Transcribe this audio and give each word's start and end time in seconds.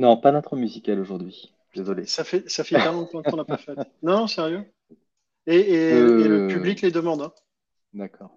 Non, 0.00 0.16
pas 0.16 0.32
d'intro 0.32 0.56
musicale 0.56 0.98
aujourd'hui. 0.98 1.54
Désolé. 1.74 2.06
Ça 2.06 2.24
fait, 2.24 2.48
ça 2.48 2.64
fait 2.64 2.76
bien 2.76 2.90
longtemps 2.90 3.22
qu'on 3.22 3.36
n'a 3.36 3.44
pas 3.44 3.58
fait. 3.58 3.74
Non, 4.02 4.26
sérieux? 4.26 4.64
Et, 5.46 5.60
et, 5.60 6.00
le 6.00 6.44
euh, 6.44 6.48
public 6.48 6.80
les 6.80 6.90
demande. 6.90 7.20
Hein. 7.20 7.32
D'accord. 7.92 8.34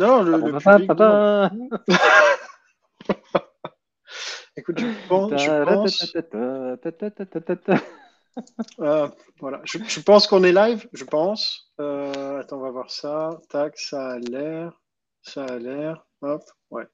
Non, 0.00 0.24
le, 0.24 0.34
ah 0.34 0.38
le 0.38 0.52
papa, 0.52 0.72
public. 0.72 0.88
Papa. 0.88 1.52
Écoute, 4.56 4.80
je 4.80 5.08
pense. 5.08 5.40
Je 5.40 5.62
pense... 5.62 6.16
Euh, 8.80 9.08
voilà, 9.38 9.60
je, 9.64 10.00
pense 10.00 10.26
qu'on 10.26 10.42
est 10.42 10.52
live, 10.52 10.88
je 10.92 11.04
pense. 11.04 11.72
Euh, 11.80 12.40
attends, 12.40 12.56
on 12.56 12.62
va 12.62 12.70
voir 12.70 12.90
ça. 12.90 13.38
Tac, 13.50 13.78
ça 13.78 14.10
a 14.10 14.18
l'air. 14.18 14.80
Ça 15.22 15.44
a 15.44 15.58
l'air. 15.58 16.04
Hop, 16.22 16.42
ouais. 16.70 16.88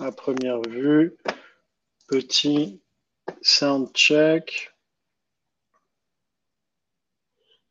À 0.00 0.12
première 0.12 0.60
vue 0.68 1.16
petit 2.06 2.80
sound 3.42 3.90
check. 3.94 4.72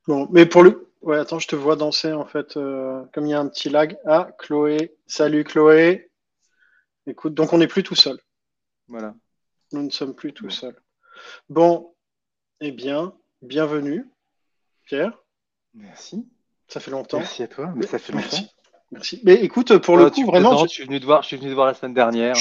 Bon, 0.08 0.28
mais 0.32 0.46
pour 0.46 0.64
le, 0.64 0.92
ouais, 1.02 1.18
attends, 1.18 1.40
je 1.40 1.48
te 1.48 1.56
vois 1.56 1.76
danser 1.76 2.12
en 2.12 2.26
fait, 2.26 2.58
euh, 2.58 3.04
comme 3.14 3.26
il 3.26 3.30
y 3.30 3.34
a 3.34 3.40
un 3.40 3.48
petit 3.48 3.70
lag. 3.70 3.98
Ah, 4.06 4.30
Chloé, 4.40 4.96
salut 5.08 5.44
Chloé. 5.44 6.12
Écoute, 7.08 7.34
donc 7.34 7.54
on 7.54 7.58
n'est 7.58 7.68
plus 7.68 7.84
tout 7.84 7.96
seul. 7.96 8.20
Voilà. 8.88 9.16
Nous 9.72 9.82
ne 9.84 9.90
sommes 9.90 10.14
plus 10.16 10.34
tout 10.34 10.46
Bon. 10.46 10.50
seuls. 10.52 10.82
Bon, 11.50 11.96
eh 12.60 12.72
bien, 12.72 13.14
bienvenue, 13.42 14.10
Pierre. 14.86 15.18
Merci. 15.74 16.28
Ça 16.68 16.80
fait 16.80 16.92
longtemps. 16.92 17.20
Merci 17.20 17.44
à 17.44 17.48
toi. 17.48 17.72
Mais 17.76 17.88
ça 17.88 17.98
fait 18.00 18.12
longtemps. 18.14 18.28
Merci. 18.32 18.50
Merci. 18.92 19.22
Mais 19.24 19.36
écoute, 19.36 19.78
pour 19.80 19.98
le 19.98 20.06
Oh, 20.06 20.10
coup, 20.10 20.16
tu 20.16 20.26
vraiment. 20.26 20.50
plaisantes, 20.52 20.70
je 20.70 20.74
suis 20.74 20.84
venu 20.86 21.00
te 21.00 21.06
voir. 21.06 21.22
Je 21.24 21.28
suis 21.28 21.38
venu 21.38 21.50
te 21.50 21.56
voir 21.56 21.68
la 21.68 21.74
semaine 21.74 21.94
dernière. 21.94 22.36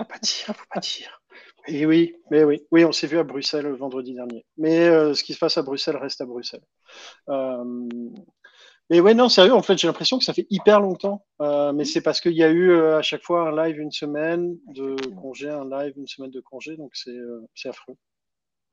Faut 0.00 0.06
pas 0.06 0.18
dire, 0.18 0.46
faut 0.46 0.64
pas 0.72 0.80
dire. 0.80 1.20
Oui, 1.68 2.14
mais 2.30 2.42
oui, 2.42 2.62
oui, 2.70 2.86
on 2.86 2.92
s'est 2.92 3.06
vu 3.06 3.18
à 3.18 3.22
Bruxelles 3.22 3.66
le 3.66 3.76
vendredi 3.76 4.14
dernier. 4.14 4.46
Mais 4.56 4.88
euh, 4.88 5.12
ce 5.12 5.22
qui 5.22 5.34
se 5.34 5.38
passe 5.38 5.58
à 5.58 5.62
Bruxelles 5.62 5.98
reste 5.98 6.22
à 6.22 6.24
Bruxelles. 6.24 6.64
Euh, 7.28 7.88
mais 8.88 9.00
ouais, 9.00 9.12
non, 9.12 9.28
sérieux, 9.28 9.52
en 9.52 9.62
fait, 9.62 9.76
j'ai 9.76 9.86
l'impression 9.86 10.18
que 10.18 10.24
ça 10.24 10.32
fait 10.32 10.46
hyper 10.48 10.80
longtemps. 10.80 11.26
Euh, 11.42 11.74
mais 11.74 11.84
c'est 11.84 12.00
parce 12.00 12.22
qu'il 12.22 12.32
y 12.32 12.42
a 12.42 12.48
eu 12.48 12.80
à 12.80 13.02
chaque 13.02 13.22
fois 13.22 13.50
un 13.50 13.64
live 13.64 13.78
une 13.78 13.92
semaine 13.92 14.56
de 14.74 14.96
congé, 15.20 15.50
un 15.50 15.68
live 15.68 15.92
une 15.96 16.06
semaine 16.06 16.30
de 16.30 16.40
congé, 16.40 16.78
donc 16.78 16.92
c'est 16.94 17.68
affreux. 17.68 17.96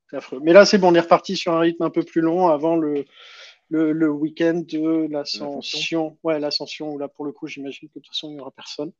C'est 0.09 0.15
affreux. 0.15 0.39
Mais 0.41 0.53
là, 0.53 0.65
c'est 0.65 0.77
bon, 0.77 0.91
on 0.91 0.95
est 0.95 1.01
reparti 1.01 1.35
sur 1.35 1.51
un 1.51 1.59
rythme 1.59 1.83
un 1.83 1.89
peu 1.89 2.03
plus 2.03 2.21
long 2.21 2.47
avant 2.47 2.77
le, 2.77 3.03
le, 3.69 3.91
le 3.91 4.09
week-end 4.09 4.63
de 4.67 5.07
l'ascension. 5.11 6.17
Ouais, 6.23 6.39
l'ascension, 6.39 6.91
où 6.91 6.97
là, 6.97 7.07
pour 7.07 7.25
le 7.25 7.31
coup, 7.31 7.47
j'imagine 7.47 7.89
que 7.89 7.99
de 7.99 8.03
toute 8.03 8.13
façon, 8.13 8.29
il 8.29 8.35
n'y 8.35 8.39
aura 8.39 8.51
personne. 8.51 8.91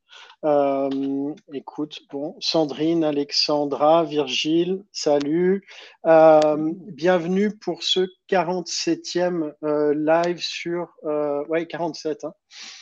Euh, 0.45 1.33
écoute, 1.53 1.99
bon, 2.11 2.35
Sandrine, 2.39 3.03
Alexandra, 3.03 4.03
Virgile, 4.03 4.83
salut. 4.91 5.67
Euh, 6.05 6.73
bienvenue 6.91 7.57
pour 7.57 7.83
ce 7.83 8.07
47e 8.29 9.53
euh, 9.63 9.93
live 9.95 10.39
sur. 10.39 10.93
euh, 11.03 11.45
ouais, 11.47 11.67
47, 11.67 12.25
hein, 12.25 12.33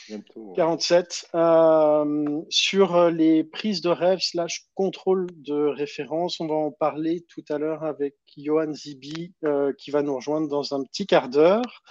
Bientôt. 0.07 0.53
47. 0.55 1.27
euh, 1.35 2.41
sur 2.49 3.09
les 3.11 3.43
prises 3.43 3.81
de 3.81 3.89
rêve 3.89 4.19
slash 4.21 4.67
contrôle 4.73 5.27
de 5.37 5.53
référence. 5.53 6.39
On 6.39 6.47
va 6.47 6.55
en 6.55 6.71
parler 6.71 7.25
tout 7.29 7.43
à 7.49 7.57
l'heure 7.57 7.83
avec 7.83 8.15
Johan 8.37 8.73
Zibi 8.73 9.33
qui 9.77 9.91
va 9.91 10.01
nous 10.01 10.15
rejoindre 10.15 10.47
dans 10.47 10.73
un 10.73 10.83
petit 10.83 11.05
quart 11.05 11.29
d'heure. 11.29 11.83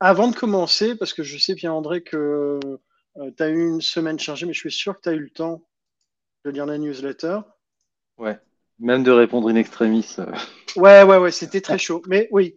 Avant 0.00 0.28
de 0.28 0.36
commencer, 0.36 0.94
parce 0.96 1.12
que 1.12 1.22
je 1.22 1.38
sais, 1.38 1.54
Pierre-André, 1.54 2.02
que 2.02 2.60
tu 3.36 3.42
as 3.42 3.48
eu 3.48 3.68
une 3.68 3.80
semaine 3.80 4.18
chargée, 4.18 4.46
mais 4.46 4.52
je 4.52 4.60
suis 4.60 4.70
sûr 4.72 4.94
que 4.96 5.00
tu 5.02 5.08
as 5.08 5.12
eu 5.12 5.20
le 5.20 5.30
temps 5.30 5.64
de 6.44 6.50
lire 6.50 6.66
la 6.66 6.78
newsletter. 6.78 7.40
Ouais. 8.16 8.38
Même 8.80 9.02
de 9.02 9.10
répondre 9.10 9.48
in 9.48 9.56
extremis. 9.56 10.06
euh, 10.18 10.26
Ouais, 10.76 11.02
ouais, 11.02 11.16
ouais, 11.18 11.32
c'était 11.32 11.60
très 11.60 11.78
chaud. 11.78 12.02
Mais 12.06 12.28
oui, 12.30 12.56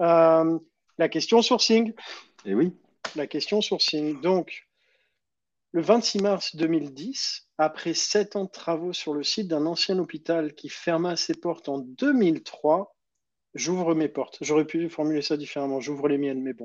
Euh, 0.00 0.58
la 0.98 1.08
question 1.08 1.42
sourcing. 1.42 1.92
Et 2.44 2.54
oui. 2.54 2.72
La 3.14 3.26
question 3.26 3.60
sourcing. 3.60 4.20
Donc, 4.20 4.66
le 5.72 5.82
26 5.82 6.18
mars 6.20 6.56
2010, 6.56 7.48
après 7.58 7.94
sept 7.94 8.36
ans 8.36 8.44
de 8.44 8.50
travaux 8.50 8.92
sur 8.92 9.14
le 9.14 9.22
site 9.22 9.48
d'un 9.48 9.66
ancien 9.66 9.98
hôpital 9.98 10.54
qui 10.54 10.68
ferma 10.68 11.16
ses 11.16 11.34
portes 11.34 11.68
en 11.68 11.78
2003, 11.78 12.94
j'ouvre 13.54 13.94
mes 13.94 14.08
portes. 14.08 14.38
J'aurais 14.40 14.64
pu 14.64 14.88
formuler 14.88 15.22
ça 15.22 15.36
différemment. 15.36 15.80
J'ouvre 15.80 16.08
les 16.08 16.18
miennes, 16.18 16.42
mais 16.42 16.52
bon. 16.52 16.64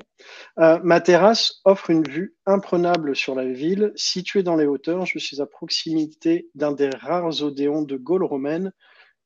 Euh, 0.58 0.78
ma 0.82 1.00
terrasse 1.00 1.60
offre 1.64 1.90
une 1.90 2.06
vue 2.08 2.36
imprenable 2.46 3.14
sur 3.14 3.34
la 3.34 3.44
ville. 3.46 3.92
Située 3.96 4.42
dans 4.42 4.56
les 4.56 4.66
hauteurs, 4.66 5.06
je 5.06 5.18
suis 5.18 5.40
à 5.40 5.46
proximité 5.46 6.48
d'un 6.54 6.72
des 6.72 6.90
rares 6.90 7.42
odéons 7.42 7.82
de 7.82 7.96
Gaule 7.96 8.24
romaine 8.24 8.72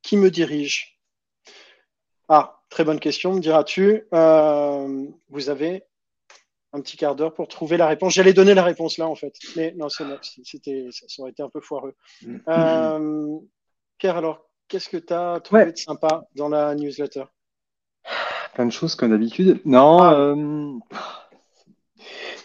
qui 0.03 0.17
me 0.17 0.31
dirige. 0.31 0.99
Ah, 2.29 2.63
très 2.71 2.85
bonne 2.85 3.01
question, 3.01 3.35
me 3.35 3.41
diras-tu. 3.41 4.05
Euh, 4.15 5.07
vous 5.29 5.51
avez 5.51 5.85
un 6.73 6.81
petit 6.81 6.97
quart 6.97 7.15
d'heure 7.15 7.35
pour 7.35 7.49
trouver 7.49 7.77
la 7.77 7.87
réponse. 7.87 8.15
J'allais 8.15 8.33
donner 8.33 8.55
la 8.55 8.63
réponse 8.65 8.97
là, 8.97 9.07
en 9.07 9.15
fait. 9.15 9.35
Mais 9.57 9.73
non, 9.77 9.89
c'est. 9.89 10.05
C'était, 10.43 10.89
ça 10.91 11.07
aurait 11.23 11.31
été 11.33 11.43
un 11.43 11.51
peu 11.51 11.61
foireux. 11.61 11.95
Euh, 12.49 13.39
Pierre, 13.99 14.17
alors, 14.17 14.49
qu'est-ce 14.69 14.89
que 14.89 14.97
tu 14.97 15.13
as 15.13 15.39
trouvé 15.41 15.65
Ouais. 15.65 15.73
de 15.73 15.77
sympa 15.77 16.25
dans 16.35 16.49
la 16.49 16.75
newsletter? 16.75 17.25
Plein 18.55 18.67
de 18.67 18.71
choses 18.73 18.95
comme 18.95 19.11
d'habitude. 19.11 19.61
Non, 19.65 20.03
Ah. 20.03 20.15
euh, 20.15 20.35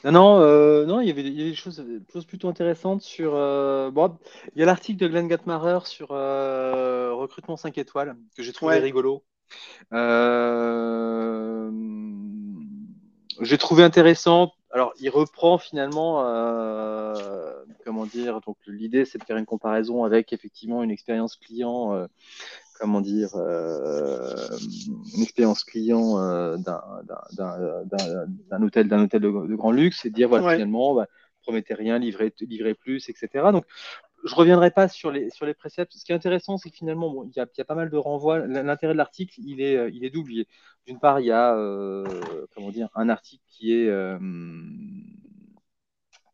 non, 0.03 0.12
non, 0.12 0.40
euh, 0.40 0.85
non, 0.85 1.01
il 1.01 1.07
y 1.07 1.12
avait, 1.12 1.22
il 1.22 1.34
y 1.34 1.41
avait 1.41 1.50
des 1.50 1.56
choses, 1.56 1.79
des 1.79 2.00
choses 2.12 2.25
plutôt 2.25 2.47
intéressantes 2.47 3.01
sur. 3.01 3.34
euh, 3.35 3.91
bon, 3.91 4.17
il 4.56 4.59
y 4.59 4.63
a 4.63 4.66
l'article 4.66 5.00
de 5.00 5.07
Glenn 5.07 5.28
Gatmarer 5.28 5.79
sur 5.85 6.09
recrutement 6.09 7.57
5 7.57 7.78
étoiles 7.78 8.16
que 8.35 8.44
j'ai 8.44 8.53
trouvé 8.53 8.75
Ouais. 8.75 8.79
rigolo. 8.81 9.23
J'ai 13.41 13.57
trouvé 13.57 13.84
intéressant. 13.84 14.51
Alors, 14.72 14.94
il 15.00 15.09
reprend 15.09 15.57
finalement, 15.57 16.22
comment 17.85 18.06
dire, 18.06 18.41
donc 18.41 18.57
l'idée 18.67 19.06
c'est 19.06 19.17
de 19.17 19.23
faire 19.23 19.38
une 19.38 19.46
comparaison 19.46 20.03
avec 20.03 20.34
effectivement 20.34 20.84
une 20.84 20.91
expérience 20.91 21.35
client, 21.35 22.07
comment 22.80 23.02
dire, 23.02 23.30
euh, 23.36 24.48
une 25.16 25.22
expérience 25.24 25.64
client 25.64 26.20
euh, 26.20 26.58
d'un 26.58 26.82
d'un- 27.04 27.84
d'un- 27.86 28.26
d'un 28.50 28.62
hôtel, 28.64 28.88
d'un 28.88 29.04
hôtel 29.04 29.22
de, 29.22 29.30
de 29.30 29.56
grand 29.56 29.72
luxe 29.72 30.06
et 30.06 30.10
dire 30.10 30.30
voilà 30.30 30.46
Ouais. 30.46 30.54
finalement, 30.54 30.96
bah, 30.96 31.08
promettez 31.42 31.74
rien, 31.74 32.00
livrez, 32.00 32.34
livrez 32.42 32.74
plus, 32.76 33.10
etc. 33.10 33.52
Donc, 33.52 33.66
je 34.26 34.36
reviendrai 34.36 34.72
pas 34.72 34.88
sur 34.88 35.12
les, 35.12 35.30
sur 35.30 35.46
les 35.46 35.54
préceptes. 35.54 35.94
Ce 35.96 36.04
qui 36.06 36.12
est 36.12 36.16
intéressant, 36.16 36.58
c'est 36.58 36.70
que 36.72 36.76
finalement, 36.78 37.12
bon, 37.12 37.24
il, 37.26 37.38
y 37.38 37.40
a, 37.40 37.46
il 37.46 37.58
y 37.58 37.62
a 37.62 37.66
pas 37.66 37.76
mal 37.76 37.90
de 37.90 37.98
renvois. 37.98 38.40
L'intérêt 38.48 38.94
de 38.94 38.98
l'article, 38.98 39.36
il 39.40 39.62
est, 39.62 39.78
euh, 39.78 39.90
il 39.94 40.06
est 40.06 40.09
double. 40.09 40.34
D'une 40.88 41.00
part, 41.00 41.20
il 41.20 41.28
y 41.28 41.32
a 41.32 41.56
euh, 41.56 42.06
comment 42.56 42.72
dire, 42.72 42.90
un 42.96 43.09
article 43.09 43.44
qui 43.48 43.74
est. 43.74 43.90
euh, 43.90 44.18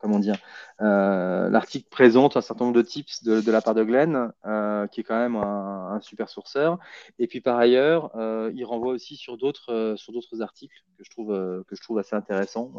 comment 0.04 0.20
dire 0.20 0.36
euh, 0.82 1.50
L'article 1.50 1.88
présente 1.90 2.36
un 2.36 2.42
certain 2.42 2.66
nombre 2.66 2.76
de 2.76 2.82
tips 2.82 3.24
de, 3.24 3.50
la 3.50 3.62
part 3.62 3.74
de 3.74 3.84
Glenn, 3.86 4.34
euh, 4.46 4.86
qui 4.88 5.00
est 5.00 5.04
quand 5.04 5.18
même 5.18 5.38
un, 5.38 6.00
super 6.02 6.28
sourceur. 6.28 6.78
Et 7.20 7.28
puis 7.28 7.40
par 7.40 7.58
ailleurs, 7.58 8.12
euh, 8.18 8.52
il 8.54 8.66
renvoie 8.66 8.92
aussi 8.92 9.16
sur 9.16 9.38
d'autres 9.38 9.98
articles 10.42 10.76
que 10.98 11.04
je 11.06 11.10
trouve, 11.10 11.30
que 11.68 11.76
je 11.76 11.82
trouve 11.82 12.00
assez 12.00 12.16
intéressants 12.16 12.74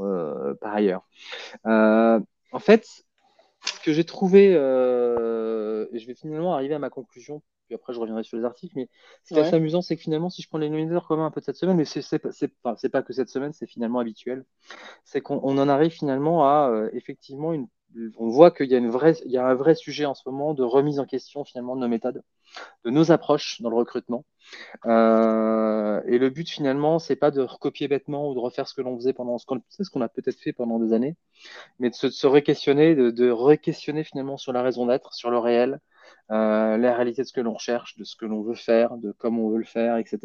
par 0.61 0.75
ailleurs. 0.75 1.03
En 1.65 2.61
fait, 2.61 2.87
ce 3.65 3.81
que 3.81 3.93
j'ai 3.93 4.05
trouvé, 4.05 4.55
euh, 4.55 5.87
et 5.93 5.99
je 5.99 6.07
vais 6.07 6.15
finalement 6.15 6.55
arriver 6.55 6.75
à 6.75 6.79
ma 6.79 6.91
conclusion, 6.91 7.43
puis 7.67 7.75
après 7.75 7.95
je 7.95 8.01
reviendrai 8.01 8.25
sur 8.25 8.37
les 8.37 8.45
articles, 8.45 8.75
mais 8.77 8.89
ce 9.25 9.35
qui 9.35 9.41
est 9.41 9.43
assez 9.43 9.57
amusant, 9.57 9.83
c'est 9.83 9.97
que 9.97 10.03
finalement, 10.03 10.31
si 10.31 10.43
je 10.43 10.49
prends 10.49 10.59
les 10.59 10.71
nominateurs 10.71 11.07
communs 11.07 11.27
un 11.27 11.31
peu 11.31 11.41
de 11.41 11.45
cette 11.47 11.57
semaine, 11.57 11.77
mais 11.77 11.85
c'est 11.85 12.03
c'est 12.03 12.19
pas, 12.19 12.33
c'est 12.33 12.49
pas, 12.63 12.77
c'est 12.77 12.89
pas 12.89 13.03
que 13.03 13.13
cette 13.13 13.29
semaine, 13.29 13.53
c'est 13.53 13.67
finalement 13.67 13.99
habituel, 14.01 14.45
c'est 15.05 15.21
qu'on 15.21 15.41
on 15.43 15.59
en 15.59 15.69
arrive 15.69 15.93
finalement 15.93 16.45
à 16.47 16.71
euh, 16.71 16.91
effectivement 16.93 17.53
une. 17.53 17.69
On 18.17 18.29
voit 18.29 18.51
qu'il 18.51 18.71
y 18.71 18.75
a, 18.75 18.79
une 18.79 18.91
vraie, 18.91 19.15
un 19.37 19.55
vrai 19.55 19.75
sujet 19.75 20.05
en 20.05 20.15
ce 20.15 20.29
moment 20.29 20.55
de 20.55 20.63
remise 20.63 20.99
en 20.99 21.07
question 21.07 21.45
finalement 21.45 21.77
de 21.77 21.81
nos 21.81 21.89
méthodes, 21.89 22.23
de 22.85 22.91
nos 22.91 23.13
approches 23.13 23.61
dans 23.61 23.71
le 23.71 23.77
recrutement. 23.77 24.25
Euh, 24.87 26.01
et 26.07 26.19
le 26.19 26.31
but 26.31 26.49
finalement, 26.49 26.99
c'est 26.99 27.17
pas 27.17 27.31
de 27.31 27.41
recopier 27.41 27.89
bêtement 27.89 28.29
ou 28.29 28.35
de 28.35 28.41
refaire 28.41 28.69
ce 28.69 28.75
que 28.75 28.83
l'on 28.83 28.97
faisait 28.97 29.13
pendant 29.13 29.39
ce 29.39 29.47
qu'on 29.47 30.01
a 30.01 30.09
peut-être 30.09 30.39
fait 30.41 30.53
pendant 30.53 30.79
des 30.79 30.93
années, 30.93 31.17
mais 31.79 31.91
de 31.91 31.95
se, 31.95 32.27
re-questionner, 32.27 32.95
de, 32.95 33.11
de 33.11 33.31
re-questionner 33.31 34.05
finalement 34.05 34.37
sur 34.37 34.53
la 34.53 34.63
raison 34.63 34.87
d'être, 34.87 35.15
sur 35.15 35.31
le 35.31 35.39
réel, 35.39 35.81
euh, 36.31 36.77
la 36.79 36.95
réalité 36.95 37.23
de 37.23 37.27
ce 37.27 37.33
que 37.33 37.41
l'on 37.41 37.53
recherche, 37.55 37.97
de 37.99 38.05
ce 38.05 38.17
que 38.17 38.25
l'on 38.25 38.43
veut 38.43 38.55
faire, 38.55 38.97
de 38.97 39.13
comment 39.13 39.43
on 39.43 39.51
veut 39.51 39.59
le 39.59 39.65
faire, 39.65 39.97
etc. 39.99 40.19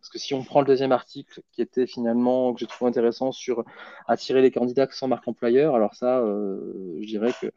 Parce 0.00 0.08
que 0.10 0.18
si 0.18 0.34
on 0.34 0.42
prend 0.42 0.60
le 0.60 0.66
deuxième 0.66 0.92
article 0.92 1.42
qui 1.52 1.60
était 1.62 1.86
finalement, 1.86 2.52
que 2.54 2.60
j'ai 2.60 2.66
trouvé 2.66 2.88
intéressant 2.88 3.30
sur 3.32 3.64
attirer 4.08 4.40
les 4.42 4.50
candidats 4.50 4.88
sans 4.90 5.08
marque 5.08 5.28
employeur, 5.28 5.74
alors 5.74 5.94
ça, 5.94 6.18
euh, 6.20 6.96
je 7.00 7.06
dirais 7.06 7.32
que 7.40 7.48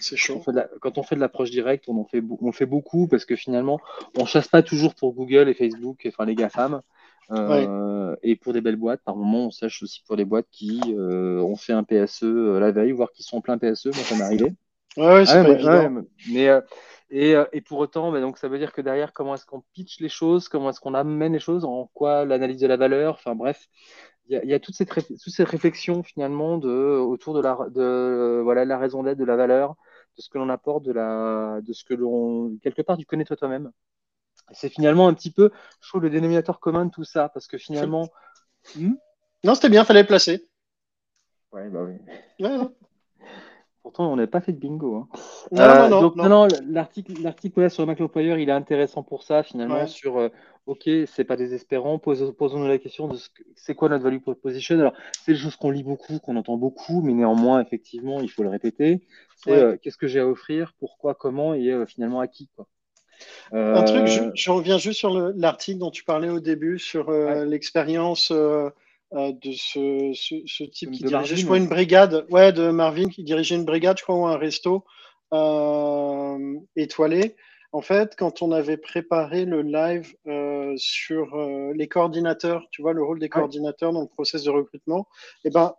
C'est 0.00 0.16
quand 0.16 0.34
on 0.34 0.38
chaud. 0.38 0.40
fait 0.40 0.52
de 0.52 0.56
la- 0.56 0.68
quand 0.80 0.98
on 0.98 1.02
fait 1.02 1.14
de 1.14 1.20
l'approche 1.20 1.50
directe, 1.50 1.84
on 1.88 1.98
en 1.98 2.04
fait, 2.04 2.22
on 2.40 2.52
fait 2.52 2.66
beaucoup 2.66 3.06
parce 3.08 3.24
que 3.24 3.36
finalement, 3.36 3.80
on 4.16 4.24
chasse 4.24 4.48
pas 4.48 4.62
toujours 4.62 4.94
pour 4.94 5.12
Google 5.14 5.48
et 5.48 5.54
Facebook, 5.54 6.04
enfin 6.06 6.24
les 6.24 6.34
GAFAM. 6.34 6.80
Euh, 7.32 8.16
Et 8.22 8.34
pour 8.34 8.52
des 8.52 8.60
belles 8.60 8.76
boîtes, 8.76 9.02
par 9.04 9.14
moment, 9.16 9.46
on 9.46 9.50
sèche 9.50 9.82
aussi 9.82 10.02
pour 10.06 10.16
des 10.16 10.24
boîtes 10.24 10.48
qui 10.50 10.80
euh, 10.98 11.40
ont 11.42 11.54
fait 11.56 11.72
un 11.72 11.84
PSE 11.84 12.24
euh, 12.24 12.58
la 12.58 12.72
veille, 12.72 12.90
voire 12.92 13.12
qui 13.12 13.22
sont 13.22 13.36
en 13.36 13.40
plein 13.40 13.56
PSE. 13.56 13.86
Moi, 13.86 13.94
ça 13.94 14.16
m'est 14.16 14.22
arrivé. 14.22 14.52
Ouais, 14.96 15.24
c'est 15.26 15.42
pas 15.42 15.50
évident. 15.50 16.02
mais, 16.30 16.48
et, 17.10 17.34
et, 17.52 17.60
pour 17.60 17.78
autant, 17.78 18.12
bah, 18.12 18.20
donc, 18.20 18.38
ça 18.38 18.48
veut 18.48 18.58
dire 18.58 18.72
que 18.72 18.80
derrière, 18.80 19.12
comment 19.12 19.34
est-ce 19.34 19.44
qu'on 19.44 19.62
pitch 19.72 20.00
les 20.00 20.08
choses, 20.08 20.48
comment 20.48 20.70
est-ce 20.70 20.80
qu'on 20.80 20.94
amène 20.94 21.32
les 21.32 21.40
choses, 21.40 21.64
en 21.64 21.90
quoi 21.92 22.24
l'analyse 22.24 22.60
de 22.60 22.66
la 22.66 22.76
valeur, 22.76 23.14
enfin 23.14 23.34
bref, 23.34 23.68
il 24.30 24.48
y, 24.48 24.54
a 24.54 24.60
toute 24.60 24.76
cette, 24.76 24.94
toute 24.94 25.32
cette 25.32 25.48
réflexion 25.48 26.04
finalement 26.04 26.56
de, 26.56 26.68
autour 26.68 27.34
de 27.34 27.40
la, 27.40 27.58
de, 27.70 28.40
voilà, 28.44 28.64
la 28.64 28.78
raison 28.78 29.02
d'être, 29.02 29.18
de 29.18 29.24
la 29.24 29.34
valeur, 29.34 29.74
de 30.16 30.22
ce 30.22 30.28
que 30.28 30.38
l'on 30.38 30.48
apporte, 30.48 30.84
de, 30.84 30.92
la, 30.92 31.60
de 31.62 31.72
ce 31.72 31.82
que 31.84 31.94
l'on. 31.94 32.56
Quelque 32.62 32.82
part, 32.82 32.96
tu 32.96 33.04
connais 33.04 33.24
toi-même. 33.24 33.72
C'est 34.52 34.68
finalement 34.68 35.08
un 35.08 35.14
petit 35.14 35.32
peu, 35.32 35.50
je 35.80 35.88
trouve, 35.88 36.02
le 36.02 36.10
dénominateur 36.10 36.60
commun 36.60 36.86
de 36.86 36.90
tout 36.90 37.04
ça, 37.04 37.28
parce 37.28 37.46
que 37.46 37.58
finalement. 37.58 38.08
Hmm? 38.76 38.92
Non, 39.42 39.54
c'était 39.54 39.70
bien, 39.70 39.86
fallait 39.86 40.04
placer. 40.04 40.46
Ouais, 41.50 41.70
bah 41.70 41.80
oui. 41.82 41.94
Ouais, 42.44 42.58
Pourtant, 43.82 44.12
on 44.12 44.16
n'a 44.16 44.26
pas 44.26 44.42
fait 44.42 44.52
de 44.52 44.58
bingo. 44.58 44.94
Hein. 44.94 45.08
Non, 45.52 45.66
non, 45.66 45.88
non, 45.88 46.00
donc, 46.02 46.16
non, 46.16 46.48
l'article, 46.68 47.22
l'article 47.22 47.70
sur 47.70 47.82
le 47.82 47.86
Mac 47.86 48.02
Player, 48.12 48.34
il 48.38 48.48
est 48.48 48.52
intéressant 48.52 49.02
pour 49.02 49.22
ça, 49.22 49.42
finalement, 49.42 49.86
sur 49.86 50.18
euh, 50.18 50.28
OK, 50.66 50.88
c'est 51.06 51.24
pas 51.24 51.36
désespérant, 51.36 51.98
posons-nous 51.98 52.68
la 52.68 52.76
question 52.76 53.08
de 53.08 53.16
ce 53.16 53.30
que, 53.30 53.42
c'est 53.56 53.74
quoi 53.74 53.88
notre 53.88 54.04
value 54.04 54.20
proposition? 54.20 54.78
Alors, 54.78 54.92
c'est 55.24 55.32
des 55.32 55.38
choses 55.38 55.56
qu'on 55.56 55.70
lit 55.70 55.82
beaucoup, 55.82 56.18
qu'on 56.18 56.36
entend 56.36 56.58
beaucoup, 56.58 57.00
mais 57.00 57.14
néanmoins, 57.14 57.62
effectivement, 57.62 58.20
il 58.20 58.30
faut 58.30 58.42
le 58.42 58.50
répéter. 58.50 59.00
C'est 59.36 59.52
euh, 59.52 59.76
qu'est-ce 59.80 59.96
que 59.96 60.06
j'ai 60.06 60.20
à 60.20 60.28
offrir, 60.28 60.74
pourquoi, 60.78 61.14
comment 61.14 61.54
et 61.54 61.70
euh, 61.70 61.86
finalement 61.86 62.20
à 62.20 62.28
qui. 62.28 62.50
Quoi. 62.54 62.66
Un 63.52 63.82
truc, 63.82 64.06
je, 64.06 64.50
reviens 64.50 64.76
juste 64.76 64.98
sur 64.98 65.10
l'article 65.10 65.78
dont 65.78 65.90
tu 65.90 66.04
parlais 66.04 66.28
au 66.28 66.40
début, 66.40 66.78
sur 66.78 67.10
l'expérience 67.10 68.32
euh, 69.12 69.32
de 69.32 69.50
ce, 69.50 70.12
ce, 70.14 70.62
type 70.64 70.92
qui 70.92 71.02
dirigeait, 71.02 71.34
je 71.34 71.44
crois, 71.44 71.56
une 71.56 71.66
brigade, 71.66 72.26
ouais, 72.30 72.52
de 72.52 72.70
Marvin, 72.70 73.08
qui 73.08 73.24
dirigeait 73.24 73.56
une 73.56 73.64
brigade, 73.64 73.98
je 73.98 74.04
crois, 74.04 74.14
ou 74.14 74.26
un 74.26 74.36
resto 74.36 74.84
euh, 75.32 76.54
étoilé. 76.76 77.34
En 77.72 77.80
fait, 77.80 78.14
quand 78.16 78.40
on 78.40 78.52
avait 78.52 78.76
préparé 78.76 79.46
le 79.46 79.62
live 79.62 80.14
euh, 80.28 80.74
sur 80.76 81.36
les 81.74 81.88
coordinateurs, 81.88 82.68
tu 82.70 82.82
vois, 82.82 82.92
le 82.92 83.02
rôle 83.02 83.18
des 83.18 83.28
coordinateurs 83.28 83.92
dans 83.92 84.02
le 84.02 84.06
process 84.06 84.44
de 84.44 84.50
recrutement, 84.50 85.08
eh 85.44 85.50
ben, 85.50 85.74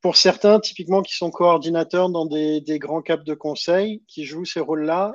pour 0.00 0.16
certains, 0.16 0.58
typiquement, 0.58 1.02
qui 1.02 1.14
sont 1.14 1.30
coordinateurs 1.30 2.10
dans 2.10 2.26
des, 2.26 2.60
des 2.60 2.80
grands 2.80 3.02
caps 3.02 3.24
de 3.24 3.34
conseil, 3.34 4.02
qui 4.08 4.24
jouent 4.24 4.44
ces 4.44 4.58
rôles-là, 4.58 5.14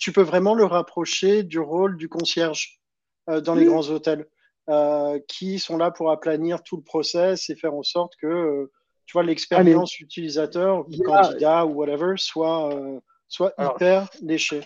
tu 0.00 0.12
peux 0.12 0.22
vraiment 0.22 0.54
le 0.54 0.64
rapprocher 0.64 1.42
du 1.42 1.58
rôle 1.58 1.98
du 1.98 2.08
concierge 2.08 2.80
dans 3.26 3.54
les 3.54 3.66
grands 3.66 3.90
hôtels. 3.90 4.26
Euh, 4.68 5.18
qui 5.26 5.58
sont 5.58 5.78
là 5.78 5.90
pour 5.90 6.10
aplanir 6.10 6.62
tout 6.62 6.76
le 6.76 6.82
process 6.82 7.48
et 7.48 7.56
faire 7.56 7.72
en 7.72 7.82
sorte 7.82 8.16
que 8.20 8.26
euh, 8.26 8.70
tu 9.06 9.14
vois 9.14 9.22
l'expérience 9.22 9.98
utilisateur, 9.98 10.84
candidat 11.06 11.64
ou 11.64 11.70
whatever, 11.70 12.14
soit, 12.16 12.74
euh, 12.74 13.00
soit 13.28 13.54
hyper 13.58 14.10
léchée. 14.20 14.60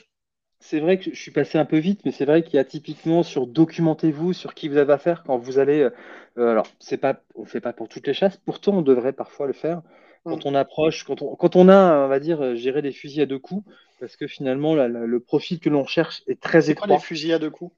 C'est 0.59 0.81
vrai 0.81 0.99
que 0.99 1.05
je 1.05 1.21
suis 1.21 1.31
passé 1.31 1.57
un 1.57 1.65
peu 1.65 1.79
vite, 1.79 2.01
mais 2.05 2.11
c'est 2.11 2.25
vrai 2.25 2.43
qu'il 2.43 2.55
y 2.55 2.59
a 2.59 2.65
typiquement 2.65 3.23
sur 3.23 3.47
documentez-vous 3.47 4.33
sur 4.33 4.55
qui 4.55 4.69
vous 4.69 4.77
avez 4.77 4.93
affaire 4.93 5.23
quand 5.25 5.39
vous 5.39 5.61
allez. 5.61 5.89
alors, 6.37 6.67
c'est 6.81 6.99
pas, 6.99 7.21
on 7.37 7.45
fait 7.45 7.61
pas 7.61 7.73
pour 7.73 7.89
toutes 7.89 8.09
les 8.09 8.15
chasses, 8.15 8.39
pourtant 8.39 8.73
on 8.79 8.83
devrait 8.83 9.13
parfois 9.13 9.47
le 9.47 9.53
faire 9.53 9.83
quand 10.25 10.45
mm. 10.45 10.49
on 10.49 10.55
approche, 10.57 11.05
quand 11.05 11.23
on, 11.23 11.37
quand 11.37 11.55
on 11.55 11.69
a, 11.69 12.07
on 12.07 12.09
va 12.09 12.19
dire, 12.19 12.57
gérer 12.57 12.83
des 12.83 12.93
fusils 12.93 13.23
à 13.23 13.27
deux 13.27 13.39
coups, 13.39 13.65
parce 14.01 14.17
que 14.17 14.27
finalement 14.27 14.75
le 14.75 15.21
profil 15.21 15.61
que 15.61 15.69
l'on 15.69 15.87
cherche 15.87 16.25
est 16.27 16.41
très 16.41 16.71
étroit. 16.71 16.89
Les 16.89 16.99
fusils 16.99 17.33
à 17.33 17.39
deux 17.39 17.51
coups? 17.51 17.73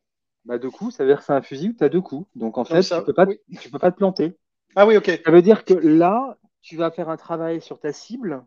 Bah, 0.45 0.59
deux 0.59 0.71
coups, 0.71 0.95
ça 0.95 1.05
veut 1.05 1.11
dire 1.11 1.19
que 1.19 1.25
c'est 1.25 1.33
un 1.33 1.43
fusil 1.43 1.71
où 1.71 1.73
tu 1.73 1.85
as 1.85 1.89
deux 1.89 2.01
coups. 2.01 2.29
Donc 2.35 2.59
en 2.59 2.65
fait, 2.65 2.83
tu 2.83 2.95
ne 2.95 3.01
peux, 3.01 3.15
pas, 3.15 3.27
tu 3.61 3.71
peux 3.71 3.79
pas 3.79 3.91
te 3.91 3.97
planter. 3.97 4.37
Ah 4.77 4.87
oui, 4.87 4.97
ok. 4.97 5.21
Ça 5.25 5.31
veut 5.31 5.43
dire 5.43 5.65
que 5.65 5.75
là, 5.75 6.37
tu 6.61 6.77
vas 6.77 6.91
faire 6.91 7.09
un 7.09 7.17
travail 7.17 7.61
sur 7.61 7.79
ta 7.79 7.93
cible. 7.93 8.45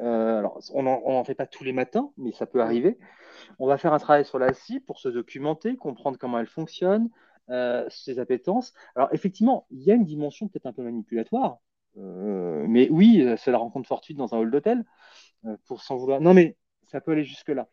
Euh, 0.00 0.38
alors, 0.38 0.60
on 0.74 0.82
n'en 0.82 1.24
fait 1.24 1.34
pas 1.34 1.46
tous 1.46 1.64
les 1.64 1.72
matins, 1.72 2.10
mais 2.16 2.32
ça 2.32 2.46
peut 2.46 2.60
arriver. 2.60 2.98
On 3.58 3.66
va 3.66 3.78
faire 3.78 3.92
un 3.92 3.98
travail 3.98 4.24
sur 4.24 4.38
la 4.38 4.52
cible 4.52 4.84
pour 4.84 4.98
se 4.98 5.08
documenter, 5.08 5.76
comprendre 5.76 6.18
comment 6.18 6.38
elle 6.38 6.46
fonctionne, 6.46 7.10
euh, 7.50 7.84
ses 7.88 8.18
appétences. 8.18 8.74
Alors, 8.94 9.08
effectivement, 9.12 9.66
il 9.70 9.82
y 9.82 9.90
a 9.90 9.94
une 9.94 10.04
dimension 10.04 10.48
peut-être 10.48 10.66
un 10.66 10.72
peu 10.72 10.82
manipulatoire. 10.82 11.58
Euh, 11.96 12.64
mais 12.68 12.88
oui, 12.90 13.26
c'est 13.38 13.50
la 13.50 13.58
rencontre 13.58 13.88
fortuite 13.88 14.16
dans 14.16 14.34
un 14.34 14.38
hall 14.38 14.50
d'hôtel, 14.50 14.84
pour 15.66 15.82
s'en 15.82 15.96
vouloir. 15.96 16.20
Non, 16.20 16.34
mais 16.34 16.56
ça 16.82 17.00
peut 17.00 17.12
aller 17.12 17.24
jusque-là. 17.24 17.68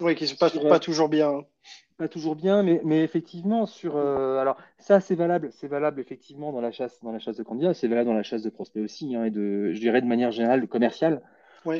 Oui, 0.00 0.14
qui 0.14 0.24
ne 0.24 0.28
se 0.28 0.36
passe 0.36 0.58
pas 0.58 0.78
toujours 0.78 1.08
bien. 1.08 1.44
Pas 2.00 2.08
toujours 2.08 2.34
bien, 2.34 2.62
mais, 2.62 2.80
mais 2.82 3.04
effectivement, 3.04 3.66
sur. 3.66 3.98
Euh, 3.98 4.38
alors, 4.38 4.56
ça, 4.78 5.00
c'est 5.00 5.14
valable, 5.14 5.50
c'est 5.52 5.68
valable 5.68 6.00
effectivement 6.00 6.50
dans 6.50 6.62
la 6.62 6.72
chasse, 6.72 6.98
dans 7.02 7.12
la 7.12 7.18
chasse 7.18 7.36
de 7.36 7.42
candidats, 7.42 7.74
c'est 7.74 7.88
valable 7.88 8.08
dans 8.08 8.14
la 8.14 8.22
chasse 8.22 8.42
de 8.42 8.48
prospects 8.48 8.82
aussi, 8.82 9.14
hein, 9.14 9.26
et 9.26 9.30
de, 9.30 9.74
je 9.74 9.80
dirais 9.80 10.00
de 10.00 10.06
manière 10.06 10.30
générale, 10.30 10.66
commerciale, 10.66 11.20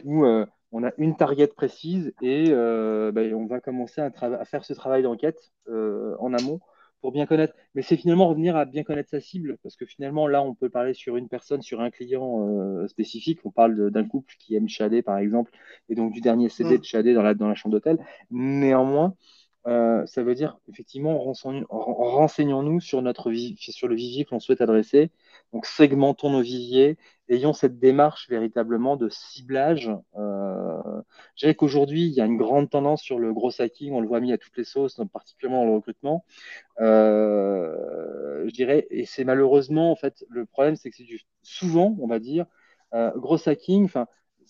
où 0.04 0.26
euh, 0.26 0.44
on 0.72 0.84
a 0.84 0.90
une 0.98 1.16
target 1.16 1.46
précise 1.46 2.12
et 2.20 2.48
euh, 2.50 3.12
ben, 3.12 3.32
on 3.34 3.46
va 3.46 3.60
commencer 3.60 4.02
à, 4.02 4.10
à, 4.20 4.44
faire 4.44 4.62
ce 4.62 4.74
travail 4.74 5.02
d'enquête 5.02 5.40
en 5.66 6.34
amont 6.34 6.60
pour 7.00 7.12
bien 7.12 7.24
connaître. 7.24 7.54
Mais 7.74 7.80
c'est 7.80 7.96
finalement 7.96 8.28
revenir 8.28 8.56
à 8.56 8.66
bien 8.66 8.82
connaître 8.82 9.08
sa 9.08 9.20
cible, 9.20 9.56
parce 9.62 9.74
que 9.74 9.86
finalement, 9.86 10.26
là, 10.26 10.42
on 10.42 10.54
peut 10.54 10.68
parler 10.68 10.92
sur 10.92 11.16
une 11.16 11.28
personne, 11.30 11.62
sur 11.62 11.80
un 11.80 11.88
client 11.88 12.86
spécifique. 12.88 13.38
On 13.46 13.50
parle 13.50 13.90
d'un 13.90 14.04
couple 14.04 14.34
qui 14.38 14.54
aime 14.54 14.68
chader, 14.68 15.00
par 15.00 15.16
exemple, 15.16 15.50
et 15.88 15.94
donc 15.94 16.12
du 16.12 16.20
dernier 16.20 16.50
CD 16.50 16.74
mm. 16.74 16.80
de 16.80 16.84
chader 16.84 17.14
dans 17.14 17.22
la, 17.22 17.32
dans 17.32 17.48
la 17.48 17.54
chambre 17.54 17.72
d'hôtel. 17.72 17.96
Néanmoins, 18.30 19.14
euh, 19.66 20.06
ça 20.06 20.22
veut 20.22 20.34
dire 20.34 20.58
effectivement 20.70 21.18
renseignons-nous 21.68 22.80
sur 22.80 23.02
notre 23.02 23.30
sur 23.58 23.88
le 23.88 23.94
vivier 23.94 24.24
que 24.24 24.30
l'on 24.30 24.40
souhaite 24.40 24.62
adresser. 24.62 25.10
Donc 25.52 25.66
segmentons 25.66 26.30
nos 26.30 26.40
viviers, 26.40 26.96
ayons 27.28 27.52
cette 27.52 27.78
démarche 27.78 28.28
véritablement 28.30 28.96
de 28.96 29.10
ciblage. 29.10 29.90
Euh, 30.16 31.02
je 31.36 31.44
dirais 31.44 31.54
qu'aujourd'hui 31.54 32.06
il 32.06 32.12
y 32.12 32.22
a 32.22 32.24
une 32.24 32.38
grande 32.38 32.70
tendance 32.70 33.02
sur 33.02 33.18
le 33.18 33.34
gros 33.34 33.50
hacking, 33.60 33.92
on 33.92 34.00
le 34.00 34.08
voit 34.08 34.20
mis 34.20 34.32
à 34.32 34.38
toutes 34.38 34.56
les 34.56 34.64
sauces, 34.64 34.98
particulièrement 35.12 35.64
dans 35.64 35.70
le 35.70 35.76
recrutement. 35.76 36.24
Euh, 36.80 38.44
je 38.46 38.52
dirais, 38.52 38.86
et 38.90 39.04
c'est 39.04 39.24
malheureusement 39.24 39.92
en 39.92 39.96
fait 39.96 40.24
le 40.30 40.46
problème, 40.46 40.76
c'est 40.76 40.90
que 40.90 40.96
c'est 40.96 41.06
souvent, 41.42 41.96
on 42.00 42.06
va 42.06 42.18
dire, 42.18 42.46
gros 43.16 43.48
hacking. 43.48 43.88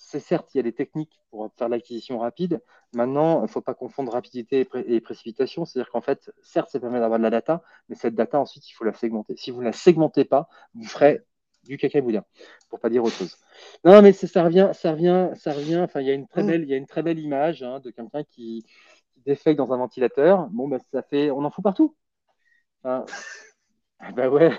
C'est 0.03 0.19
certes, 0.19 0.55
il 0.55 0.57
y 0.57 0.61
a 0.61 0.63
des 0.63 0.73
techniques 0.73 1.21
pour 1.31 1.53
faire 1.57 1.69
l'acquisition 1.69 2.19
rapide. 2.19 2.63
Maintenant, 2.95 3.41
il 3.41 3.43
ne 3.43 3.47
faut 3.49 3.61
pas 3.61 3.75
confondre 3.75 4.13
rapidité 4.13 4.67
et, 4.87 5.01
précipitation. 5.01 5.65
C'est-à-dire 5.65 5.91
qu'en 5.93 6.01
fait, 6.01 6.33
certes, 6.43 6.71
ça 6.71 6.81
permet 6.81 6.99
d'avoir 6.99 7.19
de 7.19 7.23
la 7.23 7.31
data, 7.31 7.63
mais 7.89 7.95
cette 7.95 8.15
data, 8.15 8.41
ensuite, 8.41 8.69
il 8.69 8.73
faut 8.73 8.85
la 8.85 8.95
segmenter. 8.95 9.37
Si 9.37 9.51
vous 9.51 9.61
ne 9.61 9.67
la 9.67 9.73
segmentez 9.73 10.25
pas, 10.25 10.49
vous 10.75 10.85
ferez 10.85 11.21
du 11.65 11.77
caca 11.77 12.01
boudin, 12.01 12.25
pour 12.71 12.81
pas 12.81 12.89
dire 12.89 13.05
autre 13.05 13.15
chose. 13.15 13.37
Non, 13.85 14.01
mais 14.01 14.13
ça 14.13 14.43
revient, 14.43 14.71
ça 14.73 14.93
revient, 14.93 15.31
ça 15.35 15.53
revient. 15.53 15.81
Enfin, 15.85 16.01
il 16.01 16.07
y 16.07 16.11
a 16.11 16.15
une 16.15 16.27
très 16.27 16.43
mm. 16.43 16.47
belle, 16.47 16.63
il 16.63 16.69
y 16.71 16.75
a 16.75 16.77
une 16.77 16.87
très 16.87 17.03
belle 17.03 17.19
image 17.19 17.63
hein, 17.63 17.79
de 17.81 17.91
quelqu'un 17.91 18.25
qui, 18.25 18.65
qui 19.13 19.21
défecte 19.21 19.59
dans 19.59 19.73
un 19.73 19.77
ventilateur. 19.77 20.49
Bon, 20.51 20.67
ben, 20.67 20.81
ça 20.93 21.03
fait, 21.03 21.31
on 21.31 21.45
en 21.45 21.51
fout 21.51 21.63
partout. 21.63 21.95
Enfin, 22.83 23.05
bah 24.15 24.29
ouais. 24.31 24.51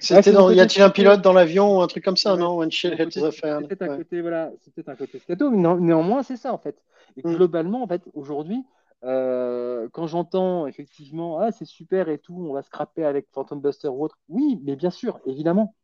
C'était 0.00 0.32
y 0.32 0.60
a-t-il 0.60 0.82
un 0.82 0.90
pilote 0.90 1.22
dans 1.22 1.32
l'avion 1.32 1.78
ou 1.78 1.82
un 1.82 1.86
truc 1.86 2.04
comme 2.04 2.16
ça, 2.16 2.36
non 2.36 2.60
C'était 2.70 3.82
un 3.82 3.96
côté, 3.96 4.20
voilà, 4.20 4.50
c'était 4.60 4.88
un 4.88 4.94
côté 4.94 5.18
scato, 5.18 5.50
mais 5.50 5.56
néanmoins, 5.56 6.22
c'est 6.22 6.36
ça 6.36 6.52
en 6.52 6.58
fait. 6.58 6.76
Et 7.16 7.26
mm. 7.26 7.34
globalement, 7.34 7.82
en 7.82 7.86
fait, 7.86 8.02
aujourd'hui, 8.14 8.62
euh, 9.04 9.88
quand 9.92 10.06
j'entends 10.06 10.66
effectivement, 10.66 11.38
ah, 11.38 11.52
c'est 11.52 11.64
super 11.64 12.08
et 12.08 12.18
tout, 12.18 12.34
on 12.48 12.52
va 12.52 12.62
scraper 12.62 13.04
avec 13.04 13.26
Phantom 13.32 13.60
Buster 13.60 13.88
ou 13.88 14.04
autre, 14.04 14.18
oui, 14.28 14.60
mais 14.64 14.76
bien 14.76 14.90
sûr, 14.90 15.20
évidemment. 15.26 15.74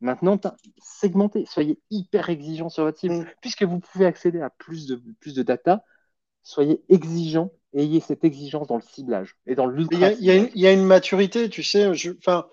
Maintenant, 0.00 0.38
segmentez, 0.80 1.44
soyez 1.44 1.80
hyper 1.90 2.30
exigeant 2.30 2.68
sur 2.68 2.84
votre 2.84 2.98
cible, 2.98 3.14
mm. 3.14 3.26
puisque 3.40 3.64
vous 3.64 3.80
pouvez 3.80 4.06
accéder 4.06 4.40
à 4.40 4.50
plus 4.50 4.86
de, 4.86 5.02
plus 5.20 5.34
de 5.34 5.42
data, 5.42 5.82
soyez 6.42 6.82
exigeant 6.88 7.50
ayez 7.74 8.00
cette 8.00 8.24
exigence 8.24 8.66
dans 8.66 8.76
le 8.76 8.82
ciblage 8.82 9.36
et 9.46 9.54
dans 9.54 9.66
l'ultra. 9.66 10.12
Il 10.12 10.50
y, 10.54 10.66
a 10.66 10.72
une 10.72 10.84
maturité, 10.84 11.48
tu 11.48 11.62
sais, 11.62 11.86
enfin, 12.18 12.46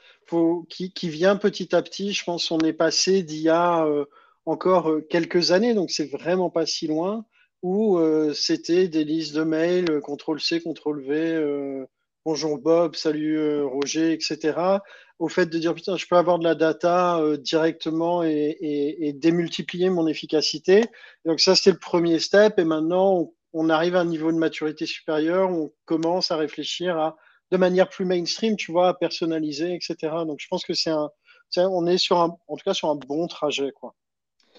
qui, 0.70 0.92
qui, 0.92 1.10
vient 1.10 1.36
petit 1.36 1.76
à 1.76 1.82
petit. 1.82 2.14
Je 2.14 2.24
pense 2.24 2.50
qu'on 2.50 2.60
est 2.60 2.74
passé 2.74 3.24
d'il 3.24 3.42
y 3.42 3.50
a 3.50 3.86
euh, 3.86 4.06
encore 4.46 4.90
euh, 4.90 5.02
quelques 5.02 5.52
années, 5.52 5.74
donc 5.74 5.92
c'est 5.92 6.10
vraiment 6.12 6.50
pas 6.50 6.66
si 6.66 6.88
loin, 6.88 7.26
où 7.62 7.98
euh, 7.98 8.34
c'était 8.34 8.88
des 8.88 9.04
listes 9.04 9.36
de 9.36 9.44
mails, 9.44 10.02
CTRL 10.02 10.40
C, 10.40 10.60
CTRL 10.60 11.02
V, 11.02 11.86
bonjour 12.26 12.58
Bob, 12.58 12.96
salut 12.96 13.64
Roger, 13.64 14.14
etc. 14.14 14.80
Au 15.18 15.30
fait 15.30 15.46
de 15.46 15.58
dire 15.58 15.74
putain, 15.74 15.96
je 15.96 16.06
peux 16.08 16.18
avoir 16.18 16.40
de 16.40 16.44
la 16.44 16.56
data 16.56 17.22
directement 17.38 18.22
et, 18.24 18.58
et, 18.60 19.14
démultiplier 19.14 19.90
mon 19.90 20.08
efficacité. 20.08 20.84
Donc 21.24 21.40
ça, 21.40 21.56
c'était 21.56 21.72
le 21.72 21.78
premier 21.78 22.20
step, 22.20 22.60
et 22.60 22.66
maintenant 22.66 23.14
on 23.14 23.34
on 23.58 23.70
arrive 23.70 23.96
à 23.96 24.02
un 24.02 24.06
niveau 24.06 24.34
de 24.34 24.38
maturité 24.38 24.86
supérieur, 24.86 25.50
on 25.50 25.72
commence 25.86 26.30
à 26.30 26.36
réfléchir 26.36 26.98
à, 26.98 27.16
de 27.52 27.58
manière 27.58 27.88
plus 27.88 28.04
mainstream, 28.04 28.58
tu 28.58 28.74
vois, 28.74 28.90
à 28.90 28.94
personnaliser, 28.94 29.74
etc. 29.74 29.96
Donc 30.28 30.40
je 30.42 30.48
pense 30.50 30.66
que 30.66 30.74
c'est 30.74 30.90
un, 30.90 31.10
on 31.56 31.88
est 31.88 31.98
sur 31.98 32.20
un, 32.20 32.36
en 32.48 32.58
tout 32.58 32.64
cas 32.66 32.74
sur 32.74 32.90
un 32.90 32.96
bon 32.96 33.28
trajet, 33.28 33.72
quoi. 33.72 33.96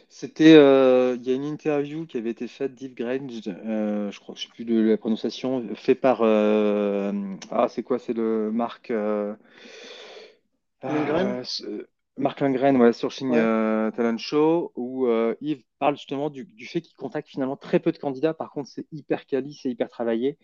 C'était, 0.09 0.55
euh, 0.55 1.17
il 1.17 1.29
y 1.29 1.33
a 1.33 1.35
une 1.35 1.45
interview 1.45 2.07
qui 2.07 2.17
avait 2.17 2.31
été 2.31 2.47
faite 2.49 2.75
d'Yves 2.75 2.95
Grange, 2.95 3.41
euh, 3.47 4.11
je 4.11 4.21
crois 4.21 4.35
que 4.35 4.41
je 4.41 4.47
sais 4.47 4.53
plus 4.53 4.65
de 4.65 4.81
la 4.81 4.97
prononciation, 4.97 5.63
fait 5.75 5.97
par, 5.97 6.21
euh, 6.23 7.13
ah 7.51 7.67
c'est 7.69 7.83
quoi, 7.83 7.99
c'est 7.99 8.15
le 8.15 8.51
Marc, 8.53 8.93
Marc 12.19 12.41
Lindgren, 12.41 12.77
ouais, 12.77 12.93
sur 12.93 13.11
Ching 13.11 13.33
Talent 13.33 14.19
Show, 14.19 14.73
où 14.75 15.09
Yves 15.41 15.63
parle 15.79 15.97
justement 15.97 16.31
du, 16.31 16.67
fait 16.67 16.81
qu'il 16.81 16.97
contacte 16.97 17.29
finalement 17.29 17.57
très 17.57 17.79
peu 17.79 17.93
de 17.93 17.99
candidats. 17.99 18.35
Par 18.35 18.51
contre, 18.51 18.71
c'est 18.71 18.87
hyper 18.93 19.27
quali, 19.27 19.55
c'est 19.55 19.71
hyper 19.71 19.89
travaillé. 19.89 20.39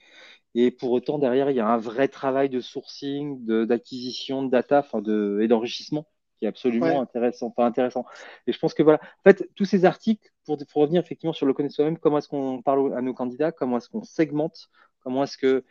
Et 0.54 0.70
pour 0.70 0.90
autant, 0.90 1.18
derrière, 1.18 1.50
il 1.50 1.56
y 1.56 1.60
a 1.60 1.68
un 1.68 1.78
vrai 1.78 2.08
travail 2.08 2.50
de 2.50 2.60
sourcing, 2.60 3.44
d'acquisition 3.66 4.42
de, 4.42 4.50
data 4.50 4.86
de, 5.00 5.40
et 5.42 5.48
d'enrichissement 5.48 6.06
qui 6.42 6.46
est 6.46 6.48
absolument 6.48 7.00
intéressant, 7.00 7.50
pas 7.52 7.64
intéressant. 7.64 8.04
Et 8.48 8.52
je 8.52 8.58
pense 8.58 8.74
que 8.74 8.82
voilà, 8.82 8.98
en 9.00 9.22
fait, 9.22 9.48
tous 9.54 9.64
ces 9.64 9.84
articles, 9.84 10.28
pour, 10.44 10.58
pour 10.58 10.82
revenir 10.82 11.00
effectivement 11.00 11.32
sur 11.32 11.46
le 11.46 11.54
connaître 11.54 11.76
soi-même, 11.76 11.98
comment 11.98 12.18
est-ce 12.18 12.26
qu'on 12.26 12.60
parle 12.62 12.96
à 12.96 13.00
nos 13.00 13.14
candidats, 13.14 13.52
comment 13.52 13.76
est-ce 13.76 13.88
qu'on 13.88 14.02
segmente, 14.02 14.68
comment 15.04 15.22
est-ce 15.22 15.38
que 15.38 15.64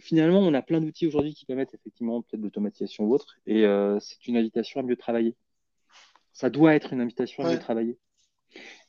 finalement, 0.00 0.40
on 0.40 0.52
a 0.52 0.62
plein 0.62 0.80
d'outils 0.80 1.06
aujourd'hui 1.06 1.32
qui 1.32 1.46
permettent 1.46 1.74
effectivement 1.74 2.22
peut-être 2.22 2.40
d'automatisation 2.40 3.04
ou 3.04 3.14
autre, 3.14 3.36
et 3.46 3.64
euh, 3.64 4.00
c'est 4.00 4.26
une 4.26 4.36
invitation 4.36 4.80
à 4.80 4.82
mieux 4.82 4.96
travailler. 4.96 5.36
Ça 6.36 6.50
doit 6.50 6.74
être 6.74 6.92
une 6.92 7.00
invitation 7.00 7.46
à 7.46 7.50
mieux 7.50 7.58
travailler. 7.58 7.96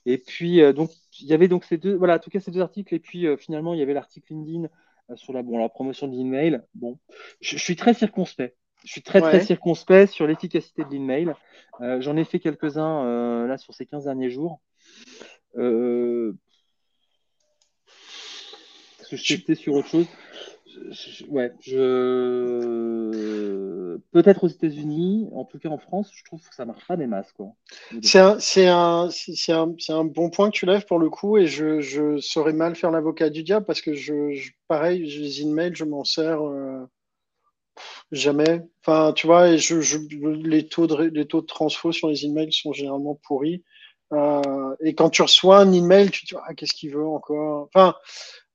Et 0.06 0.18
puis, 0.18 0.62
euh, 0.62 0.74
donc, 0.74 0.92
il 1.22 1.28
y 1.28 1.34
avait 1.34 1.48
donc 1.48 1.64
ces 1.64 1.78
deux, 1.78 1.96
voilà, 1.96 2.16
en 2.16 2.20
tout 2.20 2.30
cas, 2.30 2.42
ces 2.42 2.52
deux 2.52 2.60
articles, 2.60 2.94
et 2.94 3.00
puis 3.00 3.26
euh, 3.26 3.38
finalement, 3.38 3.74
il 3.74 3.80
y 3.80 3.84
avait 3.84 3.94
l'article 3.94 4.34
LinkedIn 4.34 4.68
sur 5.16 5.32
la, 5.32 5.44
bon, 5.44 5.58
la 5.58 5.70
promotion 5.70 6.10
de 6.10 6.18
l'email. 6.18 6.62
Bon, 6.76 7.00
je, 7.40 7.58
suis 7.58 7.78
très 7.78 7.94
circonspect. 7.94 8.58
Je 8.84 8.92
suis 8.92 9.02
très, 9.02 9.22
très 9.22 9.40
circonspect 9.40 10.12
sur 10.12 10.28
l'efficacité 10.28 10.84
de 10.84 10.90
l'email. 10.90 11.34
J'en 11.80 12.18
ai 12.18 12.26
fait 12.26 12.40
quelques-uns 12.40 13.48
là 13.48 13.58
sur 13.58 13.74
ces 13.74 13.86
15 13.86 14.04
derniers 14.04 14.30
jours. 14.30 14.60
Euh, 15.56 16.34
parce 18.98 19.10
que 19.10 19.16
je 19.16 19.54
sur 19.54 19.74
autre 19.74 19.88
chose 19.88 20.08
ouais, 21.30 21.52
je 21.62 22.98
peut-être 24.12 24.44
aux 24.44 24.48
États-Unis, 24.48 25.28
en 25.34 25.46
tout 25.46 25.60
cas 25.60 25.70
en 25.70 25.78
France, 25.78 26.12
je 26.14 26.24
trouve 26.24 26.42
que 26.48 26.56
ça 26.56 26.66
marche 26.66 26.86
pas 26.88 26.98
des 26.98 27.08
masses. 27.08 27.34
C'est 28.02 28.20
un, 28.20 28.40
c'est 28.40 28.68
un, 28.68 29.10
c'est 29.12 29.54
un, 29.54 29.76
un, 29.90 30.04
bon 30.06 30.30
point 30.30 30.50
que 30.50 30.58
tu 30.58 30.66
lèves 30.66 30.86
pour 30.86 31.00
le 31.00 31.10
coup, 31.10 31.38
et 31.38 31.48
je, 31.48 31.82
je 31.82 32.20
saurais 32.20 32.54
mal 32.54 32.76
faire 32.76 32.92
l'avocat 32.92 33.30
du 33.30 33.44
diable 33.44 33.66
parce 33.66 33.82
que 33.82 33.94
je, 33.94 34.50
pareil, 34.68 35.04
les 35.04 35.42
emails, 35.42 35.76
je 35.76 35.84
m'en 35.84 36.04
sers 36.04 36.42
euh, 36.42 36.86
jamais. 38.12 38.62
Enfin, 38.82 39.14
tu 39.14 39.28
vois, 39.28 39.50
et 39.50 39.58
je, 39.58 39.76
les 40.48 40.68
taux 40.68 40.88
de 40.88 40.96
les 41.04 41.26
taux 41.26 41.42
de 41.42 41.48
transfo 41.48 41.92
sur 41.92 42.10
les 42.10 42.26
emails 42.26 42.54
sont 42.54 42.74
généralement 42.74 43.16
pourris. 43.16 43.64
Euh, 44.14 44.76
et 44.80 44.96
quand 44.96 45.10
tu 45.10 45.22
reçois 45.22 45.60
un 45.60 45.72
email, 45.72 46.10
tu 46.12 46.26
te 46.26 46.36
dis 46.36 46.42
ah, 46.46 46.54
qu'est-ce 46.54 46.74
qu'il 46.74 46.92
veut 46.94 47.06
encore? 47.06 47.70
Enfin, 47.74 47.96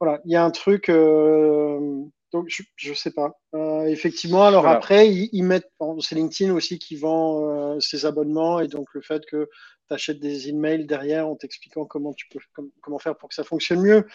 voilà, 0.00 0.20
il 0.24 0.32
y 0.32 0.36
a 0.36 0.44
un 0.44 0.50
truc. 0.50 0.88
Euh, 0.88 2.02
donc, 2.32 2.46
je 2.48 2.90
ne 2.90 2.94
sais 2.94 3.10
pas. 3.10 3.38
Euh, 3.54 3.84
effectivement, 3.84 4.44
alors 4.44 4.66
après, 4.66 5.10
ils, 5.10 5.42
mettent. 5.42 5.70
c'est 6.00 6.14
LinkedIn 6.14 6.52
aussi 6.54 6.78
qui 6.78 6.96
vend 6.96 7.78
ses 7.80 8.06
abonnements 8.06 8.60
et 8.60 8.68
donc 8.68 8.86
le 8.94 9.02
fait 9.02 9.24
que 9.26 9.50
tu 9.88 9.94
achètes 9.94 10.20
des 10.20 10.48
emails 10.48 10.86
derrière 10.86 11.28
en 11.28 11.36
t'expliquant 11.36 11.84
comment 11.84 12.14
tu 12.14 12.26
peux 12.30 12.38
comment 12.80 12.98
faire 12.98 13.16
pour 13.16 13.28
que 13.28 13.34
ça 13.34 13.44
fonctionne 13.44 13.82
mieux. 13.82 14.06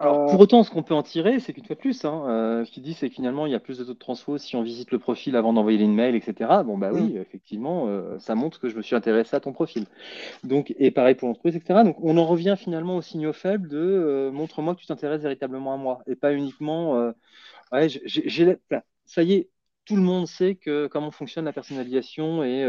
Alors, 0.00 0.22
euh, 0.22 0.26
pour 0.26 0.40
autant, 0.40 0.64
ce 0.64 0.70
qu'on 0.70 0.82
peut 0.82 0.94
en 0.94 1.04
tirer, 1.04 1.38
c'est 1.38 1.52
qu'une 1.52 1.64
fois 1.64 1.76
de 1.76 1.80
plus, 1.80 2.04
hein, 2.04 2.24
euh, 2.28 2.64
ce 2.64 2.70
qu'il 2.72 2.82
dit, 2.82 2.94
c'est 2.94 3.08
que 3.08 3.14
finalement, 3.14 3.46
il 3.46 3.52
y 3.52 3.54
a 3.54 3.60
plus 3.60 3.78
de 3.78 3.84
taux 3.84 3.94
de 3.94 3.98
transfo 3.98 4.38
si 4.38 4.56
on 4.56 4.62
visite 4.62 4.90
le 4.90 4.98
profil 4.98 5.36
avant 5.36 5.52
d'envoyer 5.52 5.78
l'email, 5.78 6.16
etc. 6.16 6.64
Bon, 6.64 6.76
bah 6.76 6.90
oui, 6.92 7.14
mm. 7.14 7.18
effectivement, 7.18 7.86
euh, 7.86 8.18
ça 8.18 8.34
montre 8.34 8.58
que 8.58 8.68
je 8.68 8.76
me 8.76 8.82
suis 8.82 8.96
intéressé 8.96 9.36
à 9.36 9.40
ton 9.40 9.52
profil. 9.52 9.86
Donc, 10.42 10.74
et 10.78 10.90
pareil 10.90 11.14
pour 11.14 11.28
l'entreprise, 11.28 11.54
etc. 11.54 11.84
Donc, 11.84 11.96
on 12.02 12.16
en 12.18 12.26
revient 12.26 12.56
finalement 12.58 12.96
au 12.96 13.02
signaux 13.02 13.32
faible 13.32 13.68
de 13.68 14.30
montre-moi 14.32 14.74
que 14.74 14.80
tu 14.80 14.86
t'intéresses 14.86 15.22
véritablement 15.22 15.74
à 15.74 15.76
moi 15.76 16.02
et 16.08 16.16
pas 16.16 16.34
uniquement. 16.34 17.12
ouais, 17.72 17.88
j'ai, 17.88 18.58
ça 19.06 19.22
y 19.22 19.34
est, 19.34 19.50
tout 19.84 19.96
le 19.96 20.02
monde 20.02 20.26
sait 20.26 20.56
que 20.56 20.88
comment 20.88 21.12
fonctionne 21.12 21.44
la 21.44 21.52
personnalisation 21.52 22.42
et, 22.42 22.62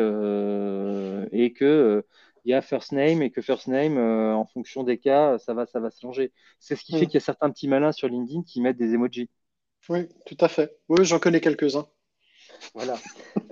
et 1.31 1.53
que 1.53 2.05
il 2.45 2.51
y 2.51 2.53
a 2.53 2.61
first 2.61 2.91
name 2.91 3.23
et 3.23 3.31
que 3.31 3.41
first 3.41 3.67
name, 3.67 3.97
euh, 3.97 4.33
en 4.33 4.45
fonction 4.45 4.83
des 4.83 4.99
cas, 4.99 5.37
ça 5.39 5.53
va, 5.53 5.65
ça 5.65 5.79
va 5.79 5.89
se 5.89 5.99
changer. 5.99 6.31
C'est 6.59 6.75
ce 6.75 6.83
qui 6.83 6.93
fait 6.93 7.05
qu'il 7.07 7.15
y 7.15 7.17
a 7.17 7.21
certains 7.21 7.49
petits 7.49 7.67
malins 7.67 7.91
sur 7.91 8.07
LinkedIn 8.07 8.43
qui 8.43 8.61
mettent 8.61 8.77
des 8.77 8.93
emojis. 8.93 9.29
Oui, 9.89 10.07
tout 10.25 10.37
à 10.39 10.47
fait. 10.47 10.77
Oui, 10.87 11.03
j'en 11.05 11.19
connais 11.19 11.41
quelques-uns. 11.41 11.87
Voilà. 12.73 12.97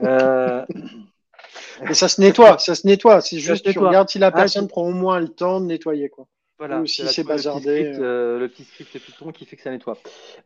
euh... 0.03 0.65
Et 1.89 1.93
ça 1.95 2.07
se 2.07 2.21
nettoie, 2.21 2.57
ça 2.59 2.75
se 2.75 2.85
nettoie. 2.85 3.21
C'est 3.21 3.39
juste 3.39 3.71
tu 3.71 3.79
regardes 3.79 4.09
si 4.09 4.19
la 4.19 4.27
ah, 4.27 4.31
personne 4.31 4.67
prend 4.67 4.87
au 4.87 4.93
moins 4.93 5.19
le 5.19 5.29
temps 5.29 5.59
de 5.59 5.65
nettoyer. 5.65 6.09
Quoi. 6.09 6.27
Voilà, 6.59 6.79
Ou 6.79 6.85
si 6.85 7.05
c'est 7.07 7.23
bazardé. 7.23 7.93
Euh, 7.99 8.39
le 8.39 8.47
petit, 8.47 8.63
script, 8.63 8.97
Python 8.99 9.31
qui 9.31 9.45
fait 9.45 9.55
que 9.55 9.63
ça 9.63 9.71
nettoie. 9.71 9.97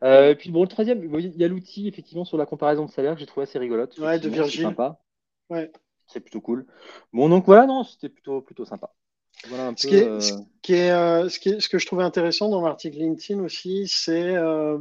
Et 0.03 0.35
puis 0.37 0.51
bon, 0.51 0.61
le 0.61 0.67
troisième, 0.67 1.03
il 1.03 1.37
y 1.37 1.43
a 1.43 1.47
l'outil 1.47 1.87
effectivement 1.87 2.25
sur 2.25 2.37
la 2.37 2.45
comparaison 2.45 2.85
de 2.85 2.91
salaire 2.91 3.13
que 3.13 3.19
j'ai 3.19 3.25
trouvé 3.25 3.43
assez 3.43 3.59
rigolote. 3.59 3.97
Ouais, 3.99 4.19
de 4.19 4.29
Virgile. 4.29 4.63
Sympa. 4.63 4.99
Ouais 5.49 5.71
c'est 6.07 6.21
plutôt 6.21 6.41
cool. 6.41 6.65
Bon, 7.13 7.29
donc 7.29 7.45
voilà, 7.45 7.65
non, 7.65 7.83
c'était 7.83 8.09
plutôt, 8.09 8.41
plutôt 8.41 8.65
sympa. 8.65 8.93
Voilà 9.49 9.71
ce, 9.75 9.87
qui 9.87 9.95
est, 9.95 10.07
euh, 10.07 10.19
ce, 10.19 10.33
qui 10.61 10.73
est, 10.73 10.91
euh, 10.91 11.29
ce, 11.29 11.39
qui 11.39 11.49
est, 11.49 11.59
ce, 11.59 11.69
que 11.69 11.77
je 11.77 11.85
trouvais 11.85 12.03
intéressant 12.03 12.49
dans 12.49 12.61
l'article 12.61 12.97
LinkedIn 12.97 13.41
aussi, 13.43 13.87
c'est 13.87 14.35
euh, 14.35 14.79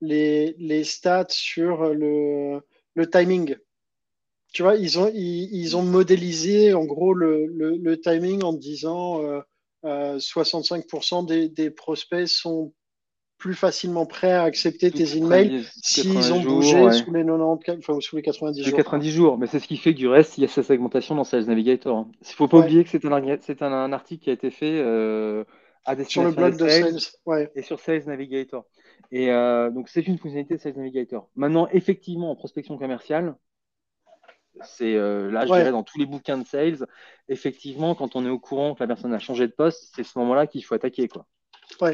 les, 0.00 0.56
les, 0.58 0.82
stats 0.82 1.26
sur 1.28 1.94
le, 1.94 2.60
le, 2.94 3.10
timing. 3.10 3.56
Tu 4.52 4.62
vois, 4.62 4.74
ils 4.74 4.98
ont, 4.98 5.10
ils, 5.14 5.54
ils 5.54 5.76
ont 5.76 5.82
modélisé 5.82 6.74
en 6.74 6.84
gros 6.84 7.14
le, 7.14 7.46
le, 7.46 7.76
le 7.76 8.00
timing 8.00 8.42
en 8.42 8.52
disant 8.52 9.20
65% 9.84 11.26
des, 11.26 11.48
des, 11.48 11.70
prospects 11.70 12.28
sont 12.28 12.74
plus 13.42 13.54
facilement 13.54 14.06
prêts 14.06 14.30
à 14.30 14.44
accepter 14.44 14.92
tes 14.92 15.16
emails 15.16 15.64
s'ils 15.82 16.32
ont 16.32 16.40
bougé 16.40 16.92
sous 16.92 17.12
les 17.12 17.24
90, 17.24 17.78
enfin, 17.78 18.00
sous 18.00 18.14
les 18.14 18.22
90 18.22 18.62
jours. 18.62 18.76
90 18.76 19.10
jours, 19.10 19.36
mais 19.36 19.48
c'est 19.48 19.58
ce 19.58 19.66
qui 19.66 19.76
fait 19.76 19.92
que 19.92 19.98
du 19.98 20.06
reste, 20.06 20.38
il 20.38 20.42
y 20.42 20.44
a 20.44 20.48
cette 20.48 20.64
segmentation 20.64 21.16
dans 21.16 21.24
Sales 21.24 21.46
Navigator. 21.46 21.96
Hein. 21.96 22.08
Il 22.20 22.28
ne 22.28 22.34
faut 22.34 22.46
pas 22.46 22.58
oublier 22.58 22.84
que 22.84 22.90
c'est 22.90 23.04
un, 23.04 23.36
c'est 23.40 23.62
un, 23.62 23.92
article 23.92 24.22
qui 24.22 24.30
a 24.30 24.32
été 24.32 24.50
fait 24.52 24.78
euh, 24.78 25.42
à 25.84 25.96
sur 26.04 26.22
le 26.22 26.30
blog 26.30 26.56
de 26.56 26.68
Sales, 26.68 27.48
et 27.56 27.62
sur 27.62 27.80
Sales 27.80 28.04
Navigator. 28.06 28.64
Et 29.10 29.32
euh, 29.32 29.70
donc, 29.70 29.88
c'est 29.88 30.06
une 30.06 30.18
fonctionnalité 30.18 30.54
de 30.54 30.60
Sales 30.60 30.76
Navigator. 30.76 31.28
Maintenant, 31.34 31.66
effectivement, 31.72 32.30
en 32.30 32.36
prospection 32.36 32.78
commerciale, 32.78 33.34
c'est 34.62 34.94
euh, 34.94 35.32
là, 35.32 35.46
je 35.46 35.52
dirais, 35.52 35.72
dans 35.72 35.82
tous 35.82 35.98
les 35.98 36.06
bouquins 36.06 36.38
de 36.38 36.46
sales, 36.46 36.86
effectivement, 37.28 37.96
quand 37.96 38.14
on 38.14 38.24
est 38.24 38.30
au 38.30 38.38
courant 38.38 38.76
que 38.76 38.84
la 38.84 38.86
personne 38.86 39.12
a 39.12 39.18
changé 39.18 39.48
de 39.48 39.52
poste, 39.52 39.90
c'est 39.96 40.04
ce 40.04 40.16
moment-là 40.20 40.46
qu'il 40.46 40.64
faut 40.64 40.76
attaquer. 40.76 41.08
Quoi. 41.08 41.26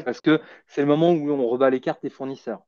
Parce 0.03 0.21
que 0.21 0.41
c'est 0.67 0.81
le 0.81 0.87
moment 0.87 1.11
où 1.11 1.31
on 1.31 1.47
rebat 1.47 1.69
les 1.69 1.81
cartes 1.81 2.01
des 2.01 2.09
fournisseurs. 2.09 2.61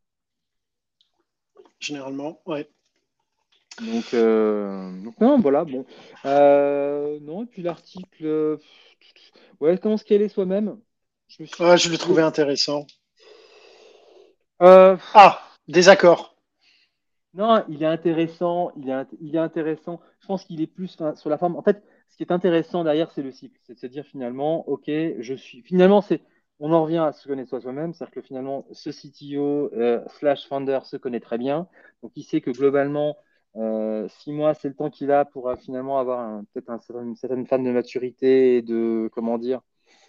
Généralement, 1.80 2.42
ouais. 2.46 2.70
Donc, 3.80 4.14
euh, 4.14 4.92
non, 5.20 5.40
voilà, 5.40 5.64
bon. 5.64 5.86
Euh, 6.26 7.20
non, 7.22 7.44
et 7.44 7.46
puis 7.46 7.62
l'article, 7.62 8.60
ouais, 9.60 9.78
comment 9.78 9.98
se 9.98 10.04
caler 10.04 10.30
soi-même? 10.30 10.80
Je, 11.28 11.46
je 11.46 11.90
l'ai 11.90 11.98
trouvé 11.98 12.22
intéressant. 12.22 12.86
Euh, 14.62 14.98
ah, 15.14 15.42
désaccord. 15.68 16.36
Non, 17.34 17.64
il 17.70 17.82
est 17.82 17.88
intéressant, 17.88 18.72
il 18.76 18.90
est, 18.90 19.08
il 19.22 19.36
est 19.36 19.40
intéressant. 19.40 20.02
Je 20.20 20.28
pense 20.28 20.44
qu'il 20.44 20.62
est 20.62 20.68
plus 20.68 20.98
sur 21.16 21.30
la 21.30 21.38
forme. 21.38 21.56
En 21.56 21.62
fait, 21.64 21.82
ce 22.10 22.18
qui 22.18 22.24
est 22.24 22.32
intéressant 22.32 22.84
derrière, 22.84 23.10
c'est 23.12 23.24
le 23.24 23.32
cycle. 23.32 23.58
C'est 23.64 23.76
de 23.76 23.80
se 23.80 23.88
dire 23.88 24.06
finalement, 24.06 24.68
ok, 24.68 24.84
je 24.88 25.34
suis. 25.34 25.62
Finalement, 25.62 26.02
c'est 26.02 26.22
on 26.64 26.72
en 26.74 26.84
revient 26.84 27.00
à 27.00 27.12
se 27.12 27.28
connaître 27.28 27.60
soi-même, 27.60 27.92
c'est-à-dire 27.92 28.14
que 28.14 28.22
finalement, 28.22 28.68
ce 28.72 28.92
CTO 28.92 29.74
euh, 29.74 30.00
slash 30.20 30.48
founder 30.48 30.80
se 30.84 30.96
connaît 30.96 31.20
très 31.20 31.40
bien. 31.40 31.68
Donc, 32.04 32.12
il 32.16 32.24
sait 32.24 32.40
que 32.40 32.52
globalement, 32.52 33.18
euh, 33.56 34.08
six 34.20 34.32
mois, 34.32 34.54
c'est 34.54 34.68
le 34.68 34.76
temps 34.76 34.92
qu'il 34.92 35.12
a 35.12 35.26
pour 35.26 35.50
euh, 35.50 35.56
finalement 35.56 35.98
avoir 35.98 36.42
peut-être 36.54 36.70
une 37.02 37.16
certaine 37.16 37.48
forme 37.48 37.64
de 37.64 37.72
maturité 37.72 38.58
et 38.58 38.62
de, 38.62 39.10
comment 39.12 39.40
dire, 39.40 39.62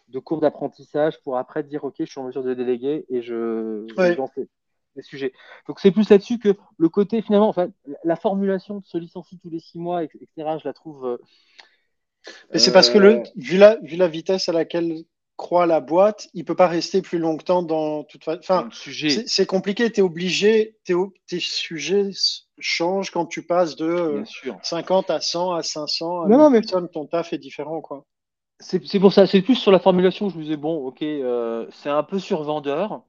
de 0.09 0.19
cours 0.19 0.41
d'apprentissage 0.41 1.19
pour 1.23 1.39
après 1.39 1.63
dire, 1.63 1.85
OK, 1.85 1.95
je 2.01 2.05
suis 2.05 2.21
en 2.21 2.25
mesure 2.25 2.45
de 2.45 2.53
déléguer 2.53 3.07
et 3.09 3.23
je, 3.23 3.87
vais 3.97 4.15
lancer 4.15 4.47
les 4.95 5.03
sujets. 5.03 5.33
Donc, 5.67 5.81
c'est 5.81 5.91
plus 5.91 6.11
là-dessus 6.11 6.39
que 6.39 6.55
le 6.77 6.89
côté, 6.91 7.23
finalement, 7.23 7.49
enfin, 7.49 7.69
la 8.05 8.17
formulation 8.17 8.81
de 8.81 8.85
se 8.85 8.99
licencier 8.99 9.39
tous 9.41 9.49
les 9.49 9.61
six 9.61 9.79
mois, 9.79 10.05
etc., 10.05 10.27
je 10.37 10.69
la 10.69 10.75
trouve. 10.75 11.19
Mais 12.53 12.59
c'est 12.59 12.73
parce 12.73 12.91
que, 12.91 12.99
le, 12.99 13.23
vu, 13.37 13.57
la, 13.57 13.77
vu 13.77 13.97
la 13.97 14.07
vitesse 14.07 14.51
à 14.51 14.53
laquelle 14.53 15.07
croit 15.37 15.67
la 15.67 15.81
boîte, 15.81 16.29
il 16.35 16.45
peut 16.45 16.55
pas 16.55 16.69
rester 16.69 17.03
plus 17.03 17.19
longtemps 17.19 17.63
dans 17.63 18.05
toute 18.05 18.25
façon. 18.25 18.41
Enfin, 18.41 18.69
c'est 19.27 19.47
compliqué. 19.47 19.91
Tu 19.91 20.01
es 20.01 20.03
obligé, 20.03 20.77
tes 20.85 21.41
sujets 21.41 22.11
changent 22.59 23.11
quand 23.11 23.27
tu 23.27 23.43
passes 23.43 23.77
de 23.77 24.23
50 24.63 25.11
à 25.11 25.21
100 25.21 25.53
à 25.53 25.63
500. 25.63 26.29
non, 26.29 26.51
mais 26.51 26.61
ton 26.63 27.07
taf 27.07 27.33
est 27.33 27.39
différent, 27.39 27.81
quoi. 27.81 28.05
C'est 28.63 29.01
pour 29.01 29.13
ça. 29.13 29.27
C'est 29.27 29.43
plus 29.43 29.57
sur 29.57 29.73
la 29.73 29.81
formulation. 29.81 30.29
Je 30.29 30.39
me 30.39 30.43
disais 30.43 30.57
bon, 30.57 30.87
ok, 30.87 31.03
euh, 31.03 31.67
c'est 31.73 31.91
un 31.91 32.05
peu 32.05 32.19
sur 32.19 32.45
vendeur. 32.45 33.03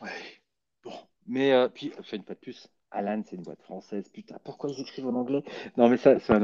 Ouais. 0.00 0.10
Bon, 0.84 0.92
mais 1.26 1.52
euh, 1.52 1.68
puis, 1.68 1.92
enfin, 1.98 2.16
une 2.16 2.22
fois 2.22 2.34
de 2.34 2.40
plus, 2.40 2.68
Alan, 2.96 3.22
c'est 3.24 3.36
une 3.36 3.42
boîte 3.42 3.62
française. 3.62 4.08
Putain, 4.08 4.36
pourquoi 4.42 4.70
ils 4.70 4.80
écrivent 4.80 5.06
en 5.06 5.14
anglais? 5.14 5.42
Non, 5.76 5.88
mais 5.88 5.98
ça, 5.98 6.18
ça, 6.18 6.40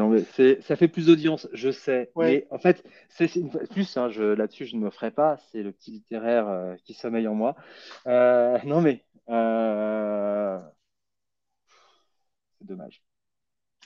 ça 0.60 0.76
fait 0.76 0.88
plus 0.88 1.06
d'audience, 1.06 1.48
je 1.52 1.70
sais. 1.70 2.10
Mais 2.16 2.46
en 2.50 2.58
fait, 2.58 2.84
c'est 3.08 3.34
une 3.36 3.50
plus, 3.50 3.96
hein, 3.96 4.08
là-dessus, 4.08 4.66
je 4.66 4.76
ne 4.76 4.82
me 4.82 4.90
ferai 4.90 5.10
pas. 5.10 5.38
C'est 5.50 5.62
le 5.62 5.72
petit 5.72 5.90
littéraire 5.92 6.48
euh, 6.48 6.74
qui 6.84 6.94
sommeille 6.94 7.26
en 7.26 7.34
moi. 7.34 7.56
Euh, 8.06 8.58
non, 8.64 8.80
mais 8.80 9.02
euh, 9.30 10.58
c'est 12.58 12.66
dommage. 12.66 13.02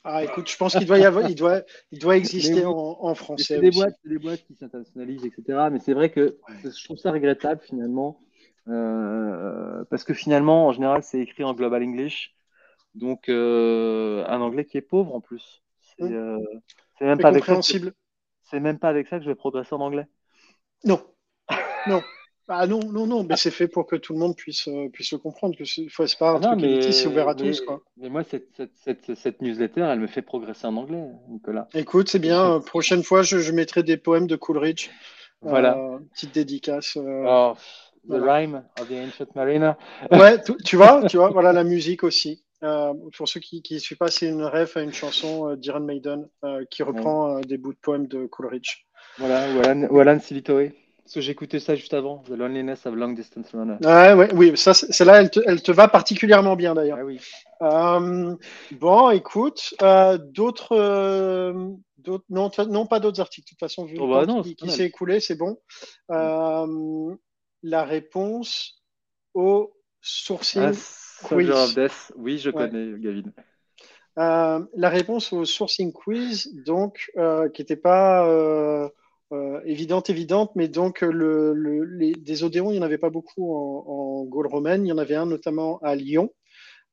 Ah, 0.02 0.22
écoute, 0.22 0.48
je 0.48 0.56
pense 0.56 0.76
qu'il 0.76 0.86
doit, 0.86 0.98
y 0.98 1.04
avoir, 1.04 1.28
il 1.28 1.34
doit, 1.34 1.62
il 1.90 1.98
doit 1.98 2.16
exister 2.16 2.64
en, 2.64 3.14
français. 3.14 3.56
C'est 3.56 3.60
des, 3.60 3.70
boîtes, 3.70 3.96
des 4.04 4.18
boîtes 4.18 4.44
qui 4.46 4.54
s'internationalisent, 4.54 5.24
etc. 5.24 5.68
Mais 5.72 5.80
c'est 5.80 5.94
vrai 5.94 6.10
que 6.10 6.38
je 6.62 6.84
trouve 6.84 6.96
ça 6.96 7.10
regrettable 7.10 7.60
finalement. 7.64 8.20
Euh, 8.68 9.84
parce 9.90 10.04
que 10.04 10.14
finalement, 10.14 10.66
en 10.66 10.72
général, 10.72 11.02
c'est 11.02 11.20
écrit 11.20 11.44
en 11.44 11.54
Global 11.54 11.82
English. 11.82 12.35
Donc, 12.96 13.28
euh, 13.28 14.24
un 14.26 14.40
anglais 14.40 14.64
qui 14.64 14.78
est 14.78 14.82
pauvre 14.82 15.14
en 15.14 15.20
plus. 15.20 15.62
C'est 15.96 16.04
euh, 16.04 16.38
même, 17.00 17.18
pas 17.18 17.28
avec 17.28 17.44
ça 17.44 17.54
que, 17.56 18.56
même 18.56 18.78
pas 18.78 18.88
avec 18.88 19.06
ça 19.06 19.18
que 19.18 19.24
je 19.24 19.28
vais 19.28 19.34
progresser 19.34 19.74
en 19.74 19.80
anglais. 19.80 20.06
Non. 20.84 21.00
non. 21.86 22.02
Ah 22.48 22.66
non, 22.66 22.80
non, 22.92 23.06
non, 23.06 23.24
mais 23.24 23.36
c'est 23.36 23.50
fait 23.50 23.66
pour 23.66 23.86
que 23.86 23.96
tout 23.96 24.12
le 24.12 24.20
monde 24.20 24.36
puisse, 24.36 24.68
euh, 24.68 24.88
puisse 24.88 25.10
le 25.10 25.18
comprendre, 25.18 25.56
que 25.56 25.64
c'est 25.64 25.88
pas 26.18 26.30
un 26.30 26.40
truc 26.40 26.60
mais, 26.60 26.92
c'est 26.92 27.08
ouvert 27.08 27.28
à 27.28 27.34
tous. 27.34 27.60
Quoi. 27.60 27.82
Mais 27.96 28.08
moi, 28.08 28.22
cette, 28.22 28.62
cette, 28.84 29.14
cette, 29.16 29.42
newsletter, 29.42 29.80
elle 29.80 29.98
me 29.98 30.06
fait 30.06 30.22
progresser 30.22 30.66
en 30.66 30.76
anglais, 30.76 31.04
Nicolas. 31.28 31.66
Écoute, 31.74 32.08
c'est 32.08 32.20
bien. 32.20 32.60
prochaine 32.60 33.02
fois, 33.02 33.22
je, 33.22 33.38
je, 33.38 33.50
mettrai 33.50 33.82
des 33.82 33.96
poèmes 33.96 34.28
de 34.28 34.36
Coolridge. 34.36 34.90
Voilà. 35.40 35.76
Euh, 35.76 35.98
petite 36.14 36.34
dédicace. 36.34 36.96
Euh, 36.96 37.24
oh, 37.26 37.54
the 38.08 38.20
rhyme 38.22 38.62
of 38.80 38.88
the 38.88 38.92
ancient 38.92 39.34
mariner. 39.34 39.72
ouais, 40.12 40.40
tu, 40.64 40.76
vois, 40.76 41.04
tu 41.06 41.16
vois, 41.16 41.30
voilà 41.30 41.52
la 41.52 41.64
musique 41.64 42.04
aussi. 42.04 42.44
Pour 43.16 43.28
ceux 43.28 43.40
qui 43.40 43.62
ne 43.70 43.78
suivent 43.78 43.98
pas, 43.98 44.10
c'est 44.10 44.28
une 44.28 44.44
ref 44.44 44.76
à 44.76 44.82
une 44.82 44.92
chanson 44.92 45.54
d'Iron 45.54 45.80
Maiden 45.80 46.28
qui 46.70 46.82
reprend 46.82 47.40
des 47.40 47.58
bouts 47.58 47.72
de 47.72 47.78
poèmes 47.78 48.06
de 48.06 48.26
Coolridge. 48.26 48.86
Voilà, 49.18 49.46
ou 49.90 49.98
Alan, 49.98 50.20
Silitoé. 50.20 50.74
Parce 51.06 51.14
que 51.14 51.20
j'écoutais 51.20 51.60
ça 51.60 51.76
juste 51.76 51.94
avant, 51.94 52.18
The 52.26 52.30
Loneliness 52.30 52.84
of 52.84 52.96
Long 52.96 53.12
Distance 53.12 53.52
Runner. 53.54 53.76
Ouais, 53.80 54.28
oui, 54.34 54.56
ça, 54.56 54.74
celle-là, 54.74 55.20
elle 55.20 55.30
te, 55.30 55.38
elle 55.46 55.62
te, 55.62 55.70
va 55.70 55.86
particulièrement 55.86 56.56
bien 56.56 56.74
d'ailleurs. 56.74 56.98
Ah, 57.00 57.04
oui. 57.04 57.20
Euh, 57.62 58.34
bon, 58.72 59.10
écoute, 59.10 59.72
euh, 59.82 60.18
d'autres, 60.18 60.76
euh, 60.76 61.52
non, 62.28 62.50
non, 62.68 62.86
pas 62.86 62.98
d'autres 62.98 63.20
articles. 63.20 63.46
De 63.46 63.50
toute 63.50 63.60
façon, 63.60 63.84
vu 63.84 63.96
oh, 64.00 64.08
bah 64.08 64.26
qui, 64.42 64.68
s'est 64.68 64.86
écoulé, 64.86 65.20
c'est 65.20 65.36
bon. 65.36 65.60
Euh, 66.10 67.14
la 67.62 67.84
réponse 67.84 68.82
au 69.32 69.76
sourcing 70.00 70.62
ah, 70.62 70.72
quiz. 71.22 71.50
Of 71.50 71.74
Death. 71.74 72.12
Oui, 72.16 72.38
je 72.38 72.50
connais, 72.50 72.98
Gavin. 72.98 73.30
Euh, 74.18 74.64
la 74.74 74.88
réponse 74.88 75.32
au 75.32 75.44
sourcing 75.44 75.92
quiz, 75.92 76.50
donc, 76.64 77.10
qui 77.52 77.62
n'était 77.62 77.76
pas 77.76 78.26
euh, 79.32 79.60
évidente, 79.64 80.08
évidente, 80.08 80.52
mais 80.54 80.68
donc 80.68 81.00
le, 81.00 81.52
les, 81.84 82.12
des 82.12 82.44
Odéons, 82.44 82.70
il 82.70 82.74
n'y 82.74 82.78
en 82.78 82.82
avait 82.82 82.98
pas 82.98 83.10
beaucoup 83.10 83.52
en, 83.52 83.84
en, 83.86 84.24
Gaule 84.24 84.46
romaine. 84.46 84.86
Il 84.86 84.88
y 84.88 84.92
en 84.92 84.98
avait 84.98 85.16
un 85.16 85.26
notamment 85.26 85.78
à 85.82 85.96
Lyon. 85.96 86.30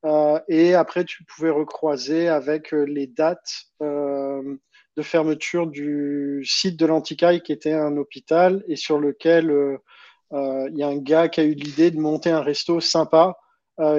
Euh, 0.05 0.39
et 0.47 0.73
après, 0.73 1.05
tu 1.05 1.23
pouvais 1.23 1.49
recroiser 1.49 2.27
avec 2.27 2.73
euh, 2.73 2.83
les 2.83 3.07
dates 3.07 3.65
euh, 3.81 4.57
de 4.97 5.01
fermeture 5.01 5.67
du 5.67 6.43
site 6.45 6.77
de 6.77 6.85
l'Anticaille, 6.85 7.41
qui 7.41 7.53
était 7.53 7.73
un 7.73 7.97
hôpital, 7.97 8.63
et 8.67 8.75
sur 8.75 8.99
lequel 8.99 9.49
euh, 9.51 9.77
il 10.31 10.77
y 10.77 10.83
a 10.83 10.87
un 10.87 10.97
gars 10.97 11.29
qui 11.29 11.39
a 11.39 11.43
eu 11.43 11.53
l'idée 11.53 11.91
de 11.91 11.99
monter 11.99 12.31
un 12.31 12.41
resto 12.41 12.79
sympa. 12.79 13.37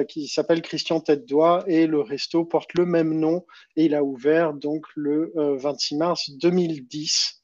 Qui 0.07 0.27
s'appelle 0.27 0.61
Christian 0.61 1.01
Tête 1.01 1.27
d'Oie 1.27 1.63
et 1.67 1.85
le 1.87 1.99
resto 1.99 2.45
porte 2.45 2.73
le 2.75 2.85
même 2.85 3.13
nom 3.13 3.45
et 3.75 3.85
il 3.85 3.95
a 3.95 4.03
ouvert 4.03 4.53
donc 4.53 4.85
le 4.95 5.33
26 5.35 5.97
mars 5.97 6.29
2010 6.29 7.41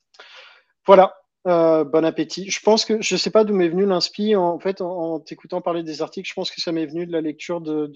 voilà, 0.86 1.14
euh, 1.48 1.84
bon 1.84 2.06
appétit. 2.06 2.50
Je 2.50 2.60
pense 2.60 2.86
que 2.86 3.02
je 3.02 3.16
ne 3.16 3.18
sais 3.18 3.30
pas 3.30 3.44
d'où 3.44 3.54
m'est 3.54 3.70
venu 3.70 3.86
l'inspi. 3.86 4.36
En 4.36 4.60
fait, 4.60 4.82
en, 4.82 5.20
t'écoutant 5.20 5.62
parler 5.62 5.84
des 5.84 6.02
articles, 6.02 6.28
je 6.28 6.34
pense 6.34 6.52
que 6.52 6.62
ça 6.62 6.72
m'est 6.72 6.86
venu 6.86 7.06
de 7.06 7.12
la 7.12 7.22
lecture 7.22 7.62
de, 7.62 7.92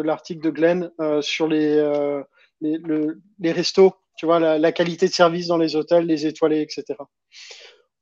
l'article 0.00 0.44
de 0.44 0.50
Glenn 0.50 0.90
euh, 1.00 1.22
sur 1.22 1.48
les, 1.48 1.76
euh, 1.76 2.22
les, 2.60 2.78
le, 2.78 3.20
les, 3.38 3.52
restos, 3.52 3.94
tu 4.16 4.26
vois, 4.26 4.38
la, 4.38 4.58
la, 4.58 4.72
qualité 4.72 5.06
de 5.06 5.12
service 5.12 5.46
dans 5.46 5.58
les 5.58 5.74
hôtels, 5.76 6.06
les 6.06 6.26
étoilés, 6.26 6.60
etc. 6.60 6.84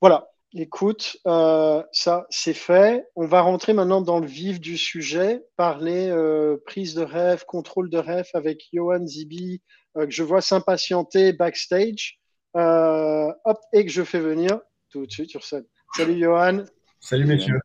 Voilà. 0.01 0.27
Écoute, 0.57 1.17
euh, 1.27 1.83
ça 1.91 2.25
c'est 2.29 2.53
fait. 2.53 3.05
On 3.17 3.27
va 3.27 3.41
rentrer 3.41 3.73
maintenant 3.73 4.01
dans 4.01 4.19
le 4.19 4.25
vif 4.25 4.61
du 4.61 4.77
sujet, 4.77 5.43
parler 5.57 6.07
euh, 6.09 6.55
prise 6.65 6.95
de 6.95 7.01
rêve, 7.03 7.43
contrôle 7.45 7.89
de 7.89 7.97
rêve 7.97 8.27
avec 8.33 8.69
Johan 8.71 9.05
Zibi, 9.05 9.61
que 9.95 10.09
je 10.09 10.23
vois 10.23 10.41
s'impatienter 10.41 11.33
backstage. 11.33 12.19
Euh, 12.55 13.33
hop, 13.43 13.59
et 13.73 13.85
que 13.85 13.91
je 13.91 14.01
fais 14.03 14.19
venir 14.19 14.61
tout 14.89 15.05
de 15.05 15.11
suite 15.11 15.29
sur 15.29 15.43
scène. 15.43 15.65
Salut 15.97 16.17
Johan. 16.17 16.63
Salut 17.01 17.25
messieurs. 17.25 17.59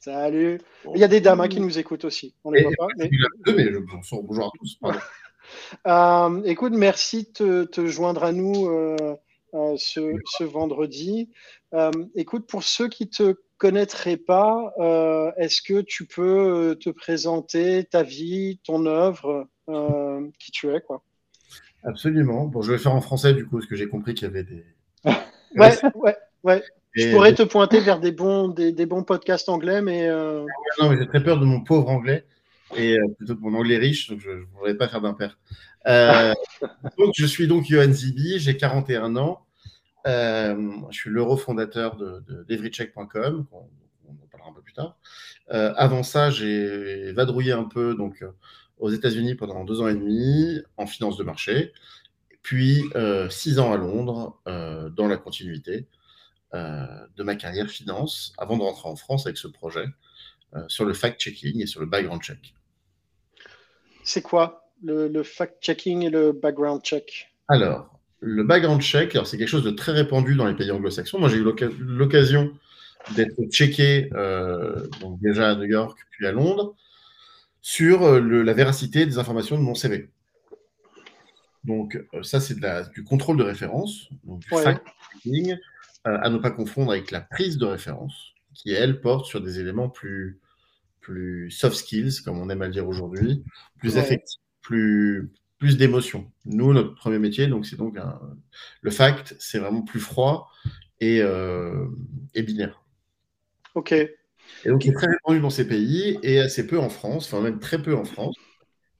Salut. 0.00 0.60
Il 0.92 1.00
y 1.00 1.04
a 1.04 1.08
des 1.08 1.20
dames 1.20 1.40
hein, 1.40 1.46
qui 1.46 1.60
nous 1.60 1.78
écoutent 1.78 2.04
aussi. 2.04 2.34
On 2.42 2.50
les 2.50 2.62
voit 2.64 2.72
pas. 2.76 2.88
Mais... 2.98 3.08
bonjour, 4.22 4.46
à 4.46 4.50
tous. 4.58 4.78
Euh, 5.86 6.42
écoute, 6.44 6.72
merci 6.72 7.30
de 7.38 7.64
te, 7.64 7.86
joindre 7.86 8.24
à 8.24 8.32
nous 8.32 8.66
euh, 9.54 9.74
ce, 9.76 10.14
ce, 10.38 10.44
vendredi. 10.44 11.30
écoute, 12.14 12.46
pour 12.46 12.62
ceux 12.62 12.88
qui 12.88 13.08
te 13.08 13.34
connaîtraient 13.58 14.16
pas, 14.16 14.72
est-ce 15.36 15.62
que 15.62 15.80
tu 15.80 16.06
peux 16.06 16.76
te 16.80 16.90
présenter 16.90 17.84
ta 17.84 18.02
vie, 18.02 18.60
ton 18.64 18.86
œuvre, 18.86 19.48
qui 20.38 20.50
tu 20.52 20.70
es, 20.74 20.80
quoi? 20.80 21.02
Absolument. 21.84 22.46
Bon, 22.46 22.62
je 22.62 22.72
vais 22.72 22.78
faire 22.78 22.94
en 22.94 23.00
français 23.00 23.34
du 23.34 23.46
coup, 23.46 23.56
parce 23.58 23.66
que 23.66 23.76
j'ai 23.76 23.88
compris 23.88 24.14
qu'il 24.14 24.26
y 24.26 24.30
avait 24.30 24.44
des. 24.44 24.64
ouais, 25.56 25.78
ouais, 25.94 26.16
ouais. 26.42 26.62
Je 26.94 27.12
pourrais 27.12 27.34
te 27.34 27.42
pointer 27.42 27.80
vers 27.80 28.00
des 28.00 28.12
bons, 28.12 28.48
des, 28.48 28.72
des 28.72 28.86
bons 28.86 29.02
podcasts 29.02 29.48
anglais, 29.48 29.82
mais. 29.82 30.08
Euh... 30.08 30.44
Non, 30.80 30.90
mais 30.90 30.98
j'ai 30.98 31.06
très 31.06 31.22
peur 31.22 31.38
de 31.38 31.44
mon 31.44 31.60
pauvre 31.60 31.88
anglais 31.88 32.24
et 32.76 32.98
euh, 32.98 33.06
plutôt 33.18 33.34
de 33.34 33.40
mon 33.40 33.54
anglais 33.54 33.76
riche, 33.76 34.08
donc 34.08 34.20
je 34.20 34.30
ne 34.30 34.44
voudrais 34.54 34.74
pas 34.74 34.88
faire 34.88 35.00
d'impair. 35.00 35.38
Euh, 35.86 36.32
donc, 36.98 37.12
je 37.16 37.26
suis 37.26 37.46
donc 37.46 37.64
Johan 37.64 37.92
Zibi, 37.92 38.38
j'ai 38.38 38.56
41 38.56 39.16
ans. 39.16 39.43
Euh, 40.06 40.70
je 40.90 40.96
suis 40.96 41.10
l'euro 41.10 41.36
fondateur 41.36 41.96
de, 41.96 42.22
d'Everycheck.com, 42.48 43.46
on, 43.52 43.56
on, 43.56 44.12
en 44.12 44.26
parlera 44.30 44.50
un 44.50 44.52
peu 44.52 44.62
plus 44.62 44.74
tard. 44.74 44.98
Euh, 45.50 45.72
avant 45.76 46.02
ça, 46.02 46.30
j'ai 46.30 47.12
vadrouillé 47.12 47.52
un 47.52 47.64
peu, 47.64 47.94
donc 47.94 48.24
aux 48.78 48.90
États-Unis 48.90 49.34
pendant 49.34 49.64
deux 49.64 49.80
ans 49.80 49.88
et 49.88 49.94
demi 49.94 50.60
en 50.76 50.86
finance 50.86 51.16
de 51.16 51.24
marché, 51.24 51.72
puis 52.42 52.84
euh, 52.94 53.28
six 53.30 53.58
ans 53.58 53.72
à 53.72 53.76
Londres 53.76 54.38
euh, 54.46 54.90
dans 54.90 55.08
la 55.08 55.16
continuité 55.16 55.86
euh, 56.52 56.86
de 57.16 57.22
ma 57.22 57.34
carrière 57.34 57.68
finance 57.68 58.34
avant 58.38 58.56
de 58.56 58.62
rentrer 58.62 58.88
en 58.88 58.96
France 58.96 59.26
avec 59.26 59.38
ce 59.38 59.48
projet 59.48 59.86
sur 60.68 60.84
le 60.84 60.94
fact-checking 60.94 61.60
et 61.60 61.66
sur 61.66 61.80
le 61.80 61.86
background 61.86 62.22
check. 62.22 62.54
C'est 64.04 64.22
quoi 64.22 64.70
le, 64.84 65.22
fact-checking 65.24 66.02
et 66.02 66.10
le 66.10 66.30
background 66.30 66.80
check? 66.80 67.34
Alors, 67.48 67.93
le 68.26 68.42
background 68.42 68.80
check, 68.80 69.18
c'est 69.24 69.36
quelque 69.36 69.48
chose 69.48 69.64
de 69.64 69.70
très 69.70 69.92
répandu 69.92 70.34
dans 70.34 70.46
les 70.46 70.54
pays 70.54 70.70
anglo-saxons. 70.70 71.18
Moi, 71.18 71.28
j'ai 71.28 71.36
eu 71.36 71.44
l'occasion 71.78 72.52
d'être 73.16 73.34
checké 73.50 74.08
donc 75.00 75.20
déjà 75.20 75.50
à 75.50 75.54
New 75.56 75.66
York 75.66 75.98
puis 76.10 76.26
à 76.26 76.32
Londres 76.32 76.74
sur 77.64 78.02
euh, 78.02 78.20
la 78.20 78.52
véracité 78.52 79.06
des 79.06 79.16
informations 79.16 79.56
de 79.56 79.62
mon 79.62 79.74
CV. 79.74 80.10
Donc, 81.64 81.96
euh, 82.12 82.22
ça, 82.22 82.38
c'est 82.38 82.56
du 82.92 83.04
contrôle 83.04 83.38
de 83.38 83.42
référence, 83.42 84.10
donc 84.24 84.40
du 84.40 84.48
fact-checking, 84.48 85.56
euh, 86.06 86.18
à 86.20 86.28
ne 86.28 86.36
pas 86.36 86.50
confondre 86.50 86.92
avec 86.92 87.10
la 87.10 87.22
prise 87.22 87.56
de 87.56 87.64
référence, 87.64 88.34
qui, 88.52 88.70
elle, 88.70 89.00
porte 89.00 89.24
sur 89.24 89.40
des 89.40 89.60
éléments 89.60 89.88
plus, 89.88 90.38
plus 91.00 91.50
soft 91.50 91.76
skills, 91.76 92.22
comme 92.22 92.38
on 92.38 92.50
aime 92.50 92.60
à 92.60 92.66
le 92.66 92.72
dire 92.72 92.86
aujourd'hui, 92.86 93.42
plus 93.78 93.96
affectifs, 93.96 94.42
plus, 94.60 95.32
plus 95.64 95.78
d'émotions. 95.78 96.30
Nous, 96.44 96.72
notre 96.72 96.94
premier 96.94 97.18
métier, 97.18 97.46
donc, 97.46 97.64
c'est 97.64 97.76
donc 97.76 97.96
le 98.82 98.90
fact, 98.90 99.34
c'est 99.38 99.58
vraiment 99.58 99.82
plus 99.82 100.00
froid 100.00 100.50
et, 101.00 101.20
et 102.34 102.42
binaire. 102.42 102.82
Ok. 103.74 103.92
Et 103.92 104.68
donc, 104.68 104.84
il 104.84 104.90
est 104.90 104.94
très 104.94 105.06
répandu 105.06 105.40
dans 105.40 105.50
ces 105.50 105.66
pays 105.66 106.18
et 106.22 106.38
assez 106.38 106.66
peu 106.66 106.78
en 106.78 106.88
France, 106.88 107.26
enfin 107.26 107.42
même 107.42 107.58
très 107.58 107.80
peu 107.80 107.94
en 107.94 108.04
France. 108.04 108.36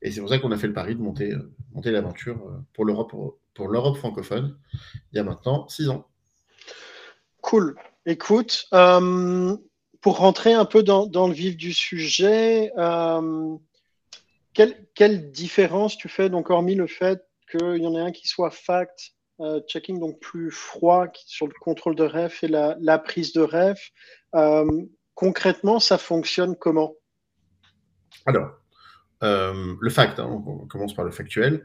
Et 0.03 0.11
c'est 0.11 0.21
pour 0.21 0.29
ça 0.29 0.39
qu'on 0.39 0.53
a 0.53 0.59
fait 0.59 0.67
le 0.67 0.75
pari 0.75 0.95
de 0.95 1.01
monter, 1.01 1.33
euh, 1.33 1.51
monter 1.73 1.91
l'aventure 1.91 2.47
euh, 2.47 2.59
pour 2.75 2.85
l'Europe 2.85 3.11
pour, 3.55 3.69
l'Europe 3.69 3.97
francophone 3.97 4.59
il 5.13 5.17
y 5.17 5.19
a 5.19 5.25
maintenant 5.25 5.67
six 5.69 5.89
ans. 5.89 6.07
Cool. 7.41 7.77
Écoute, 8.05 8.67
euh, 8.75 9.57
pour 10.03 10.19
rentrer 10.19 10.53
un 10.53 10.67
peu 10.67 10.83
dans, 10.83 11.07
dans, 11.07 11.27
le 11.27 11.33
vif 11.33 11.57
du 11.57 11.73
sujet, 11.73 12.71
euh, 12.77 13.57
quelle, 14.55 14.87
quelle, 14.95 15.31
différence 15.31 15.97
tu 15.97 16.09
fais, 16.09 16.31
donc 16.31 16.51
hormis 16.51 16.75
le 16.75 16.87
fait 16.87 17.23
qu'il 17.51 17.83
y 17.83 17.87
en 17.87 17.95
ait 17.95 18.01
un 18.01 18.13
qui 18.13 18.27
soit 18.27 18.51
fact, 18.51 19.13
euh, 19.41 19.61
checking 19.69 20.01
donc 20.01 20.21
plus 20.21 20.51
froid 20.51 21.09
sur 21.27 21.47
le 21.47 21.53
contrôle 21.61 21.97
de 21.97 22.05
ref 22.05 22.43
et 22.43 22.49
la, 22.49 22.77
la 22.81 22.99
prise 22.99 23.33
de 23.33 23.43
ref, 23.43 23.91
concrètement, 25.15 25.81
ça 25.81 25.99
fonctionne 25.99 26.57
comment? 26.57 26.95
Alors, 28.27 28.51
euh, 29.23 29.75
le 29.81 29.91
fact, 29.91 30.19
hein, 30.19 30.43
on 30.47 30.67
commence 30.67 30.95
par 30.95 31.05
le 31.05 31.11
factuel. 31.11 31.65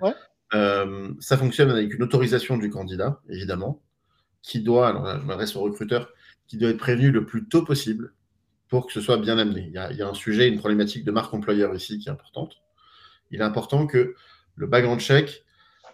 Euh, 0.54 1.14
ça 1.20 1.38
fonctionne 1.38 1.70
avec 1.70 1.94
une 1.94 2.04
autorisation 2.04 2.58
du 2.58 2.70
candidat, 2.70 3.22
évidemment, 3.30 3.82
qui 4.42 4.62
doit, 4.62 4.90
alors 4.90 5.20
je 5.20 5.26
m'adresse 5.26 5.56
au 5.56 5.62
recruteur, 5.62 6.12
qui 6.48 6.58
doit 6.58 6.70
être 6.70 6.78
prévenu 6.78 7.12
le 7.12 7.26
plus 7.26 7.48
tôt 7.48 7.64
possible 7.64 8.14
pour 8.68 8.88
que 8.88 8.94
ce 8.94 9.02
soit 9.02 9.18
bien 9.18 9.38
amené. 9.38 9.66
Il 9.68 9.74
y 9.74 9.78
a, 9.78 9.92
il 9.92 9.98
y 9.98 10.02
a 10.02 10.08
un 10.08 10.14
sujet, 10.14 10.48
une 10.48 10.60
problématique 10.60 11.04
de 11.04 11.12
marque 11.12 11.34
employeur 11.34 11.76
ici 11.76 12.00
qui 12.00 12.10
est 12.10 12.12
importante. 12.12 12.56
Il 13.32 13.42
est 13.42 13.44
important 13.44 13.88
que 13.88 14.16
le 14.56 14.68
background 14.68 15.00
check 15.00 15.44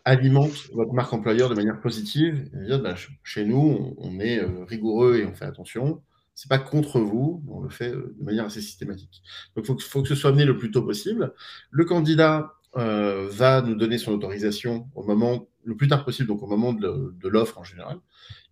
alimente 0.06 0.70
votre 0.74 0.94
marque 0.94 1.12
employeur 1.14 1.50
de 1.50 1.56
manière 1.56 1.82
positive. 1.82 2.50
Bah, 2.82 2.96
chez 3.24 3.44
nous, 3.44 3.96
on, 3.98 4.20
est 4.20 4.40
rigoureux 4.68 5.18
et 5.18 5.26
on 5.26 5.34
fait 5.34 5.46
attention. 5.46 6.02
C'est 6.36 6.50
pas 6.50 6.60
contre 6.60 7.00
vous, 7.00 7.44
on 7.48 7.62
le 7.62 7.70
fait 7.70 7.92
de 7.92 8.16
manière 8.22 8.46
assez 8.46 8.62
systématique. 8.62 9.24
Donc, 9.56 9.66
il 9.68 9.82
faut, 9.82 10.02
que 10.02 10.10
ce 10.10 10.16
soit 10.16 10.30
amené 10.30 10.46
le 10.46 10.58
plus 10.58 10.70
tôt 10.70 10.84
possible. 10.84 11.34
Le 11.72 11.86
candidat 11.86 12.54
va 12.74 13.62
nous 13.62 13.76
donner 13.76 13.98
son 13.98 14.12
autorisation 14.12 14.90
au 14.96 15.04
moment 15.04 15.48
le 15.64 15.76
plus 15.76 15.88
tard 15.88 16.06
possible, 16.06 16.28
donc 16.28 16.44
au 16.44 16.48
moment 16.48 16.74
de, 16.74 17.28
l'offre 17.28 17.58
en 17.58 17.64
général. 17.64 17.98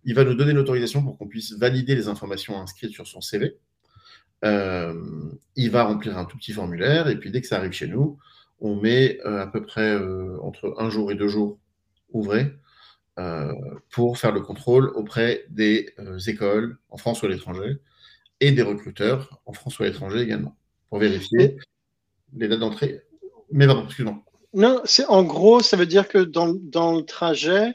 Il 0.04 0.14
va 0.14 0.24
nous 0.24 0.34
donner 0.34 0.52
l'autorisation 0.52 1.02
pour 1.02 1.18
qu'on 1.18 1.28
puisse 1.28 1.52
valider 1.52 1.94
les 1.94 2.08
informations 2.08 2.60
inscrites 2.60 2.92
sur 2.92 3.06
son 3.06 3.20
CV. 3.20 3.58
il 4.42 5.70
va 5.70 5.84
remplir 5.84 6.18
un 6.18 6.24
tout 6.24 6.36
petit 6.36 6.52
formulaire 6.52 7.08
et 7.08 7.16
puis 7.16 7.30
dès 7.30 7.40
que 7.40 7.46
ça 7.46 7.58
arrive 7.58 7.72
chez 7.72 7.86
nous, 7.86 8.18
on 8.60 8.76
met 8.76 9.20
euh, 9.24 9.42
à 9.42 9.46
peu 9.46 9.62
près 9.62 9.94
euh, 9.94 10.38
entre 10.42 10.74
un 10.78 10.90
jour 10.90 11.10
et 11.10 11.14
deux 11.14 11.28
jours 11.28 11.58
ouvrés 12.12 12.52
euh, 13.18 13.52
pour 13.90 14.18
faire 14.18 14.32
le 14.32 14.40
contrôle 14.40 14.88
auprès 14.94 15.44
des 15.48 15.94
écoles 16.26 16.78
en 16.90 16.96
France 16.96 17.22
ou 17.22 17.26
à 17.26 17.28
l'étranger 17.28 17.78
et 18.40 18.52
des 18.52 18.62
recruteurs 18.62 19.40
en 19.46 19.52
France 19.52 19.78
ou 19.78 19.82
à 19.82 19.86
l'étranger 19.86 20.20
également 20.20 20.56
pour 20.88 20.98
vérifier 20.98 21.56
les 22.36 22.48
dates 22.48 22.60
d'entrée. 22.60 23.02
Mais 23.50 23.66
pardon, 23.66 23.84
excuse-moi. 23.84 24.22
Non, 24.52 24.80
c'est 24.84 25.06
en 25.06 25.24
gros, 25.24 25.60
ça 25.60 25.76
veut 25.76 25.86
dire 25.86 26.08
que 26.08 26.18
dans, 26.18 26.46
le 26.46 27.02
trajet, 27.02 27.74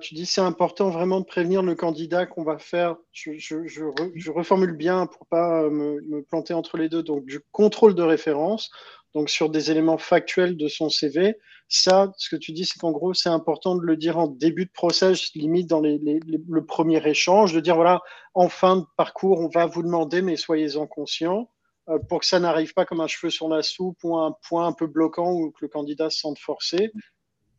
tu 0.00 0.14
dis 0.14 0.26
c'est 0.26 0.40
important 0.40 0.90
vraiment 0.90 1.20
de 1.20 1.24
prévenir 1.24 1.62
le 1.62 1.74
candidat 1.74 2.26
qu'on 2.26 2.44
va 2.44 2.58
faire. 2.58 2.96
Je, 3.12 4.30
reformule 4.30 4.72
bien 4.72 5.06
pour 5.06 5.26
pas 5.26 5.68
me, 5.68 6.00
me, 6.02 6.22
planter 6.22 6.54
entre 6.54 6.76
les 6.76 6.88
deux. 6.88 7.02
Donc 7.02 7.24
du 7.24 7.40
contrôle 7.52 7.94
de 7.94 8.02
référence 8.02 8.70
donc 9.14 9.30
sur 9.30 9.50
des 9.50 9.70
éléments 9.70 9.98
factuels 9.98 10.56
de 10.56 10.68
son 10.68 10.90
CV. 10.90 11.36
Ça, 11.68 12.12
ce 12.16 12.30
que 12.30 12.36
tu 12.36 12.52
dis, 12.52 12.64
c'est 12.64 12.78
qu'en 12.78 12.92
gros, 12.92 13.14
c'est 13.14 13.28
important 13.28 13.76
de 13.76 13.82
le 13.82 13.96
dire 13.96 14.18
en 14.18 14.26
début 14.26 14.64
de 14.64 14.70
process, 14.70 15.34
limite 15.34 15.66
dans 15.68 15.80
le 15.80 16.64
premier 16.64 17.06
échange, 17.06 17.52
de 17.52 17.60
dire 17.60 17.74
voilà, 17.74 18.00
en 18.34 18.48
fin 18.48 18.76
de 18.76 18.84
parcours, 18.96 19.40
on 19.40 19.48
va 19.48 19.66
vous 19.66 19.82
demander, 19.82 20.22
mais 20.22 20.36
soyez-en 20.36 20.86
conscients, 20.86 21.50
euh, 21.88 21.98
pour 22.08 22.20
que 22.20 22.26
ça 22.26 22.40
n'arrive 22.40 22.72
pas 22.74 22.84
comme 22.84 23.00
un 23.00 23.06
cheveu 23.06 23.30
sur 23.30 23.48
la 23.48 23.62
soupe 23.62 23.98
ou 24.02 24.16
un 24.16 24.34
point 24.48 24.66
un 24.66 24.72
peu 24.72 24.86
bloquant 24.86 25.32
ou 25.32 25.50
que 25.50 25.58
le 25.62 25.68
candidat 25.68 26.10
se 26.10 26.20
sente 26.20 26.38
forcé. 26.38 26.92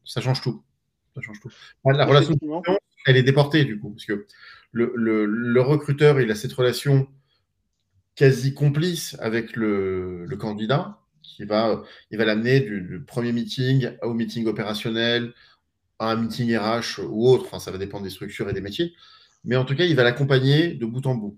Ça 0.05 0.21
change 0.21 0.41
tout. 0.41 0.63
Ça 1.15 1.21
change 1.21 1.39
tout. 1.39 1.51
La 1.85 2.05
relation, 2.05 2.35
elle 3.05 3.17
est 3.17 3.23
déportée 3.23 3.65
du 3.65 3.79
coup, 3.79 3.91
parce 3.91 4.05
que 4.05 4.25
le, 4.71 4.93
le 4.95 5.61
recruteur, 5.61 6.21
il 6.21 6.31
a 6.31 6.35
cette 6.35 6.53
relation 6.53 7.07
quasi 8.15 8.53
complice 8.53 9.15
avec 9.19 9.55
le, 9.55 10.25
le 10.25 10.37
candidat 10.37 10.98
il 11.37 11.47
va, 11.47 11.83
il 12.11 12.17
va 12.17 12.25
l'amener 12.25 12.59
du, 12.61 13.03
premier 13.05 13.31
meeting 13.31 13.91
au 14.01 14.13
meeting 14.13 14.47
opérationnel, 14.47 15.33
à 15.99 16.11
un 16.11 16.15
meeting 16.15 16.55
RH 16.55 17.01
ou 17.07 17.27
autre. 17.27 17.45
Enfin, 17.45 17.59
ça 17.59 17.71
va 17.71 17.77
dépendre 17.77 18.03
des 18.03 18.09
structures 18.09 18.49
et 18.49 18.53
des 18.53 18.61
métiers. 18.61 18.93
Mais 19.43 19.55
en 19.55 19.65
tout 19.65 19.75
cas, 19.75 19.85
il 19.85 19.95
va 19.95 20.03
l'accompagner 20.03 20.73
de 20.73 20.85
bout 20.85 21.05
en 21.05 21.15
bout. 21.15 21.37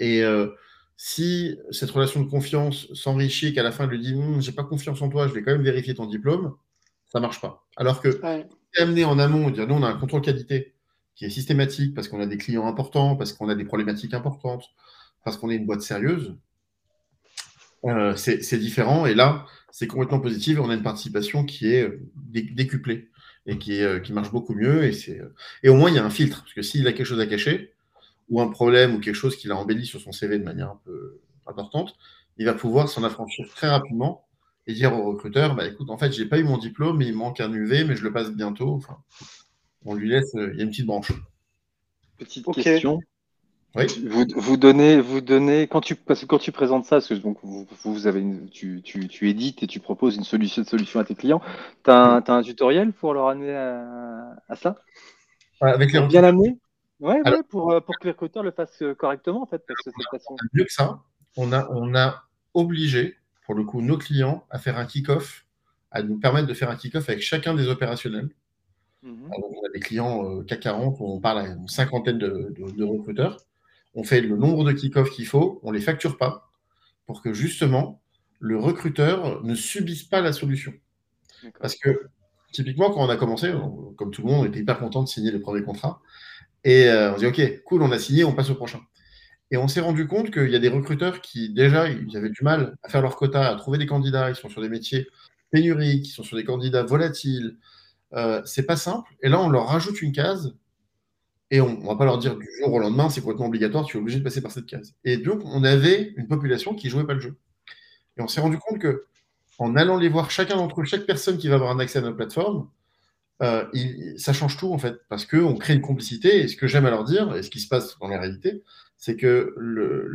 Et 0.00 0.22
euh, 0.22 0.48
si 0.96 1.56
cette 1.70 1.90
relation 1.90 2.22
de 2.22 2.28
confiance 2.28 2.92
s'enrichit 2.92 3.48
et 3.48 3.52
qu'à 3.52 3.62
la 3.62 3.72
fin, 3.72 3.84
il 3.84 3.90
lui 3.90 4.00
dit 4.00 4.14
hum, 4.14 4.40
J'ai 4.40 4.52
pas 4.52 4.64
confiance 4.64 5.00
en 5.02 5.08
toi, 5.08 5.28
je 5.28 5.34
vais 5.34 5.42
quand 5.42 5.52
même 5.52 5.62
vérifier 5.62 5.94
ton 5.94 6.06
diplôme, 6.06 6.54
ça 7.12 7.20
marche 7.20 7.40
pas. 7.40 7.66
Alors 7.76 8.00
que 8.00 8.20
ouais. 8.22 8.46
amené 8.78 9.04
en 9.04 9.18
amont 9.18 9.48
et 9.48 9.52
dire 9.52 9.66
Nous, 9.66 9.74
on 9.74 9.82
a 9.82 9.88
un 9.88 9.96
contrôle 9.96 10.22
qualité 10.22 10.74
qui 11.14 11.24
est 11.24 11.30
systématique 11.30 11.94
parce 11.94 12.08
qu'on 12.08 12.20
a 12.20 12.26
des 12.26 12.38
clients 12.38 12.66
importants, 12.66 13.16
parce 13.16 13.32
qu'on 13.32 13.48
a 13.48 13.54
des 13.54 13.64
problématiques 13.64 14.14
importantes, 14.14 14.70
parce 15.24 15.36
qu'on 15.36 15.50
est 15.50 15.56
une 15.56 15.66
boîte 15.66 15.82
sérieuse, 15.82 16.36
euh, 17.86 18.16
c'est 18.16 18.58
différent. 18.58 19.06
Et 19.06 19.14
là, 19.14 19.46
c'est 19.70 19.86
complètement 19.86 20.20
positif. 20.20 20.58
On 20.60 20.70
a 20.70 20.74
une 20.74 20.82
participation 20.82 21.44
qui 21.44 21.72
est 21.72 21.82
euh, 21.82 22.00
décuplée 22.32 23.08
et 23.46 23.58
qui, 23.58 23.82
euh, 23.82 24.00
qui 24.00 24.12
marche 24.12 24.30
beaucoup 24.30 24.54
mieux. 24.54 24.84
Et, 24.84 24.92
et 25.62 25.68
au 25.68 25.74
moins, 25.74 25.90
il 25.90 25.96
y 25.96 25.98
a 25.98 26.04
un 26.04 26.10
filtre. 26.10 26.42
Parce 26.42 26.54
que 26.54 26.62
s'il 26.62 26.86
a 26.86 26.92
quelque 26.92 27.06
chose 27.06 27.20
à 27.20 27.26
cacher, 27.26 27.72
ou 28.30 28.40
un 28.40 28.48
problème, 28.48 28.94
ou 28.94 29.00
quelque 29.00 29.14
chose 29.14 29.36
qu'il 29.36 29.52
a 29.52 29.56
embelli 29.56 29.84
sur 29.84 30.00
son 30.00 30.12
CV 30.12 30.38
de 30.38 30.44
manière 30.44 30.70
un 30.70 30.80
peu 30.84 31.20
importante, 31.46 31.96
il 32.38 32.46
va 32.46 32.54
pouvoir 32.54 32.88
s'en 32.88 33.04
affranchir 33.04 33.46
très 33.48 33.68
rapidement 33.68 34.26
et 34.66 34.72
dire 34.72 34.94
au 34.94 35.04
recruteur 35.04 35.54
bah, 35.54 35.66
écoute, 35.66 35.90
en 35.90 35.98
fait, 35.98 36.10
j'ai 36.12 36.24
pas 36.24 36.38
eu 36.38 36.44
mon 36.44 36.56
diplôme, 36.56 36.96
mais 36.96 37.06
il 37.06 37.14
manque 37.14 37.40
un 37.40 37.52
UV, 37.52 37.84
mais 37.84 37.96
je 37.96 38.02
le 38.02 38.12
passe 38.12 38.30
bientôt. 38.30 38.72
Enfin, 38.72 38.96
on 39.84 39.94
lui 39.94 40.08
laisse, 40.08 40.30
il 40.34 40.56
y 40.56 40.60
a 40.60 40.64
une 40.64 40.70
petite 40.70 40.86
branche. 40.86 41.12
Petite 42.16 42.46
question. 42.54 43.00
Vous, 43.74 44.24
vous, 44.36 44.56
donnez, 44.56 45.00
vous 45.00 45.20
donnez 45.20 45.66
quand 45.66 45.80
tu 45.80 45.96
parce 45.96 46.20
que 46.20 46.26
quand 46.26 46.38
tu 46.38 46.52
présentes 46.52 46.84
ça, 46.84 46.96
parce 46.96 47.08
que 47.08 47.14
donc 47.14 47.38
vous, 47.42 47.66
vous 47.84 48.06
avez 48.06 48.20
une, 48.20 48.48
tu, 48.48 48.82
tu, 48.82 49.08
tu, 49.08 49.28
édites 49.28 49.64
et 49.64 49.66
tu 49.66 49.80
proposes 49.80 50.14
une 50.16 50.22
solution, 50.22 50.62
solution 50.64 51.00
à 51.00 51.04
tes 51.04 51.16
clients. 51.16 51.42
Tu 51.82 51.90
as, 51.90 52.22
un 52.28 52.42
tutoriel 52.42 52.92
pour 52.92 53.14
leur 53.14 53.26
amener 53.28 53.52
à, 53.52 54.54
ça? 54.54 54.76
Avec 55.60 55.92
les 55.92 56.00
bien 56.02 56.22
amené 56.22 56.56
Ouais, 57.00 57.20
ouais 57.24 57.42
pour, 57.48 57.72
euh, 57.72 57.80
pour 57.80 57.98
que 57.98 58.04
les 58.04 58.12
recruteurs 58.12 58.44
le 58.44 58.52
fassent 58.52 58.80
euh, 58.82 58.94
correctement 58.94 59.42
en 59.42 59.46
fait. 59.46 59.62
Mieux 60.52 60.64
que 60.64 60.72
ça, 60.72 61.00
on 61.36 61.52
a, 61.52 61.68
on 61.70 61.96
a 61.96 62.22
obligé 62.54 63.16
pour 63.44 63.56
le 63.56 63.64
coup 63.64 63.82
nos 63.82 63.98
clients 63.98 64.46
à 64.50 64.60
faire 64.60 64.78
un 64.78 64.86
kick-off, 64.86 65.44
à 65.90 66.04
nous 66.04 66.20
permettre 66.20 66.46
de 66.46 66.54
faire 66.54 66.70
un 66.70 66.76
kick-off 66.76 67.08
avec 67.08 67.22
chacun 67.22 67.54
des 67.54 67.66
opérationnels. 67.66 68.30
Mhm. 69.02 69.30
on 69.36 69.66
a 69.66 69.70
des 69.74 69.80
clients 69.80 70.24
euh, 70.24 70.44
CAC 70.44 70.60
40, 70.60 70.96
on 71.00 71.20
parle 71.20 71.38
à 71.40 71.46
une 71.48 71.68
cinquantaine 71.68 72.16
de, 72.16 72.54
de, 72.56 72.70
de 72.70 72.84
recruteurs 72.84 73.36
on 73.94 74.04
fait 74.04 74.20
le 74.20 74.36
nombre 74.36 74.64
de 74.64 74.72
kick-off 74.72 75.10
qu'il 75.10 75.26
faut, 75.26 75.60
on 75.62 75.70
ne 75.72 75.76
les 75.76 75.82
facture 75.82 76.16
pas, 76.16 76.50
pour 77.06 77.22
que 77.22 77.32
justement 77.32 78.00
le 78.40 78.58
recruteur 78.58 79.42
ne 79.44 79.54
subisse 79.54 80.02
pas 80.02 80.20
la 80.20 80.32
solution. 80.32 80.72
Parce 81.60 81.76
que 81.76 82.08
typiquement, 82.52 82.90
quand 82.90 83.04
on 83.04 83.08
a 83.08 83.16
commencé, 83.16 83.52
comme 83.96 84.10
tout 84.10 84.22
le 84.22 84.28
monde, 84.28 84.40
on 84.42 84.44
était 84.46 84.60
hyper 84.60 84.78
content 84.78 85.02
de 85.02 85.08
signer 85.08 85.30
le 85.30 85.40
premier 85.40 85.62
contrat. 85.62 86.00
Et 86.62 86.88
euh, 86.88 87.14
on 87.14 87.18
dit, 87.18 87.26
OK, 87.26 87.62
cool, 87.64 87.82
on 87.82 87.92
a 87.92 87.98
signé, 87.98 88.24
on 88.24 88.34
passe 88.34 88.50
au 88.50 88.54
prochain. 88.54 88.80
Et 89.50 89.56
on 89.56 89.68
s'est 89.68 89.80
rendu 89.80 90.06
compte 90.06 90.30
qu'il 90.30 90.48
y 90.48 90.56
a 90.56 90.58
des 90.58 90.68
recruteurs 90.68 91.20
qui, 91.20 91.52
déjà, 91.52 91.88
ils 91.88 92.16
avaient 92.16 92.30
du 92.30 92.42
mal 92.42 92.76
à 92.82 92.88
faire 92.88 93.02
leur 93.02 93.16
quota, 93.16 93.48
à 93.48 93.54
trouver 93.56 93.78
des 93.78 93.86
candidats, 93.86 94.30
ils 94.30 94.36
sont 94.36 94.48
sur 94.48 94.62
des 94.62 94.68
métiers 94.68 95.06
pénuriques, 95.50 96.08
ils 96.08 96.12
sont 96.12 96.22
sur 96.22 96.36
des 96.36 96.44
candidats 96.44 96.82
volatiles. 96.82 97.58
Euh, 98.14 98.40
c'est 98.44 98.64
pas 98.64 98.76
simple. 98.76 99.10
Et 99.22 99.28
là, 99.28 99.40
on 99.40 99.48
leur 99.48 99.66
rajoute 99.66 100.00
une 100.00 100.12
case 100.12 100.54
et 101.54 101.60
on 101.60 101.80
ne 101.80 101.86
va 101.86 101.94
pas 101.94 102.04
leur 102.04 102.18
dire 102.18 102.34
du 102.34 102.48
jour 102.58 102.72
au 102.72 102.80
lendemain, 102.80 103.08
c'est 103.08 103.20
complètement 103.20 103.46
obligatoire, 103.46 103.84
tu 103.84 103.96
es 103.96 104.00
obligé 104.00 104.18
de 104.18 104.24
passer 104.24 104.40
par 104.40 104.50
cette 104.50 104.66
case. 104.66 104.96
Et 105.04 105.18
donc, 105.18 105.40
on 105.44 105.62
avait 105.62 106.12
une 106.16 106.26
population 106.26 106.74
qui 106.74 106.88
ne 106.88 106.90
jouait 106.90 107.06
pas 107.06 107.14
le 107.14 107.20
jeu. 107.20 107.36
Et 108.16 108.22
on 108.22 108.26
s'est 108.26 108.40
rendu 108.40 108.58
compte 108.58 108.80
que 108.80 109.04
en 109.60 109.76
allant 109.76 109.96
les 109.96 110.08
voir 110.08 110.32
chacun 110.32 110.56
d'entre 110.56 110.80
eux, 110.80 110.84
chaque 110.84 111.06
personne 111.06 111.38
qui 111.38 111.46
va 111.46 111.54
avoir 111.54 111.70
un 111.70 111.78
accès 111.78 112.00
à 112.00 112.02
notre 112.02 112.16
plateforme, 112.16 112.68
euh, 113.40 113.64
ça 114.16 114.32
change 114.32 114.56
tout 114.56 114.72
en 114.72 114.78
fait, 114.78 114.96
parce 115.08 115.26
qu'on 115.26 115.54
crée 115.54 115.74
une 115.74 115.80
complicité. 115.80 116.40
Et 116.40 116.48
ce 116.48 116.56
que 116.56 116.66
j'aime 116.66 116.86
à 116.86 116.90
leur 116.90 117.04
dire, 117.04 117.36
et 117.36 117.44
ce 117.44 117.50
qui 117.50 117.60
se 117.60 117.68
passe 117.68 117.96
dans 118.00 118.08
la 118.08 118.18
réalité, 118.18 118.64
c'est 118.96 119.14
que 119.14 119.54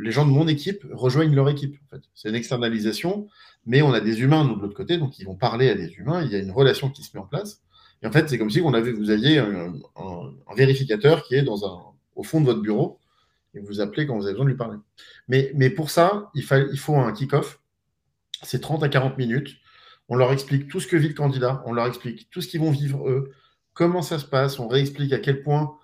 les 0.03 0.11
gens 0.11 0.25
de 0.25 0.31
mon 0.31 0.45
équipe 0.49 0.85
rejoignent 0.91 1.33
leur 1.33 1.47
équipe. 1.47 1.77
C'est 2.15 2.27
une 2.27 2.35
externalisation, 2.35 3.29
mais 3.65 3.81
on 3.81 3.93
a 3.93 4.01
des 4.01 4.23
humains 4.23 4.43
de 4.43 4.59
l'autre 4.59 4.75
côté, 4.75 4.97
donc 4.97 5.17
ils 5.19 5.25
vont 5.25 5.35
parler 5.35 5.69
à 5.69 5.75
des 5.75 5.87
humains. 5.93 6.21
Il 6.21 6.31
y 6.33 6.35
a 6.35 6.39
une 6.39 6.51
relation 6.51 6.89
qui 6.89 7.01
se 7.03 7.15
met 7.15 7.23
en 7.23 7.27
place. 7.27 7.61
Et 8.01 8.07
en 8.07 8.11
fait, 8.11 8.29
c'est 8.29 8.37
comme 8.37 8.49
si 8.49 8.59
vous 8.59 9.09
aviez 9.09 9.39
un, 9.39 9.73
vérificateur 10.55 11.23
qui 11.23 11.35
est 11.35 11.45
au 11.47 12.23
fond 12.23 12.41
de 12.41 12.45
votre 12.45 12.61
bureau 12.61 12.99
et 13.53 13.59
vous 13.59 13.81
appelez 13.81 14.05
quand 14.05 14.15
vous 14.15 14.23
avez 14.23 14.33
besoin 14.33 14.45
de 14.45 14.51
lui 14.51 14.57
parler. 14.57 14.77
Mais, 15.27 15.69
pour 15.69 15.89
ça, 15.89 16.29
il, 16.33 16.45
il 16.71 16.79
faut 16.79 16.95
un 16.95 17.11
kick-off. 17.11 17.59
C'est 18.43 18.61
30 18.61 18.83
à 18.83 18.89
40 18.89 19.17
minutes. 19.17 19.57
On 20.07 20.15
leur 20.15 20.31
explique 20.31 20.67
tout 20.67 20.79
ce 20.79 20.87
que 20.87 20.97
vit 20.97 21.09
le 21.09 21.13
candidat, 21.13 21.61
on 21.65 21.73
leur 21.73 21.85
explique 21.85 22.29
tout 22.31 22.41
ce 22.41 22.47
qu'ils 22.47 22.61
vont 22.61 22.71
vivre 22.71 23.07
eux, 23.07 23.31
comment 23.73 24.01
ça 24.01 24.17
se 24.17 24.25
passe, 24.25 24.57
on 24.57 24.67
réexplique 24.67 25.13
à 25.13 25.19
quel 25.19 25.43
point 25.43 25.77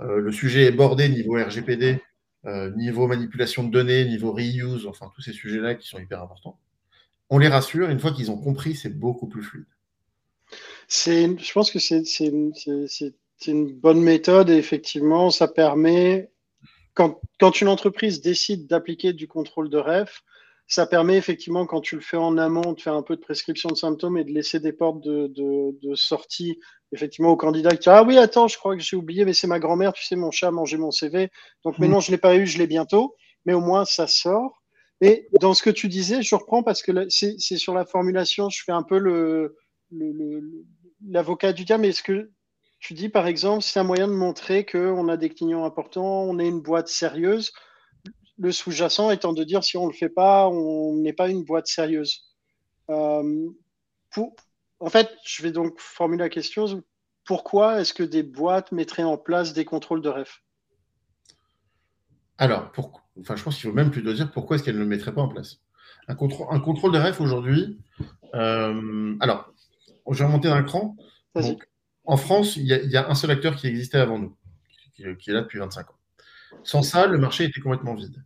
euh, 0.00 0.20
le 0.20 0.32
sujet 0.32 0.64
est 0.64 0.70
bordé 0.70 1.08
niveau 1.08 1.42
RGPD, 1.42 2.02
euh, 2.44 2.70
niveau 2.76 3.06
manipulation 3.06 3.64
de 3.64 3.70
données, 3.70 4.04
niveau 4.04 4.32
reuse, 4.32 4.86
enfin 4.86 5.10
tous 5.14 5.22
ces 5.22 5.32
sujets-là 5.32 5.76
qui 5.76 5.88
sont 5.88 5.98
hyper 5.98 6.22
importants. 6.22 6.58
On 7.30 7.38
les 7.38 7.48
rassure, 7.48 7.88
une 7.88 7.98
fois 7.98 8.12
qu'ils 8.12 8.30
ont 8.30 8.36
compris, 8.36 8.74
c'est 8.74 8.98
beaucoup 8.98 9.28
plus 9.28 9.42
fluide 9.42 9.64
je 10.90 11.52
pense 11.52 11.70
que 11.70 11.78
c'est 11.78 12.02
une, 13.46 13.72
bonne 13.72 14.00
méthode 14.00 14.50
et 14.50 14.56
effectivement, 14.56 15.30
ça 15.30 15.48
permet, 15.48 16.30
quand, 16.94 17.20
quand 17.38 17.60
une 17.60 17.68
entreprise 17.68 18.20
décide 18.20 18.66
d'appliquer 18.66 19.12
du 19.12 19.28
contrôle 19.28 19.70
de 19.70 19.78
ref, 19.78 20.22
ça 20.66 20.86
permet 20.86 21.16
effectivement, 21.16 21.66
quand 21.66 21.80
tu 21.80 21.96
le 21.96 22.00
fais 22.00 22.16
en 22.16 22.38
amont, 22.38 22.74
de 22.74 22.80
faire 22.80 22.94
un 22.94 23.02
peu 23.02 23.16
de 23.16 23.20
prescription 23.20 23.70
de 23.70 23.76
symptômes 23.76 24.16
et 24.18 24.24
de 24.24 24.30
laisser 24.30 24.60
des 24.60 24.72
portes 24.72 25.00
de, 25.02 25.26
de, 25.26 25.94
sortie 25.96 26.60
effectivement 26.92 27.30
au 27.30 27.36
candidat 27.36 27.70
qui 27.70 27.78
dit 27.78 27.88
Ah 27.88 28.04
oui, 28.04 28.18
attends, 28.18 28.46
je 28.46 28.56
crois 28.56 28.76
que 28.76 28.82
j'ai 28.82 28.96
oublié, 28.96 29.24
mais 29.24 29.32
c'est 29.32 29.48
ma 29.48 29.58
grand-mère, 29.58 29.92
tu 29.92 30.04
sais, 30.04 30.14
mon 30.14 30.30
chat 30.30 30.48
a 30.48 30.52
mangé 30.52 30.76
mon 30.76 30.92
CV. 30.92 31.28
Donc, 31.64 31.78
mais 31.80 31.88
mm. 31.88 31.90
non, 31.90 32.00
je 32.00 32.10
ne 32.10 32.16
l'ai 32.16 32.20
pas 32.20 32.36
eu, 32.36 32.46
je 32.46 32.58
l'ai 32.58 32.68
bientôt. 32.68 33.16
Mais 33.46 33.52
au 33.52 33.60
moins, 33.60 33.84
ça 33.84 34.06
sort. 34.06 34.62
Et 35.00 35.28
dans 35.40 35.54
ce 35.54 35.62
que 35.62 35.70
tu 35.70 35.88
disais, 35.88 36.22
je 36.22 36.34
reprends 36.34 36.62
parce 36.62 36.82
que 36.82 36.92
c'est 37.08 37.38
sur 37.38 37.74
la 37.74 37.84
formulation, 37.84 38.48
je 38.48 38.62
fais 38.62 38.72
un 38.72 38.82
peu 38.82 38.98
le, 38.98 39.56
l'avocat 41.06 41.52
du 41.52 41.64
diable, 41.64 41.86
est-ce 41.86 42.02
que 42.02 42.30
tu 42.78 42.94
dis 42.94 43.08
par 43.08 43.26
exemple, 43.26 43.62
c'est 43.62 43.78
un 43.78 43.84
moyen 43.84 44.08
de 44.08 44.12
montrer 44.12 44.64
qu'on 44.64 45.08
a 45.08 45.16
des 45.16 45.28
clients 45.28 45.64
importants, 45.64 46.22
on 46.22 46.38
est 46.38 46.48
une 46.48 46.60
boîte 46.60 46.88
sérieuse, 46.88 47.52
le 48.38 48.52
sous-jacent 48.52 49.10
étant 49.10 49.32
de 49.32 49.44
dire 49.44 49.62
si 49.62 49.76
on 49.76 49.86
ne 49.86 49.92
le 49.92 49.96
fait 49.96 50.08
pas, 50.08 50.48
on 50.48 50.96
n'est 50.96 51.12
pas 51.12 51.28
une 51.28 51.44
boîte 51.44 51.66
sérieuse. 51.66 52.32
Euh, 52.88 53.50
en 54.80 54.88
fait, 54.88 55.10
je 55.24 55.42
vais 55.42 55.52
donc 55.52 55.78
formuler 55.78 56.24
la 56.24 56.28
question 56.30 56.82
pourquoi 57.24 57.80
est-ce 57.80 57.94
que 57.94 58.02
des 58.02 58.22
boîtes 58.22 58.72
mettraient 58.72 59.04
en 59.04 59.18
place 59.18 59.52
des 59.52 59.64
contrôles 59.64 60.02
de 60.02 60.08
ref? 60.08 60.42
Alors, 62.38 62.72
enfin, 63.20 63.36
je 63.36 63.42
pense 63.44 63.56
qu'il 63.56 63.68
faut 63.68 63.76
même 63.76 63.90
plutôt 63.90 64.12
dire 64.12 64.32
pourquoi 64.32 64.56
est-ce 64.56 64.64
qu'elles 64.64 64.74
ne 64.74 64.80
le 64.80 64.86
mettraient 64.86 65.14
pas 65.14 65.22
en 65.22 65.28
place? 65.28 65.60
Un, 66.08 66.14
un 66.14 66.60
contrôle 66.60 66.92
de 66.92 66.98
ref 66.98 67.20
aujourd'hui. 67.20 67.78
Euh, 68.34 69.14
alors, 69.20 69.52
je 70.10 70.18
vais 70.18 70.24
remonter 70.24 70.48
d'un 70.48 70.62
cran. 70.62 70.96
en 72.04 72.16
France, 72.16 72.56
il 72.56 72.66
y, 72.66 72.96
a 72.96 73.08
un 73.08 73.14
seul 73.14 73.30
acteur 73.30 73.56
qui 73.56 73.66
existait 73.66 73.98
avant 73.98 74.18
nous, 74.18 74.36
qui, 74.94 75.02
est 75.02 75.32
là 75.32 75.42
depuis 75.42 75.58
25 75.58 75.90
ans. 75.90 75.94
Sans 76.64 76.82
ça, 76.82 77.06
le 77.06 77.18
marché 77.18 77.44
était 77.44 77.60
complètement 77.60 77.94
vide. 77.94 78.22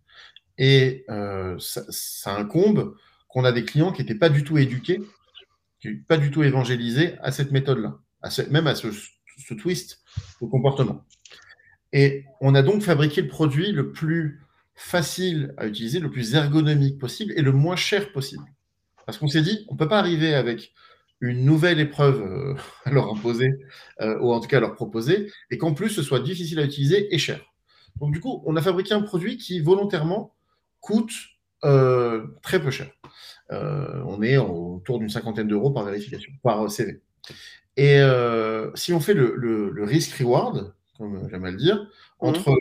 Et 0.58 1.04
euh, 1.10 1.56
ça, 1.58 2.36
incombe 2.36 2.94
qu'on 3.28 3.44
a 3.44 3.52
des 3.52 3.64
clients 3.64 3.92
qui 3.92 4.02
n'étaient 4.02 4.14
pas 4.14 4.28
du 4.28 4.44
tout 4.44 4.58
éduqués, 4.58 5.00
qui 5.80 5.88
n'étaient 5.88 6.04
pas 6.06 6.16
du 6.16 6.30
tout 6.30 6.42
évangélisés 6.42 7.16
à 7.20 7.32
cette 7.32 7.50
méthode-là, 7.50 7.98
même 8.50 8.66
à 8.66 8.74
ce, 8.74 8.88
ce 8.90 9.54
twist 9.54 10.02
au 10.40 10.48
comportement. 10.48 11.04
Et 11.92 12.24
on 12.40 12.54
a 12.54 12.62
donc 12.62 12.82
fabriqué 12.82 13.22
le 13.22 13.28
produit 13.28 13.72
le 13.72 13.92
plus 13.92 14.40
facile 14.74 15.54
à 15.56 15.66
utiliser, 15.66 16.00
le 16.00 16.10
plus 16.10 16.34
ergonomique 16.34 16.98
possible 16.98 17.32
et 17.36 17.42
le 17.42 17.52
moins 17.52 17.76
cher 17.76 18.12
possible. 18.12 18.44
Parce 19.06 19.18
qu'on 19.18 19.28
s'est 19.28 19.42
dit, 19.42 19.64
on 19.68 19.74
ne 19.74 19.78
peut 19.78 19.88
pas 19.88 19.98
arriver 19.98 20.34
avec 20.34 20.72
une 21.20 21.44
nouvelle 21.44 21.80
épreuve 21.80 22.22
euh, 22.22 22.54
à 22.84 22.90
leur 22.90 23.10
imposer, 23.10 23.52
euh, 24.00 24.18
ou 24.20 24.32
en 24.32 24.40
tout 24.40 24.48
cas 24.48 24.58
à 24.58 24.60
leur 24.60 24.74
proposer, 24.74 25.30
et 25.50 25.58
qu'en 25.58 25.74
plus 25.74 25.90
ce 25.90 26.02
soit 26.02 26.20
difficile 26.20 26.58
à 26.58 26.64
utiliser 26.64 27.14
et 27.14 27.18
cher. 27.18 27.40
Donc 28.00 28.12
du 28.12 28.20
coup, 28.20 28.42
on 28.46 28.56
a 28.56 28.62
fabriqué 28.62 28.94
un 28.94 29.02
produit 29.02 29.36
qui 29.36 29.60
volontairement 29.60 30.34
coûte 30.80 31.12
euh, 31.64 32.26
très 32.42 32.60
peu 32.60 32.70
cher. 32.70 32.90
on 33.50 34.20
est 34.22 34.36
autour 34.36 34.98
d'une 34.98 35.08
cinquantaine 35.08 35.48
d'euros 35.48 35.70
par 35.70 35.84
vérification, 35.84 36.32
par 36.42 36.70
CV. 36.70 37.00
Et 37.76 38.00
si 38.74 38.92
on 38.92 39.00
fait 39.00 39.14
le, 39.14 39.36
le, 39.36 39.84
risk-reward, 39.84 40.74
comme 40.98 41.28
j'aime 41.30 41.44
à 41.44 41.50
le 41.50 41.56
dire, 41.56 41.86
entre 42.18 42.50
mmh. 42.50 42.58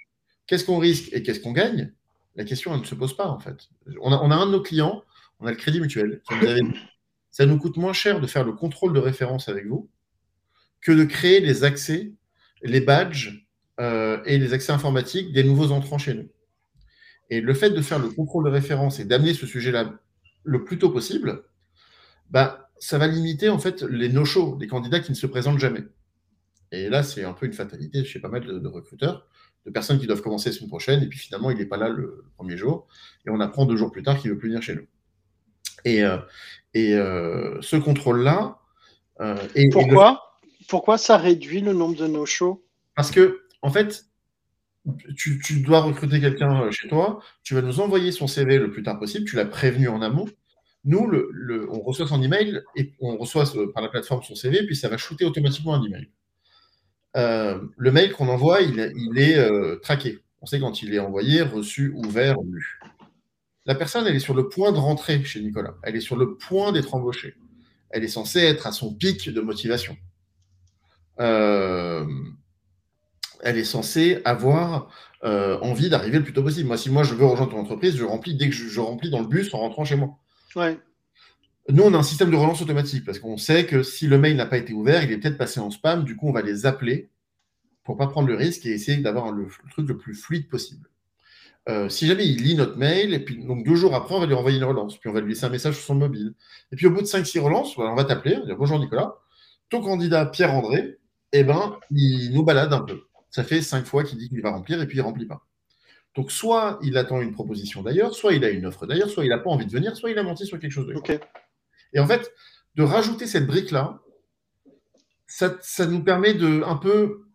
qu'est-ce 0.48 0.66
qu'on 0.66 0.78
risque 0.78 1.10
et 1.14 1.24
qu'est-ce 1.24 1.40
qu'on 1.40 1.52
gagne, 1.52 1.92
la 2.36 2.46
question, 2.46 2.74
elle 2.74 2.82
ne 2.82 2.86
se 2.86 2.96
pose 2.96 3.16
pas, 3.16 3.28
en 3.28 3.40
fait. 3.40 3.70
On 4.02 4.12
a, 4.12 4.36
un 4.36 4.46
de 4.48 4.52
nos 4.52 4.62
clients, 4.62 5.04
on 5.40 5.46
a 5.46 5.52
le 5.52 5.58
Crédit 5.58 5.80
Mutuel, 5.80 6.22
qui 6.28 6.36
nous 6.36 6.48
avait 6.48 6.62
ça 7.34 7.48
nous 7.48 7.58
coûte 7.58 7.78
moins 7.78 7.94
cher 7.94 8.22
de 8.22 8.28
faire 8.28 8.44
le 8.44 8.54
contrôle 8.54 8.94
de 8.94 9.00
référence 9.00 9.50
avec 9.50 9.66
vous 9.66 9.90
que 10.82 10.92
de 10.92 11.04
créer 11.04 11.40
les 11.40 11.64
accès, 11.64 12.14
les 12.62 12.80
badges 12.80 13.48
euh, 13.80 14.22
et 14.26 14.38
les 14.38 14.54
accès 14.54 14.72
informatiques 14.72 15.34
des 15.34 15.44
nouveaux 15.44 15.72
entrants 15.72 15.98
chez 15.98 16.14
nous. 16.14 16.30
Et 17.32 17.42
le 17.42 17.54
fait 17.56 17.72
de 17.72 17.82
faire 17.82 17.98
le 17.98 18.10
contrôle 18.10 18.46
de 18.46 18.52
référence 18.52 19.00
et 19.00 19.06
d'amener 19.06 19.34
ce 19.34 19.48
sujet-là 19.48 20.00
le 20.44 20.64
plus 20.64 20.78
tôt 20.78 20.92
possible, 20.92 21.44
bah, 22.30 22.70
ça 22.78 23.00
va 23.00 23.08
limiter 23.08 23.50
en 23.50 23.58
fait 23.58 23.82
les 23.82 24.10
no-shows, 24.10 24.58
les 24.62 24.68
candidats 24.68 25.00
qui 25.00 25.12
ne 25.12 25.18
se 25.18 25.26
présentent 25.26 25.60
jamais. 25.60 25.84
Et 26.72 26.88
là, 26.88 27.02
c'est 27.02 27.24
un 27.24 27.34
peu 27.34 27.48
une 27.48 27.54
fatalité 27.54 28.06
chez 28.06 28.20
pas 28.20 28.30
mal 28.30 28.46
de 28.46 28.68
recruteurs 28.68 29.28
de 29.66 29.72
personnes 29.72 30.00
qui 30.00 30.06
doivent 30.08 30.22
commencer 30.22 30.50
la 30.50 30.56
semaine 30.56 30.70
prochaine, 30.70 31.02
et 31.02 31.08
puis 31.08 31.18
finalement, 31.18 31.50
il 31.50 31.58
n'est 31.58 31.66
pas 31.66 31.78
là 31.78 31.90
le 31.90 32.26
premier 32.36 32.58
jour, 32.58 32.88
et 33.26 33.30
on 33.30 33.40
apprend 33.40 33.66
deux 33.66 33.78
jours 33.78 33.92
plus 33.92 34.04
tard 34.04 34.20
qu'il 34.20 34.30
ne 34.30 34.36
veut 34.36 34.40
plus 34.40 34.50
venir 34.50 34.62
chez 34.62 34.76
nous. 34.76 34.86
Et, 35.86 36.04
euh, 36.04 36.18
et 36.74 36.94
euh, 36.94 37.62
ce 37.62 37.76
contrôle-là. 37.76 38.60
Euh, 39.22 39.36
et, 39.56 39.70
pourquoi, 39.70 40.40
pourquoi 40.68 40.98
ça 40.98 41.18
réduit 41.18 41.62
le 41.62 41.74
nombre 41.74 41.96
de 41.96 42.08
no-shows? 42.08 42.64
Parce 42.96 43.12
que, 43.12 43.42
en 43.62 43.70
fait, 43.70 44.06
tu, 45.16 45.40
tu 45.40 45.62
dois 45.62 45.82
recruter 45.82 46.20
quelqu'un 46.20 46.70
chez 46.72 46.88
toi, 46.88 47.20
tu 47.44 47.54
vas 47.54 47.62
nous 47.62 47.80
envoyer 47.80 48.12
son 48.12 48.28
CV 48.28 48.58
le 48.58 48.72
plus 48.72 48.84
tard 48.84 49.00
possible, 49.00 49.26
tu 49.26 49.36
l'as 49.36 49.46
prévenu 49.46 49.88
en 49.88 50.02
amont. 50.02 50.28
Nous, 50.86 51.08
le, 51.08 51.68
on 51.72 51.82
reçoit 51.82 52.08
son 52.08 52.22
email 52.22 52.62
et 52.76 52.94
on 53.00 53.18
reçoit 53.18 53.46
par 53.74 53.82
la 53.82 53.90
plateforme 53.90 54.22
son 54.22 54.36
CV, 54.36 54.66
puis 54.66 54.76
ça 54.76 54.90
va 54.90 54.98
shooter 54.98 55.24
automatiquement 55.24 55.76
un 55.76 55.84
email. 55.84 56.10
Euh, 57.16 57.60
le 57.78 57.92
mail 57.92 58.12
qu'on 58.12 58.28
envoie, 58.28 58.62
il, 58.62 58.80
est 58.80 59.38
euh, 59.38 59.78
traqué. 59.78 60.20
On 60.42 60.46
sait 60.46 60.60
quand 60.60 60.82
il 60.82 60.94
est 60.94 61.00
envoyé, 61.00 61.42
reçu, 61.42 61.94
ouvert, 61.96 62.36
lu. 62.42 62.80
La 63.66 63.76
personne, 63.76 64.06
elle 64.08 64.16
est 64.16 64.20
sur 64.20 64.34
le 64.34 64.50
point 64.50 64.72
de 64.72 64.78
rentrer 64.78 65.24
chez 65.24 65.42
Nicolas. 65.42 65.76
Elle 65.84 65.96
est 65.96 66.02
sur 66.02 66.16
le 66.16 66.36
point 66.36 66.72
d'être 66.72 66.96
embauchée. 66.96 67.36
Elle 67.90 68.04
est 68.04 68.10
censée 68.10 68.40
être 68.40 68.68
à 68.68 68.72
son 68.72 68.94
pic 68.94 69.30
de 69.30 69.42
motivation. 69.42 69.96
Euh, 71.20 72.06
elle 73.42 73.58
est 73.58 73.64
censée 73.64 74.22
avoir 74.26 74.90
envie 75.24 75.90
d'arriver 75.90 76.18
le 76.18 76.24
plus 76.26 76.34
tôt 76.34 76.44
possible. 76.44 76.68
Moi, 76.68 76.78
si 76.78 76.90
moi 76.90 77.04
je 77.04 77.14
veux 77.14 77.26
rejoindre 77.26 77.52
ton 77.52 77.60
entreprise, 77.60 77.96
je 77.96 78.04
remplis 78.04 78.36
dès 78.36 78.50
que 78.50 78.56
je, 78.56 78.68
je 78.68 78.82
remplis 78.82 79.10
dans 79.10 79.22
le 79.22 79.28
bus 79.28 79.54
en 79.54 79.60
rentrant 79.60 79.86
chez 79.86 79.96
moi. 79.96 80.18
Ouais. 80.58 80.78
Nous, 81.70 81.84
on 81.84 81.94
a 81.94 81.98
un 81.98 82.04
système 82.04 82.30
de 82.30 82.36
relance 82.36 82.62
automatique 82.62 83.06
parce 83.06 83.20
qu'on 83.20 83.38
sait 83.38 83.66
que 83.66 83.84
si 83.84 84.08
le 84.08 84.18
mail 84.18 84.36
n'a 84.36 84.46
pas 84.46 84.58
été 84.58 84.74
ouvert, 84.74 85.04
il 85.04 85.12
est 85.12 85.18
peut-être 85.18 85.38
passé 85.38 85.62
en 85.62 85.72
spam. 85.72 86.04
Du 86.04 86.18
coup, 86.18 86.28
on 86.28 86.34
va 86.34 86.42
les 86.42 86.66
appeler 86.66 87.10
pour 87.84 87.96
pas 87.96 88.08
prendre 88.08 88.28
le 88.28 88.36
risque 88.36 88.66
et 88.66 88.72
essayer 88.72 88.98
d'avoir 88.98 89.32
le, 89.32 89.48
truc 89.72 89.88
le 89.88 89.98
plus 89.98 90.14
fluide 90.14 90.50
possible. 90.50 90.90
Euh, 91.70 91.88
si 91.88 92.08
jamais 92.08 92.28
il 92.28 92.44
lit 92.44 92.56
notre 92.56 92.78
mail, 92.78 93.14
et 93.14 93.20
puis 93.20 93.44
donc 93.46 93.66
deux 93.66 93.76
jours 93.76 93.96
après, 93.96 94.16
on 94.16 94.20
va 94.20 94.26
lui 94.26 94.34
envoyer 94.34 94.58
une 94.58 94.66
relance, 94.66 94.98
puis 94.98 95.10
on 95.10 95.14
va 95.14 95.22
lui 95.22 95.30
laisser 95.34 95.46
un 95.46 95.50
message 95.50 95.76
sur 95.76 95.84
son 95.84 95.96
mobile. 95.96 96.34
Et 96.72 96.76
puis 96.76 96.88
au 96.88 96.92
bout 96.92 97.02
de 97.02 97.08
5-6 97.08 97.40
relances, 97.40 97.78
on 97.78 97.96
va 97.96 98.04
t'appeler, 98.04 98.36
on 98.36 98.42
va 98.42 98.46
dire 98.48 98.58
bonjour 98.58 98.80
Nicolas, 98.80 99.16
ton 99.70 99.82
candidat 99.82 100.26
Pierre-André, 100.26 100.98
eh 101.32 101.44
ben, 101.44 101.78
il 101.92 102.34
nous 102.34 102.44
balade 102.44 102.74
un 102.74 102.82
peu. 102.82 103.04
Ça 103.30 103.44
fait 103.44 103.62
cinq 103.62 103.86
fois 103.86 104.04
qu'il 104.04 104.18
dit 104.18 104.30
qu'il 104.30 104.42
va 104.42 104.52
remplir 104.52 104.82
et 104.82 104.88
puis 104.88 104.98
il 104.98 105.02
ne 105.02 105.06
remplit 105.06 105.26
pas. 105.26 105.42
Donc 106.16 106.32
soit 106.32 106.80
il 106.84 106.98
attend 106.98 107.22
une 107.22 107.32
proposition 107.32 107.82
d'ailleurs, 107.82 108.14
soit 108.14 108.34
il 108.34 108.44
a 108.44 108.50
une 108.50 108.66
offre 108.66 108.86
d'ailleurs, 108.86 109.10
soit 109.10 109.24
il 109.26 109.30
n'a 109.30 109.40
pas 109.40 109.50
envie 109.50 109.66
de 109.66 109.72
venir, 109.72 109.96
soit 109.96 110.12
il 110.12 110.20
a 110.20 110.24
menti 110.24 110.46
sur 110.46 110.60
quelque 110.60 110.72
chose 110.72 110.86
de 110.86 110.94
et 111.94 112.00
en 112.00 112.08
fait, 112.08 112.34
de 112.76 112.84
rajouter 112.84 113.28
cette 113.28 113.46
brique-là, 113.46 114.00
ça, 115.28 115.86
nous 115.88 116.04
permet 116.04 116.34
de 116.34 116.64
un 116.64 116.76
peu. 116.76 117.26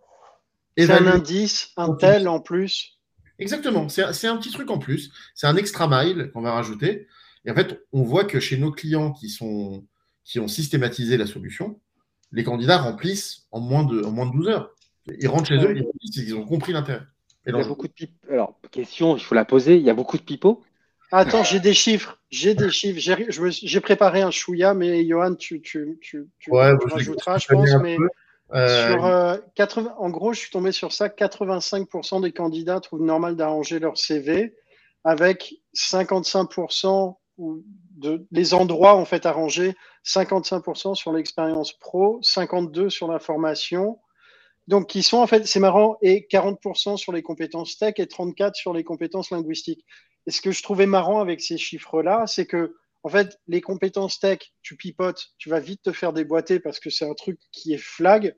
C'est 0.77 0.91
un 0.91 1.07
indice, 1.07 1.73
un 1.77 1.95
tel 1.95 2.29
en 2.29 2.41
plus. 2.41 2.98
Exactement, 3.39 3.89
c'est 3.89 4.27
un 4.27 4.37
petit 4.37 4.51
truc 4.51 4.71
en 4.71 4.79
plus. 4.79 5.13
C'est 5.35 5.47
un 5.47 5.57
extra 5.57 5.89
mile 5.89 6.31
qu'on 6.33 6.41
va 6.41 6.53
rajouter. 6.53 7.07
Et 7.45 7.51
en 7.51 7.55
fait, 7.55 7.81
on 7.93 8.03
voit 8.03 8.25
que 8.25 8.41
chez 8.41 8.59
nos 8.59 8.73
clients 8.73 9.13
qui, 9.13 9.29
sont, 9.29 9.85
qui 10.25 10.41
ont 10.41 10.49
systématisé 10.49 11.17
la 11.17 11.27
solution, 11.27 11.81
les 12.33 12.45
candidats 12.45 12.79
remplissent 12.79 13.47
en 13.53 13.61
moins 13.61 13.85
de, 13.85 14.03
en 14.03 14.11
moins 14.11 14.27
de 14.27 14.33
12 14.33 14.49
heures. 14.49 14.75
Ils 15.21 15.29
rentrent 15.29 15.49
chez 15.49 15.57
eux, 15.57 15.77
ils, 15.77 16.23
ils 16.25 16.35
ont 16.35 16.45
compris 16.45 16.73
l'intérêt. 16.73 17.03
Il 17.47 17.57
y 17.57 17.61
a 17.61 17.65
beaucoup 17.65 17.87
de 17.87 17.93
Alors, 18.31 18.59
question, 18.71 19.17
il 19.17 19.23
faut 19.23 19.35
la 19.35 19.45
poser. 19.45 19.77
Il 19.77 19.83
y 19.83 19.89
a 19.89 19.95
beaucoup 19.95 20.19
de 20.19 20.23
pipeaux? 20.23 20.63
Attends, 21.11 21.45
j'ai 21.45 21.61
des 21.61 21.73
chiffres. 21.73 22.21
J'ai 22.31 22.55
des 22.55 22.71
chiffres. 22.71 23.01
J'ai 23.01 23.81
préparé 23.81 24.21
un 24.21 24.31
chouïa, 24.31 24.75
mais 24.75 25.07
Johan, 25.07 25.35
tu, 25.35 25.63
tu, 25.63 25.99
tu, 26.03 26.27
tu 26.39 26.51
rajouteras, 26.53 27.39
je 27.39 27.47
pense. 27.47 27.71
Mais 27.83 27.97
euh, 28.55 29.39
sur, 29.39 29.43
80, 29.55 29.91
euh, 29.91 29.95
en 29.99 30.11
gros, 30.11 30.33
je 30.33 30.41
suis 30.41 30.51
tombé 30.51 30.73
sur 30.73 30.93
ça. 30.93 31.09
85% 31.09 32.23
des 32.23 32.33
candidats 32.33 32.81
trouvent 32.81 33.03
normal 33.03 33.37
d'arranger 33.37 33.79
leur 33.79 33.99
CV 33.99 34.55
avec 35.05 35.55
55% 35.75 37.17
de, 37.39 38.27
les 38.31 38.55
endroits 38.55 38.95
en 38.95 39.05
fait 39.05 39.27
arrangés, 39.27 39.75
55% 40.05 40.95
sur 40.95 41.13
l'expérience 41.13 41.73
pro, 41.73 42.21
52% 42.23 42.91
sur 42.91 43.11
la 43.11 43.19
formation. 43.19 43.99
Donc, 44.67 44.89
qui 44.89 45.03
sont 45.03 45.19
en 45.19 45.27
fait, 45.27 45.47
c'est 45.47 45.61
marrant, 45.61 45.97
et 46.03 46.27
40% 46.31 46.99
sur 46.99 47.13
les 47.13 47.23
compétences 47.23 47.79
tech 47.79 47.95
et 47.97 48.05
34% 48.05 48.55
sur 48.55 48.75
les 48.75 48.85
compétences 48.85 49.31
linguistiques. 49.31 49.85
Et 50.27 50.31
ce 50.31 50.43
que 50.43 50.51
je 50.51 50.63
trouvais 50.63 50.87
marrant 50.87 51.21
avec 51.21 51.41
ces 51.41 51.57
chiffres-là, 51.57 52.27
c'est 52.27 52.45
que, 52.45 52.77
en 53.09 53.11
fait, 53.11 53.41
les 53.47 53.63
compétences 53.63 54.21
tech, 54.21 54.41
tu 54.61 54.77
pipotes, 54.77 55.29
tu 55.39 55.49
vas 55.49 55.61
vite 55.61 55.81
te 55.81 55.93
faire 55.93 56.13
déboîter 56.13 56.61
parce 56.61 56.79
que 56.79 56.91
c'est 56.91 57.09
un 57.09 57.15
truc 57.15 57.41
qui 57.53 57.73
est 57.73 57.83
flag. 57.83 58.37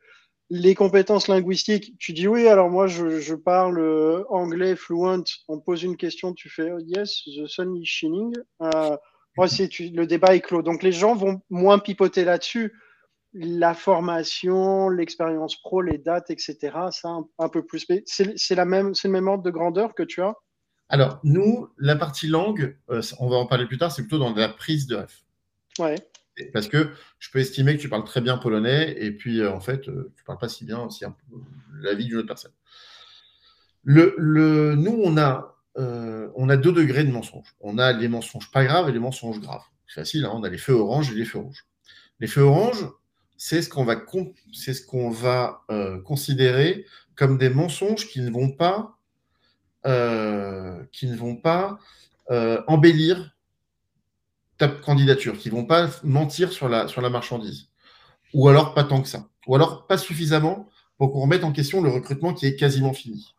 Les 0.49 0.77
compétences 0.77 1.27
linguistiques, 1.27 1.99
tu 1.99 2.13
dis 2.13 2.29
oui, 2.29 2.47
alors 2.47 2.71
moi 2.71 2.87
je, 2.87 3.35
parle 3.35 3.81
euh, 3.81 4.23
anglais 4.29 4.77
fluent, 4.77 5.25
on 5.49 5.59
pose 5.59 5.83
une 5.83 5.97
question, 5.97 6.35
tu 6.35 6.49
fais 6.49 6.71
oh, 6.71 6.79
yes, 6.79 7.25
the 7.25 7.49
sun 7.49 7.75
is 7.75 7.85
shining. 7.85 8.33
Euh, 8.63 8.97
moi, 9.37 9.49
le 9.49 10.05
débat 10.05 10.37
est 10.37 10.41
clos. 10.41 10.63
Donc 10.63 10.85
les 10.85 10.93
gens 10.93 11.17
vont 11.17 11.43
moins 11.51 11.81
pipoter 11.81 12.23
là-dessus. 12.23 12.73
La 13.33 13.75
formation, 13.75 14.89
l'expérience 14.89 15.61
pro, 15.61 15.83
les 15.83 15.99
dates, 15.99 16.31
etc., 16.31 16.59
ça 16.93 17.09
un, 17.09 17.27
un 17.41 17.49
peu 17.49 17.67
plus. 17.67 17.85
C'est 18.07 18.55
le 18.55 18.65
même 18.65 19.27
ordre 19.27 19.43
de 19.43 19.51
grandeur 19.51 19.97
que 19.97 20.05
tu 20.05 20.23
as 20.23 20.37
alors, 20.91 21.21
nous, 21.23 21.69
la 21.79 21.95
partie 21.95 22.27
langue, 22.27 22.77
euh, 22.91 23.01
on 23.21 23.29
va 23.29 23.37
en 23.37 23.47
parler 23.47 23.67
plus 23.67 23.79
tard, 23.79 23.93
c'est 23.93 24.03
plutôt 24.03 24.19
dans 24.19 24.35
la 24.35 24.49
prise 24.49 24.89
de 24.89 24.97
ref. 24.97 25.23
Ouais. 25.79 25.95
Parce 26.53 26.67
que 26.67 26.91
je 27.21 27.31
peux 27.31 27.39
estimer 27.39 27.77
que 27.77 27.81
tu 27.81 27.89
parles 27.89 28.05
très 28.05 28.21
bien 28.21 28.39
polonais 28.39 28.97
et 28.99 29.13
puis 29.13 29.41
euh, 29.41 29.53
en 29.53 29.61
fait, 29.61 29.89
euh, 29.89 30.13
tu 30.17 30.23
ne 30.23 30.27
parles 30.27 30.39
pas 30.39 30.49
si 30.49 30.65
bien 30.65 30.81
aussi 30.81 31.05
la 31.81 31.95
vie 31.95 32.07
d'une 32.07 32.19
autre 32.19 32.27
personne. 32.27 32.53
Le, 33.85 34.75
nous, 34.75 35.01
on 35.05 35.17
a, 35.17 35.57
on 35.77 36.49
a 36.49 36.57
deux 36.57 36.73
degrés 36.73 37.05
de 37.05 37.13
mensonges. 37.13 37.55
On 37.61 37.79
a 37.79 37.93
les 37.93 38.09
mensonges 38.09 38.51
pas 38.51 38.65
graves 38.65 38.89
et 38.89 38.93
les 38.93 38.99
mensonges 38.99 39.41
graves. 39.41 39.63
C'est 39.87 40.01
facile, 40.01 40.25
hein, 40.25 40.33
on 40.35 40.43
a 40.43 40.49
les 40.49 40.59
feux 40.59 40.75
orange 40.75 41.11
et 41.13 41.15
les 41.15 41.25
feux 41.25 41.39
rouges. 41.39 41.67
Les 42.19 42.27
feux 42.27 42.43
oranges, 42.43 42.87
c'est 43.37 43.63
ce 43.63 43.69
qu'on 43.69 43.85
va, 43.85 43.97
c'est 44.53 44.75
ce 44.75 44.85
qu'on 44.85 45.11
va 45.11 45.65
considérer 46.05 46.85
comme 47.15 47.39
des 47.39 47.49
mensonges 47.49 48.07
qui 48.09 48.21
ne 48.21 48.31
vont 48.31 48.51
pas 48.51 49.00
euh, 49.87 50.85
qui 50.93 51.07
ne 51.07 51.17
vont 51.17 51.37
pas 51.37 51.79
euh, 52.31 52.63
embellir 52.67 53.35
ta 54.59 54.69
candidature, 54.69 55.39
qui 55.39 55.49
ne 55.51 55.55
vont 55.55 55.65
pas 55.65 55.89
mentir 56.05 56.53
sur 56.53 56.69
la, 56.69 56.87
sur 56.89 57.01
la 57.01 57.09
marchandise. 57.11 57.69
ou 58.35 58.49
alors 58.49 58.75
pas 58.75 58.85
tant 58.85 59.01
que 59.03 59.09
ça, 59.09 59.29
ou 59.47 59.55
alors 59.55 59.87
pas 59.87 59.99
suffisamment 59.99 60.69
pour 60.99 61.13
qu'on 61.13 61.21
remette 61.23 61.45
en 61.45 61.53
question 61.53 61.81
le 61.83 61.89
recrutement 61.89 62.35
qui 62.35 62.47
est 62.47 62.57
quasiment 62.57 62.93
fini. 62.93 63.35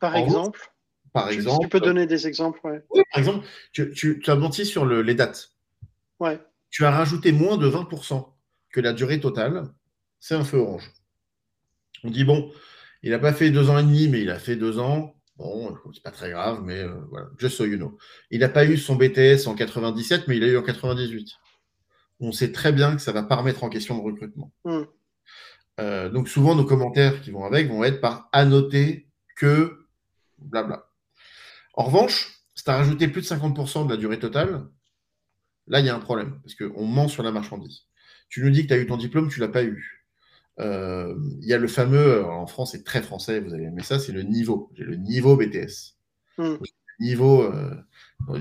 Par 0.00 0.16
exemple 0.16 0.72
Par 1.12 1.28
tu, 1.28 1.34
exemple. 1.34 1.62
Tu 1.62 1.68
peux 1.68 1.80
donner 1.80 2.06
des 2.06 2.26
exemples, 2.26 2.60
ouais. 2.64 2.84
Par 3.12 3.18
exemple, 3.18 3.46
tu, 3.72 3.92
tu- 3.92 4.18
tu 4.20 4.30
as 4.30 4.34
menti 4.36 4.66
sur 4.66 4.84
le- 4.84 5.02
les 5.02 5.14
dates. 5.14 5.52
Ouais. 6.18 6.40
Tu 6.70 6.84
as 6.84 6.90
rajouté 6.90 7.32
moins 7.32 7.56
de 7.56 7.68
20% 7.68 8.28
que 8.72 8.80
la 8.80 8.92
durée 8.92 9.20
totale. 9.20 9.68
C'est 10.18 10.34
un 10.34 10.44
feu 10.44 10.58
orange. 10.58 10.90
On 12.04 12.10
dit, 12.10 12.24
bon, 12.24 12.50
il 13.02 13.10
n'a 13.10 13.18
pas 13.18 13.32
fait 13.32 13.50
deux 13.50 13.70
ans 13.70 13.78
et 13.78 13.82
demi, 13.82 14.08
mais 14.08 14.20
il 14.22 14.30
a 14.30 14.38
fait 14.38 14.56
deux 14.56 14.78
ans. 14.78 15.14
Bon, 15.40 15.74
c'est 15.94 16.02
pas 16.02 16.10
très 16.10 16.30
grave, 16.30 16.60
mais 16.62 16.80
euh, 16.80 17.00
voilà, 17.08 17.28
just 17.38 17.56
so 17.56 17.64
you 17.64 17.78
know. 17.78 17.96
Il 18.30 18.40
n'a 18.40 18.50
pas 18.50 18.66
eu 18.66 18.76
son 18.76 18.94
BTS 18.94 19.46
en 19.46 19.54
97, 19.54 20.28
mais 20.28 20.36
il 20.36 20.44
a 20.44 20.48
eu 20.48 20.58
en 20.58 20.62
98. 20.62 21.30
On 22.20 22.30
sait 22.30 22.52
très 22.52 22.72
bien 22.72 22.94
que 22.94 23.00
ça 23.00 23.12
ne 23.12 23.16
va 23.16 23.22
pas 23.22 23.36
remettre 23.36 23.64
en 23.64 23.70
question 23.70 23.96
le 23.96 24.02
recrutement. 24.02 24.52
Hmm. 24.66 24.82
Euh, 25.80 26.10
donc 26.10 26.28
souvent, 26.28 26.54
nos 26.54 26.66
commentaires 26.66 27.22
qui 27.22 27.30
vont 27.30 27.44
avec 27.44 27.68
vont 27.68 27.82
être 27.84 28.02
par 28.02 28.28
annoter 28.32 29.08
que 29.34 29.86
blabla. 30.36 30.86
En 31.72 31.84
revanche, 31.84 32.42
si 32.54 32.62
tu 32.62 32.70
as 32.70 32.76
rajouté 32.76 33.08
plus 33.08 33.22
de 33.22 33.26
50% 33.26 33.86
de 33.86 33.90
la 33.90 33.96
durée 33.96 34.18
totale, 34.18 34.66
là, 35.68 35.80
il 35.80 35.86
y 35.86 35.88
a 35.88 35.96
un 35.96 36.00
problème, 36.00 36.38
parce 36.42 36.54
qu'on 36.54 36.84
ment 36.84 37.08
sur 37.08 37.22
la 37.22 37.32
marchandise. 37.32 37.86
Tu 38.28 38.44
nous 38.44 38.50
dis 38.50 38.64
que 38.64 38.68
tu 38.68 38.74
as 38.74 38.78
eu 38.78 38.86
ton 38.86 38.98
diplôme, 38.98 39.30
tu 39.30 39.40
ne 39.40 39.46
l'as 39.46 39.52
pas 39.52 39.64
eu. 39.64 39.99
Euh, 40.60 41.14
Il 41.40 41.48
y 41.48 41.52
a 41.54 41.58
le 41.58 41.68
fameux, 41.68 42.24
en 42.24 42.46
France, 42.46 42.72
c'est 42.72 42.84
très 42.84 43.02
français, 43.02 43.40
vous 43.40 43.54
avez 43.54 43.64
aimé 43.64 43.82
ça, 43.82 43.98
c'est 43.98 44.12
le 44.12 44.22
niveau. 44.22 44.70
J'ai 44.76 44.84
le 44.84 44.96
niveau 44.96 45.36
BTS. 45.36 45.96
Niveau, 47.00 47.50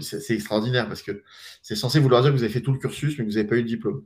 c'est 0.02 0.34
extraordinaire, 0.34 0.88
parce 0.90 1.02
que 1.02 1.24
c'est 1.62 1.76
censé 1.76 2.00
vouloir 2.00 2.22
dire 2.22 2.32
que 2.32 2.36
vous 2.38 2.44
avez 2.44 2.52
fait 2.52 2.62
tout 2.62 2.74
le 2.74 2.78
cursus, 2.80 3.18
mais 3.18 3.24
que 3.26 3.30
vous 3.30 3.36
n'avez 3.38 3.48
pas 3.48 3.56
eu 3.56 3.64
de 3.64 3.68
diplôme. 3.68 4.04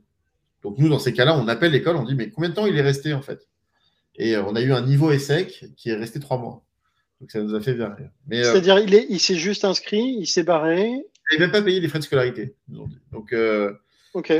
Donc 0.62 0.78
nous, 0.78 0.88
dans 0.88 0.98
ces 1.00 1.12
cas-là, 1.12 1.36
on 1.36 1.48
appelle 1.48 1.72
l'école, 1.72 1.96
on 1.96 2.04
dit, 2.04 2.14
mais 2.14 2.30
combien 2.30 2.50
de 2.50 2.54
temps 2.54 2.66
il 2.66 2.76
est 2.78 2.82
resté, 2.82 3.12
en 3.14 3.20
fait? 3.22 3.48
Et 4.16 4.36
euh, 4.36 4.44
on 4.44 4.54
a 4.54 4.60
eu 4.62 4.72
un 4.72 4.80
niveau 4.86 5.10
ESSEC 5.10 5.72
qui 5.76 5.90
est 5.90 5.96
resté 5.96 6.20
trois 6.20 6.38
mois. 6.38 6.64
Donc 7.20 7.30
ça 7.32 7.40
nous 7.42 7.54
a 7.54 7.60
fait 7.60 7.74
bien 7.74 7.92
rire. 7.92 8.10
Euh, 8.32 8.42
C'est-à-dire, 8.44 8.78
il 8.78 8.94
est- 8.94 9.06
il 9.10 9.18
s'est 9.18 9.34
juste 9.34 9.64
inscrit, 9.64 10.16
il 10.20 10.26
s'est 10.26 10.44
barré. 10.44 10.84
il 10.88 11.04
n'avait 11.32 11.46
même 11.46 11.50
pas 11.50 11.62
payé 11.62 11.80
les 11.80 11.88
frais 11.88 11.98
de 11.98 12.04
scolarité. 12.04 12.54
ils 12.68 12.74
nous 12.74 12.82
ont 12.82 12.86
dit. 12.86 12.98
Donc 13.10 13.32
euh, 13.32 13.72
Ok. 14.14 14.32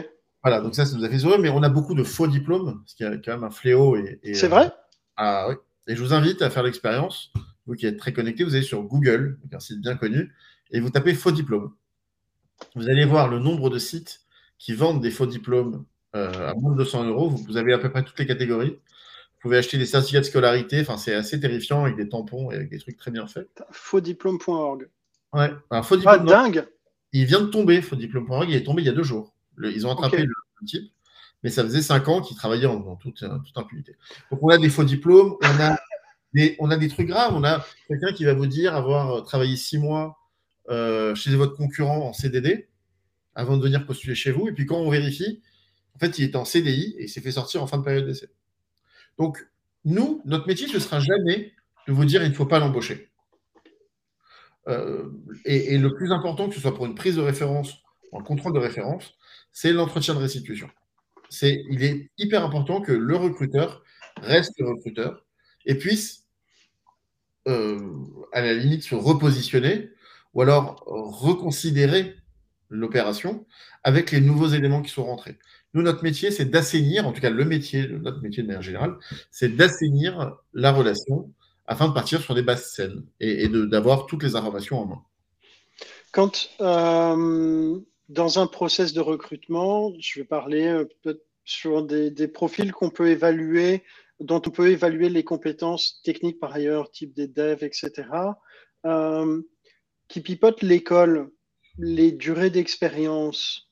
Voilà, 0.45 0.61
donc 0.61 0.75
ça, 0.75 0.85
ça 0.87 0.97
nous 0.97 1.05
a 1.05 1.09
fait 1.09 1.19
sourire, 1.19 1.39
mais 1.39 1.49
on 1.49 1.63
a 1.63 1.69
beaucoup 1.69 1.95
de 1.95 2.05
faux 2.05 2.27
diplômes, 2.27 2.83
ce 2.87 2.95
qui 2.95 3.03
est 3.03 3.25
quand 3.25 3.33
même 3.33 3.45
un 3.45 3.51
fléau. 3.51 3.97
Et, 3.97 4.21
et, 4.23 4.35
C'est 4.35 4.47
euh, 4.47 4.51
vrai 4.51 4.73
Ah 5.17 5.47
oui. 5.49 5.55
Et 5.89 5.97
je 5.97 6.03
vous 6.03 6.13
invite 6.15 6.41
à 6.43 6.51
faire 6.51 6.63
l'expérience. 6.63 7.33
Vous 7.67 7.75
qui 7.75 7.87
êtes 7.87 7.99
très 7.99 8.13
connectés, 8.13 8.45
vous 8.45 8.55
allez 8.55 8.63
sur 8.65 8.83
Google, 8.83 9.39
un 9.53 9.59
site 9.59 9.81
bien 9.81 9.97
connu, 9.97 10.33
et 10.71 10.81
vous 10.81 10.91
tapez 10.91 11.15
faux 11.15 11.31
diplômes. 11.33 11.73
Vous 12.75 12.89
allez 12.89 13.05
voir 13.05 13.29
le 13.29 13.39
nombre 13.39 13.71
de 13.71 13.79
sites 13.79 14.21
qui 14.59 14.75
vendent 14.75 15.01
des 15.01 15.11
faux 15.11 15.27
diplômes 15.27 15.85
euh, 16.15 16.51
à 16.51 16.55
moins 16.55 16.73
de 16.73 16.77
200 16.79 17.05
euros. 17.09 17.29
Vous, 17.31 17.39
vous 17.39 17.57
avez 17.57 17.73
à 17.73 17.79
peu 17.79 17.91
près 17.91 18.05
toutes 18.05 18.19
les 18.19 18.27
catégories. 18.27 18.71
Vous 18.71 19.41
pouvez 19.41 19.57
acheter 19.59 19.77
des 19.79 19.87
certificats 19.87 20.21
de 20.21 20.25
scolarité. 20.27 20.81
Enfin, 20.81 20.97
c'est 20.97 21.15
assez 21.15 21.41
terrifiant 21.41 21.85
avec 21.85 21.97
des 21.97 22.09
tampons 22.09 22.51
et 22.51 22.55
avec 22.57 22.71
des 22.71 22.79
trucs 22.79 22.97
très 22.97 23.11
bien 23.11 23.27
faits. 23.27 23.49
Fausdiplôme.org. 23.71 24.89
Ouais. 25.33 25.53
Un 25.71 25.83
faux 25.83 25.95
Ah, 26.07 26.17
diplôme. 26.19 26.19
non, 26.19 26.25
dingue 26.33 26.67
il 27.17 27.27
vient 27.27 27.41
de 27.41 27.47
tomber, 27.47 27.81
faux 27.81 27.95
diplôme.org. 27.97 28.49
Il 28.51 28.57
est 28.57 28.65
tombé 28.65 28.83
il 28.83 28.87
y 28.87 28.89
a 28.89 28.93
deux 28.93 29.05
jours. 29.05 29.35
Le- 29.55 29.71
ils 29.73 29.87
ont 29.87 29.93
attrapé 29.93 30.23
Ok. 30.23 30.29
Type, 30.65 30.93
mais 31.43 31.51
ça 31.51 31.63
faisait 31.63 31.83
cinq 31.83 32.09
ans 32.09 32.21
qu'il 32.21 32.37
travaillait 32.37 32.67
en, 32.67 32.97
toute, 32.97 33.23
euh, 33.23 33.39
toute 33.39 33.57
impunité. 33.57 33.97
Donc 34.31 34.43
on 34.43 34.49
a 34.49 34.59
des 34.59 34.71
faux 34.71 34.85
diplômes, 34.85 35.37
on 35.43 35.61
a 35.61 35.79
des, 36.33 36.57
on 36.59 36.71
a 36.71 36.77
des 36.77 36.89
trucs 36.89 37.07
graves. 37.07 37.35
On 37.35 37.45
a 37.45 37.65
quelqu'un 37.89 38.13
qui 38.13 38.25
va 38.25 38.35
vous 38.35 38.47
dire 38.47 38.75
avoir 38.75 39.11
euh, 39.11 39.21
travaillé 39.21 39.57
six 39.57 39.79
mois 39.79 40.19
euh, 40.71 41.15
chez 41.15 41.35
votre 41.37 41.57
concurrent 41.57 42.09
en 42.09 42.13
CDD 42.13 42.69
avant 43.35 43.57
de 43.57 43.63
venir 43.63 43.85
postuler 43.87 44.15
chez 44.15 44.33
vous. 44.33 44.49
Et 44.49 44.53
puis 44.53 44.67
quand 44.67 44.79
on 44.79 44.91
vérifie, 44.91 45.43
en 45.95 45.99
fait, 45.99 46.19
il 46.19 46.25
était 46.25 46.37
en 46.37 46.45
CDI 46.45 46.97
et 46.99 47.05
il 47.05 47.09
s'est 47.09 47.21
fait 47.21 47.33
sortir 47.33 47.63
en 47.63 47.67
fin 47.67 47.79
de 47.79 47.85
période 47.85 48.07
d'essai. 48.07 48.29
Donc, 49.19 49.47
nous, 49.85 50.23
notre 50.25 50.47
métier, 50.49 50.67
ce 50.67 50.81
sera 50.81 50.99
jamais 50.99 51.53
de 51.87 51.93
vous 51.93 52.05
dire 52.05 52.23
il 52.25 52.31
ne 52.31 52.35
faut 52.35 52.47
pas 52.47 52.59
l'embaucher. 52.59 53.11
Et, 55.45 55.77
le 55.77 55.95
plus 55.95 56.11
important, 56.11 56.49
que 56.49 56.55
ce 56.55 56.61
soit 56.61 56.75
pour 56.75 56.87
une 56.87 56.95
prise 56.95 57.17
de 57.17 57.21
référence 57.21 57.85
un 58.15 58.23
contrôle 58.23 58.53
de 58.53 58.59
référence, 58.59 59.15
c'est 59.55 59.73
l'entretien 59.73 60.13
de 60.15 60.19
restitution. 60.19 60.69
C'est, 61.31 61.65
il 61.71 61.83
est 61.83 62.11
hyper 62.19 62.45
important 62.45 62.83
que 62.83 62.93
le 62.93 63.17
recruteur 63.17 63.83
reste 64.21 64.57
recruteur 64.61 65.25
et 65.65 65.77
puisse, 65.77 66.25
euh, 67.49 67.79
à 68.33 68.43
la 68.43 68.53
limite, 68.53 68.83
se 68.83 68.95
repositionner 68.95 69.91
ou 70.35 70.43
alors 70.43 70.83
reconsidérer 70.87 72.17
l'opération 72.69 73.47
avec 73.85 74.11
les 74.11 74.21
nouveaux 74.21 74.49
éléments 74.49 74.83
qui 74.83 74.91
sont 74.91 75.05
rentrés. 75.05 75.39
Nous, 75.73 75.83
notre 75.83 76.03
métier, 76.03 76.31
c'est 76.31 76.47
d'assainir, 76.47 77.07
en 77.07 77.13
tout 77.13 77.21
cas 77.21 77.31
le 77.31 77.45
métier, 77.45 77.89
notre 77.89 78.21
métier 78.21 78.43
de 78.43 78.49
manière 78.49 78.63
générale, 78.63 78.97
c'est 79.31 79.55
d'assainir 79.57 80.37
la 80.53 80.73
relation 80.73 81.33
afin 81.67 81.89
de 81.89 81.95
partir 81.95 82.21
sur 82.21 82.35
des 82.35 82.43
bases 82.43 82.71
saines 82.73 83.05
et, 83.21 83.45
et 83.45 83.49
de- 83.49 83.65
d'avoir 83.65 84.07
toutes 84.07 84.23
les 84.23 84.37
informations 84.37 84.81
en 84.81 84.87
main. 84.87 85.03
Quand, 86.13 86.49
euh, 86.61 87.81
dans 88.09 88.39
un 88.39 88.47
process 88.47 88.93
de 88.93 89.01
recrutement, 89.01 89.93
je 89.99 90.21
vais 90.21 90.27
parler 90.27 90.85
sur 91.45 91.85
des, 91.85 92.11
des 92.11 92.29
profils 92.29 92.73
qu'on 92.73 92.91
peut 92.91 93.09
évaluer, 93.09 93.83
dont 94.21 94.43
on 94.47 94.51
peut 94.51 94.71
évaluer 94.71 95.09
les 95.09 95.25
compétences 95.25 96.01
techniques 96.05 96.39
par 96.39 96.55
ailleurs, 96.55 96.91
type 96.91 97.15
des 97.15 97.29
devs, 97.29 97.65
etc., 97.65 97.93
euh, 98.87 99.43
qui 100.09 100.21
pipotent 100.21 100.63
l'école, 100.63 101.31
les 101.79 102.13
durées 102.13 102.51
d'expérience 102.51 103.69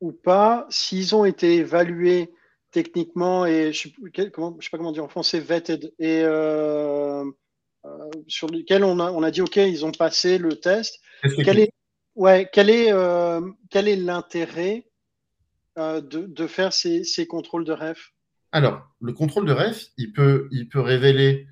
ou 0.00 0.12
pas, 0.12 0.66
s'ils 0.68 1.14
ont 1.14 1.24
été 1.24 1.54
évalués 1.54 2.32
techniquement 2.72 3.46
et 3.46 3.72
je 3.72 3.88
comment, 4.30 4.56
je 4.58 4.64
sais 4.64 4.70
pas 4.70 4.78
comment 4.78 4.92
dire 4.92 5.04
en 5.04 5.08
français, 5.08 5.38
vetted, 5.38 5.94
et 5.98 6.22
euh, 6.24 7.24
euh, 7.84 8.10
sur 8.26 8.48
lesquels 8.48 8.84
on 8.84 8.98
a, 8.98 9.12
on 9.12 9.22
a 9.22 9.30
dit, 9.30 9.40
OK, 9.40 9.56
ils 9.56 9.86
ont 9.86 9.92
passé 9.92 10.38
le 10.38 10.56
test. 10.58 11.00
Quel 11.44 11.60
est, 11.60 11.70
ouais, 12.14 12.48
quel 12.52 12.70
est, 12.70 12.92
euh, 12.92 13.40
quel 13.70 13.88
est 13.88 13.96
l'intérêt 13.96 14.86
euh, 15.78 16.00
de, 16.00 16.26
de 16.26 16.46
faire 16.46 16.72
ces, 16.72 17.04
ces 17.04 17.26
contrôles 17.26 17.64
de 17.64 17.72
ref? 17.72 18.12
Alors, 18.52 18.82
le 19.00 19.12
contrôle 19.12 19.46
de 19.46 19.52
ref, 19.52 19.86
il 19.96 20.12
peut, 20.12 20.48
il 20.52 20.68
peut 20.68 20.80
révéler 20.80 21.46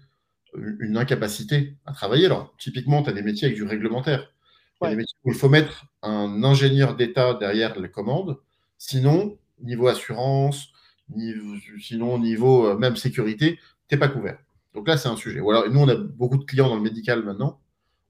une 0.54 0.96
incapacité 0.96 1.76
à 1.86 1.92
travailler. 1.92 2.26
Alors, 2.26 2.54
typiquement, 2.58 3.02
tu 3.02 3.10
as 3.10 3.12
des 3.12 3.22
métiers 3.22 3.46
avec 3.46 3.56
du 3.56 3.64
réglementaire. 3.64 4.32
Il 4.80 4.84
y 4.84 4.88
a 4.88 4.90
Ouais. 4.90 4.90
des 4.90 4.96
métiers 4.96 5.16
où 5.24 5.30
il 5.32 5.38
faut 5.38 5.48
mettre 5.48 5.86
un 6.02 6.44
ingénieur 6.44 6.96
d'État 6.96 7.34
derrière 7.34 7.78
les 7.78 7.90
commandes. 7.90 8.38
Sinon, 8.78 9.38
niveau 9.60 9.88
assurance, 9.88 10.68
niveau, 11.08 11.56
sinon, 11.80 12.18
niveau 12.18 12.66
euh, 12.66 12.76
même 12.76 12.96
sécurité, 12.96 13.58
tu 13.88 13.94
n'es 13.94 13.98
pas 13.98 14.08
couvert. 14.08 14.38
Donc 14.74 14.88
là, 14.88 14.96
c'est 14.96 15.08
un 15.08 15.16
sujet. 15.16 15.40
Ou 15.40 15.50
alors, 15.50 15.68
nous, 15.70 15.80
on 15.80 15.88
a 15.88 15.94
beaucoup 15.94 16.36
de 16.38 16.44
clients 16.44 16.68
dans 16.68 16.76
le 16.76 16.82
médical 16.82 17.22
maintenant, 17.24 17.60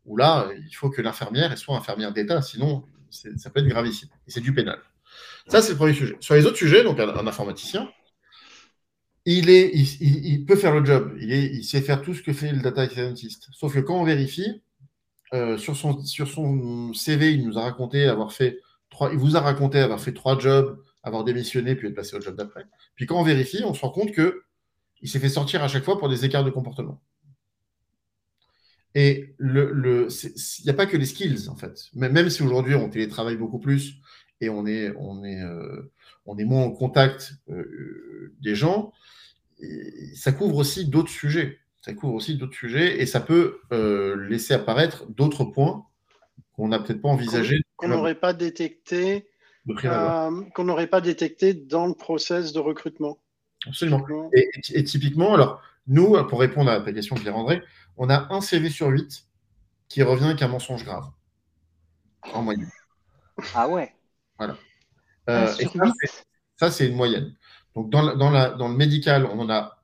où 0.05 0.17
là, 0.17 0.49
il 0.57 0.75
faut 0.75 0.91
que 0.91 1.03
l'infirmière 1.03 1.57
soit 1.57 1.77
infirmière 1.77 2.13
d'État, 2.13 2.43
sinon, 2.43 2.85
ça 3.11 3.51
peut 3.51 3.61
être 3.61 3.69
gravissime. 3.69 4.09
Et 4.27 4.31
c'est 4.31 4.41
du 4.41 4.55
pénal. 4.55 4.79
Ça, 5.49 5.63
c'est 5.63 5.73
le 5.73 5.77
premier 5.77 5.95
sujet. 5.95 6.17
Sur 6.21 6.35
les 6.35 6.47
autres 6.47 6.57
sujets, 6.57 6.83
donc 6.83 6.99
un, 6.99 7.27
informaticien, 7.27 7.91
il, 9.25 10.45
peut 10.47 10.57
faire 10.57 10.75
le 10.75 10.85
job. 10.85 11.17
Il, 11.21 11.65
sait 11.65 11.81
faire 11.81 12.03
tout 12.03 12.15
ce 12.15 12.23
que 12.23 12.33
fait 12.33 12.53
le 12.53 12.61
data 12.61 12.89
scientist. 12.89 13.49
Sauf 13.53 13.75
que 13.75 13.81
quand 13.81 14.01
on 14.01 14.05
vérifie, 14.05 14.63
euh, 15.35 15.57
sur, 15.59 15.77
son, 15.77 16.03
sur 16.05 16.29
son 16.29 16.93
CV, 16.93 17.33
il 17.33 17.47
nous 17.47 17.59
a 17.59 17.63
raconté 17.63 18.05
avoir 18.05 18.33
fait 18.33 18.59
trois, 18.91 19.11
il 19.13 19.19
vous 19.19 19.37
a 19.37 19.41
raconté 19.41 19.79
avoir 19.79 20.01
fait 20.01 20.13
trois 20.13 20.39
jobs, 20.39 20.83
avoir 21.03 21.25
démissionné, 21.25 21.75
puis 21.75 21.89
être 21.89 21.95
passé 21.95 22.17
au 22.17 22.21
job 22.21 22.37
d'après. 22.37 22.65
Puis 22.97 23.07
quand 23.07 23.19
on 23.19 23.25
vérifie, 23.25 23.63
on 23.65 23.75
se 23.75 23.81
rend 23.81 23.91
compte 23.91 24.13
que 24.13 24.45
il 25.01 25.09
s'est 25.09 25.19
fait 25.19 25.29
sortir 25.29 25.63
à 25.65 25.69
chaque 25.69 25.85
fois 25.85 25.99
pour 25.99 26.09
des 26.09 26.25
écarts 26.25 26.45
de 26.45 26.51
comportement. 26.51 27.03
Et 28.95 29.35
le, 29.39 30.09
il 30.11 30.65
n'y 30.65 30.71
a 30.71 30.75
pas 30.75 30.87
que 30.87 30.97
les 30.97 31.07
skills, 31.07 31.49
en 31.49 31.57
fait. 31.57 31.89
Même 31.95 32.29
si 32.29 32.43
aujourd'hui 32.43 32.75
on 32.75 32.91
télétravaille 32.91 33.37
beaucoup 33.37 33.59
plus 33.59 33.95
et 34.41 34.51
on 34.51 34.67
est, 34.67 34.93
on 34.99 35.25
est, 35.25 35.41
euh, 35.41 35.91
on 36.27 36.37
est 36.37 36.45
moins 36.45 36.65
en 36.65 36.71
contact 36.71 37.35
euh, 37.49 38.35
des 38.41 38.55
gens, 38.55 38.93
et 39.61 40.15
ça 40.15 40.33
couvre 40.33 40.57
aussi 40.57 40.89
d'autres 40.89 41.11
sujets. 41.11 41.59
Ça 41.81 41.95
couvre 41.95 42.15
aussi 42.15 42.37
d'autres 42.37 42.55
sujets 42.55 43.01
et 43.01 43.07
ça 43.07 43.21
peut 43.21 43.61
euh, 43.73 44.29
laisser 44.29 44.55
apparaître 44.55 45.07
d'autres 45.11 45.45
points 45.45 45.85
qu'on 46.53 46.69
n'a 46.69 46.79
peut-être 46.79 47.01
pas 47.01 47.09
envisagé 47.09 47.63
qu'on 47.77 47.89
n'aurait 47.89 48.15
pas 48.15 48.33
détecté, 48.33 49.27
qu'on 49.67 50.65
n'aurait 50.65 50.87
pas 50.87 51.01
détecté 51.01 51.55
dans 51.55 51.87
le 51.87 51.95
process 51.95 52.53
de 52.53 52.61
recrutement. 52.61 53.19
Absolument. 53.67 54.05
Et 54.33 54.85
typiquement, 54.85 55.35
alors, 55.35 55.61
nous, 55.89 56.17
pour 56.29 56.41
répondre 56.41 56.71
à 56.71 56.81
ta 56.81 56.93
question, 56.93 57.17
Pierre-André, 57.17 57.63
on 57.97 58.09
a 58.11 58.33
un 58.33 58.41
CV 58.41 58.71
sur 58.71 58.89
8 58.89 59.25
qui 59.89 60.03
revient 60.03 60.35
qu'un 60.37 60.49
mensonge 60.49 60.85
grave, 60.85 61.05
en 62.33 62.43
moyenne. 62.43 62.71
Ah 63.55 63.69
ouais. 63.69 63.93
Euh, 64.41 65.47
Un 65.47 65.57
et 65.59 65.67
ça, 65.67 65.93
c'est- 66.01 66.25
ça, 66.57 66.71
c'est 66.71 66.89
une 66.89 66.97
moyenne. 66.97 67.35
Donc, 67.77 67.91
dans, 67.91 68.03
la- 68.03 68.15
dans, 68.15 68.31
la- 68.31 68.51
dans 68.51 68.69
le 68.69 68.75
médical, 68.77 69.25
on 69.27 69.39
en 69.39 69.51
a 69.51 69.79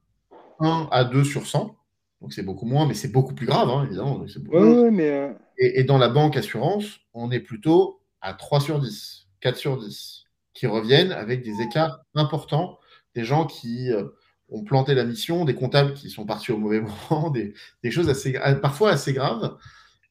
1 0.60 0.88
à 0.90 1.04
2 1.04 1.24
sur 1.24 1.46
100. 1.46 1.76
Donc, 2.20 2.32
c'est 2.32 2.42
beaucoup 2.42 2.66
moins, 2.66 2.86
mais 2.86 2.94
c'est 2.94 3.12
beaucoup 3.12 3.34
plus 3.34 3.46
grave, 3.46 3.68
hein, 3.70 3.84
évidemment. 3.84 4.18
Ouais, 4.18 4.60
ouais, 4.60 4.90
mais 4.90 5.08
euh, 5.08 5.32
Et, 5.58 5.80
et 5.80 5.84
dans 5.84 5.98
la 5.98 6.08
banque 6.08 6.36
assurance, 6.36 6.98
on 7.14 7.30
est 7.30 7.38
plutôt 7.40 8.02
à 8.20 8.34
3 8.34 8.60
sur 8.60 8.80
10, 8.80 9.28
4 9.40 9.56
sur 9.56 9.78
10, 9.78 10.24
qui 10.54 10.66
reviennent 10.66 11.12
avec 11.12 11.42
des 11.44 11.60
écarts 11.62 12.00
importants, 12.14 12.78
des 13.14 13.24
gens 13.24 13.46
qui 13.46 13.92
euh, 13.92 14.08
ont 14.48 14.64
planté 14.64 14.94
la 14.94 15.04
mission, 15.04 15.44
des 15.44 15.54
comptables 15.54 15.94
qui 15.94 16.10
sont 16.10 16.24
partis 16.24 16.52
au 16.52 16.58
mauvais 16.58 16.80
moment, 17.10 17.30
des, 17.30 17.54
choses 17.90 18.08
assez, 18.08 18.32
parfois 18.62 18.90
assez 18.90 19.12
graves. 19.12 19.56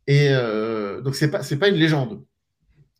Et 0.07 0.29
euh, 0.31 1.01
donc, 1.01 1.15
ce 1.15 1.25
n'est 1.25 1.31
pas, 1.31 1.69
une 1.69 1.75
légende. 1.75 2.23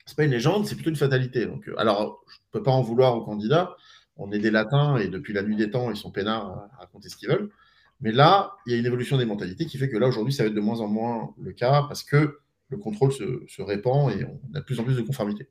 Ce 0.06 0.12
n'est 0.12 0.16
pas 0.16 0.24
une 0.26 0.32
légende, 0.32 0.66
c'est 0.66 0.76
plutôt 0.76 0.90
une 0.90 0.96
fatalité. 0.96 1.46
Donc, 1.46 1.70
alors, 1.78 2.24
je 2.28 2.36
ne 2.36 2.60
peux 2.60 2.64
pas 2.64 2.72
en 2.72 2.82
vouloir 2.82 3.16
aux 3.16 3.24
candidats. 3.24 3.76
On 4.18 4.32
est 4.32 4.40
des 4.40 4.52
latins 4.52 4.98
et 4.98 5.08
depuis 5.08 5.34
la 5.34 5.44
nuit 5.44 5.56
des 5.56 5.70
temps, 5.70 5.92
ils 5.92 5.98
sont 5.98 6.12
peinards 6.12 6.70
à 6.74 6.78
raconter 6.80 7.10
ce 7.10 7.16
qu'ils 7.16 7.30
veulent. 7.30 7.52
Mais 8.02 8.12
là, 8.12 8.56
il 8.66 8.74
y 8.74 8.76
a 8.76 8.80
une 8.80 8.86
évolution 8.86 9.18
des 9.18 9.26
mentalités 9.26 9.66
qui 9.66 9.78
fait 9.78 9.90
que 9.90 9.98
là, 9.98 10.08
aujourd'hui, 10.08 10.34
ça 10.34 10.44
va 10.44 10.50
être 10.50 10.56
de 10.56 10.62
moins 10.62 10.82
en 10.82 10.88
moins 10.88 11.34
le 11.40 11.52
cas 11.52 11.84
parce 11.88 12.04
que 12.04 12.40
le 12.70 12.78
contrôle 12.78 13.12
se, 13.12 13.62
répand 13.62 14.12
et 14.12 14.26
on 14.26 14.56
a 14.56 14.60
de 14.60 14.66
plus 14.66 14.80
en 14.80 14.84
plus 14.84 14.96
de 14.96 15.02
conformité. 15.02 15.48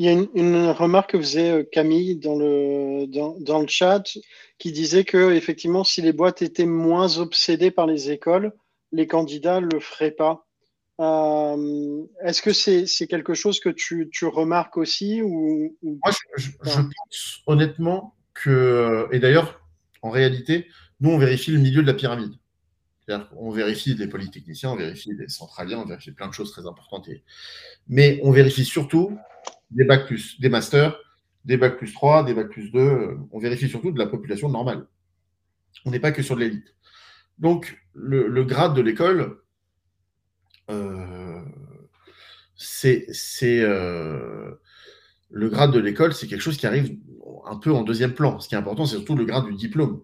Il 0.00 0.06
y 0.06 0.08
a 0.08 0.12
une, 0.12 0.70
remarque 0.70 1.10
que 1.10 1.18
faisait 1.18 1.50
euh, 1.50 1.62
Camille 1.62 2.16
dans 2.16 2.34
le, 2.34 3.04
dans, 3.06 3.60
le 3.60 3.66
chat 3.66 4.02
qui 4.56 4.72
disait 4.72 5.04
que 5.04 5.32
effectivement, 5.32 5.84
si 5.84 6.00
les 6.00 6.14
boîtes 6.14 6.40
étaient 6.40 6.64
moins 6.64 7.18
obsédées 7.18 7.70
par 7.70 7.86
les 7.86 8.10
écoles, 8.10 8.54
les 8.92 9.06
candidats 9.06 9.60
ne 9.60 9.66
le 9.66 9.78
feraient 9.78 10.12
pas. 10.12 10.46
Euh, 11.00 12.02
est-ce 12.24 12.40
que 12.40 12.54
c'est 12.54 13.06
quelque 13.08 13.34
chose 13.34 13.60
que 13.60 13.68
tu, 13.68 14.08
remarques 14.22 14.78
aussi 14.78 15.20
ou, 15.20 15.76
Moi, 15.82 16.12
je, 16.38 16.48
pense 16.58 17.42
honnêtement 17.46 18.14
que, 18.32 19.06
et 19.12 19.18
d'ailleurs, 19.18 19.60
en 20.00 20.08
réalité, 20.08 20.66
nous, 21.00 21.10
on 21.10 21.18
vérifie 21.18 21.50
le 21.50 21.58
milieu 21.58 21.82
de 21.82 21.86
la 21.86 21.94
pyramide. 21.94 22.32
On 23.36 23.50
vérifie 23.50 23.94
les 23.94 24.06
polytechniciens, 24.06 24.70
on 24.70 24.76
vérifie 24.76 25.10
les 25.12 25.28
centraliens, 25.28 25.80
on 25.80 25.84
vérifie 25.84 26.12
plein 26.12 26.28
de 26.28 26.32
choses 26.32 26.52
très 26.52 26.66
importantes. 26.66 27.10
Mais 27.86 28.18
on 28.22 28.30
vérifie 28.30 28.64
surtout 28.64 29.18
des 29.70 29.84
bacs 29.84 30.06
plus, 30.06 30.40
des 30.40 30.48
masters, 30.48 30.98
des 31.44 31.56
bacs 31.56 31.76
plus 31.76 31.92
3, 31.92 32.24
des 32.24 32.34
bacs 32.34 32.48
plus 32.48 32.70
2. 32.70 33.18
On 33.32 33.38
vérifie 33.38 33.68
surtout 33.68 33.92
de 33.92 33.98
la 33.98 34.06
population 34.06 34.48
normale. 34.48 34.86
On 35.84 35.90
n'est 35.90 36.00
pas 36.00 36.12
que 36.12 36.22
sur 36.22 36.36
de 36.36 36.40
l'élite. 36.40 36.74
Donc, 37.38 37.80
le, 37.94 38.44
grade 38.44 38.74
de 38.74 38.82
l'école, 38.82 39.38
euh, 40.70 41.40
c'est 42.54 43.06
euh, 43.62 44.54
le 45.30 45.48
grade 45.48 45.72
de 45.72 45.80
l'école, 45.80 46.12
c'est 46.12 46.26
quelque 46.26 46.42
chose 46.42 46.58
qui 46.58 46.66
arrive 46.66 46.98
un 47.46 47.56
peu 47.56 47.72
en 47.72 47.82
deuxième 47.82 48.14
plan. 48.14 48.38
Ce 48.40 48.48
qui 48.48 48.54
est 48.54 48.58
important, 48.58 48.84
c'est 48.84 48.96
surtout 48.96 49.16
le 49.16 49.24
grade 49.24 49.46
du 49.46 49.54
diplôme. 49.54 50.02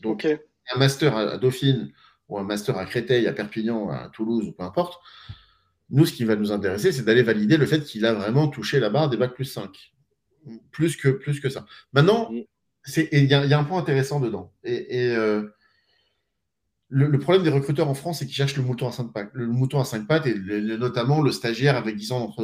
Donc, 0.00 0.26
un 0.26 0.78
master 0.78 1.16
à 1.16 1.38
Dauphine 1.38 1.92
ou 2.28 2.38
un 2.38 2.42
master 2.44 2.76
à 2.76 2.86
Créteil, 2.86 3.28
à 3.28 3.32
Perpignan, 3.32 3.90
à 3.90 4.08
Toulouse, 4.08 4.48
ou 4.48 4.52
peu 4.52 4.64
importe, 4.64 5.00
nous, 5.92 6.06
ce 6.06 6.12
qui 6.12 6.24
va 6.24 6.36
nous 6.36 6.50
intéresser, 6.52 6.90
c'est 6.90 7.04
d'aller 7.04 7.22
valider 7.22 7.58
le 7.58 7.66
fait 7.66 7.84
qu'il 7.84 8.06
a 8.06 8.14
vraiment 8.14 8.48
touché 8.48 8.80
la 8.80 8.88
barre 8.88 9.10
des 9.10 9.18
bacs 9.18 9.34
plus 9.34 9.44
5. 9.44 9.92
Plus 10.70 10.96
que, 10.96 11.08
plus 11.08 11.38
que 11.38 11.50
ça. 11.50 11.66
Maintenant, 11.92 12.30
il 12.32 13.24
y, 13.24 13.34
a 13.34 13.58
un 13.58 13.64
point 13.64 13.78
intéressant 13.78 14.18
dedans. 14.18 14.52
Et, 14.64 15.10
euh, 15.14 15.44
le, 16.88 17.18
problème 17.18 17.42
des 17.42 17.50
recruteurs 17.50 17.88
en 17.88 17.94
France, 17.94 18.18
c'est 18.18 18.26
qu'ils 18.26 18.34
cherchent 18.34 18.56
le 18.56 18.62
mouton 18.62 18.88
à 18.88 18.92
5 18.92 19.12
pattes, 19.12 19.30
le 19.34 19.46
mouton 19.46 19.80
à 19.80 19.84
cinq 19.84 20.06
pattes 20.06 20.26
et 20.26 20.34
notamment 20.34 21.20
le 21.20 21.30
stagiaire 21.30 21.76
avec 21.76 21.96
10 21.96 22.12
ans 22.12 22.34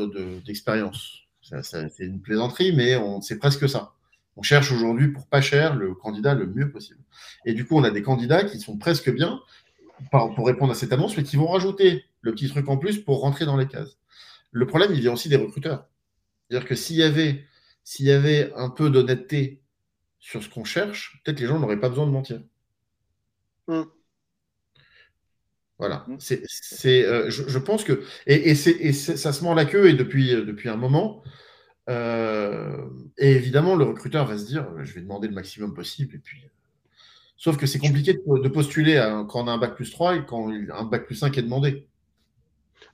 d'expérience. 0.46 1.22
c'est 1.42 1.90
une 2.00 2.20
plaisanterie, 2.20 2.72
mais 2.74 2.96
c'est 3.22 3.38
presque 3.38 3.68
ça. 3.68 3.94
On 4.36 4.42
cherche 4.42 4.70
aujourd'hui 4.70 5.08
pour 5.08 5.26
pas 5.26 5.40
cher 5.40 5.74
le 5.74 5.94
candidat 5.94 6.34
le 6.34 6.46
mieux 6.46 6.70
possible. 6.70 7.00
Et 7.44 7.54
du 7.54 7.66
coup, 7.66 7.76
on 7.76 7.84
a 7.84 7.90
des 7.90 8.02
candidats 8.02 8.44
qui 8.44 8.60
sont 8.60 8.76
presque 8.76 9.12
bien 9.12 9.40
pour 10.10 10.46
répondre 10.46 10.72
à 10.72 10.74
cette 10.74 10.92
annonce, 10.92 11.16
mais 11.16 11.24
qui 11.24 11.36
vont 11.36 11.48
rajouter 11.48 12.04
le 12.20 12.32
petit 12.32 12.48
truc 12.48 12.68
en 12.68 12.76
plus 12.76 12.98
pour 12.98 13.20
rentrer 13.20 13.44
dans 13.44 13.56
les 13.56 13.66
cases. 13.66 13.98
Le 14.50 14.66
problème, 14.66 14.92
il 14.94 15.00
vient 15.00 15.12
aussi 15.12 15.28
des 15.28 15.36
recruteurs. 15.36 15.88
C'est-à-dire 16.48 16.68
que 16.68 16.74
s'il 16.74 16.96
y 16.96 17.02
avait, 17.02 17.44
s'il 17.84 18.06
y 18.06 18.12
avait 18.12 18.52
un 18.54 18.70
peu 18.70 18.90
d'honnêteté 18.90 19.62
sur 20.18 20.42
ce 20.42 20.48
qu'on 20.48 20.64
cherche, 20.64 21.20
peut-être 21.24 21.40
les 21.40 21.46
gens 21.46 21.58
n'auraient 21.58 21.80
pas 21.80 21.88
besoin 21.88 22.06
de 22.06 22.12
mentir. 22.12 22.42
Hmm. 23.66 23.84
Voilà. 25.78 26.04
Hmm. 26.08 26.16
C'est, 26.18 27.06
euh, 27.06 27.30
je, 27.30 27.58
pense 27.58 27.84
que. 27.84 28.02
Et, 28.26 28.50
et, 28.50 28.92
ça 28.92 29.32
se 29.32 29.44
ment 29.44 29.54
la 29.54 29.64
queue, 29.64 29.88
et 29.88 29.94
depuis, 29.94 30.30
depuis 30.30 30.68
un 30.68 30.76
moment, 30.76 31.22
euh, 31.88 32.86
et 33.16 33.32
évidemment, 33.32 33.74
le 33.74 33.84
recruteur 33.84 34.26
va 34.26 34.36
se 34.36 34.46
dire, 34.46 34.68
euh, 34.76 34.84
je 34.84 34.94
vais 34.94 35.00
demander 35.00 35.28
le 35.28 35.34
maximum 35.34 35.74
possible. 35.74 36.16
Et 36.16 36.18
puis, 36.18 36.42
euh, 36.44 36.48
sauf 37.36 37.56
que 37.56 37.66
c'est 37.66 37.78
compliqué 37.78 38.14
de, 38.14 38.48
postuler 38.48 38.96
quand 39.28 39.44
on 39.44 39.48
a 39.48 39.52
un 39.52 39.58
bac 39.58 39.74
plus 39.74 39.90
3 39.90 40.16
et 40.16 40.24
quand 40.26 40.50
un 40.50 40.84
bac 40.84 41.06
plus 41.06 41.14
5 41.14 41.36
est 41.38 41.42
demandé. 41.42 41.86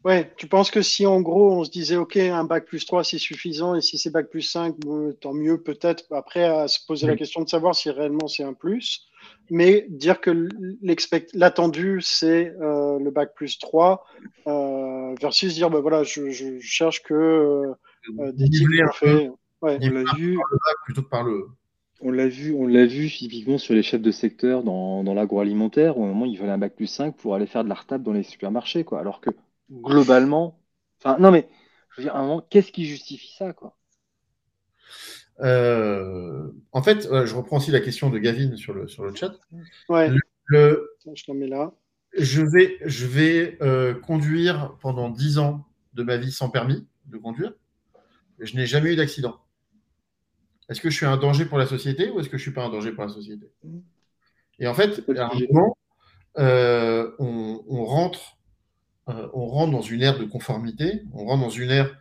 Ouais, 0.04 0.32
tu 0.36 0.48
penses 0.48 0.70
que 0.70 0.82
si 0.82 1.06
en 1.06 1.20
gros 1.22 1.52
on 1.52 1.64
se 1.64 1.70
disait 1.70 1.96
ok 1.96 2.16
un 2.16 2.44
bac 2.44 2.66
plus 2.66 2.84
3 2.84 3.04
c'est 3.04 3.18
suffisant 3.18 3.74
et 3.74 3.80
si 3.80 3.96
c'est 3.96 4.10
bac 4.10 4.28
plus 4.28 4.42
5 4.42 4.76
tant 5.20 5.32
mieux 5.32 5.62
peut-être 5.62 6.04
après 6.10 6.44
à 6.44 6.68
se 6.68 6.78
poser 6.86 7.06
la 7.06 7.16
question 7.16 7.42
de 7.42 7.48
savoir 7.48 7.74
si 7.74 7.90
réellement 7.90 8.28
c'est 8.28 8.42
un 8.42 8.52
plus 8.52 9.06
mais 9.48 9.86
dire 9.88 10.20
que 10.20 10.48
l'attendu 11.32 12.02
c'est 12.02 12.52
le 12.60 13.10
bac 13.10 13.34
plus 13.34 13.58
3 13.58 14.04
versus 15.22 15.54
dire 15.54 15.70
bah 15.70 15.80
voilà 15.80 16.02
je, 16.02 16.28
je 16.30 16.60
cherche 16.60 17.02
que 17.02 17.74
euh, 18.18 18.32
on 19.62 19.90
l'a 19.90 20.04
vu. 20.16 20.38
plutôt 20.84 21.02
que 21.02 21.08
par 21.08 21.24
le. 21.24 21.48
On 22.00 22.10
l'a 22.10 22.28
vu, 22.28 22.52
on 22.52 22.66
l'a 22.66 22.84
vu 22.84 23.08
typiquement 23.08 23.56
sur 23.56 23.72
les 23.72 23.82
chefs 23.82 24.02
de 24.02 24.10
secteur 24.10 24.62
dans, 24.62 25.02
l'agroalimentaire, 25.14 25.96
au 25.96 26.04
moment 26.04 26.26
où 26.26 26.28
ils 26.28 26.38
veulent 26.38 26.50
un 26.50 26.58
bac 26.58 26.74
plus 26.76 26.86
5 26.86 27.16
pour 27.16 27.34
aller 27.34 27.46
faire 27.46 27.64
de 27.64 27.68
la 27.68 27.76
retable 27.76 28.04
dans 28.04 28.12
les 28.12 28.24
supermarchés, 28.24 28.84
quoi. 28.84 29.00
Alors 29.00 29.20
que 29.20 29.30
globalement, 29.82 30.60
enfin 30.98 31.18
non 31.18 31.30
mais 31.30 31.48
je 31.90 32.00
veux 32.00 32.04
dire, 32.04 32.16
à 32.16 32.20
un 32.20 32.22
moment, 32.22 32.46
qu'est-ce 32.50 32.72
qui 32.72 32.86
justifie 32.86 33.34
ça, 33.36 33.52
quoi? 33.52 33.76
Euh, 35.40 36.48
En 36.72 36.82
fait, 36.82 37.02
je 37.02 37.34
reprends 37.34 37.58
aussi 37.58 37.70
la 37.70 37.80
question 37.80 38.10
de 38.10 38.18
Gavin 38.18 38.56
sur 38.56 38.72
le, 38.72 38.88
sur 38.88 39.04
le 39.04 39.14
chat. 39.14 39.32
Ouais. 39.88 40.10
Le, 40.46 40.90
je 41.14 41.32
mets 41.32 41.46
là. 41.46 41.72
Je 42.16 42.42
vais, 42.42 42.78
je 42.84 43.06
vais 43.06 43.58
euh, 43.62 43.94
conduire 43.94 44.76
pendant 44.80 45.08
10 45.08 45.38
ans 45.38 45.64
de 45.94 46.02
ma 46.02 46.16
vie 46.16 46.32
sans 46.32 46.50
permis 46.50 46.86
de 47.06 47.16
conduire 47.18 47.52
je 48.38 48.56
n'ai 48.56 48.66
jamais 48.66 48.92
eu 48.92 48.96
d'accident. 48.96 49.40
Est-ce 50.68 50.80
que 50.80 50.90
je 50.90 50.96
suis 50.96 51.06
un 51.06 51.16
danger 51.16 51.44
pour 51.44 51.58
la 51.58 51.66
société 51.66 52.10
ou 52.10 52.20
est-ce 52.20 52.28
que 52.28 52.38
je 52.38 52.42
ne 52.42 52.46
suis 52.46 52.52
pas 52.52 52.64
un 52.64 52.70
danger 52.70 52.92
pour 52.92 53.04
la 53.04 53.10
société? 53.10 53.50
Et 54.58 54.66
en 54.66 54.74
fait, 54.74 55.04
à 55.16 55.26
un 55.26 55.38
moment, 55.50 55.76
euh, 56.38 57.10
on, 57.18 57.84
rentre, 57.84 58.38
euh, 59.08 59.28
on 59.34 59.46
rentre 59.46 59.72
dans 59.72 59.82
une 59.82 60.02
ère 60.02 60.18
de 60.18 60.24
conformité, 60.24 61.02
on 61.12 61.26
rentre 61.26 61.42
dans 61.42 61.50
une 61.50 61.70
ère. 61.70 61.96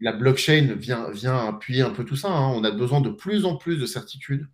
La 0.00 0.12
blockchain 0.12 0.74
vient, 0.76 1.48
appuyer 1.48 1.82
un 1.82 1.90
peu 1.90 2.04
tout 2.04 2.16
ça. 2.16 2.28
Hein. 2.28 2.52
On 2.54 2.64
a 2.64 2.70
besoin 2.70 3.00
de 3.00 3.10
plus 3.10 3.44
en 3.44 3.56
plus 3.56 3.78
de 3.78 3.86
certitude, 3.86 4.48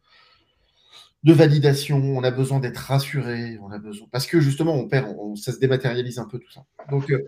de 1.23 1.33
validation. 1.33 1.99
On 1.99 2.23
a 2.23 2.31
besoin 2.31 2.61
d'être 2.61 2.79
rassuré. 2.79 3.59
On 3.63 3.71
a 3.71 3.79
besoin 3.79 4.07
parce 4.11 4.27
que 4.27 4.41
justement, 4.41 4.75
on 4.75 4.89
perd, 4.89 5.15
ça 5.37 5.53
se 5.53 5.59
dématérialise 5.59 6.19
un 6.19 6.27
peu 6.27 6.39
tout 6.39 6.51
ça. 6.51 6.65
Donc, 6.91 7.11
euh, 7.11 7.19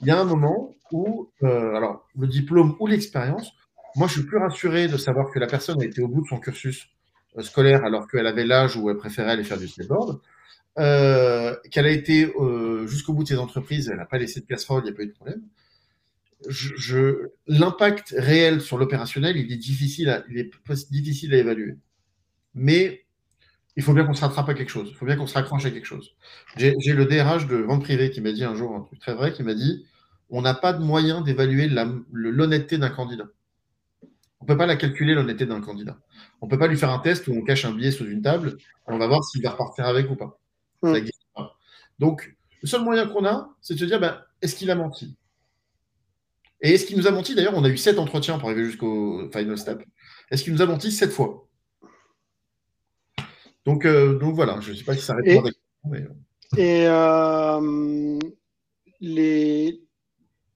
il 0.00 0.06
y 0.06 0.10
a 0.10 0.20
un 0.20 0.24
moment 0.24 0.74
où, 0.90 1.30
euh, 1.42 1.74
alors, 1.74 2.08
le 2.18 2.26
diplôme 2.26 2.76
ou 2.80 2.86
l'expérience, 2.86 3.52
moi, 3.94 4.06
je 4.06 4.14
suis 4.14 4.26
plus 4.26 4.38
rassuré 4.38 4.88
de 4.88 4.96
savoir 4.96 5.30
que 5.30 5.38
la 5.38 5.46
personne 5.46 5.80
a 5.80 5.84
été 5.84 6.02
au 6.02 6.08
bout 6.08 6.22
de 6.22 6.26
son 6.26 6.38
cursus 6.38 6.88
scolaire 7.40 7.84
alors 7.84 8.08
qu'elle 8.08 8.26
avait 8.26 8.44
l'âge 8.44 8.76
où 8.76 8.90
elle 8.90 8.96
préférait 8.96 9.32
aller 9.32 9.44
faire 9.44 9.58
du 9.58 9.68
skateboard, 9.68 10.20
euh, 10.78 11.54
qu'elle 11.70 11.86
a 11.86 11.90
été 11.90 12.32
jusqu'au 12.86 13.12
bout 13.12 13.22
de 13.22 13.28
ses 13.28 13.38
entreprises, 13.38 13.88
elle 13.88 13.98
n'a 13.98 14.06
pas 14.06 14.18
laissé 14.18 14.40
de 14.40 14.46
casserole, 14.46 14.82
il 14.84 14.90
n'y 14.90 14.90
a 14.90 14.94
pas 14.94 15.02
eu 15.02 15.08
de 15.08 15.12
problème. 15.12 15.42
L'impact 17.46 18.14
réel 18.16 18.60
sur 18.60 18.78
l'opérationnel, 18.78 19.36
il 19.36 19.52
est 19.52 19.56
difficile 19.56 20.10
à, 20.10 20.24
il 20.28 20.38
est 20.38 20.50
difficile 20.90 21.34
à 21.34 21.38
évaluer. 21.38 21.76
Mais 22.54 23.04
il 23.76 23.82
faut 23.82 23.94
bien 23.94 24.04
qu'on 24.04 24.14
se 24.14 24.20
rattrape 24.20 24.48
à 24.48 24.54
quelque 24.54 24.70
chose. 24.70 24.88
Il 24.90 24.96
faut 24.96 25.06
bien 25.06 25.16
qu'on 25.16 25.26
se 25.26 25.34
raccroche 25.34 25.64
à 25.64 25.70
quelque 25.70 25.86
chose. 25.86 26.14
J'ai 26.56 26.74
le 26.74 27.06
DRH 27.06 27.46
de 27.46 27.56
vente 27.56 27.82
privée 27.82 28.10
qui 28.10 28.20
m'a 28.20 28.32
dit 28.32 28.44
un 28.44 28.54
jour 28.54 28.74
un 28.74 28.80
truc 28.82 28.98
très 28.98 29.14
vrai, 29.14 29.32
qui 29.32 29.42
m'a 29.42 29.54
dit 29.54 29.86
on 30.32 30.40
n'a 30.40 30.54
pas 30.54 30.72
de 30.72 30.82
moyen 30.82 31.20
d'évaluer 31.20 31.68
l'honnêteté 32.10 32.78
d'un 32.78 32.88
candidat. 32.88 33.26
On 34.40 34.44
ne 34.44 34.48
peut 34.48 34.56
pas 34.56 34.66
la 34.66 34.76
calculer, 34.76 35.14
l'honnêteté 35.14 35.46
d'un 35.46 35.60
candidat. 35.60 35.98
On 36.40 36.46
ne 36.46 36.50
peut 36.50 36.58
pas 36.58 36.66
lui 36.66 36.76
faire 36.76 36.90
un 36.90 36.98
test 36.98 37.28
où 37.28 37.32
on 37.32 37.42
cache 37.42 37.64
un 37.64 37.72
billet 37.72 37.92
sous 37.92 38.06
une 38.06 38.22
table 38.22 38.56
et 38.58 38.92
on 38.92 38.98
va 38.98 39.06
voir 39.06 39.22
s'il 39.22 39.42
va 39.42 39.50
repartir 39.50 39.86
avec 39.86 40.10
ou 40.10 40.16
pas. 40.16 40.40
Ça 40.82 40.94
pas. 41.34 41.56
Donc, 41.98 42.34
le 42.62 42.68
seul 42.68 42.82
moyen 42.82 43.06
qu'on 43.06 43.24
a, 43.24 43.54
c'est 43.60 43.74
de 43.74 43.78
se 43.78 43.84
dire 43.84 44.00
ben, 44.00 44.20
est-ce 44.40 44.56
qu'il 44.56 44.70
a 44.70 44.74
menti? 44.74 45.16
Et 46.60 46.74
est-ce 46.74 46.86
qu'il 46.86 46.96
nous 46.96 47.06
a 47.06 47.10
menti? 47.10 47.34
D'ailleurs, 47.34 47.56
on 47.56 47.64
a 47.64 47.68
eu 47.68 47.76
sept 47.76 47.98
entretiens 47.98 48.38
pour 48.38 48.48
arriver 48.48 48.64
jusqu'au 48.64 49.28
final 49.30 49.58
step. 49.58 49.82
Est-ce 50.30 50.44
qu'il 50.44 50.52
nous 50.52 50.62
a 50.62 50.66
menti 50.66 50.92
sept 50.92 51.10
fois? 51.10 51.48
Donc, 53.64 53.84
euh, 53.84 54.18
donc 54.18 54.34
voilà, 54.34 54.60
je 54.60 54.70
ne 54.72 54.76
sais 54.76 54.84
pas 54.84 54.94
si 54.94 55.02
ça 55.02 55.14
répond 55.14 55.40
à 55.40 55.50
la 55.90 56.00
question. 56.00 56.16
Et 56.56 56.86
euh, 56.86 58.18
les, 59.00 59.82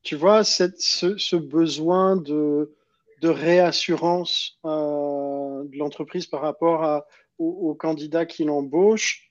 tu 0.02 0.16
vois, 0.16 0.44
cette, 0.44 0.80
ce, 0.80 1.36
besoin 1.36 2.16
de, 2.16 2.74
de 3.22 3.28
réassurance 3.28 4.58
euh, 4.64 5.64
de 5.64 5.78
l'entreprise 5.78 6.26
par 6.26 6.42
rapport 6.42 6.84
à, 6.84 7.06
aux, 7.38 7.74
candidats 7.74 8.26
qui 8.26 8.44
l'embauchent, 8.44 9.25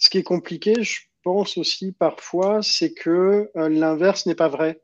ce 0.00 0.08
qui 0.08 0.18
est 0.18 0.24
compliqué, 0.24 0.82
je 0.82 1.00
pense 1.22 1.58
aussi 1.58 1.92
parfois, 1.92 2.62
c'est 2.62 2.92
que 2.92 3.50
euh, 3.54 3.68
l'inverse 3.68 4.26
n'est 4.26 4.34
pas 4.34 4.48
vrai. 4.48 4.80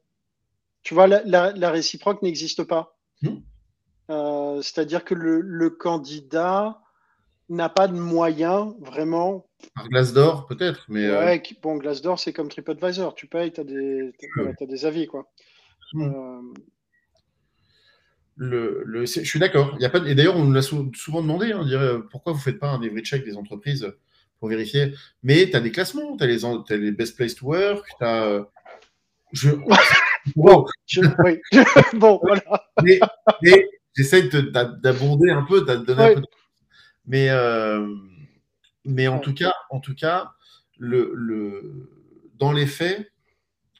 Tu 0.82 0.94
vois, 0.94 1.08
la, 1.08 1.22
la, 1.24 1.70
réciproque 1.70 2.22
n'existe 2.22 2.62
pas. 2.62 2.96
Mmh. 3.22 3.36
Euh, 4.10 4.62
c'est-à-dire 4.62 5.04
que 5.04 5.14
le, 5.14 5.70
candidat 5.70 6.80
n'a 7.48 7.68
pas 7.68 7.88
de 7.88 7.94
moyens 7.94 8.74
vraiment. 8.80 9.48
Par 9.74 9.88
glace 9.88 10.12
d'or, 10.12 10.46
peut-être, 10.46 10.84
mais. 10.88 11.06
Euh, 11.06 11.24
ouais, 11.24 11.42
bon, 11.62 11.76
glace 11.76 12.02
d'or, 12.02 12.20
c'est 12.20 12.34
comme 12.34 12.48
TripAdvisor. 12.48 13.14
Tu 13.14 13.26
payes, 13.26 13.52
tu 13.52 13.60
as, 13.62 13.64
des 13.64 14.84
avis, 14.84 15.06
quoi. 15.06 15.32
Hmm. 15.94 16.52
Le, 18.36 18.82
le, 18.84 19.06
je 19.06 19.22
suis 19.22 19.38
d'accord. 19.38 19.78
et 19.80 20.14
d'ailleurs, 20.14 20.36
on 20.36 20.44
nous 20.44 20.52
l'a 20.52 20.60
souvent 20.60 21.22
demandé, 21.22 21.52
hein, 21.52 22.06
pourquoi 22.10 22.32
vous 22.32 22.38
ne 22.38 22.44
faites 22.44 22.58
pas 22.58 22.68
un 22.68 22.82
every 22.82 23.02
check 23.02 23.24
des 23.24 23.38
entreprises 23.38 23.90
pour 24.38 24.48
vérifier. 24.48 24.94
Mais 25.22 25.48
tu 25.50 25.56
as 25.56 25.60
des 25.60 25.72
classements, 25.72 26.16
tu 26.16 26.24
as, 26.24 26.26
as, 26.26 26.76
les 26.76 26.92
best 26.92 27.16
place 27.16 27.34
to 27.34 27.46
work, 27.46 27.86
tu 27.98 28.04
as. 28.04 28.46
Je... 29.32 29.50
bon, 30.36 30.66
oui. 31.24 31.40
bon, 31.94 32.20
voilà. 32.22 32.42
Mais, 32.82 33.00
j'essaie 33.94 34.22
d'abonder 34.22 35.30
un 35.30 35.42
peu, 35.42 35.60
de 35.62 35.76
donner 35.76 36.02
un 36.02 36.14
peu 36.14 36.20
de... 36.20 36.26
Mais, 37.06 37.30
euh, 37.30 37.86
mais 38.84 39.08
en, 39.08 39.18
tout 39.18 39.34
cas, 39.34 39.54
en 39.70 39.80
tout 39.80 39.94
cas, 39.94 40.32
le, 40.78 41.12
le, 41.14 41.90
dans 42.34 42.52
les 42.52 42.66
faits, 42.66 43.12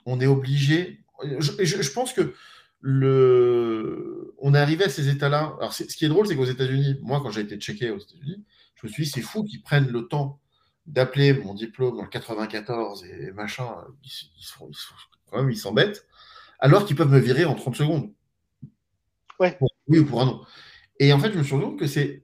on 0.04 0.20
est 0.20 0.26
obligé. 0.26 1.00
Je, 1.38 1.64
je, 1.64 1.92
pense 1.92 2.12
que 2.12 2.34
le, 2.80 4.34
on 4.38 4.54
est 4.54 4.58
arrivé 4.58 4.84
à 4.84 4.88
ces 4.88 5.08
états-là. 5.08 5.54
Alors, 5.58 5.72
ce 5.72 5.84
qui 5.84 6.04
est 6.04 6.08
drôle, 6.08 6.26
c'est 6.26 6.36
qu'aux 6.36 6.44
États-Unis, 6.44 6.98
moi, 7.02 7.20
quand 7.20 7.30
j'ai 7.30 7.40
été 7.40 7.56
checké 7.56 7.90
aux 7.90 7.98
États-Unis, 7.98 8.44
je 8.76 8.86
me 8.86 8.92
suis 8.92 9.04
dit, 9.04 9.10
c'est 9.10 9.22
fou 9.22 9.42
qu'ils 9.42 9.62
prennent 9.62 9.90
le 9.90 10.06
temps 10.06 10.40
d'appeler 10.86 11.34
mon 11.34 11.54
diplôme 11.54 11.96
dans 11.96 12.02
le 12.02 12.08
94 12.08 13.04
et 13.04 13.32
machin, 13.32 13.68
ils, 14.04 14.10
quand 15.30 15.38
même, 15.38 15.50
ils 15.50 15.56
s'embêtent, 15.56 16.06
alors 16.58 16.84
qu'ils 16.84 16.96
peuvent 16.96 17.10
me 17.10 17.18
virer 17.18 17.44
en 17.44 17.54
30 17.54 17.76
secondes. 17.76 18.12
Ouais. 19.38 19.58
oui 19.88 19.98
ou 19.98 20.06
pour 20.06 20.22
un 20.22 20.26
non. 20.26 20.40
Et 20.98 21.12
en 21.12 21.18
fait, 21.18 21.32
je 21.32 21.38
me 21.38 21.42
suis 21.42 21.52
rendu 21.52 21.66
compte 21.66 21.78
que 21.78 21.86
c'est 21.86 22.22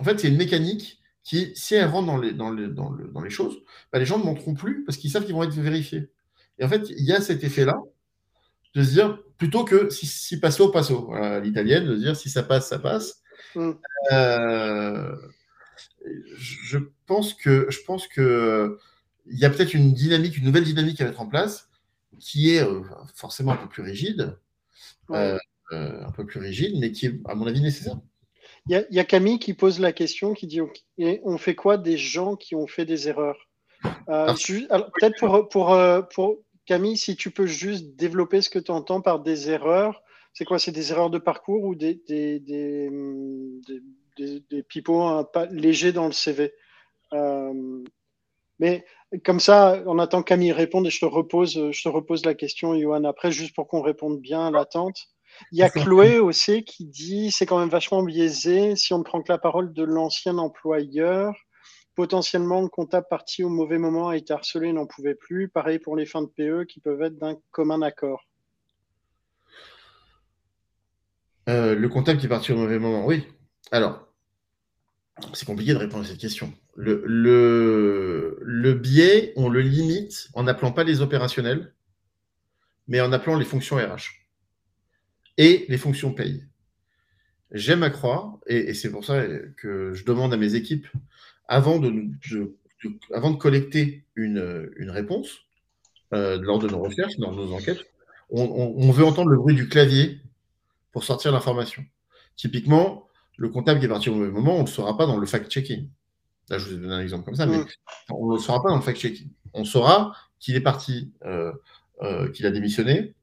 en 0.00 0.04
fait, 0.04 0.18
c'est 0.18 0.28
une 0.28 0.36
mécanique 0.36 1.00
qui, 1.22 1.52
si 1.54 1.74
elle 1.74 1.88
rentre 1.88 2.06
dans 2.06 2.18
les, 2.18 2.32
dans 2.32 2.50
les, 2.50 2.68
dans 2.68 2.90
dans 2.90 3.20
les 3.20 3.30
choses, 3.30 3.62
bah, 3.92 3.98
les 3.98 4.06
gens 4.06 4.18
ne 4.18 4.24
monteront 4.24 4.54
plus 4.54 4.84
parce 4.84 4.98
qu'ils 4.98 5.10
savent 5.10 5.24
qu'ils 5.24 5.34
vont 5.34 5.44
être 5.44 5.54
vérifiés. 5.54 6.10
Et 6.58 6.64
en 6.64 6.68
fait, 6.68 6.90
il 6.90 7.04
y 7.04 7.12
a 7.12 7.20
cet 7.20 7.44
effet-là 7.44 7.78
de 8.74 8.82
se 8.82 8.90
dire, 8.90 9.18
plutôt 9.38 9.64
que 9.64 9.88
si, 9.90 10.06
si 10.06 10.40
passo, 10.40 10.70
passo, 10.70 11.12
l'italienne, 11.42 11.86
de 11.86 11.94
se 11.94 12.00
dire 12.00 12.16
si 12.16 12.28
ça 12.28 12.42
passe, 12.42 12.68
ça 12.68 12.78
passe. 12.78 13.22
Mm. 13.54 13.72
Euh, 14.12 15.16
je 16.36 16.78
pense 17.06 17.34
que 17.34 17.66
je 17.70 17.80
pense 17.86 18.06
que 18.06 18.78
il 19.26 19.38
y 19.38 19.44
a 19.44 19.50
peut-être 19.50 19.74
une 19.74 19.92
dynamique, 19.92 20.36
une 20.36 20.44
nouvelle 20.44 20.64
dynamique 20.64 21.00
à 21.00 21.04
mettre 21.04 21.20
en 21.20 21.26
place 21.26 21.68
qui 22.18 22.54
est 22.54 22.62
euh, 22.62 22.82
forcément 23.14 23.52
un 23.52 23.56
peu 23.56 23.68
plus 23.68 23.82
rigide, 23.82 24.36
euh, 25.10 25.38
euh, 25.72 26.04
un 26.04 26.12
peu 26.12 26.24
plus 26.24 26.40
rigide, 26.40 26.78
mais 26.78 26.92
qui 26.92 27.06
est 27.06 27.20
à 27.26 27.34
mon 27.34 27.46
avis 27.46 27.60
nécessaire. 27.60 27.98
Il 28.66 28.86
y, 28.90 28.98
a 28.98 29.04
Camille 29.04 29.38
qui 29.38 29.52
pose 29.52 29.78
la 29.78 29.92
question, 29.92 30.32
qui 30.32 30.46
dit 30.46 30.60
on 30.98 31.36
fait 31.36 31.54
quoi 31.54 31.76
des 31.76 31.98
gens 31.98 32.34
qui 32.34 32.54
ont 32.54 32.66
fait 32.66 32.86
des 32.86 33.08
erreurs? 33.08 33.50
Peut-être 34.06 35.18
pour, 35.18 35.48
pour, 35.50 35.78
pour 36.14 36.38
Camille, 36.64 36.96
si 36.96 37.14
tu 37.14 37.30
peux 37.30 37.46
juste 37.46 37.94
développer 37.96 38.40
ce 38.40 38.48
que 38.48 38.58
tu 38.58 38.70
entends 38.70 39.02
par 39.02 39.20
des 39.20 39.50
erreurs, 39.50 40.02
c'est 40.32 40.46
quoi? 40.46 40.58
C'est 40.58 40.72
des 40.72 40.92
erreurs 40.92 41.10
de 41.10 41.18
parcours 41.18 41.62
ou 41.64 41.74
des, 41.74 42.02
des, 42.08 42.40
des, 42.40 42.88
des, 43.66 43.82
des 44.16 44.62
pipeaux 44.62 45.24
pas 45.24 45.46
légers 45.46 45.92
dans 45.92 46.06
le 46.06 46.12
CV. 46.12 46.52
Euh, 47.12 47.84
mais 48.58 48.84
comme 49.24 49.40
ça, 49.40 49.82
on 49.86 49.98
attend 49.98 50.22
Camille 50.22 50.52
réponde 50.52 50.86
et 50.86 50.90
je 50.90 51.00
te 51.00 51.04
repose, 51.04 51.70
je 51.70 51.82
te 51.82 51.88
repose 51.88 52.24
la 52.24 52.34
question, 52.34 52.78
Johan, 52.78 53.04
après, 53.04 53.32
juste 53.32 53.54
pour 53.54 53.68
qu'on 53.68 53.82
réponde 53.82 54.20
bien 54.20 54.46
à 54.46 54.50
l'attente. 54.50 55.08
Il 55.50 55.58
y 55.58 55.62
a 55.62 55.70
Chloé 55.70 56.18
aussi 56.18 56.64
qui 56.64 56.86
dit 56.86 57.30
c'est 57.30 57.46
quand 57.46 57.58
même 57.58 57.68
vachement 57.68 58.02
biaisé 58.02 58.76
si 58.76 58.92
on 58.92 58.98
ne 58.98 59.02
prend 59.02 59.20
que 59.22 59.32
la 59.32 59.38
parole 59.38 59.72
de 59.72 59.82
l'ancien 59.82 60.38
employeur. 60.38 61.34
Potentiellement, 61.96 62.60
le 62.60 62.68
comptable 62.68 63.06
parti 63.08 63.44
au 63.44 63.48
mauvais 63.48 63.78
moment 63.78 64.08
a 64.08 64.16
été 64.16 64.32
harcelé, 64.32 64.72
n'en 64.72 64.86
pouvait 64.86 65.14
plus. 65.14 65.48
Pareil 65.48 65.78
pour 65.78 65.96
les 65.96 66.06
fins 66.06 66.22
de 66.22 66.28
PE 66.28 66.64
qui 66.64 66.80
peuvent 66.80 67.02
être 67.02 67.16
d'un 67.18 67.36
commun 67.52 67.82
accord. 67.82 68.24
Euh, 71.48 71.74
le 71.74 71.88
comptable 71.88 72.18
qui 72.18 72.26
est 72.26 72.28
parti 72.28 72.52
au 72.52 72.56
mauvais 72.56 72.78
moment, 72.78 73.04
oui. 73.06 73.24
Alors, 73.74 74.06
c'est 75.32 75.46
compliqué 75.46 75.72
de 75.72 75.78
répondre 75.78 76.04
à 76.04 76.06
cette 76.06 76.20
question. 76.20 76.52
Le, 76.76 78.72
biais, 78.80 79.32
on 79.34 79.48
le 79.48 79.62
limite 79.62 80.28
en 80.34 80.44
n'appelant 80.44 80.70
pas 80.70 80.84
les 80.84 81.00
opérationnels, 81.00 81.74
mais 82.86 83.00
en 83.00 83.10
appelant 83.10 83.36
les 83.36 83.44
fonctions 83.44 83.74
RH 83.74 84.22
et 85.38 85.66
les 85.68 85.76
fonctions 85.76 86.14
paye. 86.14 86.44
J'aime 87.50 87.82
à 87.82 87.90
croire, 87.90 88.38
et, 88.46 88.74
c'est 88.74 88.92
pour 88.92 89.04
ça 89.04 89.24
que 89.56 89.92
je 89.92 90.04
demande 90.04 90.32
à 90.32 90.36
mes 90.36 90.54
équipes, 90.54 90.86
avant 91.48 91.80
de, 91.80 91.90
collecter 93.38 94.04
une, 94.14 94.38
réponse 94.88 95.40
euh, 96.12 96.40
lors 96.40 96.60
de 96.60 96.68
nos 96.68 96.78
recherches, 96.78 97.18
lors 97.18 97.32
de 97.32 97.38
nos 97.38 97.52
enquêtes, 97.52 97.84
on 98.30 98.92
veut 98.92 99.04
entendre 99.04 99.30
le 99.30 99.36
bruit 99.36 99.56
du 99.56 99.68
clavier 99.68 100.20
pour 100.92 101.02
sortir 101.02 101.32
l'information. 101.32 101.84
Typiquement, 102.36 103.08
le 103.36 103.48
comptable 103.48 103.80
qui 103.80 103.86
est 103.86 103.88
parti 103.88 104.10
au 104.10 104.14
mauvais 104.14 104.30
moment, 104.30 104.54
on 104.54 104.62
ne 104.62 104.66
le 104.66 104.70
saura 104.70 104.96
pas 104.96 105.06
dans 105.06 105.16
le 105.16 105.26
fact-checking. 105.26 105.88
Là, 106.50 106.58
je 106.58 106.66
vous 106.66 106.74
ai 106.74 106.78
donné 106.78 106.94
un 106.94 107.00
exemple 107.00 107.24
comme 107.24 107.34
ça, 107.34 107.46
mais 107.46 107.58
on 108.10 108.28
ne 108.28 108.34
le 108.34 108.40
saura 108.40 108.62
pas 108.62 108.68
dans 108.68 108.76
le 108.76 108.82
fact-checking. 108.82 109.30
On 109.54 109.64
saura 109.64 110.14
qu'il 110.38 110.56
est 110.56 110.60
parti, 110.60 111.12
euh, 111.24 111.52
euh, 112.02 112.30
qu'il 112.30 112.46
a 112.46 112.50
démissionné, 112.50 113.14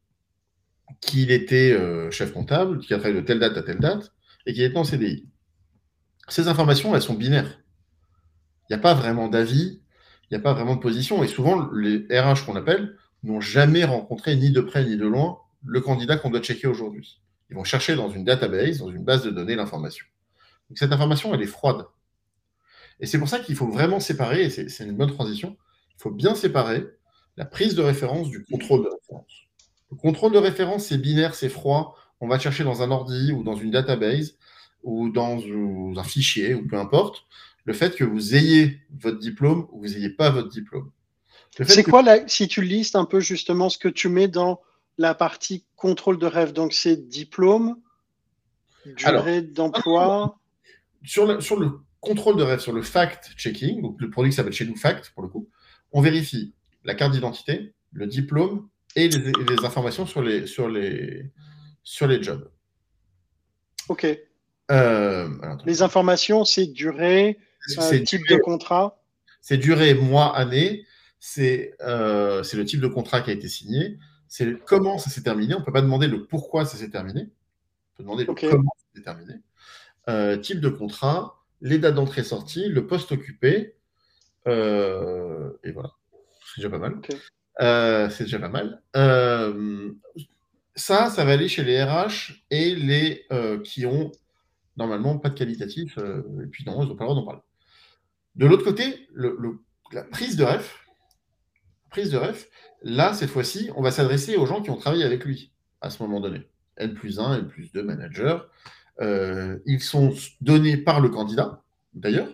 qu'il 0.99 1.31
était 1.31 1.71
euh, 1.71 2.09
chef 2.11 2.33
comptable, 2.33 2.79
qu'il 2.79 2.93
a 2.95 2.99
travaillé 2.99 3.21
de 3.21 3.25
telle 3.25 3.39
date 3.39 3.57
à 3.57 3.63
telle 3.63 3.79
date, 3.79 4.11
et 4.45 4.53
qu'il 4.53 4.63
était 4.63 4.77
en 4.77 4.83
CDI. 4.83 5.27
Ces 6.27 6.47
informations, 6.47 6.95
elles 6.95 7.01
sont 7.01 7.13
binaires. 7.13 7.59
Il 8.69 8.73
n'y 8.73 8.79
a 8.79 8.81
pas 8.81 8.93
vraiment 8.93 9.27
d'avis, 9.27 9.81
il 10.23 10.33
n'y 10.33 10.37
a 10.37 10.41
pas 10.41 10.53
vraiment 10.53 10.75
de 10.75 10.81
position, 10.81 11.23
et 11.23 11.27
souvent, 11.27 11.69
les 11.71 12.05
RH 12.09 12.45
qu'on 12.45 12.55
appelle 12.55 12.97
n'ont 13.23 13.41
jamais 13.41 13.83
rencontré 13.83 14.35
ni 14.35 14.51
de 14.51 14.61
près 14.61 14.83
ni 14.83 14.97
de 14.97 15.05
loin 15.05 15.39
le 15.63 15.79
candidat 15.79 16.17
qu'on 16.17 16.31
doit 16.31 16.41
checker 16.41 16.67
aujourd'hui. 16.67 17.21
Ils 17.51 17.55
vont 17.55 17.65
chercher 17.65 17.95
dans 17.95 18.09
une 18.09 18.23
database, 18.23 18.79
dans 18.79 18.89
une 18.89 19.03
base 19.03 19.23
de 19.23 19.29
données, 19.29 19.55
l'information. 19.55 20.05
Donc 20.69 20.77
cette 20.77 20.91
information, 20.91 21.33
elle 21.33 21.41
est 21.41 21.47
froide. 21.47 21.85
Et 23.01 23.05
c'est 23.05 23.19
pour 23.19 23.27
ça 23.27 23.39
qu'il 23.39 23.55
faut 23.55 23.67
vraiment 23.67 23.99
séparer, 23.99 24.45
et 24.45 24.49
c'est 24.49 24.83
une 24.83 24.95
bonne 24.95 25.11
transition, 25.11 25.57
il 25.97 26.01
faut 26.01 26.11
bien 26.11 26.33
séparer 26.33 26.85
la 27.35 27.45
prise 27.45 27.75
de 27.75 27.81
référence 27.81 28.29
du 28.29 28.43
contrôle 28.43 28.83
de 28.83 28.89
référence. 28.89 29.33
Le 29.91 29.97
contrôle 29.97 30.31
de 30.31 30.37
référence, 30.37 30.85
c'est 30.85 30.97
binaire, 30.97 31.35
c'est 31.35 31.49
froid. 31.49 31.97
On 32.21 32.27
va 32.27 32.39
chercher 32.39 32.63
dans 32.63 32.81
un 32.81 32.91
ordi 32.91 33.33
ou 33.33 33.43
dans 33.43 33.55
une 33.55 33.71
database 33.71 34.37
ou 34.83 35.09
dans 35.09 35.39
un 35.97 36.03
fichier 36.03 36.53
ou 36.53 36.65
peu 36.65 36.77
importe 36.77 37.25
le 37.65 37.73
fait 37.73 37.95
que 37.95 38.03
vous 38.03 38.35
ayez 38.35 38.79
votre 38.99 39.19
diplôme 39.19 39.67
ou 39.71 39.81
vous 39.81 39.89
n'ayez 39.89 40.09
pas 40.09 40.29
votre 40.29 40.49
diplôme. 40.49 40.91
C'est 41.67 41.83
quoi, 41.83 42.03
si 42.27 42.47
tu 42.47 42.61
listes 42.61 42.95
un 42.95 43.05
peu 43.05 43.19
justement 43.19 43.69
ce 43.69 43.77
que 43.77 43.89
tu 43.89 44.07
mets 44.07 44.29
dans 44.29 44.61
la 45.01 45.15
partie 45.15 45.65
contrôle 45.75 46.17
de 46.17 46.27
rêve. 46.27 46.53
Donc, 46.53 46.73
c'est 46.73 47.07
diplôme, 47.07 47.77
durée 48.85 49.41
d'emploi. 49.41 50.37
Sur 51.03 51.25
le, 51.25 51.41
sur 51.41 51.59
le 51.59 51.79
contrôle 51.99 52.37
de 52.37 52.43
rêve, 52.43 52.59
sur 52.59 52.73
le 52.73 52.83
fact-checking, 52.83 53.81
donc 53.81 53.99
le 53.99 54.09
produit 54.09 54.31
s'appelle 54.31 54.53
chez 54.53 54.65
nous 54.65 54.75
fact 54.75 55.11
pour 55.13 55.23
le 55.23 55.29
coup, 55.29 55.49
on 55.91 56.01
vérifie 56.01 56.53
la 56.83 56.93
carte 56.95 57.11
d'identité, 57.11 57.73
le 57.91 58.07
diplôme 58.07 58.69
et 58.95 59.09
les, 59.09 59.65
informations 59.65 60.05
sur 60.05 60.21
les, 60.21 60.45
sur, 60.47 60.69
les, 60.69 61.25
sur 61.83 62.07
les 62.07 62.21
jobs. 62.21 62.49
Ok. 63.89 64.05
Euh, 64.69 65.29
les 65.65 65.81
informations, 65.81 66.45
c'est 66.45 66.67
durée, 66.67 67.37
euh, 67.77 67.99
type 68.03 68.21
de 68.29 68.37
contrat 68.37 69.01
C'est 69.41 69.57
durée, 69.57 69.93
mois, 69.93 70.35
année. 70.35 70.85
C'est 71.19 71.75
euh, 71.81 72.43
le 72.53 72.65
type 72.65 72.81
de 72.81 72.87
contrat 72.87 73.21
qui 73.21 73.29
a 73.29 73.33
été 73.33 73.47
signé 73.47 73.97
c'est 74.31 74.63
comment 74.63 74.97
ça 74.97 75.09
s'est 75.09 75.23
terminé. 75.23 75.53
On 75.55 75.59
ne 75.59 75.65
peut 75.65 75.73
pas 75.73 75.81
demander 75.81 76.07
le 76.07 76.25
pourquoi 76.25 76.63
ça 76.63 76.77
s'est 76.77 76.89
terminé. 76.89 77.23
On 77.23 77.97
peut 77.97 78.03
demander 78.03 78.23
le 78.23 78.33
comment 78.33 78.73
ça 78.77 78.85
s'est 78.95 79.03
terminé. 79.03 79.33
Euh, 80.07 80.37
type 80.37 80.61
de 80.61 80.69
contrat, 80.69 81.43
les 81.59 81.79
dates 81.79 81.95
d'entrée-sortie, 81.95 82.69
le 82.69 82.87
poste 82.87 83.11
occupé. 83.11 83.75
Euh, 84.47 85.51
et 85.65 85.73
voilà. 85.73 85.91
C'est 86.45 86.61
déjà 86.61 86.69
pas 86.69 86.77
mal. 86.77 87.01
Euh, 87.59 88.09
c'est 88.09 88.23
déjà 88.23 88.39
pas 88.39 88.47
mal. 88.47 88.81
ça, 90.75 91.09
ça 91.09 91.25
va 91.25 91.33
aller 91.33 91.49
chez 91.49 91.65
les 91.65 91.83
RH 91.83 92.45
et 92.51 92.73
les 92.73 93.27
qui 93.65 93.85
ont 93.85 94.13
normalement 94.77 95.17
pas 95.17 95.27
de 95.27 95.37
qualitatif. 95.37 95.97
et 95.97 96.47
puis 96.47 96.63
non, 96.65 96.81
ils 96.83 96.87
n'ont 96.87 96.95
pas 96.95 97.03
le 97.03 97.09
droit 97.09 97.15
d'en 97.15 97.25
parler. 97.25 97.41
De 98.35 98.45
l'autre 98.45 98.63
côté, 98.63 99.09
la 99.91 100.03
prise 100.05 100.37
de 100.37 100.45
ref, 100.45 100.80
prise 101.91 102.09
de 102.09 102.17
ref, 102.17 102.47
Là, 102.83 103.13
cette 103.13 103.29
fois-ci, 103.29 103.69
on 103.75 103.81
va 103.81 103.91
s'adresser 103.91 104.37
aux 104.37 104.45
gens 104.45 104.61
qui 104.61 104.71
ont 104.71 104.77
travaillé 104.77 105.03
avec 105.03 105.23
lui 105.23 105.51
à 105.81 105.89
ce 105.89 106.01
moment 106.01 106.19
donné. 106.19 106.47
N 106.77 106.93
plus 106.93 107.19
1, 107.19 107.35
N 107.35 107.47
plus 107.47 107.71
2 107.71 107.83
managers. 107.83 108.37
Euh, 109.01 109.59
ils 109.65 109.81
sont 109.81 110.13
donnés 110.41 110.77
par 110.77 110.99
le 110.99 111.09
candidat, 111.09 111.61
d'ailleurs, 111.93 112.29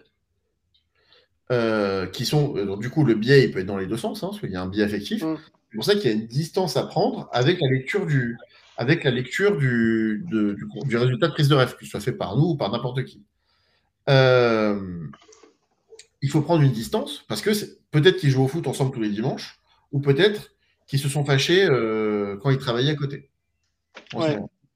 euh, 1.51 2.07
qui 2.07 2.25
sont. 2.25 2.55
Euh, 2.55 2.77
du 2.77 2.89
coup, 2.89 3.03
le 3.03 3.13
biais, 3.15 3.43
il 3.43 3.51
peut 3.51 3.59
être 3.59 3.65
dans 3.65 3.77
les 3.77 3.87
deux 3.87 3.97
sens, 3.97 4.23
hein, 4.23 4.27
parce 4.27 4.39
qu'il 4.39 4.51
y 4.51 4.55
a 4.55 4.61
un 4.61 4.67
biais 4.67 4.83
affectif. 4.83 5.21
Mm. 5.23 5.37
C'est 5.69 5.75
pour 5.75 5.85
ça 5.85 5.95
qu'il 5.95 6.05
y 6.05 6.13
a 6.13 6.13
une 6.13 6.27
distance 6.27 6.77
à 6.77 6.83
prendre 6.83 7.27
avec 7.33 7.59
la 7.59 7.67
lecture 7.67 8.05
du, 8.05 8.37
avec 8.77 9.03
la 9.03 9.11
lecture 9.11 9.57
du, 9.57 10.23
du, 10.27 10.97
résultat 10.97 11.27
de 11.27 11.33
prise 11.33 11.49
de 11.49 11.55
rêve, 11.55 11.75
que 11.75 11.83
ce 11.83 11.91
soit 11.91 11.99
fait 11.99 12.13
par 12.13 12.37
nous 12.37 12.51
ou 12.51 12.55
par 12.55 12.71
n'importe 12.71 13.03
qui. 13.03 13.21
Euh, 14.07 15.07
il 16.21 16.29
faut 16.29 16.41
prendre 16.41 16.63
une 16.63 16.71
distance, 16.71 17.25
parce 17.27 17.41
que 17.41 17.51
peut-être 17.91 18.17
qu'ils 18.17 18.29
jouent 18.29 18.43
au 18.43 18.47
foot 18.47 18.67
ensemble 18.67 18.93
tous 18.93 19.01
les 19.01 19.09
dimanches, 19.09 19.59
ou 19.91 19.99
peut-être 19.99 20.51
qu'ils 20.87 20.99
se 20.99 21.09
sont 21.09 21.25
fâchés 21.25 21.65
euh, 21.65 22.37
quand 22.37 22.49
ils 22.49 22.57
travaillaient 22.57 22.91
à 22.91 22.95
côté. 22.95 23.29
On 24.13 24.21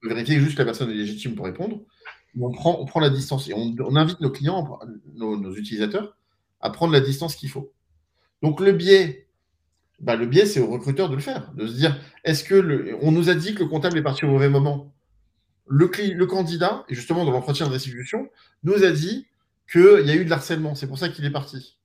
peut 0.00 0.08
vérifier 0.08 0.38
juste 0.40 0.54
que 0.54 0.58
la 0.58 0.66
personne 0.66 0.90
est 0.90 0.94
légitime 0.94 1.34
pour 1.34 1.46
répondre. 1.46 1.80
On 2.40 2.50
prend, 2.50 2.78
on 2.80 2.86
prend 2.86 3.00
la 3.00 3.10
distance 3.10 3.48
et 3.48 3.54
on, 3.54 3.96
invite 3.96 4.20
nos 4.20 4.30
clients, 4.30 4.78
nos, 5.14 5.54
utilisateurs, 5.54 6.16
à 6.60 6.70
prendre 6.70 6.92
la 6.92 7.00
distance 7.00 7.36
qu'il 7.36 7.50
faut. 7.50 7.72
Donc 8.42 8.60
le 8.60 8.72
biais, 8.72 9.28
bah, 10.00 10.16
le 10.16 10.26
biais, 10.26 10.46
c'est 10.46 10.60
au 10.60 10.66
recruteur 10.66 11.08
de 11.08 11.14
le 11.14 11.20
faire, 11.20 11.52
de 11.54 11.66
se 11.66 11.74
dire, 11.74 12.00
est-ce 12.24 12.42
que 12.42 12.54
le, 12.54 12.96
on 13.02 13.12
nous 13.12 13.28
a 13.28 13.34
dit 13.34 13.54
que 13.54 13.62
le 13.62 13.68
comptable 13.68 13.98
est 13.98 14.02
parti 14.02 14.24
au 14.24 14.28
mauvais 14.28 14.48
moment 14.48 14.92
le, 15.68 15.90
le 16.14 16.26
candidat, 16.26 16.84
et 16.88 16.94
justement 16.94 17.24
dans 17.24 17.30
l'entretien 17.30 17.66
de 17.66 17.72
restitution, 17.72 18.28
nous 18.64 18.84
a 18.84 18.90
dit 18.90 19.26
qu'il 19.70 20.06
y 20.06 20.10
a 20.10 20.16
eu 20.16 20.24
de 20.24 20.30
l'harcèlement, 20.30 20.74
c'est 20.74 20.86
pour 20.86 20.98
ça 20.98 21.08
qu'il 21.08 21.24
est 21.24 21.30
parti. 21.30 21.78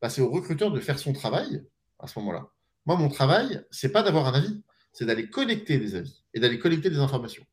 Bah, 0.00 0.08
c'est 0.10 0.20
au 0.20 0.30
recruteur 0.30 0.70
de 0.70 0.80
faire 0.80 0.98
son 0.98 1.12
travail 1.12 1.64
à 1.98 2.06
ce 2.06 2.18
moment-là. 2.18 2.48
Moi, 2.84 2.96
mon 2.96 3.08
travail, 3.08 3.62
c'est 3.70 3.90
pas 3.90 4.02
d'avoir 4.02 4.26
un 4.26 4.34
avis, 4.34 4.62
c'est 4.92 5.06
d'aller 5.06 5.28
collecter 5.28 5.78
des 5.78 5.94
avis 5.94 6.22
et 6.34 6.40
d'aller 6.40 6.58
collecter 6.58 6.90
des 6.90 6.98
informations. 6.98 7.44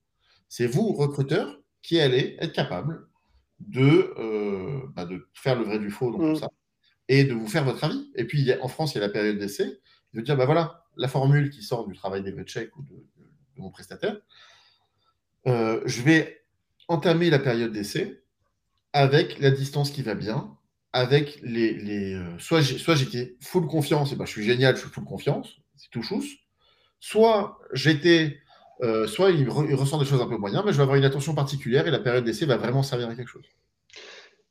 C'est 0.50 0.68
vous, 0.68 0.94
recruteur, 0.94 1.60
qui 1.82 2.00
allez 2.00 2.38
être 2.39 2.54
capable 2.54 3.08
de, 3.60 4.14
euh, 4.18 4.82
bah, 4.96 5.06
de 5.06 5.28
faire 5.34 5.58
le 5.58 5.66
vrai 5.66 5.80
du 5.80 5.89
faux 5.89 6.12
dans 6.12 6.20
tout 6.20 6.26
mm. 6.26 6.36
ça 6.36 6.50
et 7.08 7.24
de 7.24 7.34
vous 7.34 7.48
faire 7.48 7.64
votre 7.64 7.84
avis. 7.84 8.12
Et 8.16 8.26
puis, 8.26 8.52
en 8.62 8.68
France, 8.68 8.94
il 8.94 9.00
y 9.00 9.02
a 9.02 9.08
la 9.08 9.12
période 9.12 9.38
d'essai. 9.38 9.80
De 10.14 10.22
dire, 10.22 10.38
bah 10.38 10.46
voilà, 10.46 10.86
la 10.96 11.08
formule 11.08 11.50
qui 11.50 11.64
sort 11.64 11.88
du 11.88 11.96
travail 11.96 12.22
des 12.22 12.32
check 12.44 12.76
ou 12.78 12.84
de, 12.84 13.04
mon 13.58 13.72
prestataire, 13.72 14.20
euh, 15.48 15.82
je 15.86 16.02
vais 16.02 16.46
entamer 16.88 17.30
la 17.30 17.39
période 17.39 17.72
d'essai 17.72 18.24
avec 18.94 19.39
la 19.39 19.52
distance 19.52 19.91
qui 19.91 20.02
va 20.02 20.16
bien, 20.16 20.56
avec 20.94 21.39
les. 21.41 21.74
les 21.74 22.14
euh, 22.14 22.38
soit 22.38 22.62
j'étais 22.62 23.36
full 23.41 23.68
confiance, 23.68 24.14
et 24.14 24.16
ben 24.16 24.26
je 24.26 24.32
suis 24.32 24.44
génial, 24.44 24.76
je 24.76 24.82
suis 24.82 24.89
full 24.89 25.04
confiance, 25.04 25.58
c'est 25.76 25.89
tout 25.89 26.04
chousse. 26.04 26.30
Soit 27.00 27.60
j'étais. 27.74 28.39
Euh, 28.82 29.08
soit 29.08 29.32
il, 29.32 29.50
ressent 29.50 30.00
des 30.00 30.06
choses 30.06 30.22
un 30.22 30.28
peu 30.28 30.38
moyennes, 30.38 30.64
mais 30.66 30.72
je 30.72 30.78
vais 30.78 30.84
avoir 30.84 30.98
une 30.98 31.06
attention 31.06 31.36
particulière 31.36 31.88
et 31.88 31.91
la 31.91 32.00
période 32.00 32.24
d'essai 32.24 32.46
va 32.46 32.58
vraiment 32.58 32.84
servir 32.84 33.10
à 33.10 33.16
quelque 33.16 33.28
chose. 33.28 33.46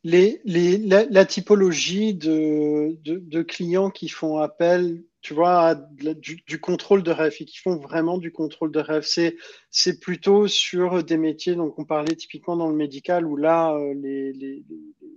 Les, 0.04 0.40
les, 0.44 0.78
la, 0.78 1.24
typologie 1.24 2.14
de, 2.14 2.98
de, 3.04 3.42
clients 3.42 3.90
qui 3.90 4.08
font 4.08 4.38
appel 4.38 5.04
tu 5.22 5.34
vois, 5.34 5.76
du, 5.76 6.60
contrôle 6.60 7.04
de 7.04 7.12
rêve 7.12 7.36
et 7.38 7.44
qui 7.44 7.58
font 7.58 7.76
vraiment 7.76 8.18
du 8.18 8.32
contrôle 8.32 8.72
de 8.72 8.80
rêve. 8.80 9.06
C'est, 9.06 10.00
plutôt 10.00 10.48
sur 10.48 11.04
des 11.04 11.16
métiers, 11.16 11.54
donc 11.54 11.78
on 11.78 11.84
parlait 11.84 12.16
typiquement 12.16 12.56
dans 12.56 12.68
le 12.68 12.74
médical 12.74 13.24
où 13.24 13.36
là, 13.36 13.72
euh, 13.74 13.94
les, 13.94 14.64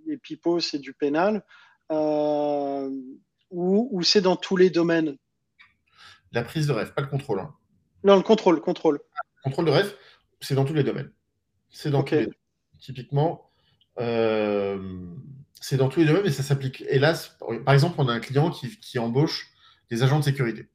les 0.06 0.18
pipeaux, 0.18 0.60
c'est 0.60 0.80
du 0.80 0.94
pénal, 0.94 1.44
euh, 1.92 2.90
ou, 3.52 4.02
c'est 4.04 4.22
dans 4.22 4.36
tous 4.36 4.58
les 4.58 4.70
domaines? 4.70 5.18
La 6.32 6.44
prise 6.44 6.68
de 6.68 6.74
rêve, 6.74 6.94
pas 6.94 7.02
le 7.02 7.08
contrôle. 7.08 7.40
Hein. 7.40 7.54
Non, 8.04 8.16
le 8.16 8.24
contrôle, 8.24 8.60
contrôle. 8.62 9.00
Le 9.38 9.44
contrôle 9.44 9.66
de 9.66 9.72
rêve, 9.72 9.96
c'est 10.42 10.56
dans 10.56 10.66
tous 10.66 10.74
les 10.74 10.84
domaines. 10.84 11.12
C'est 11.70 11.92
dans 11.92 12.04
tous 12.04 12.16
les 12.16 12.22
domaines. 12.22 12.40
Typiquement, 12.80 13.50
euh, 14.00 15.08
c'est 15.62 15.78
dans 15.78 15.90
tous 15.90 16.02
les 16.02 16.06
domaines, 16.06 16.24
mais 16.24 16.32
ça 16.32 16.44
s'applique. 16.44 16.84
Hélas, 16.90 17.38
par 17.64 17.74
exemple, 17.74 17.96
on 17.98 18.08
a 18.08 18.14
un 18.14 18.20
client 18.20 18.52
qui, 18.52 18.78
qui 18.80 19.00
embauche 19.00 19.52
des 19.90 20.04
agents 20.04 20.20
de 20.20 20.24
sécurité. 20.24 20.70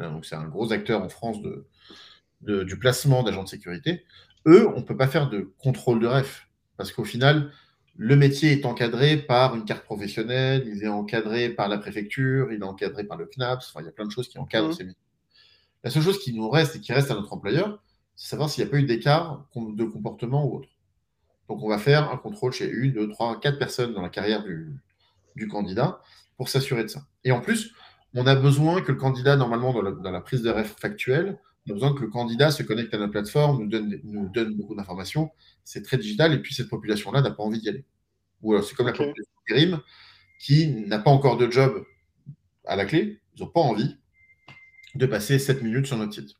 Euh, 0.00 0.10
donc 0.10 0.24
c'est 0.24 0.34
un 0.34 0.48
gros 0.48 0.72
acteur 0.72 1.02
en 1.02 1.08
France 1.08 1.38
de, 1.42 2.64
du 2.64 2.78
placement 2.78 3.22
d'agents 3.22 3.44
de 3.44 3.48
sécurité. 3.48 4.04
Eux, 4.46 4.68
on 4.74 4.80
ne 4.80 4.84
peut 4.84 4.96
pas 4.96 5.06
faire 5.06 5.28
de 5.28 5.52
contrôle 5.58 6.00
de 6.00 6.06
ref, 6.06 6.48
parce 6.76 6.90
qu'au 6.90 7.04
final, 7.04 7.52
le 7.96 8.16
métier 8.16 8.52
est 8.52 8.64
encadré 8.64 9.16
par 9.16 9.54
une 9.54 9.64
carte 9.64 9.84
professionnelle, 9.84 10.64
il 10.66 10.82
est 10.82 10.88
encadré 10.88 11.50
par 11.50 11.68
la 11.68 11.78
préfecture, 11.78 12.52
il 12.52 12.60
est 12.60 12.64
encadré 12.64 13.04
par 13.04 13.18
le 13.18 13.26
CNAPS, 13.26 13.68
enfin, 13.68 13.80
il 13.82 13.86
y 13.86 13.88
a 13.88 13.92
plein 13.92 14.06
de 14.06 14.10
choses 14.10 14.28
qui 14.28 14.38
encadrent 14.38 14.70
mmh. 14.70 14.74
ces 14.74 14.84
métiers. 14.84 15.02
La 15.84 15.90
seule 15.90 16.02
chose 16.02 16.18
qui 16.18 16.32
nous 16.32 16.48
reste 16.48 16.76
et 16.76 16.80
qui 16.80 16.92
reste 16.92 17.10
à 17.10 17.14
notre 17.14 17.32
employeur, 17.32 17.82
c'est 18.16 18.30
savoir 18.30 18.48
s'il 18.48 18.64
n'y 18.64 18.68
a 18.68 18.70
pas 18.70 18.78
eu 18.78 18.84
d'écart 18.84 19.46
de 19.56 19.84
comportement 19.84 20.46
ou 20.46 20.58
autre. 20.58 20.68
Donc 21.48 21.62
on 21.62 21.68
va 21.68 21.78
faire 21.78 22.10
un 22.10 22.16
contrôle 22.16 22.52
chez 22.52 22.68
une, 22.68 22.92
deux, 22.92 23.08
trois, 23.08 23.38
quatre 23.40 23.58
personnes 23.58 23.92
dans 23.92 24.02
la 24.02 24.08
carrière 24.08 24.44
du, 24.44 24.74
du 25.36 25.48
candidat 25.48 26.00
pour 26.36 26.48
s'assurer 26.48 26.84
de 26.84 26.88
ça. 26.88 27.02
Et 27.24 27.32
en 27.32 27.40
plus, 27.40 27.74
on 28.14 28.26
a 28.26 28.34
besoin 28.34 28.82
que 28.82 28.92
le 28.92 28.98
candidat, 28.98 29.36
normalement, 29.36 29.72
dans 29.72 30.10
la, 30.10 30.20
prise 30.20 30.42
de 30.42 30.50
ref 30.50 30.76
factuelle, 30.78 31.38
on 31.66 31.70
a 31.70 31.74
besoin 31.74 31.94
que 31.94 32.00
le 32.00 32.08
candidat 32.08 32.50
se 32.50 32.62
connecte 32.62 32.92
à 32.94 32.98
notre 32.98 33.12
plateforme, 33.12 33.62
nous 33.62 33.68
donne, 33.68 34.00
nous 34.04 34.28
donne 34.28 34.54
beaucoup 34.56 34.74
d'informations. 34.74 35.30
C'est 35.64 35.82
très 35.82 35.96
digital, 35.96 36.32
et 36.32 36.38
puis 36.38 36.54
cette 36.54 36.68
population-là 36.68 37.22
n'a 37.22 37.30
pas 37.30 37.42
envie 37.42 37.60
d'y 37.60 37.68
aller. 37.68 37.84
Ou 38.42 38.52
alors 38.52 38.64
c'est 38.64 38.74
comme 38.74 38.86
la 38.86 38.92
population 38.92 39.22
de 39.48 39.54
Grim, 39.54 39.82
qui 40.40 40.68
n'a 40.68 40.98
pas 40.98 41.10
encore 41.10 41.36
de 41.36 41.50
job 41.50 41.84
à 42.64 42.76
la 42.76 42.84
clé, 42.84 43.20
ils 43.36 43.42
n'ont 43.42 43.48
pas 43.48 43.60
envie 43.60 43.96
de 44.94 45.06
passer 45.06 45.38
7 45.38 45.62
minutes 45.62 45.86
sur 45.86 45.96
notre 45.96 46.14
site. 46.14 46.34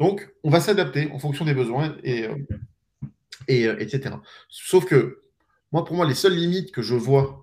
Donc, 0.00 0.32
on 0.42 0.50
va 0.50 0.60
s'adapter 0.60 1.10
en 1.12 1.18
fonction 1.18 1.44
des 1.44 1.54
besoins, 1.54 1.96
et, 2.02 2.26
euh, 2.26 2.36
et 3.48 3.66
euh, 3.66 3.78
etc. 3.78 4.16
Sauf 4.48 4.84
que, 4.84 5.22
moi, 5.72 5.84
pour 5.84 5.96
moi, 5.96 6.06
les 6.06 6.14
seules 6.14 6.34
limites 6.34 6.72
que 6.72 6.82
je 6.82 6.94
vois 6.94 7.40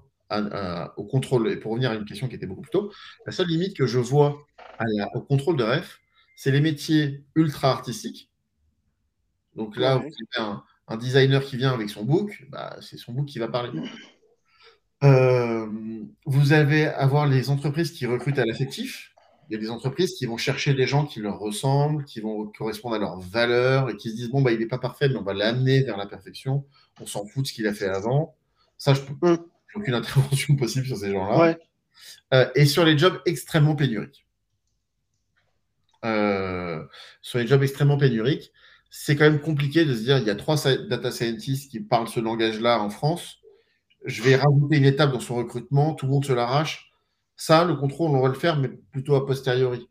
au 0.96 1.04
contrôle, 1.04 1.52
et 1.52 1.58
pour 1.58 1.74
revenir 1.74 1.92
à 1.92 1.96
une 1.96 2.06
question 2.06 2.30
qui 2.30 2.36
était 2.36 2.46
beaucoup 2.46 2.62
plus 2.62 2.72
tôt, 2.72 2.94
la 3.26 3.34
seule 3.34 3.48
limite 3.48 3.76
que 3.76 3.86
je 3.86 4.00
vois 4.00 4.48
au 5.14 5.22
contrôle 5.22 5.58
de 5.58 5.64
ref, 5.66 6.01
c'est 6.42 6.50
les 6.50 6.60
métiers 6.60 7.24
ultra 7.36 7.70
artistiques. 7.70 8.32
Donc 9.56 9.78
là, 9.78 9.98
vous 9.98 10.08
avez 10.08 10.48
un, 10.88 10.98
designer 10.98 11.46
qui 11.46 11.56
vient 11.56 11.72
avec 11.72 11.92
son 11.92 12.04
book, 12.04 12.48
bah, 12.50 12.78
c'est 12.82 12.98
son 12.98 13.14
book 13.14 13.28
qui 13.28 13.38
va 13.38 13.48
parler. 13.48 13.80
Euh, 15.04 15.68
vous 16.26 16.52
allez 16.52 16.86
avoir 16.86 17.28
les 17.28 17.52
entreprises 17.52 17.92
qui 17.92 18.08
recrutent 18.08 18.40
à 18.40 18.46
l'affectif. 18.46 19.14
Il 19.48 19.54
y 19.54 19.56
a 19.56 19.60
des 19.60 19.70
entreprises 19.70 20.16
qui 20.16 20.26
vont 20.26 20.38
chercher 20.38 20.74
des 20.74 20.88
gens 20.88 21.06
qui 21.06 21.20
leur 21.20 21.38
ressemblent, 21.38 22.06
qui 22.06 22.22
vont 22.22 22.48
correspondre 22.48 22.96
à 22.96 22.98
leurs 22.98 23.20
valeurs 23.20 23.92
et 23.92 23.96
qui 23.96 24.10
se 24.10 24.16
disent 24.16 24.32
bon, 24.32 24.42
bah, 24.42 24.52
il 24.52 24.58
n'est 24.58 24.66
pas 24.66 24.80
parfait, 24.80 25.10
mais 25.10 25.18
on 25.18 25.24
va 25.24 25.36
l'amener 25.36 25.84
vers 25.84 25.98
la 25.98 26.08
perfection. 26.08 26.66
On 27.00 27.06
s'en 27.06 27.24
fout 27.24 27.44
de 27.44 27.48
ce 27.50 27.54
qu'il 27.54 27.68
a 27.68 27.74
fait 27.76 27.88
avant. 27.88 28.36
Ça, 28.80 28.96
je 28.96 29.02
peux, 29.02 29.34
mm 29.34 29.38
aucune 29.76 29.94
intervention 30.02 30.56
possible 30.56 30.88
sur 30.88 30.98
ces 30.98 31.12
gens-là. 31.12 31.56
Euh, 32.34 32.50
et 32.56 32.66
sur 32.66 32.84
les 32.84 32.98
jobs 32.98 33.22
extrêmement 33.28 33.76
pénuriques. 33.76 34.26
Euh, 36.04 36.84
sur 37.22 37.40
les 37.40 37.48
jobs 37.48 37.62
extrêmement 37.62 37.98
pénuriques, 37.98 38.52
c'est 38.90 39.16
quand 39.16 39.26
même 39.26 39.40
compliqué 39.40 39.86
de 39.86 39.94
se 39.94 40.02
dire 40.02 40.18
il 40.18 40.26
y 40.26 40.30
a 40.30 40.36
trois 40.36 40.58
data 40.90 41.12
scientists 41.12 41.72
qui 41.72 41.80
parlent 41.80 42.08
ce 42.08 42.20
langage-là 42.20 42.82
en 42.82 42.90
France. 42.90 43.40
Je 44.06 44.24
vais 44.24 44.36
rajouter 44.36 44.78
une 44.78 44.86
étape 44.86 45.12
dans 45.12 45.20
son 45.20 45.36
recrutement, 45.36 45.94
tout 45.94 46.08
le 46.08 46.12
monde 46.12 46.26
se 46.26 46.34
l'arrache. 46.34 46.92
Ça, 47.36 47.64
le 47.66 47.76
contrôle, 47.76 48.12
on 48.12 48.22
va 48.22 48.28
le 48.30 48.34
faire, 48.34 48.58
mais 48.58 48.68
plutôt 48.68 49.16
a 49.16 49.26
posteriori. 49.26 49.90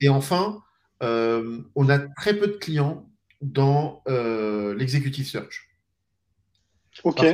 Et 0.00 0.08
enfin, 0.08 0.62
euh, 1.02 1.62
on 1.74 1.88
a 1.88 1.98
très 1.98 2.34
peu 2.34 2.48
de 2.48 2.56
clients 2.56 3.08
dans 3.40 4.02
l'executive 4.06 5.26
search. 5.26 5.68
OK. 7.04 7.24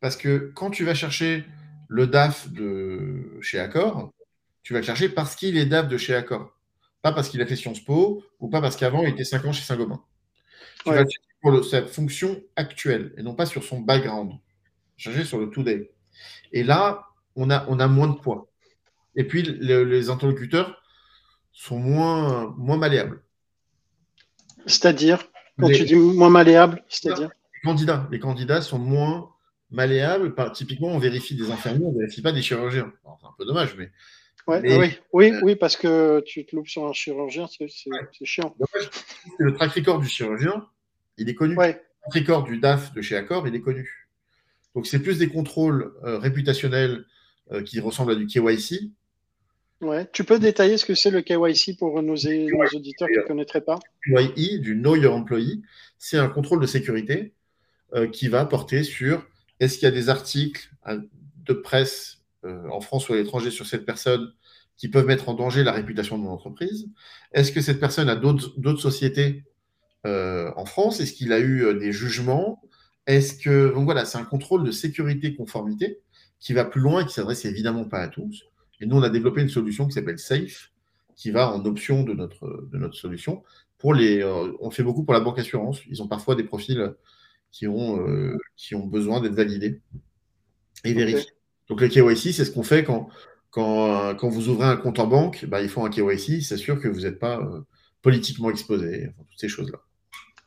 Parce 0.00 0.16
que 0.16 0.52
quand 0.54 0.70
tu 0.70 0.84
vas 0.84 0.94
chercher 0.94 1.44
le 1.88 2.06
DAF 2.06 2.50
de 2.50 3.38
chez 3.40 3.58
Accor, 3.58 4.12
tu 4.62 4.72
vas 4.72 4.80
le 4.80 4.84
chercher 4.84 5.08
parce 5.08 5.36
qu'il 5.36 5.56
est 5.56 5.66
DAF 5.66 5.88
de 5.88 5.96
chez 5.96 6.14
Accor. 6.14 6.52
Pas 7.02 7.12
parce 7.12 7.28
qu'il 7.28 7.42
a 7.42 7.46
fait 7.46 7.56
Sciences 7.56 7.80
Po 7.80 8.24
ou 8.38 8.48
pas 8.48 8.60
parce 8.60 8.76
qu'avant 8.76 9.02
il 9.02 9.10
était 9.10 9.24
5 9.24 9.44
ans 9.44 9.52
chez 9.52 9.64
Saint-Gobain. 9.64 10.02
Tu 10.84 10.90
vas 10.90 10.98
chercher 10.98 11.18
pour 11.40 11.64
sa 11.64 11.84
fonction 11.84 12.40
actuelle 12.56 13.12
et 13.16 13.22
non 13.22 13.34
pas 13.34 13.46
sur 13.46 13.64
son 13.64 13.80
background. 13.80 14.32
Chercher 14.96 15.24
sur 15.24 15.38
le 15.38 15.50
today. 15.50 15.90
Et 16.52 16.62
là, 16.62 17.06
on 17.34 17.50
a, 17.50 17.66
on 17.68 17.80
a 17.80 17.88
moins 17.88 18.08
de 18.08 18.14
poids. 18.14 18.48
Et 19.16 19.24
puis, 19.24 19.42
les 19.42 20.10
interlocuteurs 20.10 20.80
sont 21.52 21.78
moins, 21.78 22.54
moins 22.56 22.76
malléables. 22.76 23.22
C'est-à-dire, 24.66 25.24
quand 25.58 25.68
tu 25.68 25.84
dis 25.84 25.94
moins 25.94 26.30
malléables, 26.30 26.82
c'est-à-dire 26.88 27.30
les 27.54 27.60
candidats, 27.68 28.08
les 28.10 28.18
candidats 28.18 28.62
sont 28.62 28.78
moins 28.78 29.30
malléable. 29.70 30.34
typiquement, 30.52 30.88
on 30.88 30.98
vérifie 30.98 31.34
des 31.34 31.50
infirmiers, 31.50 31.84
on 31.84 31.92
ne 31.92 31.98
vérifie 31.98 32.22
pas 32.22 32.32
des 32.32 32.42
chirurgiens. 32.42 32.92
c'est 33.20 33.26
un 33.26 33.34
peu 33.36 33.44
dommage, 33.44 33.74
mais. 33.76 33.90
Oui, 34.48 34.56
oui, 35.12 35.32
euh, 35.32 35.40
oui, 35.42 35.56
parce 35.56 35.76
que 35.76 36.20
tu 36.26 36.44
te 36.44 36.56
loupes 36.56 36.68
sur 36.68 36.86
un 36.86 36.92
chirurgien, 36.92 37.46
c'est 37.48 38.24
chiant. 38.24 38.54
Le 39.38 39.54
track 39.54 39.72
record 39.72 40.00
du 40.00 40.08
chirurgien, 40.08 40.66
il 41.16 41.28
est 41.28 41.34
connu. 41.34 41.54
Le 41.54 41.56
track 41.56 41.84
record 42.12 42.44
du 42.44 42.58
DAF 42.58 42.92
de 42.92 43.02
chez 43.02 43.16
Accor, 43.16 43.46
il 43.46 43.54
est 43.54 43.60
connu. 43.60 44.08
Donc, 44.74 44.86
c'est 44.86 44.98
plus 44.98 45.18
des 45.18 45.28
contrôles 45.28 45.92
euh, 46.04 46.18
réputationnels 46.18 47.04
euh, 47.52 47.62
qui 47.62 47.78
ressemblent 47.78 48.12
à 48.12 48.14
du 48.16 48.26
KYC. 48.26 48.90
Ouais. 49.80 50.08
Tu 50.12 50.24
peux 50.24 50.38
détailler 50.38 50.76
ce 50.76 50.84
que 50.84 50.94
c'est 50.94 51.10
le 51.10 51.22
KYC 51.22 51.78
pour 51.78 52.02
nos, 52.02 52.14
auditeurs 52.14 53.08
qui 53.08 53.18
ne 53.18 53.26
connaîtraient 53.26 53.64
pas? 53.64 53.78
KYC, 54.04 54.60
du 54.60 54.74
Know 54.74 54.96
Your 54.96 55.14
Employee, 55.14 55.62
c'est 55.98 56.18
un 56.18 56.28
contrôle 56.28 56.60
de 56.60 56.66
sécurité 56.66 57.32
qui 58.12 58.28
va 58.28 58.46
porter 58.46 58.84
sur 58.84 59.26
est-ce 59.60 59.74
qu'il 59.76 59.84
y 59.84 59.88
a 59.88 59.94
des 59.94 60.08
articles 60.08 60.70
de 61.44 61.52
presse 61.52 62.21
en 62.44 62.80
France 62.80 63.08
ou 63.08 63.12
à 63.12 63.16
l'étranger 63.16 63.50
sur 63.50 63.66
cette 63.66 63.84
personne 63.84 64.32
qui 64.76 64.88
peuvent 64.88 65.06
mettre 65.06 65.28
en 65.28 65.34
danger 65.34 65.62
la 65.62 65.72
réputation 65.72 66.18
de 66.18 66.24
mon 66.24 66.30
entreprise 66.30 66.88
Est-ce 67.32 67.52
que 67.52 67.60
cette 67.60 67.80
personne 67.80 68.08
a 68.08 68.16
d'autres 68.16 68.80
sociétés 68.80 69.44
en 70.04 70.64
France? 70.64 71.00
Est-ce 71.00 71.12
qu'il 71.12 71.32
a 71.32 71.40
eu 71.40 71.78
des 71.78 71.92
jugements? 71.92 72.60
Est-ce 73.06 73.34
que 73.34 73.72
donc 73.74 73.84
voilà, 73.84 74.04
c'est 74.04 74.18
un 74.18 74.24
contrôle 74.24 74.64
de 74.64 74.70
sécurité 74.70 75.34
conformité 75.34 76.00
qui 76.42 76.52
va 76.52 76.64
plus 76.64 76.80
loin 76.80 77.02
et 77.02 77.06
qui 77.06 77.14
s'adresse 77.14 77.44
évidemment 77.44 77.84
pas 77.84 78.00
à 78.00 78.08
tous. 78.08 78.44
Et 78.80 78.86
nous, 78.86 78.96
on 78.96 79.02
a 79.02 79.08
développé 79.08 79.42
une 79.42 79.48
solution 79.48 79.86
qui 79.86 79.92
s'appelle 79.92 80.18
Safe, 80.18 80.72
qui 81.14 81.30
va 81.30 81.54
en 81.54 81.64
option 81.64 82.02
de 82.02 82.14
notre, 82.14 82.66
de 82.70 82.78
notre 82.78 82.96
solution. 82.96 83.44
Pour 83.78 83.94
les, 83.94 84.24
on 84.60 84.70
fait 84.70 84.82
beaucoup 84.82 85.04
pour 85.04 85.14
la 85.14 85.20
banque 85.20 85.38
assurance. 85.38 85.80
Ils 85.88 86.02
ont 86.02 86.08
parfois 86.08 86.34
des 86.34 86.42
profils 86.42 86.94
qui 87.52 87.68
ont, 87.68 88.04
qui 88.56 88.74
ont 88.74 88.86
besoin 88.86 89.20
d'être 89.20 89.34
validés 89.34 89.80
et 90.84 90.94
vérifiés. 90.94 91.30
Donc 91.68 91.80
le 91.80 91.88
KYC, 91.88 92.32
c'est 92.34 92.44
ce 92.44 92.50
qu'on 92.50 92.62
fait 92.62 92.84
quand, 92.84 93.08
quand, 93.50 94.14
quand, 94.16 94.28
vous 94.28 94.48
ouvrez 94.48 94.66
un 94.66 94.76
compte 94.76 94.98
en 94.98 95.06
banque, 95.06 95.44
bah, 95.46 95.62
il 95.62 95.68
faut 95.68 95.84
un 95.84 95.90
KYC, 95.90 96.42
c'est 96.42 96.56
sûr 96.56 96.80
que 96.80 96.88
vous 96.88 97.00
n'êtes 97.00 97.18
pas 97.18 97.38
euh, 97.38 97.60
politiquement 98.02 98.50
exposé, 98.50 99.10
toutes 99.30 99.40
ces 99.40 99.48
choses-là. 99.48 99.80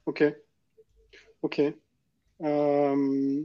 Ok. 0.06 0.24
Ok. 1.42 1.62
Euh, 2.42 3.44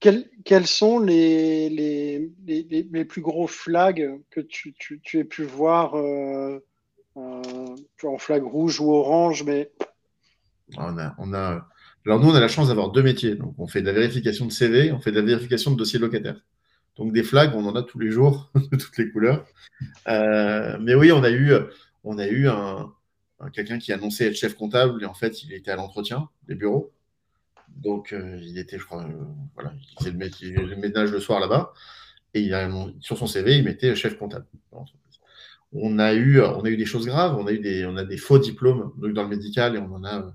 quels, 0.00 0.66
sont 0.66 1.00
les, 1.00 1.68
les, 1.70 2.30
les, 2.46 2.88
les, 2.90 3.04
plus 3.04 3.22
gros 3.22 3.46
flags 3.46 4.20
que 4.30 4.40
tu, 4.40 4.74
tu, 4.78 5.00
tu 5.00 5.18
aies 5.18 5.24
pu 5.24 5.42
voir 5.42 5.96
euh, 5.96 6.60
en 7.16 8.18
flag 8.18 8.42
rouge 8.44 8.80
ou 8.80 8.92
orange 8.92 9.42
mais... 9.44 9.72
on 10.76 10.98
a, 10.98 11.14
on 11.18 11.32
a... 11.32 11.66
Alors 12.04 12.20
nous, 12.20 12.28
on 12.28 12.34
a 12.34 12.40
la 12.40 12.48
chance 12.48 12.68
d'avoir 12.68 12.90
deux 12.90 13.02
métiers. 13.02 13.34
Donc, 13.34 13.54
on 13.58 13.66
fait 13.66 13.80
de 13.80 13.86
la 13.86 13.92
vérification 13.92 14.46
de 14.46 14.52
CV, 14.52 14.92
on 14.92 15.00
fait 15.00 15.10
de 15.10 15.20
la 15.20 15.26
vérification 15.26 15.72
de 15.72 15.76
dossiers 15.76 15.98
locataires. 15.98 16.40
Donc 16.96 17.12
des 17.12 17.22
flags, 17.22 17.54
on 17.54 17.66
en 17.66 17.74
a 17.76 17.82
tous 17.82 17.98
les 17.98 18.10
jours, 18.10 18.50
de 18.54 18.76
toutes 18.76 18.96
les 18.98 19.10
couleurs. 19.10 19.46
Euh, 20.08 20.78
mais 20.80 20.94
oui, 20.94 21.12
on 21.12 21.22
a 21.22 21.30
eu, 21.30 21.52
on 22.04 22.18
a 22.18 22.26
eu 22.26 22.48
un, 22.48 22.92
quelqu'un 23.52 23.78
qui 23.78 23.92
annonçait 23.92 24.26
être 24.26 24.36
chef 24.36 24.54
comptable 24.54 25.02
et 25.02 25.06
en 25.06 25.14
fait, 25.14 25.42
il 25.42 25.52
était 25.52 25.70
à 25.70 25.76
l'entretien 25.76 26.28
des 26.48 26.54
bureaux. 26.54 26.92
Donc 27.68 28.12
euh, 28.12 28.38
il 28.42 28.58
était, 28.58 28.78
je 28.78 28.84
crois, 28.84 29.04
euh, 29.04 29.24
voilà, 29.54 29.72
il 29.74 29.98
faisait 29.98 30.10
le, 30.52 30.76
ménage 30.76 31.10
le 31.10 31.20
soir 31.20 31.40
là-bas 31.40 31.74
et 32.32 32.50
sur 33.00 33.16
son 33.16 33.26
CV, 33.26 33.56
il 33.56 33.64
mettait 33.64 33.94
chef 33.94 34.18
comptable. 34.18 34.46
On 35.72 35.98
a 35.98 36.14
eu, 36.14 36.40
on 36.40 36.64
a 36.64 36.68
eu 36.68 36.76
des 36.76 36.84
choses 36.84 37.06
graves. 37.06 37.36
On 37.38 37.46
a 37.46 37.52
eu 37.52 37.58
des, 37.58 37.86
on 37.86 37.96
a 37.96 38.04
des 38.04 38.18
faux 38.18 38.38
diplômes 38.38 38.92
donc 38.98 39.12
dans 39.14 39.22
le 39.22 39.28
médical 39.28 39.74
et 39.74 39.78
on 39.78 39.92
en 39.94 40.04
a, 40.04 40.34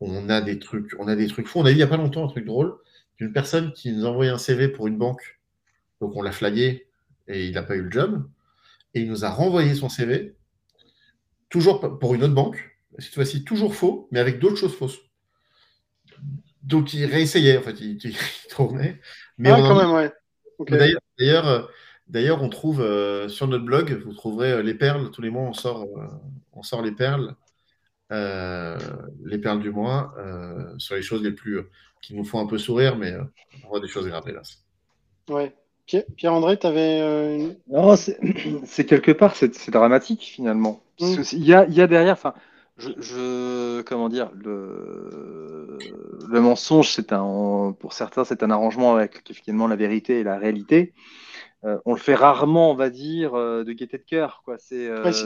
on 0.00 0.28
a 0.28 0.40
des 0.40 0.58
trucs, 0.58 0.94
on 0.98 1.08
a 1.08 1.16
des 1.16 1.26
trucs 1.26 1.48
fous. 1.48 1.58
On 1.58 1.64
a 1.64 1.70
eu 1.70 1.74
il 1.74 1.76
n'y 1.76 1.82
a 1.82 1.88
pas 1.88 1.96
longtemps 1.96 2.24
un 2.24 2.28
truc 2.28 2.44
drôle 2.44 2.76
d'une 3.18 3.32
personne 3.32 3.72
qui 3.72 3.92
nous 3.92 4.06
envoyait 4.06 4.30
un 4.30 4.38
CV 4.38 4.68
pour 4.68 4.86
une 4.86 4.96
banque 4.96 5.39
donc 6.00 6.16
on 6.16 6.22
l'a 6.22 6.32
flagué 6.32 6.86
et 7.28 7.46
il 7.46 7.54
n'a 7.54 7.62
pas 7.62 7.76
eu 7.76 7.82
le 7.82 7.90
job. 7.90 8.28
Et 8.94 9.02
il 9.02 9.08
nous 9.08 9.24
a 9.24 9.30
renvoyé 9.30 9.74
son 9.74 9.88
CV, 9.88 10.34
toujours 11.48 11.98
pour 11.98 12.14
une 12.14 12.24
autre 12.24 12.34
banque, 12.34 12.76
cette 12.98 13.14
fois-ci 13.14 13.44
toujours 13.44 13.74
faux, 13.74 14.08
mais 14.10 14.18
avec 14.18 14.38
d'autres 14.40 14.56
choses 14.56 14.74
fausses. 14.74 14.98
Donc 16.62 16.92
il 16.92 17.04
réessayait, 17.06 17.56
en 17.56 17.62
fait, 17.62 17.80
il, 17.80 17.98
tournait. 18.50 19.00
Mais 19.38 19.50
ah, 19.50 19.56
quand 19.60 19.76
même, 19.76 19.92
ouais. 19.92 20.12
D'ailleurs, 21.18 21.48
euh, 21.48 21.62
d'ailleurs, 22.08 22.42
on 22.42 22.48
trouve 22.48 22.80
euh, 22.80 23.28
sur 23.28 23.46
notre 23.48 23.64
blog, 23.64 23.92
vous 24.04 24.12
trouverez 24.12 24.52
euh, 24.52 24.62
les 24.62 24.74
perles. 24.74 25.10
Tous 25.10 25.22
les 25.22 25.30
mois, 25.30 25.42
on 25.42 25.52
sort, 25.52 25.86
on 26.52 26.62
sort 26.62 26.82
les 26.82 26.92
perles, 26.92 27.34
les 28.10 29.38
perles 29.38 29.60
du 29.60 29.70
mois, 29.70 30.14
sur 30.78 30.96
les 30.96 31.02
choses 31.02 31.22
les 31.22 31.32
plus 31.32 31.60
qui 32.02 32.14
nous 32.14 32.24
font 32.24 32.40
un 32.40 32.46
peu 32.46 32.58
sourire, 32.58 32.96
mais 32.96 33.14
on 33.64 33.68
voit 33.68 33.80
des 33.80 33.88
choses 33.88 34.06
graves, 34.06 34.28
hélas. 34.28 34.64
Ouais. 35.28 35.54
Pierre-André, 36.16 36.58
tu 36.58 36.66
avais. 36.66 37.00
Euh, 37.00 37.52
non, 37.68 37.94
c'est 38.64 38.86
quelque 38.86 39.12
part, 39.12 39.34
c'est 39.36 39.70
dramatique 39.70 40.22
finalement. 40.22 40.82
Mm. 41.00 41.22
Il 41.32 41.44
y, 41.44 41.54
a, 41.54 41.86
derrière, 41.86 42.12
enfin, 42.12 42.34
je, 42.76 43.82
comment 43.82 44.08
dire, 44.08 44.30
le, 44.34 45.78
le 46.28 46.40
mensonge, 46.40 46.90
c'est 46.90 47.12
un, 47.12 47.74
pour 47.78 47.92
certains, 47.92 48.24
c'est 48.24 48.42
un 48.42 48.50
arrangement 48.50 48.94
avec 48.94 49.22
finalement 49.32 49.66
la 49.66 49.76
vérité 49.76 50.20
et 50.20 50.24
la 50.24 50.38
réalité. 50.38 50.92
Euh, 51.64 51.78
on 51.84 51.92
le 51.92 52.00
fait 52.00 52.14
rarement, 52.14 52.70
on 52.70 52.74
va 52.74 52.88
dire, 52.88 53.34
euh, 53.34 53.64
de 53.64 53.72
gaieté 53.72 53.98
de 53.98 54.02
cœur. 54.02 54.42
Quoi. 54.44 54.56
il 54.70 54.78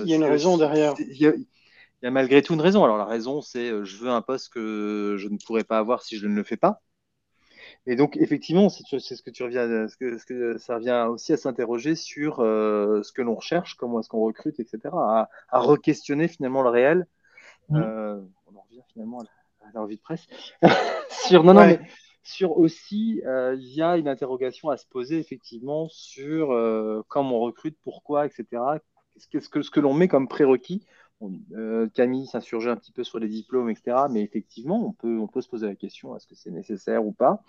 y 0.06 0.12
a 0.12 0.16
une 0.16 0.24
raison 0.24 0.56
derrière. 0.56 0.94
Il 0.98 1.16
y, 1.16 1.26
a 2.06 2.10
malgré 2.10 2.42
tout 2.42 2.54
une 2.54 2.60
raison. 2.60 2.84
Alors 2.84 2.98
la 2.98 3.06
raison, 3.06 3.40
c'est 3.40 3.70
je 3.84 3.96
veux 3.96 4.10
un 4.10 4.20
poste 4.20 4.52
que 4.52 5.16
je 5.18 5.28
ne 5.28 5.38
pourrais 5.38 5.64
pas 5.64 5.78
avoir 5.78 6.02
si 6.02 6.18
je 6.18 6.26
ne 6.26 6.34
le 6.34 6.42
fais 6.42 6.56
pas. 6.56 6.82
Et 7.86 7.96
donc, 7.96 8.16
effectivement, 8.16 8.70
c'est 8.70 8.84
ce 8.98 9.22
que 9.22 9.30
tu 9.30 9.42
reviens, 9.42 9.88
ce 9.88 9.96
que, 9.96 10.16
ce 10.16 10.24
que 10.24 10.56
ça 10.56 10.76
revient 10.76 11.06
aussi 11.10 11.34
à 11.34 11.36
s'interroger 11.36 11.94
sur 11.94 12.40
euh, 12.40 13.02
ce 13.02 13.12
que 13.12 13.20
l'on 13.20 13.34
recherche, 13.34 13.74
comment 13.74 14.00
est-ce 14.00 14.08
qu'on 14.08 14.24
recrute, 14.24 14.58
etc., 14.58 14.78
à, 14.92 15.28
à 15.50 15.60
re-questionner 15.60 16.28
finalement 16.28 16.62
le 16.62 16.70
réel. 16.70 17.06
Mmh. 17.68 17.76
Euh, 17.76 18.20
on 18.46 18.56
en 18.56 18.62
revient 18.62 18.82
finalement 18.92 19.20
à 19.20 19.70
l'envie 19.74 19.96
de 19.96 20.02
presse. 20.02 20.26
sur, 21.10 21.44
non, 21.44 21.52
non, 21.52 21.66
mais 21.66 21.80
sur 22.22 22.56
aussi, 22.56 23.20
euh, 23.26 23.54
il 23.58 23.74
y 23.74 23.82
a 23.82 23.98
une 23.98 24.08
interrogation 24.08 24.70
à 24.70 24.78
se 24.78 24.86
poser 24.86 25.18
effectivement 25.18 25.88
sur 25.90 26.48
comment 27.08 27.36
on 27.36 27.40
recrute, 27.40 27.76
pourquoi, 27.82 28.24
etc. 28.24 28.62
Qu'est-ce 29.30 29.50
que, 29.50 29.60
ce 29.60 29.70
que 29.70 29.80
l'on 29.80 29.92
met 29.92 30.08
comme 30.08 30.26
prérequis 30.26 30.86
euh, 31.52 31.88
Camille 31.94 32.26
s'insurgeait 32.26 32.70
un 32.70 32.76
petit 32.76 32.92
peu 32.92 33.04
sur 33.04 33.18
les 33.18 33.28
diplômes, 33.28 33.70
etc. 33.70 33.96
Mais 34.10 34.22
effectivement, 34.22 34.84
on 34.86 34.92
peut, 34.92 35.18
on 35.18 35.26
peut 35.26 35.40
se 35.40 35.48
poser 35.48 35.66
la 35.66 35.74
question 35.74 36.16
est-ce 36.16 36.26
que 36.26 36.34
c'est 36.34 36.50
nécessaire 36.50 37.04
ou 37.04 37.12
pas 37.12 37.42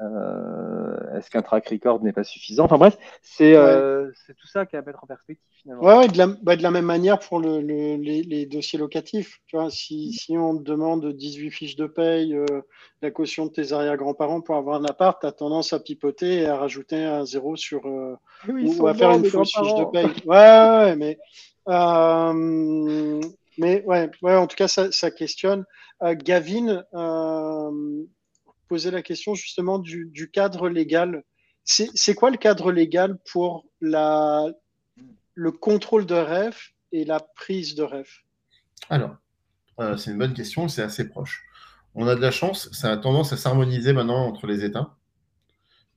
euh, 0.00 1.16
Est-ce 1.16 1.30
qu'un 1.30 1.42
track 1.42 1.68
record 1.68 2.02
n'est 2.02 2.12
pas 2.12 2.24
suffisant 2.24 2.64
Enfin 2.64 2.78
bref, 2.78 2.98
euh, 3.40 4.10
c'est 4.26 4.34
tout 4.34 4.46
ça 4.46 4.66
qu'à 4.66 4.82
mettre 4.82 5.02
en 5.02 5.06
perspective 5.06 5.44
finalement. 5.62 5.82
Ouais, 5.82 6.08
de, 6.08 6.18
la, 6.18 6.26
bah, 6.26 6.56
de, 6.56 6.62
la, 6.62 6.70
même 6.70 6.84
manière 6.84 7.18
pour 7.18 7.40
le, 7.40 7.58
les, 7.60 8.46
dossiers 8.46 8.78
locatifs. 8.78 9.40
Tu 9.46 9.56
vois, 9.56 9.70
si, 9.70 10.12
si, 10.12 10.36
on 10.36 10.56
te 10.56 10.62
demande 10.62 11.12
18 11.12 11.50
fiches 11.50 11.76
de 11.76 11.86
paye, 11.86 12.36
la 13.02 13.10
caution 13.10 13.46
de 13.46 13.52
tes 13.52 13.72
arrière-grands-parents 13.72 14.42
pour 14.42 14.56
avoir 14.56 14.80
un 14.80 14.84
appart, 14.84 15.20
tu 15.20 15.26
as 15.26 15.32
tendance 15.32 15.72
à 15.72 15.80
pipoter 15.80 16.42
et 16.42 16.46
à 16.46 16.56
rajouter 16.56 17.02
un 17.02 17.24
zéro 17.24 17.56
sur. 17.56 17.84
ou, 17.86 18.86
à 18.86 18.94
faire 18.94 19.10
une 19.12 19.24
fausse 19.24 19.52
fiche 19.52 19.74
de 19.74 19.90
paye. 19.90 20.06
Ouais, 20.26 20.36
ouais, 20.36 20.96
mais. 20.96 21.18
Euh, 21.68 23.20
mais 23.58 23.84
ouais, 23.84 24.10
en 24.22 24.46
tout 24.46 24.56
cas, 24.56 24.68
ça, 24.68 25.10
questionne. 25.10 25.64
Euh, 26.02 26.14
Gavin 26.14 26.84
euh, 26.94 28.04
posait 28.68 28.90
la 28.90 29.02
question 29.02 29.34
justement 29.34 29.78
du, 29.78 30.30
cadre 30.32 30.68
légal. 30.68 31.22
C'est 31.64 32.14
quoi 32.14 32.30
le 32.30 32.38
cadre 32.38 32.72
légal 32.72 33.18
pour 33.30 33.66
la, 33.80 34.46
le 35.34 35.52
contrôle 35.52 36.06
de 36.06 36.14
REF 36.14 36.72
et 36.92 37.04
la 37.04 37.20
prise 37.20 37.74
de 37.74 37.82
REF? 37.82 38.24
Alors, 38.88 39.16
c'est 39.98 40.10
une 40.10 40.18
bonne 40.18 40.34
question, 40.34 40.68
c'est 40.68 40.82
assez 40.82 41.08
proche. 41.08 41.44
On 41.94 42.06
a 42.06 42.14
de 42.14 42.20
la 42.20 42.30
chance, 42.30 42.70
ça 42.72 42.92
a 42.92 42.96
tendance 42.96 43.32
à 43.32 43.36
s'harmoniser 43.36 43.92
maintenant 43.92 44.26
entre 44.26 44.46
les 44.46 44.64
États. 44.64 44.96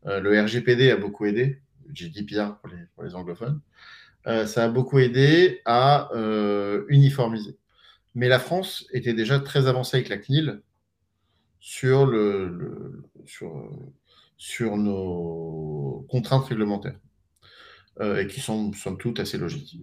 le 0.03 0.41
RGPD 0.41 0.91
a 0.91 0.97
beaucoup 0.97 1.25
aidé, 1.25 1.61
GDPR 1.93 2.57
pour 2.95 3.03
les 3.03 3.15
anglophones. 3.15 3.61
Euh, 4.27 4.45
ça 4.45 4.65
a 4.65 4.67
beaucoup 4.69 4.99
aidé 4.99 5.61
à 5.65 6.09
euh, 6.13 6.85
uniformiser. 6.89 7.57
Mais 8.13 8.27
la 8.27 8.39
France 8.39 8.85
était 8.91 9.13
déjà 9.13 9.39
très 9.39 9.67
avancée 9.67 9.97
avec 9.97 10.09
la 10.09 10.17
CNIL 10.17 10.61
sur, 11.59 12.07
nos 14.77 16.05
contraintes 16.09 16.45
réglementaires 16.45 16.99
euh, 17.99 18.19
et 18.19 18.27
qui 18.27 18.41
sont 18.41 18.73
somme 18.73 18.97
toute 18.97 19.19
assez 19.19 19.37
logiques. 19.37 19.77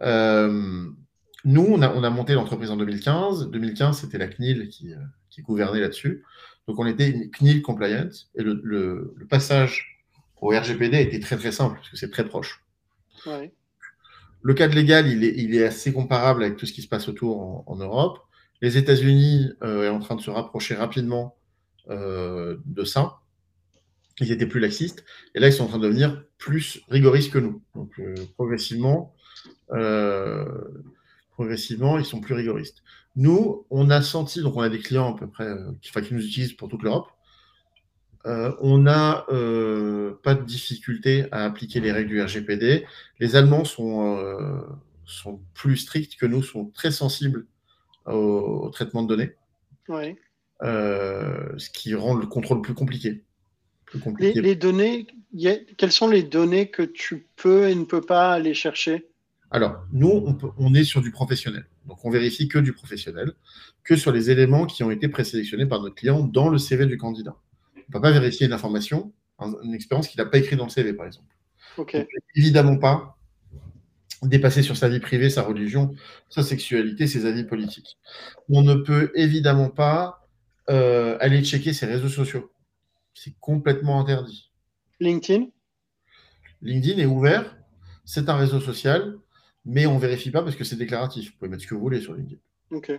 nous, 0.00 1.66
on 1.66 1.82
a, 1.82 2.10
monté 2.10 2.34
l'entreprise 2.34 2.70
en 2.70 2.76
2015. 2.76 3.50
2015, 3.50 3.98
c'était 3.98 4.18
la 4.18 4.28
CNIL 4.28 4.68
qui, 4.68 4.94
gouvernait 5.42 5.80
là-dessus. 5.80 6.24
Donc, 6.66 6.78
on 6.78 6.86
était 6.86 7.28
CNIL 7.30 7.62
compliant 7.62 8.08
et 8.34 8.42
le, 8.42 9.14
passage 9.28 10.00
au 10.40 10.48
RGPD 10.48 11.00
était 11.00 11.20
très 11.20 11.36
très 11.36 11.52
simple 11.52 11.76
parce 11.76 11.90
que 11.90 11.96
c'est 11.96 12.10
très 12.10 12.26
proche. 12.26 12.64
Le 14.44 14.52
cadre 14.52 14.74
légal, 14.74 15.06
il 15.08 15.54
est, 15.54 15.64
assez 15.64 15.90
comparable 15.90 16.44
avec 16.44 16.58
tout 16.58 16.66
ce 16.66 16.74
qui 16.74 16.82
se 16.82 16.86
passe 16.86 17.08
autour 17.08 17.64
en, 17.66 17.76
Europe. 17.76 18.18
Les 18.60 18.76
États-Unis 18.76 19.48
euh, 19.62 19.84
est 19.84 19.88
en 19.88 20.00
train 20.00 20.16
de 20.16 20.20
se 20.20 20.30
rapprocher 20.30 20.74
rapidement 20.74 21.34
euh, 21.88 22.58
de 22.66 22.84
ça. 22.84 23.20
Ils 24.20 24.32
étaient 24.32 24.46
plus 24.46 24.60
laxistes. 24.60 25.02
Et 25.34 25.40
là, 25.40 25.48
ils 25.48 25.52
sont 25.54 25.64
en 25.64 25.68
train 25.68 25.78
de 25.78 25.86
devenir 25.86 26.22
plus 26.36 26.82
rigoristes 26.90 27.32
que 27.32 27.38
nous. 27.38 27.62
Donc, 27.74 27.98
euh, 27.98 28.14
progressivement, 28.34 29.14
progressivement, 31.30 31.98
ils 31.98 32.04
sont 32.04 32.20
plus 32.20 32.34
rigoristes. 32.34 32.82
Nous, 33.16 33.66
on 33.70 33.88
a 33.88 34.02
senti, 34.02 34.42
donc 34.42 34.58
on 34.58 34.60
a 34.60 34.68
des 34.68 34.80
clients 34.80 35.14
à 35.14 35.18
peu 35.18 35.26
près 35.26 35.56
qui, 35.80 35.90
qui 35.90 36.12
nous 36.12 36.22
utilisent 36.22 36.52
pour 36.52 36.68
toute 36.68 36.82
l'Europe. 36.82 37.08
Euh, 38.26 38.52
on 38.60 38.78
n'a 38.78 39.26
euh, 39.28 40.14
pas 40.22 40.34
de 40.34 40.44
difficulté 40.44 41.26
à 41.30 41.44
appliquer 41.44 41.80
les 41.80 41.92
règles 41.92 42.08
du 42.08 42.22
RGPD. 42.22 42.86
Les 43.20 43.36
Allemands 43.36 43.64
sont, 43.64 44.16
euh, 44.16 44.60
sont 45.04 45.40
plus 45.52 45.76
stricts 45.76 46.16
que 46.16 46.26
nous, 46.26 46.42
sont 46.42 46.66
très 46.66 46.90
sensibles 46.90 47.46
au, 48.06 48.70
traitement 48.72 49.02
de 49.02 49.08
données. 49.08 49.32
ce 50.60 51.70
qui 51.70 51.94
rend 51.94 52.14
le 52.14 52.26
contrôle 52.26 52.62
plus 52.62 52.74
compliqué. 52.74 53.22
Les, 54.18 54.56
données, 54.56 55.06
quelles 55.76 55.92
sont 55.92 56.08
les 56.08 56.22
données 56.22 56.70
que 56.70 56.82
tu 56.82 57.26
peux 57.36 57.68
et 57.68 57.74
ne 57.74 57.84
peux 57.84 58.00
pas 58.00 58.32
aller 58.32 58.54
chercher? 58.54 59.06
Alors, 59.50 59.84
nous, 59.92 60.36
on, 60.58 60.74
est 60.74 60.82
sur 60.82 61.00
du 61.00 61.12
professionnel. 61.12 61.66
Donc 61.86 62.04
on 62.04 62.10
vérifie 62.10 62.48
que 62.48 62.58
du 62.58 62.72
professionnel, 62.72 63.32
que 63.84 63.94
sur 63.94 64.10
les 64.10 64.30
éléments 64.30 64.66
qui 64.66 64.82
ont 64.82 64.90
été 64.90 65.06
présélectionnés 65.08 65.66
par 65.66 65.80
notre 65.80 65.94
client 65.94 66.24
dans 66.24 66.48
le 66.48 66.58
CV 66.58 66.86
du 66.86 66.96
candidat. 66.96 67.36
On 67.84 67.90
ne 67.90 67.92
peut 67.92 68.00
pas 68.00 68.12
vérifier 68.12 68.46
une 68.46 68.52
information, 68.52 69.12
une 69.40 69.74
expérience 69.74 70.08
qu'il 70.08 70.18
n'a 70.18 70.26
pas 70.26 70.38
écrite 70.38 70.58
dans 70.58 70.64
le 70.64 70.70
CV, 70.70 70.92
par 70.92 71.06
exemple. 71.06 71.34
évidemment 72.34 72.78
pas 72.78 73.16
dépasser 74.22 74.62
sur 74.62 74.76
sa 74.76 74.88
vie 74.88 75.00
privée, 75.00 75.30
sa 75.30 75.42
religion, 75.42 75.94
sa 76.28 76.42
sexualité, 76.42 77.06
ses 77.06 77.26
avis 77.26 77.44
politiques. 77.44 77.98
On 78.48 78.62
ne 78.62 78.74
peut 78.74 79.12
évidemment 79.14 79.70
pas 79.70 80.26
euh, 80.70 81.16
aller 81.20 81.44
checker 81.44 81.72
ses 81.72 81.86
réseaux 81.86 82.08
sociaux. 82.08 82.50
C'est 83.14 83.34
complètement 83.40 84.00
interdit. 84.00 84.50
LinkedIn? 85.00 85.46
LinkedIn 86.62 87.02
est 87.02 87.06
ouvert, 87.06 87.56
c'est 88.04 88.28
un 88.28 88.36
réseau 88.36 88.60
social, 88.60 89.18
mais 89.64 89.86
on 89.86 89.96
ne 89.96 90.00
vérifie 90.00 90.30
pas 90.30 90.42
parce 90.42 90.56
que 90.56 90.64
c'est 90.64 90.76
déclaratif. 90.76 91.30
Vous 91.30 91.38
pouvez 91.38 91.50
mettre 91.50 91.62
ce 91.62 91.68
que 91.68 91.74
vous 91.74 91.80
voulez 91.80 92.00
sur 92.00 92.14
LinkedIn. 92.14 92.40
Ok. 92.70 92.92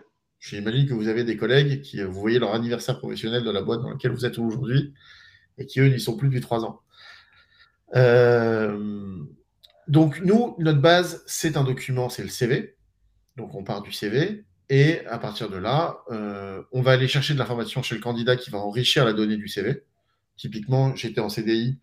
J'imagine 0.48 0.88
que 0.88 0.94
vous 0.94 1.08
avez 1.08 1.24
des 1.24 1.38
collègues 1.38 1.82
qui, 1.82 2.04
vous 2.04 2.14
voyez 2.14 2.38
leur 2.38 2.54
anniversaire 2.54 3.00
professionnel 3.00 3.44
de 3.44 3.50
la 3.50 3.64
boîte 3.64 3.82
dans 3.82 3.90
laquelle 3.90 4.12
vous 4.12 4.26
êtes 4.26 4.38
aujourd'hui 4.38 4.94
et 5.58 5.66
qui, 5.66 5.80
eux, 5.80 5.88
n'y 5.88 6.00
sont 6.00 6.16
plus 6.16 6.28
depuis 6.28 6.42
trois 6.42 6.64
ans. 6.64 6.82
Euh, 7.96 9.18
donc, 9.88 10.22
nous, 10.22 10.56
notre 10.60 10.80
base, 10.80 11.24
c'est 11.26 11.58
un 11.58 11.64
document, 11.64 12.10
c'est 12.10 12.22
le 12.22 12.30
CV. 12.30 12.76
Donc, 13.38 13.56
on 13.56 13.64
part 13.64 13.82
du 13.82 13.92
CV. 13.92 14.46
Et 14.70 15.04
à 15.08 15.18
partir 15.18 15.50
de 15.50 15.58
là, 15.58 15.98
euh, 16.12 16.62
on 16.72 16.84
va 16.84 16.92
aller 16.92 17.08
chercher 17.08 17.34
de 17.34 17.40
l'information 17.40 17.82
chez 17.82 17.96
le 17.96 18.02
candidat 18.02 18.36
qui 18.36 18.52
va 18.52 18.60
enrichir 18.60 19.04
la 19.04 19.14
donnée 19.14 19.38
du 19.38 19.48
CV. 19.48 19.84
Typiquement, 20.38 20.96
j'étais 20.96 21.22
en 21.22 21.30
CDI, 21.30 21.80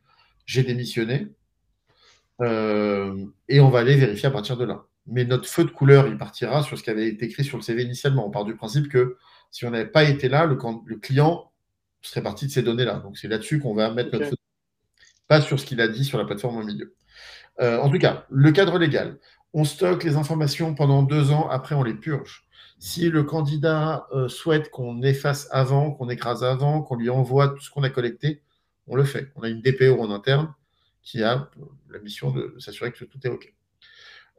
j'ai 0.47 0.63
démissionné. 0.63 1.27
Euh, 2.41 3.27
et 3.49 3.59
on 3.59 3.71
va 3.71 3.81
aller 3.81 3.97
vérifier 3.97 4.29
à 4.29 4.31
partir 4.31 4.57
de 4.57 4.65
là. 4.65 4.85
Mais 5.07 5.25
notre 5.25 5.49
feu 5.49 5.65
de 5.65 5.71
couleur, 5.71 6.07
il 6.07 6.17
partira 6.17 6.63
sur 6.63 6.79
ce 6.79 6.83
qui 6.83 6.91
avait 6.91 7.09
été 7.09 7.27
écrit 7.27 7.45
sur 7.45 7.57
le 7.57 7.63
CV 7.63 7.83
initialement. 7.83 8.27
On 8.27 8.31
part 8.31 8.45
du 8.45 8.55
principe 8.55 8.89
que 8.89 9.17
si 9.51 9.65
on 9.65 9.71
n'avait 9.71 9.91
pas 9.91 10.05
été 10.05 10.29
là, 10.29 10.47
le, 10.47 10.57
le, 10.87 10.97
client 10.97 11.53
serait 12.01 12.23
parti 12.23 12.47
de 12.47 12.53
ces 12.53 12.63
données-là. 12.63 13.01
Donc 13.01 13.19
c'est 13.19 13.29
là-dessus 13.29 13.59
qu'on 13.59 13.75
va 13.75 13.91
mettre 13.91 14.13
notre 14.13 14.27
feu 14.27 14.31
de 14.33 15.27
Pas 15.29 15.41
sur 15.41 15.59
ce 15.59 15.67
qu'il 15.67 15.81
a 15.81 15.89
dit 15.89 16.05
sur 16.05 16.19
la 16.19 16.25
plateforme 16.25 16.57
au 16.57 16.65
milieu. 16.65 16.95
Euh, 17.61 17.79
en 17.79 17.91
tout 17.91 17.99
cas, 17.99 18.27
le 18.31 18.51
cadre 18.53 18.79
légal. 18.79 19.19
On 19.53 19.65
stocke 19.65 20.05
les 20.05 20.17
informations 20.17 20.75
pendant 20.75 21.03
deux 21.03 21.31
ans, 21.31 21.49
après 21.49 21.75
on 21.75 21.83
les 21.83 21.95
purge. 21.95 22.47
Si 22.79 23.11
le 23.11 23.23
candidat 23.23 24.07
euh, 24.13 24.29
souhaite 24.29 24.71
qu'on 24.71 25.03
efface 25.03 25.47
avant, 25.51 25.93
qu'on 25.93 26.09
écrase 26.09 26.43
avant, 26.43 26.83
qu'on 26.83 26.97
lui 26.97 27.11
envoie 27.11 27.49
tout 27.49 27.61
ce 27.61 27.71
qu'on 27.71 27.83
a 27.83 27.91
collecté, 27.91 28.43
on 28.87 28.97
le 28.97 29.05
fait. 29.05 29.31
On 29.37 29.43
a 29.43 29.49
une 29.49 29.61
DPO 29.61 30.01
en 30.01 30.11
interne 30.11 30.55
qui 31.03 31.23
a 31.23 31.51
la 31.91 31.99
mission 31.99 32.31
de 32.31 32.55
s'assurer 32.59 32.93
que 32.93 33.05
tout 33.05 33.19
est 33.25 33.29
OK. 33.29 33.53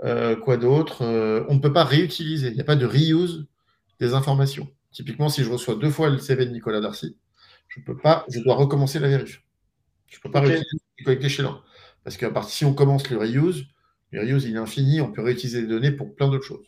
Euh, 0.03 0.35
quoi 0.35 0.57
d'autre 0.57 1.03
On 1.49 1.53
ne 1.53 1.59
peut 1.59 1.73
pas 1.73 1.83
réutiliser. 1.83 2.49
Il 2.49 2.55
n'y 2.55 2.61
a 2.61 2.65
pas 2.65 2.75
de 2.75 2.85
reuse 2.85 3.47
des 3.99 4.13
informations. 4.13 4.67
Typiquement, 4.91 5.29
si 5.29 5.43
je 5.43 5.49
reçois 5.49 5.75
deux 5.75 5.89
fois 5.89 6.09
le 6.09 6.17
CV 6.17 6.45
de 6.45 6.51
Nicolas 6.51 6.81
Darcy, 6.81 7.17
je 7.67 7.81
peux 7.81 7.97
pas, 7.97 8.25
je 8.29 8.39
dois 8.41 8.55
recommencer 8.55 8.99
la 8.99 9.07
vérif. 9.07 9.43
Je 10.07 10.17
ne 10.17 10.21
peux 10.21 10.31
pas 10.31 10.41
réutiliser 10.41 10.83
collecté 11.03 11.29
chez 11.29 11.43
l'un. 11.43 11.61
Parce 12.03 12.17
partir 12.17 12.53
si 12.53 12.65
on 12.65 12.73
commence 12.73 13.09
le 13.09 13.17
reuse, 13.17 13.65
le 14.11 14.21
reuse 14.21 14.45
il 14.45 14.55
est 14.55 14.59
infini, 14.59 15.01
on 15.01 15.11
peut 15.11 15.21
réutiliser 15.21 15.61
les 15.61 15.67
données 15.67 15.91
pour 15.91 16.13
plein 16.15 16.29
d'autres 16.29 16.45
choses. 16.45 16.67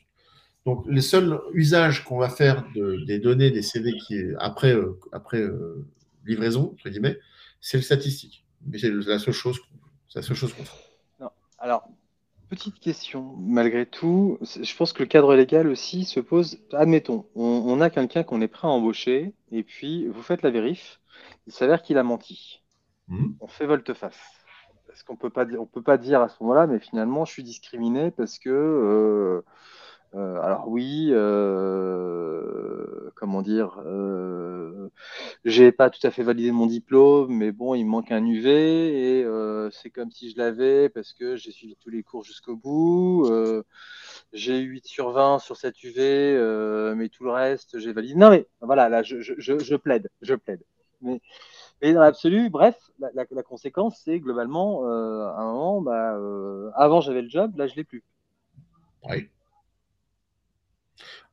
Donc 0.66 0.84
les 0.88 1.02
seuls 1.02 1.40
usages 1.54 2.04
qu'on 2.04 2.18
va 2.18 2.30
faire 2.30 2.66
des 2.74 3.20
données 3.20 3.52
des 3.52 3.62
CV 3.62 3.94
qui 3.98 4.16
est 4.16 4.34
après, 4.40 4.74
euh, 4.74 5.00
après 5.12 5.40
euh, 5.40 5.86
livraison, 6.26 6.72
entre 6.74 6.90
guillemets, 6.90 7.20
c'est 7.62 7.78
le 7.78 7.84
statistique. 7.84 8.46
Mais 8.66 8.80
c'est 8.80 8.90
la 8.90 9.20
seule 9.20 9.34
chose, 9.34 9.60
la 10.16 10.24
seule 10.24 10.36
chose 10.36 10.54
qu'on 10.54 10.64
fait. 10.64 11.30
Alors, 11.60 11.88
petite 12.56 12.80
question, 12.80 13.36
malgré 13.40 13.86
tout, 13.86 14.38
je 14.42 14.76
pense 14.76 14.94
que 14.94 15.04
le 15.04 15.08
cadre 15.08 15.36
légal 15.36 15.68
aussi 15.68 16.06
se 16.06 16.20
pose. 16.20 16.60
Admettons, 16.74 17.26
on, 17.36 17.80
a 17.82 17.90
quelqu'un 17.90 18.24
qu'on 18.24 18.42
est 18.42 18.48
prêt 18.48 18.68
à 18.68 18.72
embaucher, 18.72 19.34
et 19.52 19.64
puis 19.64 20.08
vous 20.08 20.22
faites 20.22 20.42
la 20.42 20.50
vérif, 20.50 21.00
il 21.48 21.54
s'avère 21.54 21.82
qu'il 21.82 21.98
a 21.98 22.04
menti. 22.04 22.64
Mmh. 23.08 23.34
On 23.40 23.48
fait 23.48 23.68
volte-face 23.68 24.20
parce 24.96 25.04
qu'on 25.04 25.18
peut 25.18 25.30
pas 25.30 25.46
on 25.60 25.66
peut 25.66 25.82
pas 25.82 25.98
dire 25.98 26.22
à 26.22 26.30
ce 26.30 26.42
moment-là, 26.42 26.68
mais 26.68 26.80
finalement, 26.80 27.26
je 27.26 27.34
suis 27.34 27.44
discriminé 27.44 28.12
parce 28.12 28.40
que, 28.40 28.50
euh, 28.50 29.42
euh, 30.16 30.42
alors 30.42 30.68
oui, 30.68 31.10
euh, 31.12 33.10
comment 33.16 33.42
dire, 33.42 33.80
j'ai 35.44 35.72
pas 35.72 35.90
tout 35.90 36.06
à 36.06 36.12
fait 36.12 36.24
validé 36.24 36.52
mon 36.52 36.66
diplôme, 36.68 37.34
mais 37.34 37.52
bon, 37.52 37.76
il 37.76 37.86
me 37.86 37.90
manque 37.90 38.12
un 38.12 38.26
UV 38.26 38.50
et 38.50 39.26
c'est 39.72 39.90
comme 39.90 40.12
si 40.12 40.32
je 40.32 40.38
l'avais 40.38 40.90
parce 40.90 41.14
que 41.14 41.36
j'ai 41.36 41.52
suivi 41.52 41.76
tous 41.78 41.90
les 41.90 42.04
cours 42.04 42.24
jusqu'au 42.24 42.56
bout. 42.56 43.30
j'ai 44.34 44.60
eu 44.60 44.70
8 44.70 44.86
sur 44.86 45.12
20 45.12 45.40
sur 45.40 45.58
cette 45.58 45.82
UV, 45.84 46.94
mais 46.96 47.10
tout 47.10 47.24
le 47.24 47.32
reste, 47.32 47.80
j'ai 47.80 47.94
validé. 47.94 48.16
Non, 48.16 48.30
mais 48.30 48.48
voilà, 48.62 48.90
là, 48.90 49.04
je, 49.04 49.22
je, 49.22 49.76
plaide, 49.76 50.10
je 50.22 50.36
plaide. 50.36 50.64
Mais 51.82 51.94
dans 51.94 52.02
l'absolu, 52.02 52.50
bref, 52.50 52.76
la, 53.00 53.44
conséquence, 53.44 54.02
c'est 54.04 54.20
globalement, 54.20 54.86
euh, 54.86 55.28
à 55.28 55.42
un 55.42 55.52
moment, 55.52 55.82
bah, 55.82 56.16
euh, 56.16 56.72
avant 56.76 57.02
j'avais 57.02 57.22
le 57.22 57.30
job, 57.30 57.56
là 57.58 57.68
je 57.68 57.76
l'ai 57.76 57.84
plus. 57.84 58.04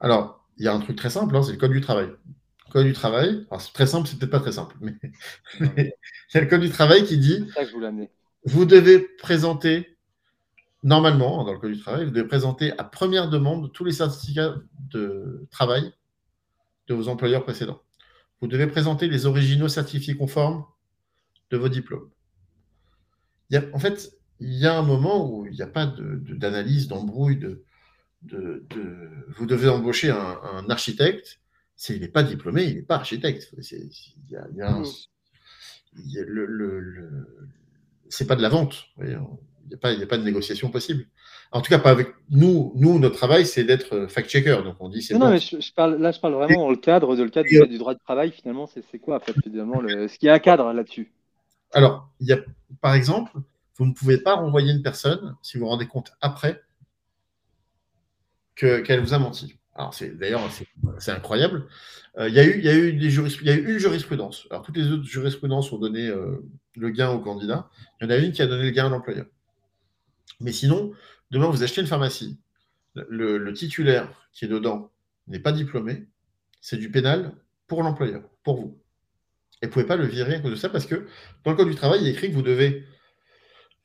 Alors, 0.01 0.47
il 0.57 0.65
y 0.65 0.69
a 0.69 0.75
un 0.75 0.81
truc 0.81 0.97
très 0.97 1.11
simple, 1.11 1.37
hein, 1.37 1.43
c'est 1.43 1.53
le 1.53 1.59
code 1.59 1.73
du 1.73 1.81
travail. 1.81 2.07
Le 2.07 2.73
code 2.73 2.87
du 2.87 2.93
travail, 2.93 3.47
c'est 3.59 3.73
très 3.73 3.87
simple, 3.87 4.09
c'est 4.09 4.19
peut-être 4.19 4.31
pas 4.31 4.41
très 4.41 4.53
simple, 4.53 4.77
mais 4.81 4.95
il 5.61 6.35
y 6.35 6.39
a 6.39 6.41
le 6.41 6.47
code 6.47 6.61
du 6.61 6.71
travail 6.71 7.05
qui 7.05 7.19
dit 7.19 7.47
ça 7.55 7.65
que 7.65 7.71
je 7.71 7.77
vous, 7.77 8.09
vous 8.45 8.65
devez 8.65 9.01
présenter, 9.01 9.97
normalement, 10.83 11.45
dans 11.45 11.53
le 11.53 11.59
code 11.59 11.73
du 11.73 11.81
travail, 11.81 12.05
vous 12.05 12.11
devez 12.11 12.27
présenter 12.27 12.73
à 12.79 12.85
première 12.85 13.29
demande 13.29 13.73
tous 13.73 13.85
les 13.85 13.93
certificats 13.93 14.55
de 14.91 15.47
travail 15.51 15.93
de 16.89 16.95
vos 16.95 17.09
employeurs 17.09 17.45
précédents 17.45 17.83
vous 18.43 18.49
devez 18.49 18.67
présenter 18.67 19.07
les 19.07 19.25
originaux 19.25 19.69
certifiés 19.69 20.17
conformes 20.17 20.65
de 21.51 21.57
vos 21.57 21.69
diplômes. 21.69 22.11
en 23.73 23.79
fait, 23.79 24.13
il 24.41 24.53
y 24.55 24.67
a 24.67 24.77
un 24.77 24.83
moment 24.83 25.31
où 25.31 25.47
il 25.47 25.53
n'y 25.53 25.63
a 25.63 25.69
pas 25.69 25.87
d'analyse, 25.87 26.89
d'embrouille, 26.89 27.37
de, 27.37 27.63
vous 28.31 29.47
devez 29.47 29.69
embaucher 29.69 30.11
un, 30.11 30.69
architecte. 30.69 31.41
S'il 31.77 32.01
n'est 32.01 32.09
pas 32.09 32.23
diplômé, 32.23 32.65
il 32.65 32.77
n'est 32.77 32.83
pas 32.83 32.97
architecte. 32.97 33.53
C'est 38.09 38.27
pas 38.27 38.37
de 38.37 38.43
la 38.43 38.49
vente. 38.49 38.85
Il 38.99 39.19
n'y 39.69 39.75
a, 39.75 40.07
pas 40.07 40.19
de 40.19 40.23
négociation 40.23 40.71
possible. 40.71 41.07
En 41.51 41.61
tout 41.61 41.69
cas, 41.69 41.79
pas 41.79 41.91
avec 41.91 42.09
nous. 42.31 42.73
Nous, 42.77 42.99
notre 42.99 43.17
travail, 43.17 43.45
c'est 43.45 43.65
d'être 43.65 43.95
euh, 43.95 44.09
fact-checker. 44.09 44.63
Donc, 44.65 44.77
on 44.81 44.89
dit 44.89 45.03
c'est. 45.03 45.15
Non, 45.15 45.31
mais 45.31 45.39
je, 45.39 45.73
parle, 45.75 45.97
là, 45.97 46.11
je 46.11 46.19
parle 46.19 46.35
vraiment 46.35 46.63
dans 46.63 46.71
le 46.71 46.77
cadre, 46.77 47.15
de 47.15 47.23
le 47.23 47.29
cadre 47.29 47.49
du, 47.67 47.79
droit 47.79 47.93
de 47.95 47.99
travail. 47.99 48.33
Finalement, 48.33 48.67
c'est 48.67 48.99
quoi, 48.99 49.21
finalement, 49.21 49.81
le... 49.81 50.09
ce 50.09 50.19
qu'il 50.19 50.29
y 50.29 50.31
a 50.31 50.35
un 50.35 50.39
cadre 50.39 50.73
là-dessus 50.73 51.13
Alors, 51.73 52.09
il 52.21 52.29
y 52.29 52.33
a, 52.33 52.39
par 52.81 52.95
exemple, 52.95 53.33
vous 53.77 53.85
ne 53.85 53.93
pouvez 53.93 54.19
pas 54.19 54.35
renvoyer 54.35 54.73
une 54.73 54.83
personne 54.83 55.37
si 55.43 55.59
vous 55.59 55.65
vous 55.65 55.71
rendez 55.71 55.87
compte 55.87 56.13
après 56.23 56.63
qu'elle 58.57 59.01
vous 59.01 59.15
a 59.15 59.19
menti. 59.19 59.59
Alors, 59.75 59.95
c'est 59.95 60.17
d'ailleurs, 60.17 60.43
c'est 60.99 61.13
incroyable. 61.13 61.67
Euh, 62.19 62.29
il, 62.29 62.35
y 62.35 62.41
a 62.41 62.45
eu, 62.45 62.61
y 62.61 62.69
a 62.69 62.75
eu 62.75 62.91
une 62.91 63.79
jurisprudence. 63.79 64.47
Alors, 64.51 64.63
toutes 64.63 64.77
les 64.77 64.91
autres 64.91 65.05
jurisprudences 65.05 65.73
ont 65.73 65.79
donné 65.79 66.09
euh, 66.09 66.45
le 66.77 66.91
gain 66.91 67.11
au 67.11 67.21
candidat. 67.21 67.71
Il 68.01 68.05
y 68.05 68.07
en 68.07 68.11
a 68.11 68.17
une 68.19 68.33
qui 68.33 68.43
a 68.43 68.47
donné 68.47 68.65
le 68.65 68.71
gain 68.71 68.87
à 68.87 68.89
l'employeur. 68.91 69.27
Mais 70.41 70.53
sinon, 70.53 70.93
Demain, 71.33 71.49
vous 71.49 71.63
achetez 71.63 71.81
une 71.81 71.87
pharmacie. 71.87 72.39
Le, 72.95 73.53
titulaire 73.55 74.13
qui 74.35 74.45
est 74.45 74.49
dedans 74.49 74.93
n'est 75.27 75.39
pas 75.39 75.53
diplômé. 75.53 76.07
C'est 76.61 76.77
du 76.77 76.91
pénal 76.91 77.33
pour 77.67 77.83
l'employeur, 77.83 78.23
pour 78.45 78.57
vous. 78.57 78.79
Et 79.63 79.67
vous 79.67 79.69
ne 79.69 79.73
pouvez 79.73 79.87
pas 79.87 79.97
le 79.97 80.05
virer 80.05 80.35
à 80.35 80.41
cause 80.41 80.51
de 80.51 80.57
ça 80.57 80.69
parce 80.69 80.85
que 80.85 81.07
dans 81.45 81.53
le 81.53 81.57
Code 81.57 81.71
du 81.71 81.75
travail, 81.75 82.03
il 82.03 82.07
est 82.07 82.11
écrit 82.11 82.29
que 82.29 82.35
vous 82.35 82.43
devez 82.43 82.87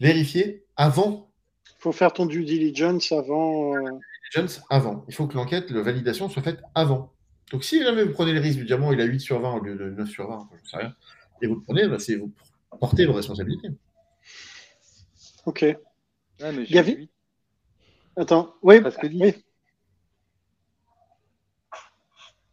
vérifier 0.02 0.66
avant. 0.76 1.27
Il 1.76 1.82
faut 1.82 1.92
faire 1.92 2.14
ton 2.14 2.26
due 2.26 2.44
diligence 2.44 3.12
avant. 3.12 3.76
Euh, 3.76 4.00
diligence 4.34 4.62
avant. 4.70 5.06
Il 5.08 5.14
faut 5.14 5.28
que 5.28 5.36
l'enquête, 5.36 5.70
la 5.72 5.82
validation 5.82 6.30
soit 6.30 6.42
faite 6.42 6.60
avant. 6.76 7.12
Donc 7.52 7.64
si 7.64 7.82
jamais 7.82 8.04
vous 8.04 8.12
prenez 8.12 8.34
le 8.34 8.40
risque 8.40 8.60
du 8.60 8.66
diamant, 8.66 8.92
il 8.92 9.00
a 9.00 9.06
8 9.06 9.20
sur 9.20 9.40
20 9.40 9.54
au 9.54 9.64
lieu 9.64 9.76
de 9.76 9.90
9 9.92 10.10
sur 10.10 10.28
20, 10.28 10.50
je 10.52 10.62
ne 10.62 10.68
sais 10.68 10.78
rien, 10.78 10.96
et 11.42 11.48
vous 11.48 11.56
le 11.56 11.62
prenez, 11.62 11.88
bah, 11.88 12.00
c'est 12.00 12.16
vous 12.16 12.32
portez 12.80 13.06
vos 13.06 13.14
responsabilités. 13.14 13.70
Ok. 15.46 15.66
y 16.40 16.78
avait... 16.78 17.08
Attends, 18.18 18.56
oui. 18.64 18.82
oui. 19.04 19.34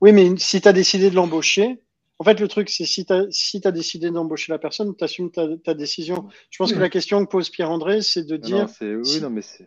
oui, 0.01 0.13
mais 0.13 0.37
si 0.37 0.61
tu 0.61 0.69
as 0.69 0.73
décidé 0.73 1.11
de 1.11 1.15
l'embaucher, 1.17 1.84
en 2.21 2.25
fait, 2.25 2.39
le 2.39 2.47
truc, 2.47 2.71
c'est 2.71 2.85
si 2.85 3.05
tu 3.05 3.13
as, 3.13 3.27
si 3.31 3.61
as 3.65 3.73
décidé 3.73 4.11
d'embaucher 4.11 4.53
la 4.53 4.59
personne, 4.59 4.95
tu 4.97 5.03
assumes 5.03 5.31
ta, 5.33 5.75
décision. 5.75 6.29
Je 6.51 6.59
pense 6.59 6.73
que 6.73 6.79
la 6.79 6.89
question 6.89 7.25
que 7.25 7.31
pose 7.31 7.51
Pierre-André, 7.51 8.03
c'est 8.03 8.25
de 8.25 8.37
dire. 8.37 8.67
Non, 8.81 9.01
oui, 9.03 9.21
non, 9.21 9.31
mais 9.31 9.43
c'est 9.43 9.67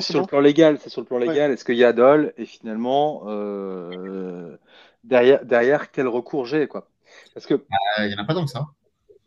sur 0.00 0.20
le 0.20 0.26
plan 0.26 0.40
légal. 0.40 0.78
C'est 0.80 0.88
sur 0.88 1.02
le 1.02 1.06
plan 1.06 1.18
légal. 1.18 1.50
Est-ce 1.50 1.64
qu'il 1.64 1.76
y 1.76 1.84
a 1.84 1.92
dol 1.92 2.32
Et 2.38 2.46
finalement, 2.46 3.24
euh, 3.26 4.56
derrière, 5.04 5.44
derrière, 5.44 5.90
quel 5.90 6.08
recours 6.08 6.46
j'ai 6.46 6.66
quoi? 6.66 6.88
Parce 7.34 7.44
que. 7.44 7.62
Il 7.98 8.08
n'y 8.08 8.14
en 8.14 8.22
a 8.22 8.24
pas 8.24 8.34
tant 8.34 8.46
que 8.46 8.50
ça. 8.50 8.68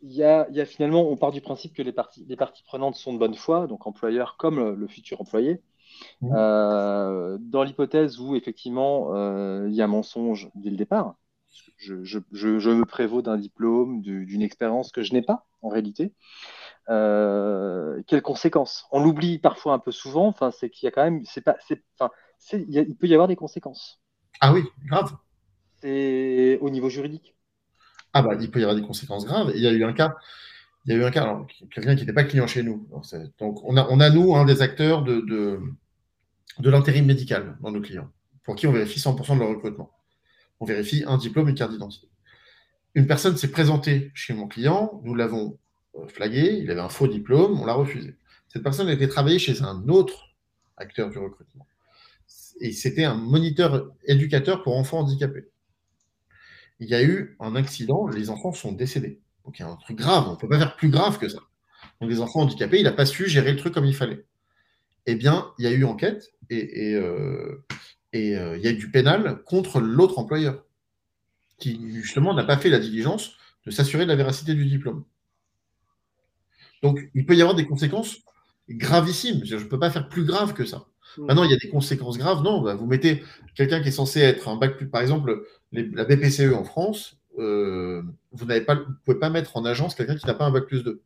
Il 0.02 0.12
y, 0.12 0.24
a, 0.24 0.48
y 0.50 0.60
a, 0.60 0.66
finalement, 0.66 1.08
on 1.08 1.16
part 1.16 1.32
du 1.32 1.40
principe 1.40 1.72
que 1.72 1.82
les 1.82 1.92
parties, 1.92 2.26
les 2.28 2.36
parties 2.36 2.62
prenantes 2.64 2.96
sont 2.96 3.12
de 3.12 3.18
bonne 3.18 3.34
foi, 3.34 3.66
donc 3.66 3.86
employeur 3.86 4.36
comme 4.36 4.74
le 4.74 4.86
futur 4.88 5.20
employé. 5.20 5.60
Mmh. 6.20 6.32
Euh, 6.34 7.38
dans 7.40 7.62
l'hypothèse 7.62 8.18
où 8.18 8.36
effectivement 8.36 9.14
il 9.66 9.72
y 9.72 9.80
a 9.80 9.86
mensonge 9.86 10.50
dès 10.54 10.70
le 10.70 10.76
départ, 10.76 11.14
je, 11.76 12.04
je, 12.04 12.18
je, 12.32 12.70
me 12.70 12.84
prévaux 12.84 13.22
d'un 13.22 13.36
diplôme, 13.36 14.02
d'une 14.02 14.42
expérience 14.42 14.92
que 14.92 15.02
je 15.02 15.12
n'ai 15.12 15.22
pas 15.22 15.46
en 15.62 15.68
réalité. 15.68 16.12
quelles 16.86 18.22
conséquences? 18.22 18.86
On 18.90 19.02
l'oublie 19.02 19.38
parfois 19.38 19.74
un 19.74 19.78
peu 19.78 19.92
souvent. 19.92 20.26
Enfin, 20.28 20.50
c'est 20.50 20.70
qu'il 20.70 20.86
y 20.86 20.88
a 20.88 20.90
quand 20.90 21.04
même, 21.04 21.22
c'est 21.24 21.42
pas, 21.42 21.56
enfin, 21.98 22.10
il 22.52 22.96
peut 22.96 23.06
y 23.06 23.14
avoir 23.14 23.28
des 23.28 23.36
conséquences. 23.36 24.00
Ah 24.40 24.52
oui, 24.52 24.64
grave. 24.86 25.16
C'est 25.80 26.58
au 26.60 26.70
niveau 26.70 26.88
juridique. 26.88 27.34
Ah 28.12 28.22
bah, 28.22 28.34
il 28.40 28.50
peut 28.50 28.60
y 28.60 28.62
avoir 28.62 28.76
des 28.76 28.86
conséquences 28.86 29.26
graves. 29.26 29.52
Il 29.54 29.62
y 29.62 29.66
a 29.66 29.72
eu 29.72 29.84
un 29.84 29.92
cas, 29.92 30.16
il 30.86 30.92
y 30.92 30.96
a 30.96 30.98
eu 30.98 31.04
un 31.04 31.10
cas, 31.10 31.44
quelqu'un 31.70 31.94
qui 31.94 32.02
n'était 32.02 32.12
pas 32.12 32.24
client 32.24 32.46
chez 32.46 32.62
nous. 32.62 32.88
Donc, 33.38 33.62
on 33.64 33.76
a, 33.76 33.86
on 33.90 34.00
a 34.00 34.10
nous, 34.10 34.34
un 34.34 34.44
des 34.44 34.62
acteurs 34.62 35.02
de, 35.02 35.20
de, 35.20 36.70
l'intérim 36.70 37.04
médical 37.04 37.58
dans 37.60 37.70
nos 37.70 37.80
clients, 37.80 38.10
pour 38.44 38.54
qui 38.54 38.66
on 38.66 38.72
vérifie 38.72 39.00
100% 39.00 39.34
de 39.34 39.40
leur 39.40 39.50
recrutement. 39.50 39.90
On 40.60 40.64
vérifie 40.64 41.04
un 41.06 41.18
diplôme, 41.18 41.48
une 41.48 41.54
carte 41.54 41.72
d'identité. 41.72 42.08
Une 42.94 43.06
personne 43.06 43.36
s'est 43.36 43.50
présentée 43.50 44.10
chez 44.14 44.32
mon 44.32 44.48
client, 44.48 45.00
nous 45.04 45.14
l'avons 45.14 45.58
euh, 45.96 46.06
flagué, 46.08 46.58
il 46.62 46.70
avait 46.70 46.80
un 46.80 46.88
faux 46.88 47.08
diplôme, 47.08 47.60
on 47.60 47.66
l'a 47.66 47.74
refusé. 47.74 48.16
Cette 48.48 48.62
personne 48.62 48.88
a 48.88 48.92
été 48.92 49.08
travailler 49.08 49.38
chez 49.38 49.62
un 49.62 49.88
autre 49.88 50.34
acteur 50.76 51.10
du 51.10 51.18
recrutement. 51.18 51.66
Et 52.60 52.72
c'était 52.72 53.04
un 53.04 53.16
moniteur 53.16 53.92
éducateur 54.06 54.62
pour 54.62 54.76
enfants 54.76 55.00
handicapés 55.00 55.50
il 56.78 56.88
y 56.88 56.94
a 56.94 57.02
eu 57.02 57.36
un 57.40 57.56
accident, 57.56 58.06
les 58.06 58.30
enfants 58.30 58.52
sont 58.52 58.72
décédés. 58.72 59.20
Donc 59.44 59.58
il 59.58 59.62
y 59.62 59.64
a 59.64 59.68
un 59.68 59.76
truc 59.76 59.96
grave, 59.96 60.26
on 60.28 60.32
ne 60.32 60.36
peut 60.36 60.48
pas 60.48 60.58
faire 60.58 60.76
plus 60.76 60.88
grave 60.88 61.18
que 61.18 61.28
ça. 61.28 61.38
Donc 62.00 62.10
les 62.10 62.20
enfants 62.20 62.40
handicapés, 62.40 62.78
il 62.78 62.84
n'a 62.84 62.92
pas 62.92 63.06
su 63.06 63.28
gérer 63.28 63.52
le 63.52 63.58
truc 63.58 63.72
comme 63.74 63.84
il 63.84 63.94
fallait. 63.94 64.24
Eh 65.06 65.14
bien, 65.14 65.52
il 65.58 65.64
y 65.64 65.68
a 65.68 65.70
eu 65.70 65.84
enquête 65.84 66.32
et, 66.50 66.94
euh, 66.94 67.64
euh, 68.14 68.56
il 68.56 68.62
y 68.62 68.68
a 68.68 68.72
du 68.72 68.90
pénal 68.90 69.42
contre 69.44 69.80
l'autre 69.80 70.18
employeur, 70.18 70.64
qui 71.58 71.80
justement 71.92 72.34
n'a 72.34 72.44
pas 72.44 72.56
fait 72.56 72.70
la 72.70 72.78
diligence 72.78 73.32
de 73.66 73.70
s'assurer 73.70 74.04
de 74.04 74.08
la 74.08 74.16
véracité 74.16 74.54
du 74.54 74.64
diplôme. 74.64 75.04
Donc 76.82 77.00
il 77.14 77.26
peut 77.26 77.34
y 77.34 77.40
avoir 77.40 77.56
des 77.56 77.66
conséquences 77.66 78.18
gravissimes. 78.68 79.42
Je 79.44 79.56
ne 79.56 79.64
peux 79.64 79.78
pas 79.78 79.90
faire 79.90 80.08
plus 80.08 80.24
grave 80.24 80.54
que 80.54 80.64
ça. 80.64 80.86
Hmm. 81.16 81.26
Maintenant, 81.26 81.44
il 81.44 81.50
y 81.50 81.54
a 81.54 81.58
des 81.58 81.68
conséquences 81.68 82.18
graves. 82.18 82.42
Non, 82.42 82.60
bah, 82.62 82.74
vous 82.74 82.86
mettez 82.86 83.22
quelqu'un 83.54 83.80
qui 83.80 83.88
est 83.88 83.92
censé 83.92 84.20
être 84.20 84.48
un 84.48 84.56
bac 84.56 84.76
plus, 84.76 84.88
par 84.88 85.00
exemple, 85.00 85.44
la 85.72 86.04
BPCE 86.04 86.54
en 86.54 86.64
France, 86.64 87.18
euh, 87.38 88.02
vous 88.32 88.46
ne 88.46 88.60
pouvez 89.04 89.18
pas 89.18 89.30
mettre 89.30 89.56
en 89.56 89.64
agence 89.64 89.94
quelqu'un 89.94 90.16
qui 90.16 90.26
n'a 90.26 90.34
pas 90.34 90.46
un 90.46 90.50
bac 90.50 90.66
plus 90.66 90.82
2. 90.82 91.02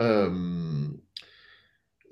Euh, 0.00 0.88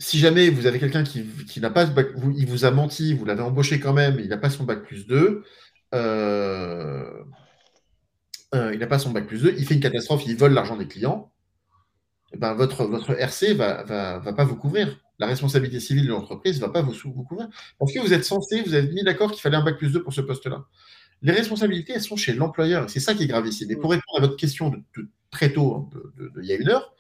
si 0.03 0.18
jamais 0.18 0.50
vous 0.50 0.66
avez 0.66 0.78
quelqu'un 0.78 1.05
qui, 1.05 1.61
n'a 1.61 1.70
pas 1.70 1.86
bac, 1.86 2.09
il 2.36 2.46
vous 2.46 2.64
a 2.64 2.70
menti, 2.70 3.14
vous 3.14 3.24
l'avez 3.24 3.42
embauché 3.42 3.80
quand 3.80 3.92
même, 3.92 4.18
il 4.20 4.28
n'a 4.28 4.36
pas 4.36 4.50
son 4.50 4.64
bac 4.64 4.82
plus 4.82 5.07
2, 5.07 5.44
euh, 5.94 7.24
il 8.53 8.78
n'a 8.78 8.86
pas 8.86 8.98
son 8.98 9.11
bac 9.11 9.26
plus 9.26 9.42
2, 9.42 9.55
il 9.59 9.66
fait 9.66 9.74
une 9.74 9.80
catastrophe, 9.80 10.24
il 10.26 10.36
vole 10.36 10.53
l'argent 10.53 10.76
des 10.76 10.88
clients, 10.88 11.32
eh 12.32 12.38
ben 12.38 12.55
votre, 12.55 12.84
votre 12.84 13.12
RC 13.12 13.55
va, 13.55 13.84
va, 13.84 14.18
va 14.18 14.32
pas 14.32 14.44
vous 14.44 14.57
couvrir 14.57 14.98
la 15.22 15.28
responsabilité 15.28 15.78
civile 15.78 16.07
de 16.07 16.11
l'entreprise 16.11 16.61
ne 16.61 16.66
va 16.66 16.72
pas 16.72 16.82
vous, 16.82 16.92
vous 16.92 17.22
couvrir. 17.22 17.48
Parce 17.78 17.92
que 17.92 18.00
vous 18.00 18.12
êtes 18.12 18.24
censé, 18.24 18.61
vous 18.62 18.74
avez 18.74 18.88
mis 18.88 19.05
d'accord 19.05 19.30
qu'il 19.30 19.40
fallait 19.40 19.57
un 19.57 19.62
bac 19.62 19.78
plus 19.78 19.92
2 19.92 20.03
pour 20.03 20.12
ce 20.12 20.20
poste-là. 20.20 20.64
Les 21.22 21.32
responsabilités, 21.32 21.92
elles 21.92 22.03
sont 22.03 22.16
chez 22.16 22.34
l'employeur. 22.34 22.90
C'est 22.90 22.98
ça 22.98 23.14
qui 23.14 23.22
est 23.22 23.26
gravissime. 23.28 23.70
Et 23.70 23.76
pour 23.76 23.92
répondre 23.92 24.18
à 24.18 24.20
votre 24.20 24.36
question 24.36 24.70
de, 24.70 24.82
très 25.30 25.53
tôt, 25.53 25.74
hein, 25.76 25.88
de, 26.18 26.32
il 26.42 26.48
y 26.48 26.53
a 26.53 26.57
une 26.57 26.68
heure, 26.68 26.82
euh, 26.82 26.90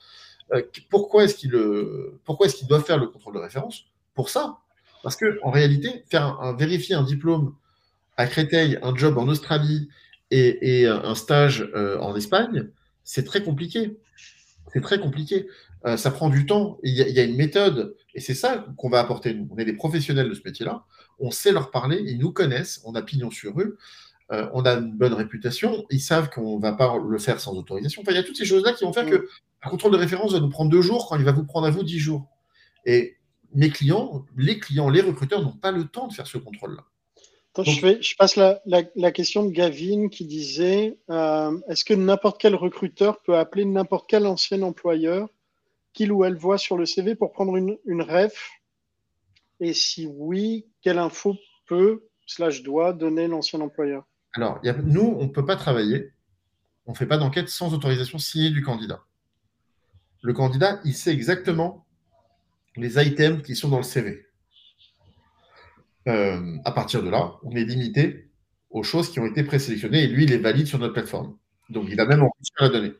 pourquoi 0.90 1.24
est-ce 1.24 1.34
qu'il 1.34 1.54
euh, 1.54 2.20
est 2.28 2.58
qu 2.58 2.66
doit 2.66 2.82
faire 2.82 2.98
le 2.98 3.06
contrôle 3.06 3.34
de 3.34 3.40
référence 3.40 3.86
Pour 4.14 4.28
ça? 4.28 4.58
Parce 5.02 5.16
qu'en 5.16 5.50
réalité, 5.50 6.04
faire 6.10 6.40
un, 6.40 6.54
vérifier 6.54 6.94
un 6.94 7.02
diplôme 7.02 7.54
à 8.16 8.26
Créteil, 8.26 8.78
un 8.82 8.94
job 8.94 9.18
en 9.18 9.28
Australie 9.28 9.88
et, 10.30 10.86
un 10.86 11.14
stage 11.14 11.68
euh, 11.74 11.98
en 11.98 12.14
Espagne, 12.16 12.68
c'est 13.04 13.24
très 13.24 13.42
compliqué. 13.42 13.98
C'est 14.72 14.80
très 14.80 14.98
compliqué. 14.98 15.46
Euh, 15.84 15.96
ça 15.96 16.10
prend 16.10 16.30
du 16.30 16.46
temps. 16.46 16.78
Il 16.82 16.94
y, 16.94 17.20
a 17.20 17.22
une 17.24 17.36
méthode, 17.36 17.96
et 18.14 18.20
c'est 18.20 18.34
ça 18.34 18.66
qu'on 18.76 18.88
va 18.88 19.00
apporter 19.00 19.34
nous. 19.34 19.48
On 19.50 19.58
est 19.58 19.64
des 19.64 19.72
professionnels 19.72 20.28
de 20.28 20.34
ce 20.34 20.42
métier-là. 20.44 20.84
On 21.18 21.30
sait 21.30 21.52
leur 21.52 21.70
parler, 21.70 22.02
ils 22.06 22.18
nous 22.18 22.32
connaissent, 22.32 22.80
on 22.84 22.94
a 22.94 23.02
pignon 23.02 23.30
sur 23.30 23.60
eux, 23.60 23.76
euh, 24.32 24.48
on 24.54 24.64
a 24.64 24.74
une 24.74 24.92
bonne 24.92 25.12
réputation, 25.12 25.84
ils 25.90 26.00
savent 26.00 26.30
qu'on 26.30 26.56
ne 26.56 26.62
va 26.62 26.72
pas 26.72 26.96
le 26.98 27.18
faire 27.18 27.40
sans 27.40 27.54
autorisation. 27.54 28.02
Enfin, 28.02 28.12
il 28.12 28.16
y 28.16 28.20
a 28.20 28.22
toutes 28.22 28.36
ces 28.36 28.44
choses-là 28.44 28.72
qui 28.72 28.84
vont 28.84 28.92
faire 28.92 29.06
que 29.06 29.28
un 29.62 29.70
contrôle 29.70 29.92
de 29.92 29.96
référence 29.96 30.32
va 30.32 30.40
nous 30.40 30.50
prendre 30.50 30.70
deux 30.70 30.82
jours 30.82 31.08
quand 31.08 31.16
il 31.16 31.24
va 31.24 31.32
vous 31.32 31.44
prendre 31.44 31.66
à 31.66 31.70
vous 31.70 31.84
dix 31.84 31.98
jours. 31.98 32.26
Et 32.84 33.16
mes 33.54 33.70
clients, 33.70 34.26
les 34.36 34.58
clients, 34.58 34.88
les 34.88 35.00
recruteurs 35.00 35.42
n'ont 35.42 35.56
pas 35.56 35.70
le 35.70 35.86
temps 35.86 36.08
de 36.08 36.12
faire 36.12 36.26
ce 36.26 36.38
contrôle-là. 36.38 36.84
je, 37.62 38.16
passe 38.16 38.36
la, 38.36 39.12
question 39.12 39.44
de 39.44 39.50
Gavin 39.50 40.08
qui 40.08 40.24
disait 40.24 40.98
euh, 41.10 41.56
est-ce 41.68 41.84
que 41.84 41.94
n'importe 41.94 42.40
quel 42.40 42.56
recruteur 42.56 43.22
peut 43.22 43.36
appeler 43.36 43.64
n'importe 43.64 44.06
quel 44.08 44.26
ancien 44.26 44.62
employeur 44.62 45.28
qu'il 45.92 46.10
ou 46.10 46.24
elle 46.24 46.36
voit 46.36 46.58
sur 46.58 46.76
le 46.76 46.86
CV 46.86 47.14
pour 47.14 47.32
prendre 47.32 47.56
une, 47.56 48.02
ref? 48.02 48.50
Et 49.60 49.74
si 49.74 50.06
oui, 50.06 50.66
quelle 50.80 50.98
info 50.98 51.36
peut, 51.66 52.08
slash 52.26 52.62
doit, 52.62 52.92
donner 52.92 53.28
l'ancien 53.28 53.60
employeur? 53.60 54.04
Alors, 54.34 54.60
nous, 54.84 55.14
on 55.18 55.24
ne 55.24 55.30
peut 55.30 55.44
pas 55.44 55.56
travailler, 55.56 56.10
on 56.86 56.92
ne 56.92 56.96
fait 56.96 57.06
pas 57.06 57.18
d'enquête 57.18 57.48
sans 57.48 57.74
autorisation 57.74 58.18
signée 58.18 58.50
du 58.50 58.62
candidat. 58.62 59.04
Le 60.22 60.32
candidat, 60.32 60.80
il 60.84 60.94
sait 60.94 61.12
exactement 61.12 61.84
les 62.76 62.98
items 63.04 63.42
qui 63.42 63.54
sont 63.54 63.68
dans 63.68 63.78
le 63.78 63.82
CV. 63.82 64.26
Euh, 66.08 66.56
à 66.64 66.72
partir 66.72 67.02
de 67.02 67.10
là, 67.10 67.34
on 67.42 67.50
est 67.52 67.64
limité 67.64 68.30
aux 68.70 68.82
choses 68.82 69.10
qui 69.10 69.20
ont 69.20 69.26
été 69.26 69.44
présélectionnées 69.44 70.04
et 70.04 70.06
lui, 70.06 70.24
il 70.24 70.30
les 70.30 70.38
valide 70.38 70.66
sur 70.66 70.78
notre 70.78 70.94
plateforme. 70.94 71.36
Donc, 71.68 71.86
il 71.88 71.96
va 71.96 72.06
même 72.06 72.22
enrichir 72.22 72.54
la 72.60 72.68
donnée. 72.68 72.92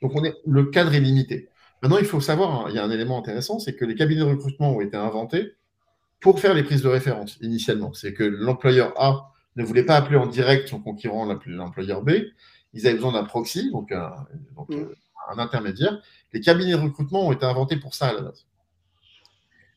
Donc, 0.00 0.12
on 0.14 0.24
est, 0.24 0.34
le 0.46 0.64
cadre 0.64 0.94
est 0.94 1.00
limité. 1.00 1.48
Maintenant, 1.82 1.98
il 1.98 2.04
faut 2.04 2.20
savoir, 2.20 2.50
hein, 2.52 2.66
il 2.70 2.76
y 2.76 2.78
a 2.78 2.84
un 2.84 2.90
élément 2.90 3.18
intéressant, 3.18 3.58
c'est 3.58 3.74
que 3.74 3.84
les 3.84 3.94
cabinets 3.94 4.20
de 4.20 4.26
recrutement 4.26 4.76
ont 4.76 4.80
été 4.80 4.96
inventés 4.96 5.54
pour 6.20 6.40
faire 6.40 6.54
les 6.54 6.62
prises 6.62 6.82
de 6.82 6.88
référence 6.88 7.38
initialement. 7.40 7.92
C'est 7.92 8.14
que 8.14 8.22
l'employeur 8.22 8.92
A 8.96 9.32
ne 9.56 9.64
voulait 9.64 9.84
pas 9.84 9.96
appeler 9.96 10.16
en 10.16 10.26
direct 10.26 10.68
son 10.68 10.80
concurrent, 10.80 11.26
l'employeur 11.46 12.02
B. 12.02 12.12
Ils 12.72 12.86
avaient 12.86 12.94
besoin 12.94 13.12
d'un 13.12 13.24
proxy, 13.24 13.70
donc, 13.70 13.92
un, 13.92 14.14
mm. 14.68 14.74
euh, 14.74 14.94
un, 15.30 15.38
intermédiaire. 15.38 16.00
Les 16.32 16.40
cabinets 16.40 16.72
de 16.72 16.76
recrutement 16.76 17.26
ont 17.26 17.32
été 17.32 17.44
inventés 17.44 17.76
pour 17.76 17.94
ça 17.94 18.08
à 18.08 18.12
la 18.12 18.22
base. 18.22 18.46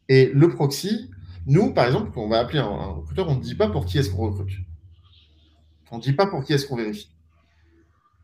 Et 0.08 0.32
le 0.34 0.50
proxy, 0.50 1.12
nous, 1.46 1.74
par 1.74 1.86
exemple, 1.86 2.12
quand 2.14 2.22
on 2.22 2.30
va 2.30 2.40
appeler 2.40 2.60
un, 2.60 2.68
recruteur, 2.68 3.28
on 3.30 3.36
ne 3.36 3.42
dit 3.42 3.56
pas 3.56 3.70
pour 3.70 3.86
qui 3.86 3.98
est-ce 3.98 4.10
qu'on 4.10 4.30
recrute. 4.30 4.58
On 5.92 5.98
ne 5.98 6.02
dit 6.02 6.14
pas 6.14 6.28
pour 6.28 6.44
qui 6.44 6.54
est-ce 6.54 6.66
qu'on 6.68 6.76
vérifie. 6.76 7.12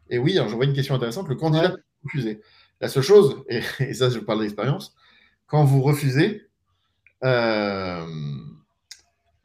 Et 0.10 0.18
oui, 0.18 0.34
je 0.36 0.56
vois 0.56 0.66
une 0.66 0.74
question 0.74 0.96
intéressante. 0.96 1.28
Le 1.30 1.36
candidat 1.36 1.70
peut 1.70 1.82
refuser. 2.04 2.42
La 2.80 2.90
seule 2.90 3.04
chose, 3.04 3.44
et, 3.48 3.62
ça 3.94 4.10
je 4.10 4.20
parle 4.20 4.42
d'expérience, 4.42 4.96
quand 5.48 5.64
vous 5.64 5.82
refusez, 5.82 6.48
euh, 7.24 8.06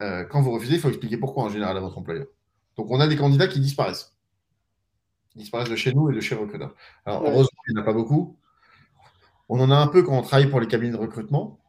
euh, 0.01 0.23
quand 0.25 0.41
vous 0.41 0.51
refusez, 0.51 0.75
il 0.75 0.79
faut 0.79 0.89
expliquer 0.89 1.17
pourquoi 1.17 1.43
en 1.43 1.49
général 1.49 1.77
à 1.77 1.79
votre 1.79 1.97
employeur. 1.97 2.27
Donc 2.75 2.89
on 2.89 2.99
a 2.99 3.07
des 3.07 3.15
candidats 3.15 3.47
qui 3.47 3.59
disparaissent. 3.59 4.15
Ils 5.35 5.39
disparaissent 5.39 5.69
de 5.69 5.75
chez 5.75 5.93
nous 5.93 6.09
et 6.09 6.15
de 6.15 6.19
chez 6.19 6.35
recruteur. 6.35 6.73
Alors 7.05 7.23
heureusement, 7.23 7.59
il 7.67 7.75
n'y 7.75 7.79
en 7.79 7.81
a 7.83 7.85
pas 7.85 7.93
beaucoup. 7.93 8.37
On 9.49 9.59
en 9.59 9.71
a 9.71 9.75
un 9.75 9.87
peu 9.87 10.03
quand 10.03 10.17
on 10.17 10.21
travaille 10.21 10.49
pour 10.49 10.59
les 10.59 10.67
cabinets 10.67 10.91
de 10.91 10.97
recrutement. 10.97 11.59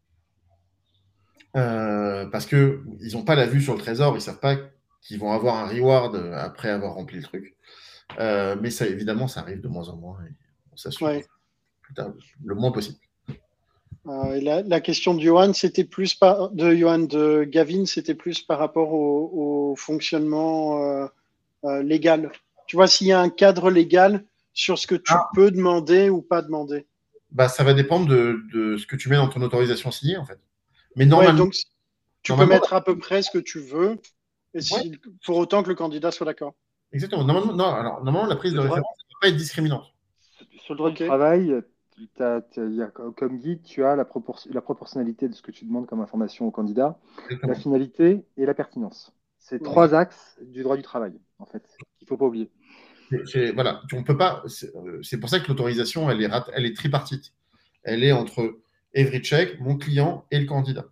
Euh, 1.56 2.26
parce 2.26 2.46
qu'ils 2.46 3.12
n'ont 3.12 3.24
pas 3.24 3.34
la 3.34 3.46
vue 3.46 3.62
sur 3.62 3.74
le 3.74 3.80
trésor, 3.80 4.12
ils 4.12 4.16
ne 4.16 4.20
savent 4.20 4.40
pas 4.40 4.56
qu'ils 5.00 5.18
vont 5.18 5.32
avoir 5.32 5.56
un 5.56 5.66
reward 5.66 6.16
après 6.34 6.68
avoir 6.68 6.94
rempli 6.94 7.18
le 7.18 7.22
truc. 7.22 7.56
mais 8.18 8.70
ça, 8.70 8.86
évidemment, 8.86 9.28
ça 9.28 9.40
arrive 9.40 9.60
de 9.60 9.68
moins 9.68 9.88
en 9.88 9.96
moins. 9.96 10.18
Et 10.24 10.32
on 10.72 10.76
s'assure 10.76 11.10
le 12.44 12.54
moins 12.54 12.72
possible. 12.72 12.98
Euh, 14.06 14.62
la, 14.64 14.80
question 14.80 15.14
de 15.14 15.20
Johan, 15.20 15.52
c'était 15.52 15.84
plus 15.84 16.14
par, 16.14 16.50
de 16.50 16.74
Johan 16.74 17.00
de 17.00 17.44
Gavin, 17.44 17.84
c'était 17.84 18.14
plus 18.14 18.40
par 18.40 18.58
rapport 18.58 18.92
au, 18.92 19.74
fonctionnement 19.76 20.82
euh, 20.82 21.06
euh, 21.64 21.82
légal. 21.82 22.32
Tu 22.66 22.76
vois, 22.76 22.86
s'il 22.86 23.06
y 23.06 23.12
a 23.12 23.20
un 23.20 23.28
cadre 23.28 23.70
légal 23.70 24.24
sur 24.54 24.78
ce 24.78 24.86
que 24.86 24.94
tu 24.94 25.12
ah. 25.12 25.28
peux 25.34 25.50
demander 25.50 26.08
ou 26.08 26.22
pas 26.22 26.42
demander. 26.42 26.86
Bah, 27.30 27.48
ça 27.48 27.62
va 27.64 27.74
dépendre 27.74 28.06
de, 28.08 28.76
ce 28.76 28.86
que 28.86 28.96
tu 28.96 29.08
mets 29.08 29.16
dans 29.16 29.28
ton 29.28 29.42
autorisation 29.42 29.90
signée, 29.90 30.16
en 30.16 30.24
fait. 30.24 30.40
Mais 30.96 31.06
normalement, 31.06 31.44
donc, 31.44 31.54
tu 32.22 32.34
peux 32.34 32.46
mettre 32.46 32.72
à 32.72 32.82
peu 32.82 32.98
près 32.98 33.22
ce 33.22 33.30
que 33.30 33.38
tu 33.38 33.60
veux, 33.60 33.98
et 34.54 34.60
pour 35.24 35.36
autant 35.36 35.62
que 35.62 35.68
le 35.68 35.74
candidat 35.74 36.10
soit 36.10 36.26
d'accord. 36.26 36.54
Exactement. 36.92 37.24
Normalement, 37.24 37.52
non, 37.52 37.66
alors, 37.66 38.02
normalement 38.02 38.28
la 38.28 38.36
prise 38.36 38.54
de 38.54 38.60
référence 38.60 38.82
ne 38.82 39.14
peut 39.14 39.18
pas 39.20 39.28
être 39.28 39.36
discriminante. 39.36 39.92
Sur 40.58 40.74
le 40.74 40.78
droit 40.78 40.90
du 40.90 41.06
travail, 41.06 41.54
comme 43.16 43.38
guide, 43.38 43.62
tu 43.62 43.84
as 43.84 43.96
la, 43.96 44.06
la, 44.50 44.60
proportionnalité 44.60 45.28
de 45.28 45.34
ce 45.34 45.42
que 45.42 45.50
tu 45.50 45.64
demandes 45.64 45.86
comme 45.86 46.00
information 46.00 46.46
au 46.46 46.50
candidat, 46.50 46.98
la 47.42 47.54
finalité 47.54 48.24
et 48.36 48.46
la 48.46 48.54
pertinence. 48.54 49.12
C'est 49.38 49.62
trois 49.62 49.94
axes 49.94 50.38
du 50.42 50.62
droit 50.62 50.76
du 50.76 50.82
travail, 50.82 51.12
en 51.38 51.46
fait, 51.46 51.66
qu'il 51.98 52.06
ne 52.06 52.08
faut 52.08 52.16
pas 52.16 52.26
oublier. 52.26 52.50
Voilà, 53.54 53.82
on 53.92 54.02
peut 54.02 54.16
pas. 54.16 54.42
C'est 55.02 55.18
pour 55.18 55.28
ça 55.28 55.40
que 55.40 55.48
l'autorisation, 55.48 56.10
est 56.10 56.76
tripartite. 56.76 57.32
Elle 57.82 58.04
est 58.04 58.12
entre 58.12 58.58
every 58.94 59.20
check, 59.20 59.60
mon 59.60 59.76
client 59.76 60.26
et 60.30 60.38
le 60.38 60.46
candidat. 60.46 60.86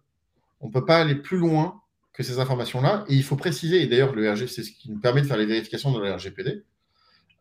On 0.60 0.68
ne 0.68 0.72
peut 0.72 0.84
pas 0.84 0.98
aller 0.98 1.14
plus 1.14 1.38
loin 1.38 1.82
que 2.12 2.22
ces 2.22 2.38
informations-là. 2.38 3.04
Et 3.08 3.14
il 3.14 3.22
faut 3.22 3.36
préciser, 3.36 3.82
et 3.82 3.86
d'ailleurs, 3.86 4.14
le 4.14 4.30
RG, 4.30 4.46
c'est 4.46 4.62
ce 4.62 4.72
qui 4.72 4.90
nous 4.90 4.98
permet 4.98 5.20
de 5.20 5.26
faire 5.26 5.36
les 5.36 5.46
vérifications 5.46 5.92
dans 5.92 6.00
le 6.00 6.12
RGPD, 6.12 6.64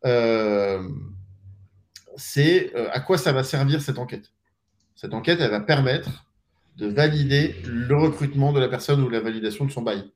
euh, 0.05 0.87
c'est 2.17 2.75
euh, 2.75 2.89
à 2.91 2.99
quoi 2.99 3.17
ça 3.17 3.31
va 3.31 3.43
servir 3.43 3.81
cette 3.81 3.97
enquête. 3.97 4.31
Cette 4.95 5.13
enquête, 5.13 5.39
elle 5.41 5.51
va 5.51 5.61
permettre 5.61 6.25
de 6.77 6.87
valider 6.87 7.55
le 7.65 7.95
recrutement 7.95 8.51
de 8.51 8.59
la 8.59 8.67
personne 8.67 9.01
ou 9.01 9.09
la 9.09 9.21
validation 9.21 9.65
de 9.65 9.71
son 9.71 9.81
bail. 9.81 10.11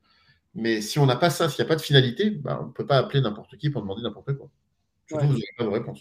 Mais 0.55 0.81
si 0.81 0.99
on 0.99 1.05
n'a 1.05 1.15
pas 1.15 1.29
ça, 1.29 1.49
s'il 1.49 1.63
n'y 1.63 1.67
a 1.67 1.69
pas 1.69 1.75
de 1.75 1.81
finalité, 1.81 2.31
bah, 2.31 2.59
on 2.61 2.67
ne 2.67 2.71
peut 2.71 2.85
pas 2.85 2.97
appeler 2.97 3.21
n'importe 3.21 3.55
qui 3.57 3.69
pour 3.69 3.81
demander 3.81 4.01
n'importe 4.01 4.33
quoi. 4.35 4.49
Surtout, 5.07 5.27
vous 5.27 5.33
n'avez 5.33 5.45
pas 5.57 5.63
de 5.63 5.69
réponse. 5.69 5.99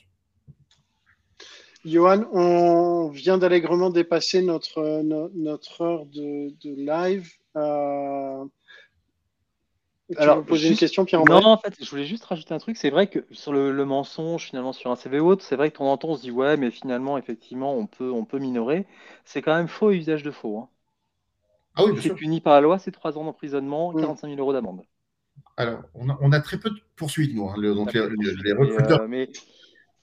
Johan, 1.84 2.24
on 2.32 3.08
vient 3.08 3.38
d'allègrement 3.38 3.90
dépasser 3.90 4.42
notre, 4.42 5.02
notre 5.02 5.80
heure 5.80 6.06
de, 6.06 6.52
live. 6.64 7.28
Euh... 7.56 8.44
Tu 10.10 10.16
Alors, 10.16 10.42
poser 10.42 10.68
une 10.68 10.76
question, 10.76 11.04
Pierre 11.04 11.22
Non, 11.24 11.44
en 11.44 11.58
fait, 11.58 11.74
je 11.80 11.88
voulais 11.88 12.06
juste 12.06 12.24
rajouter 12.24 12.54
un 12.54 12.58
truc. 12.58 12.78
C'est 12.78 12.88
vrai 12.88 13.08
que 13.08 13.26
sur 13.30 13.52
le, 13.52 13.84
mensonge, 13.84 14.46
finalement, 14.46 14.72
sur 14.72 14.90
un 14.90 14.96
CV 14.96 15.20
ou 15.20 15.28
autre, 15.28 15.44
c'est 15.44 15.56
vrai 15.56 15.68
que 15.68 15.74
de 15.74 15.78
temps 15.78 15.92
en 15.92 15.98
temps, 15.98 16.08
on 16.08 16.16
se 16.16 16.22
dit, 16.22 16.30
ouais, 16.30 16.56
mais 16.56 16.70
finalement, 16.70 17.18
effectivement, 17.18 17.76
on 17.76 17.86
peut, 17.86 18.10
on 18.10 18.24
peut 18.24 18.38
minorer. 18.38 18.86
C'est 19.24 19.42
quand 19.42 19.54
même 19.54 19.68
faux 19.68 19.90
et 19.90 19.96
usage 19.96 20.22
de 20.22 20.30
faux. 20.30 20.58
Hein. 20.58 20.68
Ah 21.78 21.84
oui, 21.84 21.98
c'est 22.02 22.14
puni 22.14 22.40
par 22.40 22.54
la 22.54 22.60
loi, 22.60 22.78
c'est 22.78 22.90
3 22.90 23.16
ans 23.16 23.24
d'emprisonnement, 23.24 23.92
45 23.94 24.28
000 24.28 24.40
euros 24.40 24.52
d'amende. 24.52 24.82
Alors, 25.56 25.82
on 25.94 26.32
a, 26.32 26.40
très 26.40 26.58
peu 26.58 26.70
de 26.70 26.76
poursuites, 26.96 27.34
nous, 27.34 27.48
hein, 27.48 27.54
donc 27.56 27.92
les, 27.92 28.00
recruteurs. 28.52 29.02
Euh, 29.02 29.08
mais... 29.08 29.28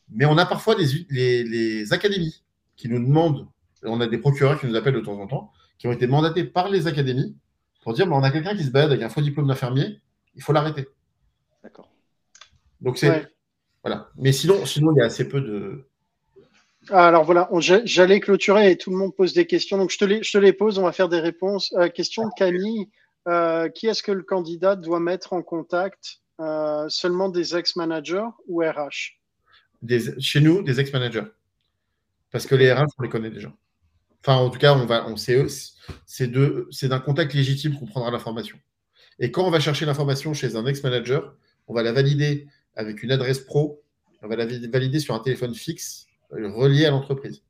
mais... 0.10 0.26
on 0.26 0.38
a 0.38 0.46
parfois 0.46 0.76
les, 0.78 1.94
académies 1.94 2.44
qui 2.78 2.90
nous 2.90 3.00
demandent, 3.00 3.48
on 3.84 4.00
a 4.00 4.08
des 4.08 4.18
procureurs 4.18 4.60
qui 4.60 4.68
nous 4.68 4.76
appellent 4.76 4.96
de 4.96 5.02
temps 5.02 5.20
en 5.20 5.28
temps, 5.28 5.52
qui 5.78 5.88
ont 5.88 5.92
été 5.92 6.08
mandatés 6.08 6.46
par 6.46 6.70
les 6.70 6.88
académies 6.88 7.38
pour 7.84 7.94
dire 7.94 8.08
bah, 8.08 8.16
on 8.16 8.24
a 8.24 8.32
quelqu'un 8.32 8.56
qui 8.56 8.64
se 8.64 8.72
balade 8.72 8.92
avec 8.92 9.04
un 9.04 9.10
faux 9.10 9.22
diplôme 9.22 9.48
d'infirmier, 9.48 10.02
il 10.36 10.42
faut 10.42 10.54
l'arrêter. 10.54 10.88
D'accord. 11.64 11.90
Donc 12.82 12.98
c'est. 12.98 13.32
Voilà. 13.84 14.10
Mais 14.18 14.32
sinon, 14.32 14.66
sinon, 14.66 14.92
il 14.94 14.98
y 14.98 15.02
a 15.02 15.06
assez 15.06 15.28
peu 15.28 15.42
de. 15.42 15.88
Alors 16.92 17.24
voilà, 17.24 17.50
j'allais 17.60 18.20
clôturer 18.20 18.72
et 18.72 18.78
tout 18.78 18.92
le 18.92 18.98
monde 18.98 19.16
pose 19.16 19.34
des 19.34 19.46
questions. 19.46 19.78
Donc 19.78 19.92
je 19.92 19.98
te 19.98 20.38
les, 20.38 20.54
pose, 20.54 20.78
on 20.78 20.84
va 20.84 20.92
faire 20.92 21.10
des 21.10 21.20
réponses. 21.20 21.74
Euh, 21.78 21.90
question 21.90 22.24
de 22.24 22.32
Camille. 22.38 22.90
Euh, 23.28 23.70
qui 23.70 23.88
est-ce 23.88 24.04
que 24.04 24.12
le 24.12 24.22
candidat 24.22 24.76
doit 24.76 25.00
mettre 25.00 25.34
en 25.34 25.42
contact 25.42 26.20
euh, 26.40 26.88
Seulement 26.90 27.28
des 27.30 27.56
ex-managers 27.56 28.28
ou 28.48 28.62
RH 28.62 29.18
Chez 30.20 30.42
nous, 30.42 30.62
des 30.62 30.80
ex-managers. 30.80 31.26
Parce 32.32 32.46
que 32.46 32.54
les 32.54 32.72
RH, 32.72 32.86
on 33.00 33.04
les 33.04 33.10
connaît 33.10 33.32
déjà. 33.32 33.52
Enfin, 34.22 34.36
en 34.36 34.52
tout 34.52 34.60
cas, 34.60 34.76
on 34.76 34.86
va, 34.86 35.08
on 35.08 35.18
sait, 35.18 35.44
c'est 36.06 36.28
d'un 36.28 37.00
contact 37.00 37.34
légitime 37.34 37.76
qu'on 37.80 37.86
prendra 37.88 38.12
l'information. 38.12 38.60
Et 39.18 39.32
quand 39.32 39.46
on 39.46 39.52
va 39.52 39.60
chercher 39.60 39.86
l'information 39.86 40.36
chez 40.36 40.56
un 40.56 40.66
ex-manager, 40.68 41.36
on 41.68 41.74
va 41.74 41.82
la 41.82 41.94
valider 41.94 42.48
avec 42.76 43.02
une 43.02 43.12
adresse 43.12 43.40
pro, 43.40 43.82
on 44.22 44.28
va 44.28 44.36
la 44.36 44.46
valider 44.46 45.00
sur 45.00 45.16
un 45.16 45.20
téléphone 45.20 45.56
fixe 45.56 46.06
relié 46.32 46.86
à 46.86 46.92
l'entreprise. 46.92 47.42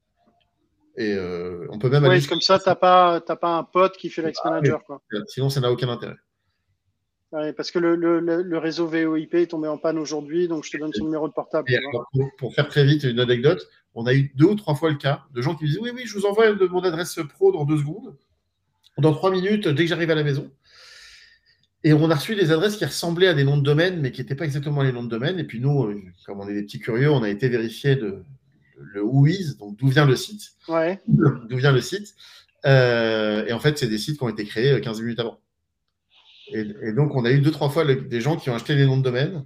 Et 0.97 1.13
euh, 1.13 1.67
on 1.71 1.79
peut 1.79 1.89
même. 1.89 2.05
Oui, 2.05 2.25
comme 2.25 2.41
ça, 2.41 2.57
tu 2.57 2.69
n'as 2.69 2.75
pas, 2.75 3.19
pas 3.19 3.57
un 3.57 3.63
pote 3.63 3.97
qui 3.97 4.09
fait 4.09 4.21
l'ex-manager. 4.21 4.81
sinon, 5.27 5.49
ça 5.49 5.59
n'a 5.59 5.71
aucun 5.71 5.89
intérêt. 5.89 6.15
parce 7.57 7.71
que 7.71 7.79
le, 7.79 8.57
réseau 8.57 8.87
VOIP 8.87 9.33
est 9.35 9.47
tombé 9.47 9.67
en 9.67 9.77
panne 9.77 9.97
aujourd'hui, 9.97 10.47
donc 10.47 10.63
je 10.63 10.71
te 10.71 10.77
donne 10.77 10.93
son 10.93 11.03
numéro 11.03 11.27
de 11.27 11.33
portable. 11.33 11.69
pour, 12.37 12.53
faire 12.53 12.67
très 12.69 12.85
vite 12.85 13.03
une 13.03 13.19
anecdote, 13.19 13.67
on 13.93 14.05
a 14.05 14.13
eu 14.13 14.31
deux 14.35 14.45
ou 14.45 14.55
trois 14.55 14.75
fois 14.75 14.89
le 14.89 14.97
cas 14.97 15.23
de 15.33 15.41
gens 15.41 15.55
qui 15.55 15.65
disent 15.65 15.79
Oui, 15.79 15.91
oui, 15.93 16.03
je 16.05 16.17
vous 16.17 16.25
envoie 16.25 16.53
mon 16.53 16.81
adresse 16.81 17.19
pro 17.33 17.51
dans 17.51 17.65
deux 17.65 17.77
secondes, 17.77 18.15
dans 18.97 19.13
trois 19.13 19.31
minutes, 19.31 19.67
dès 19.67 19.83
que 19.83 19.89
j'arrive 19.89 20.11
à 20.11 20.15
la 20.15 20.23
maison. 20.23 20.49
Et 21.83 21.93
on 21.93 22.09
a 22.09 22.15
reçu 22.15 22.35
des 22.35 22.51
adresses 22.51 22.77
qui 22.77 22.85
ressemblaient 22.85 23.27
à 23.27 23.35
des 23.35 23.43
noms 23.43 23.57
de 23.57 23.61
domaine, 23.61 23.99
mais 24.01 24.11
qui 24.11 24.21
n'étaient 24.21 24.33
pas 24.33 24.45
exactement 24.45 24.81
les 24.81 24.91
noms 24.91 25.03
de 25.03 25.09
domaine. 25.09 25.37
Et 25.37 25.43
puis 25.43 25.59
nous, 25.59 25.83
euh, 25.83 26.01
comme 26.25 26.39
on 26.39 26.47
est 26.47 26.53
des 26.55 26.63
petits 26.63 26.79
curieux, 26.79 27.11
on 27.11 27.21
a 27.21 27.29
été 27.29 27.47
vérifier 27.47 27.95
de, 27.95 28.23
le 28.77 29.03
who 29.03 29.27
is, 29.27 29.55
donc 29.57 29.77
d'où 29.77 29.87
vient 29.87 30.05
le 30.05 30.15
site. 30.15 30.53
Ouais. 30.67 31.01
D'où 31.07 31.57
vient 31.57 31.71
le 31.71 31.81
site. 31.81 32.15
Euh, 32.65 33.45
et 33.45 33.53
en 33.53 33.59
fait, 33.59 33.77
c'est 33.77 33.87
des 33.87 33.97
sites 33.97 34.17
qui 34.17 34.23
ont 34.23 34.29
été 34.29 34.45
créés 34.45 34.79
15 34.81 34.99
euh, 34.99 35.03
minutes 35.03 35.19
avant. 35.19 35.39
Et, 36.51 36.91
donc, 36.93 37.15
on 37.15 37.25
a 37.25 37.31
eu 37.31 37.39
deux, 37.39 37.51
trois 37.51 37.69
fois 37.69 37.85
des 37.85 38.21
gens 38.21 38.37
qui 38.37 38.49
ont 38.49 38.55
acheté 38.55 38.75
des 38.75 38.85
noms 38.85 38.97
de 38.97 39.03
domaine. 39.03 39.45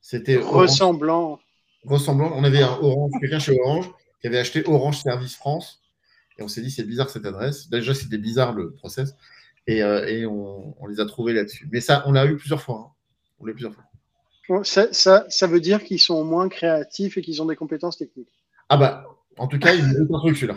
C'était 0.00 0.36
ressemblant. 0.36 1.38
Ressemblant. 1.84 2.32
On 2.34 2.44
avait 2.44 2.62
un 2.62 2.78
Orange, 2.80 3.12
quelqu'un 3.20 3.38
chez 3.38 3.58
Orange 3.60 3.90
qui 4.20 4.26
avait 4.26 4.38
acheté 4.38 4.62
Orange 4.66 5.02
Service 5.02 5.36
France. 5.36 5.82
Et 6.38 6.42
on 6.42 6.48
s'est 6.48 6.62
dit, 6.62 6.70
c'est 6.70 6.84
bizarre 6.84 7.10
cette 7.10 7.26
adresse. 7.26 7.68
Déjà, 7.68 7.94
c'était 7.94 8.18
bizarre 8.18 8.52
le 8.52 8.72
process. 8.72 9.14
Et, 9.66 9.82
euh, 9.82 10.28
on, 10.28 10.86
les 10.86 11.00
a 11.00 11.06
trouvés 11.06 11.32
là-dessus. 11.32 11.68
Mais 11.70 11.80
ça, 11.80 12.02
on 12.06 12.12
l'a 12.12 12.26
eu 12.26 12.36
plusieurs 12.36 12.62
fois. 12.62 12.86
Hein. 12.88 12.92
On 13.38 13.44
l'a 13.44 13.52
eu 13.52 13.54
plusieurs 13.54 13.74
fois. 13.74 13.84
Ça, 14.64 14.92
ça, 14.92 15.24
ça 15.28 15.46
veut 15.46 15.60
dire 15.60 15.84
qu'ils 15.84 16.00
sont 16.00 16.24
moins 16.24 16.48
créatifs 16.48 17.16
et 17.16 17.22
qu'ils 17.22 17.40
ont 17.42 17.46
des 17.46 17.56
compétences 17.56 17.96
techniques. 17.96 18.42
Ah 18.68 18.76
bah, 18.76 19.06
en 19.38 19.46
tout 19.46 19.58
cas, 19.58 19.74
il 19.74 19.84
me 19.84 20.14
un 20.14 20.18
truc 20.18 20.36
celui-là. 20.36 20.56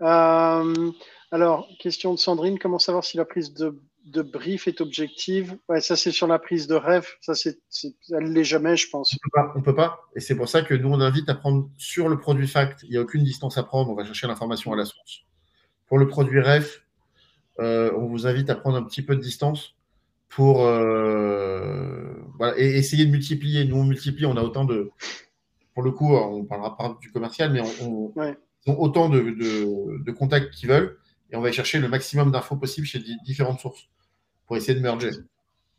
euh, 0.02 0.92
alors, 1.30 1.68
question 1.78 2.14
de 2.14 2.18
Sandrine, 2.18 2.58
comment 2.58 2.78
savoir 2.78 3.04
si 3.04 3.16
la 3.16 3.24
prise 3.24 3.52
de, 3.52 3.80
de 4.06 4.22
brief 4.22 4.66
est 4.66 4.80
objective? 4.80 5.56
Ouais, 5.68 5.80
Ça, 5.80 5.96
c'est 5.96 6.10
sur 6.10 6.26
la 6.26 6.38
prise 6.38 6.66
de 6.66 6.74
rêve. 6.74 7.06
Ça, 7.20 7.34
c'est, 7.34 7.58
elle 8.10 8.30
ne 8.30 8.32
l'est 8.32 8.44
jamais, 8.44 8.76
je 8.76 8.88
pense. 8.88 9.16
On 9.54 9.58
ne 9.58 9.64
peut 9.64 9.74
pas. 9.74 10.08
Et 10.16 10.20
c'est 10.20 10.36
pour 10.36 10.48
ça 10.48 10.62
que 10.62 10.74
nous, 10.74 10.88
on 10.88 11.00
invite 11.00 11.28
à 11.28 11.34
prendre 11.34 11.68
sur 11.76 12.08
le 12.08 12.18
produit 12.18 12.48
fact. 12.48 12.82
Il 12.84 12.90
n'y 12.90 12.96
a 12.96 13.02
aucune 13.02 13.24
distance 13.24 13.58
à 13.58 13.62
prendre. 13.62 13.90
On 13.90 13.94
va 13.94 14.04
chercher 14.04 14.26
l'information 14.26 14.72
à 14.72 14.76
la 14.76 14.84
source. 14.84 15.22
Pour 15.86 15.98
le 15.98 16.08
produit 16.08 16.40
ref, 16.40 16.82
euh, 17.60 17.92
on 17.96 18.06
vous 18.06 18.26
invite 18.26 18.50
à 18.50 18.54
prendre 18.54 18.76
un 18.76 18.82
petit 18.82 19.02
peu 19.02 19.14
de 19.14 19.20
distance 19.20 19.74
pour 20.34 20.66
euh, 20.66 22.14
et 22.56 22.76
essayer 22.76 23.06
de 23.06 23.10
multiplier. 23.10 23.64
Nous, 23.64 23.76
on 23.76 23.84
multiplie, 23.84 24.26
on 24.26 24.36
a 24.36 24.42
autant 24.42 24.64
de. 24.64 24.90
Pour 25.74 25.82
le 25.82 25.90
coup, 25.90 26.14
on 26.14 26.42
ne 26.42 26.46
parlera 26.46 26.76
pas 26.76 26.98
du 27.00 27.10
commercial, 27.10 27.52
mais 27.52 27.60
on, 27.82 28.12
ont 28.66 28.78
autant 28.78 29.08
de, 29.08 30.10
contacts 30.12 30.52
qu'ils 30.54 30.68
veulent 30.68 30.98
et 31.30 31.36
on 31.36 31.40
va 31.40 31.52
chercher 31.52 31.78
le 31.78 31.88
maximum 31.88 32.30
d'infos 32.30 32.56
possibles 32.56 32.86
chez 32.86 33.00
différentes 33.24 33.60
sources 33.60 33.88
pour 34.46 34.56
essayer 34.56 34.74
de 34.74 34.82
merger. 34.82 35.10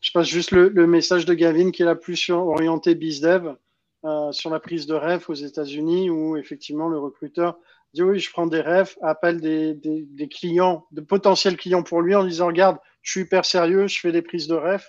Je 0.01 0.11
passe 0.11 0.27
juste 0.27 0.51
le, 0.51 0.87
message 0.87 1.25
de 1.25 1.33
Gavin 1.33 1.71
qui 1.71 1.81
est 1.81 1.85
la 1.85 1.95
plus 1.95 2.29
orienté 2.29 2.95
BizDev 2.95 3.55
euh, 4.03 4.31
sur 4.31 4.49
la 4.49 4.59
prise 4.59 4.85
de 4.85 4.93
ref 4.93 5.29
aux 5.29 5.33
États-Unis 5.33 6.09
où 6.09 6.37
effectivement 6.37 6.89
le 6.89 6.99
recruteur 6.99 7.57
dit 7.95 8.03
oui, 8.03 8.19
je 8.19 8.29
prends 8.31 8.45
des 8.45 8.61
refs, 8.61 8.97
appelle 9.01 9.41
des, 9.41 9.73
des, 9.73 10.27
clients, 10.27 10.85
de 10.91 11.01
potentiels 11.01 11.57
clients 11.57 11.83
pour 11.83 12.01
lui 12.01 12.13
en 12.13 12.23
disant 12.23 12.47
regarde, 12.47 12.77
je 13.01 13.11
suis 13.11 13.21
hyper 13.21 13.45
sérieux, 13.45 13.87
je 13.87 13.99
fais 13.99 14.11
des 14.11 14.21
prises 14.21 14.47
de 14.47 14.55
ref 14.55 14.87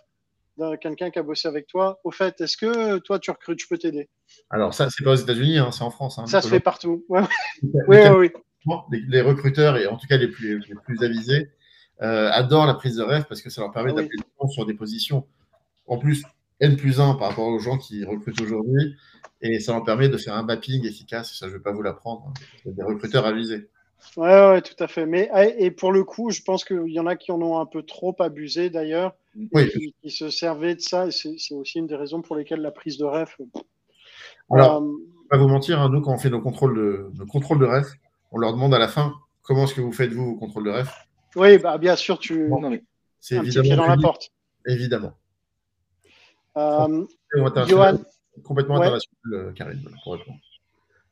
quelqu'un 0.80 1.10
qui 1.10 1.18
a 1.18 1.22
bossé 1.22 1.48
avec 1.48 1.66
toi. 1.66 2.00
Au 2.04 2.10
fait, 2.10 2.40
est-ce 2.40 2.56
que 2.56 2.98
toi 2.98 3.18
tu 3.18 3.30
recrutes, 3.30 3.60
je 3.60 3.68
peux 3.68 3.78
t'aider? 3.78 4.08
Alors 4.50 4.74
ça, 4.74 4.88
c'est 4.90 5.04
pas 5.04 5.12
aux 5.12 5.16
États-Unis, 5.16 5.58
hein, 5.58 5.70
c'est 5.70 5.82
en 5.82 5.90
France. 5.90 6.18
Hein, 6.18 6.26
ça 6.26 6.40
se 6.40 6.48
fait 6.48 6.60
partout. 6.60 7.04
oui, 7.88 7.98
oui, 8.16 8.30
Les, 9.08 9.20
recruteurs 9.20 9.76
et 9.76 9.86
en 9.86 9.96
tout 9.96 10.06
cas 10.06 10.16
les 10.16 10.28
plus, 10.28 10.60
les 10.60 10.74
plus 10.84 11.04
avisés 11.04 11.50
euh, 12.02 12.30
adorent 12.32 12.66
la 12.66 12.74
prise 12.74 12.96
de 12.96 13.02
ref 13.02 13.26
parce 13.28 13.42
que 13.42 13.50
ça 13.50 13.60
leur 13.60 13.72
permet 13.72 13.92
ah 13.92 14.02
d'appeler 14.02 14.18
sur 14.48 14.66
des 14.66 14.74
positions. 14.74 15.26
En 15.86 15.98
plus, 15.98 16.24
N 16.60 16.76
plus 16.76 17.00
1 17.00 17.14
par 17.14 17.30
rapport 17.30 17.46
aux 17.46 17.58
gens 17.58 17.78
qui 17.78 18.04
recrutent 18.04 18.40
aujourd'hui. 18.40 18.96
Et 19.42 19.60
ça 19.60 19.72
leur 19.72 19.84
permet 19.84 20.08
de 20.08 20.16
faire 20.16 20.34
un 20.34 20.42
mapping 20.42 20.86
efficace. 20.86 21.34
Ça, 21.38 21.46
je 21.46 21.52
ne 21.52 21.58
vais 21.58 21.62
pas 21.62 21.72
vous 21.72 21.82
l'apprendre. 21.82 22.26
Hein. 22.28 22.70
Des 22.70 22.82
recruteurs 22.82 23.26
avisés. 23.26 23.68
Oui, 24.16 24.28
ouais, 24.28 24.62
tout 24.62 24.82
à 24.82 24.86
fait. 24.86 25.06
Mais 25.06 25.28
ah, 25.32 25.44
et 25.44 25.70
pour 25.70 25.92
le 25.92 26.04
coup, 26.04 26.30
je 26.30 26.42
pense 26.42 26.64
qu'il 26.64 26.88
y 26.88 27.00
en 27.00 27.06
a 27.06 27.16
qui 27.16 27.32
en 27.32 27.40
ont 27.42 27.58
un 27.58 27.66
peu 27.66 27.82
trop 27.82 28.14
abusé 28.20 28.70
d'ailleurs, 28.70 29.14
oui. 29.52 29.70
qui, 30.02 30.10
se 30.10 30.30
servaient 30.30 30.74
de 30.74 30.80
ça. 30.80 31.06
Et 31.06 31.10
c'est 31.10 31.54
aussi 31.54 31.78
une 31.78 31.86
des 31.86 31.96
raisons 31.96 32.22
pour 32.22 32.36
lesquelles 32.36 32.60
la 32.60 32.70
prise 32.70 32.98
de 32.98 33.04
ref. 33.04 33.36
Alors, 34.50 34.82
euh, 34.82 34.92
pas 35.28 35.36
vous 35.36 35.48
mentir, 35.48 35.80
hein, 35.80 35.90
nous, 35.90 36.00
quand 36.00 36.14
on 36.14 36.18
fait 36.18 36.30
nos 36.30 36.40
contrôles 36.40 36.76
de, 36.76 37.10
nos 37.18 37.26
contrôles 37.26 37.58
de 37.58 37.66
ref, 37.66 37.92
on 38.32 38.38
leur 38.38 38.52
demande 38.52 38.74
à 38.74 38.78
la 38.78 38.88
fin 38.88 39.14
comment 39.42 39.64
est-ce 39.64 39.74
que 39.74 39.80
vous 39.80 39.92
faites, 39.92 40.12
vous, 40.12 40.26
vos 40.26 40.36
contrôles 40.36 40.64
de 40.64 40.70
ref? 40.70 41.06
Oui, 41.34 41.58
bah, 41.58 41.76
bien 41.78 41.96
sûr, 41.96 42.18
tu. 42.18 42.50
c'est 43.20 43.36
évidemment. 43.36 43.76
dans 43.76 43.86
la 43.88 43.96
porte. 43.96 44.30
Évidemment. 44.66 45.12
Euh, 46.56 47.04
Complètement 48.44 48.76
international, 48.76 49.32
euh, 49.32 49.52
Karine, 49.52 49.88
pour 50.04 50.18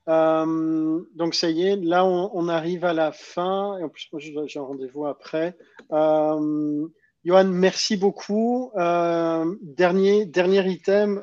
euh, 0.07 1.01
donc 1.15 1.35
ça 1.35 1.49
y 1.49 1.67
est, 1.67 1.77
là 1.77 2.05
on, 2.05 2.49
arrive 2.49 2.85
à 2.85 2.93
la 2.93 3.11
fin, 3.11 3.79
et 3.79 3.83
en 3.83 3.89
plus 3.89 4.07
moi 4.13 4.21
j'ai 4.47 4.59
un 4.59 4.63
rendez-vous 4.63 5.07
après. 5.07 5.57
Euh, 5.93 6.87
Johan, 7.25 7.47
merci 7.47 7.97
beaucoup. 7.97 8.71
Euh, 8.77 9.55
dernier, 9.63 10.27
dernier 10.27 10.71
item 10.71 11.23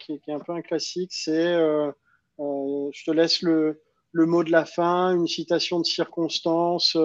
qui, 0.00 0.12
est 0.12 0.32
un 0.32 0.40
peu 0.40 0.52
un 0.52 0.62
classique, 0.62 1.12
c'est 1.12 1.54
je 1.54 3.04
te 3.04 3.10
laisse 3.12 3.42
le, 3.42 3.80
le, 4.10 4.26
mot 4.26 4.42
de 4.42 4.50
la 4.50 4.64
fin, 4.64 5.14
une 5.14 5.28
citation 5.28 5.78
de 5.78 5.84
circonstance, 5.84 6.96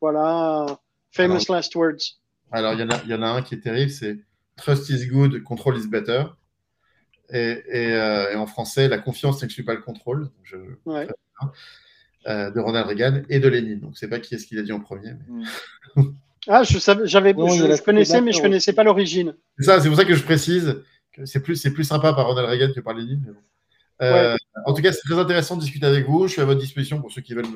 voilà, 0.00 0.64
famous 1.10 1.50
last 1.50 1.74
words. 1.74 2.16
Alors 2.50 2.72
il 2.72 2.80
y, 2.80 3.10
y, 3.10 3.14
en 3.14 3.22
a 3.22 3.28
un 3.28 3.42
qui 3.42 3.56
est 3.56 3.60
terrible, 3.60 3.90
c'est 3.90 4.16
Trust 4.56 4.90
is 4.90 5.06
good, 5.06 5.42
control 5.44 5.76
is 5.78 5.86
better. 5.86 6.24
Et, 7.30 7.96
en 8.36 8.46
français, 8.46 8.88
la 8.88 8.98
confiance 8.98 9.42
n'exclut 9.42 9.64
pas 9.64 9.74
le 9.74 9.80
contrôle. 9.80 10.30
Je... 10.42 10.56
de 12.26 12.60
Ronald 12.60 12.86
Reagan 12.86 13.22
et 13.28 13.40
de 13.40 13.48
Lénine. 13.48 13.80
Donc, 13.80 13.96
c'est 13.96 14.08
pas 14.08 14.20
qui 14.20 14.34
est-ce 14.34 14.46
qu'il 14.46 14.58
a 14.58 14.62
dit 14.62 14.72
en 14.72 14.80
premier. 14.80 15.14
Mm. 15.28 15.44
ah, 16.48 16.62
je 16.62 16.78
savais, 16.78 17.06
j'avais, 17.06 17.30
je, 17.32 17.82
connaissais, 17.82 18.20
mais 18.20 18.32
je 18.32 18.42
connaissais 18.42 18.72
pas 18.72 18.84
l'origine. 18.84 19.34
C'est 19.58 19.64
ça, 19.64 19.80
c'est 19.80 19.88
pour 19.88 19.96
ça 19.96 20.04
que 20.04 20.14
je 20.14 20.22
précise 20.22 20.82
que 21.12 21.26
c'est 21.26 21.40
plus, 21.40 21.56
c'est 21.56 21.72
plus 21.72 21.84
sympa 21.84 22.12
par 22.12 22.26
Ronald 22.26 22.48
Reagan 22.48 22.72
que 22.74 22.80
par 22.80 22.94
Lénine. 22.94 23.34
Euh, 24.00 24.36
en 24.66 24.72
tout 24.72 24.82
cas, 24.82 24.92
c'est 24.92 25.02
très 25.02 25.18
intéressant 25.18 25.56
de 25.56 25.60
discuter 25.60 25.86
avec 25.86 26.06
vous. 26.06 26.26
Je 26.26 26.32
suis 26.32 26.40
à 26.40 26.44
votre 26.44 26.60
disposition 26.60 27.00
pour 27.00 27.12
ceux 27.12 27.22
qui 27.22 27.34
veulent 27.34 27.46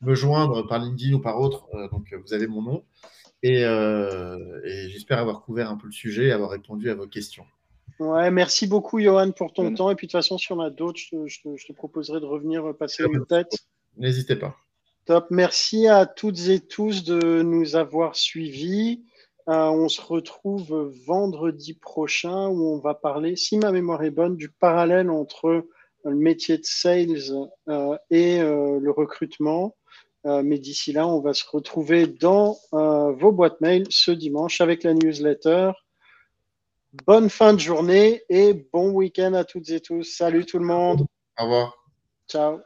me, 0.00 0.14
joindre 0.14 0.66
par 0.66 0.78
LinkedIn 0.78 1.14
ou 1.14 1.20
par 1.20 1.38
autre. 1.38 1.66
Euh, 1.74 1.88
donc, 1.88 2.14
vous 2.24 2.32
avez 2.32 2.46
mon 2.46 2.62
nom. 2.62 2.84
Euh, 3.44 4.60
et, 4.64 4.88
j'espère 4.88 5.18
avoir 5.18 5.42
couvert 5.42 5.70
un 5.70 5.76
peu 5.76 5.86
le 5.86 5.92
sujet 5.92 6.26
et 6.26 6.32
avoir 6.32 6.50
répondu 6.50 6.90
à 6.90 6.94
vos 6.94 7.06
questions. 7.06 7.44
Ouais, 7.98 8.30
merci 8.30 8.66
beaucoup, 8.66 9.00
Johan, 9.00 9.32
pour 9.32 9.52
ton 9.52 9.74
temps. 9.74 9.90
Et 9.90 9.94
puis, 9.94 10.06
de 10.06 10.12
toute 10.12 10.18
façon, 10.18 10.38
si 10.38 10.52
on 10.52 10.60
a 10.60 10.70
d'autres, 10.70 11.00
je, 11.00 11.66
te 11.66 11.72
proposerai 11.72 12.20
de 12.20 12.26
revenir 12.26 12.74
passer 12.76 13.04
une 13.04 13.26
tête. 13.26 13.52
N'hésitez 13.96 14.36
pas. 14.36 14.56
Top. 15.04 15.26
Merci 15.30 15.88
à 15.88 16.06
toutes 16.06 16.48
et 16.48 16.60
tous 16.60 17.04
de 17.04 17.42
nous 17.42 17.76
avoir 17.76 18.16
suivis. 18.16 19.02
on 19.46 19.88
se 19.88 20.00
retrouve 20.00 20.92
vendredi 21.06 21.74
prochain 21.74 22.48
où 22.48 22.72
on 22.72 22.78
va 22.78 22.94
parler, 22.94 23.36
si 23.36 23.58
ma 23.58 23.72
mémoire 23.72 24.02
est 24.04 24.10
bonne, 24.10 24.36
du 24.36 24.48
parallèle 24.48 25.10
entre 25.10 25.66
le 26.04 26.16
métier 26.16 26.58
de 26.58 26.64
sales 26.64 27.48
euh, 27.68 27.96
et 28.10 28.40
euh, 28.40 28.78
le 28.80 28.90
recrutement. 28.90 29.76
Euh, 30.24 30.42
mais 30.44 30.58
d'ici 30.58 30.92
là, 30.92 31.06
on 31.06 31.20
va 31.20 31.34
se 31.34 31.44
retrouver 31.50 32.06
dans 32.06 32.56
vos 32.72 33.32
boîtes 33.32 33.60
mail 33.60 33.86
ce 33.90 34.10
dimanche 34.10 34.60
avec 34.60 34.84
la 34.84 34.94
newsletter. 34.94 35.72
Bonne 37.06 37.30
fin 37.30 37.54
de 37.54 37.60
journée 37.60 38.22
et 38.28 38.52
bon 38.52 38.90
week-end 38.90 39.32
à 39.32 39.44
toutes 39.44 39.70
et 39.70 39.80
tous. 39.80 40.04
Salut 40.04 40.44
tout 40.44 40.58
le 40.58 40.66
monde. 40.66 41.06
Au 41.38 41.44
revoir. 41.44 41.76
Ciao. 42.28 42.60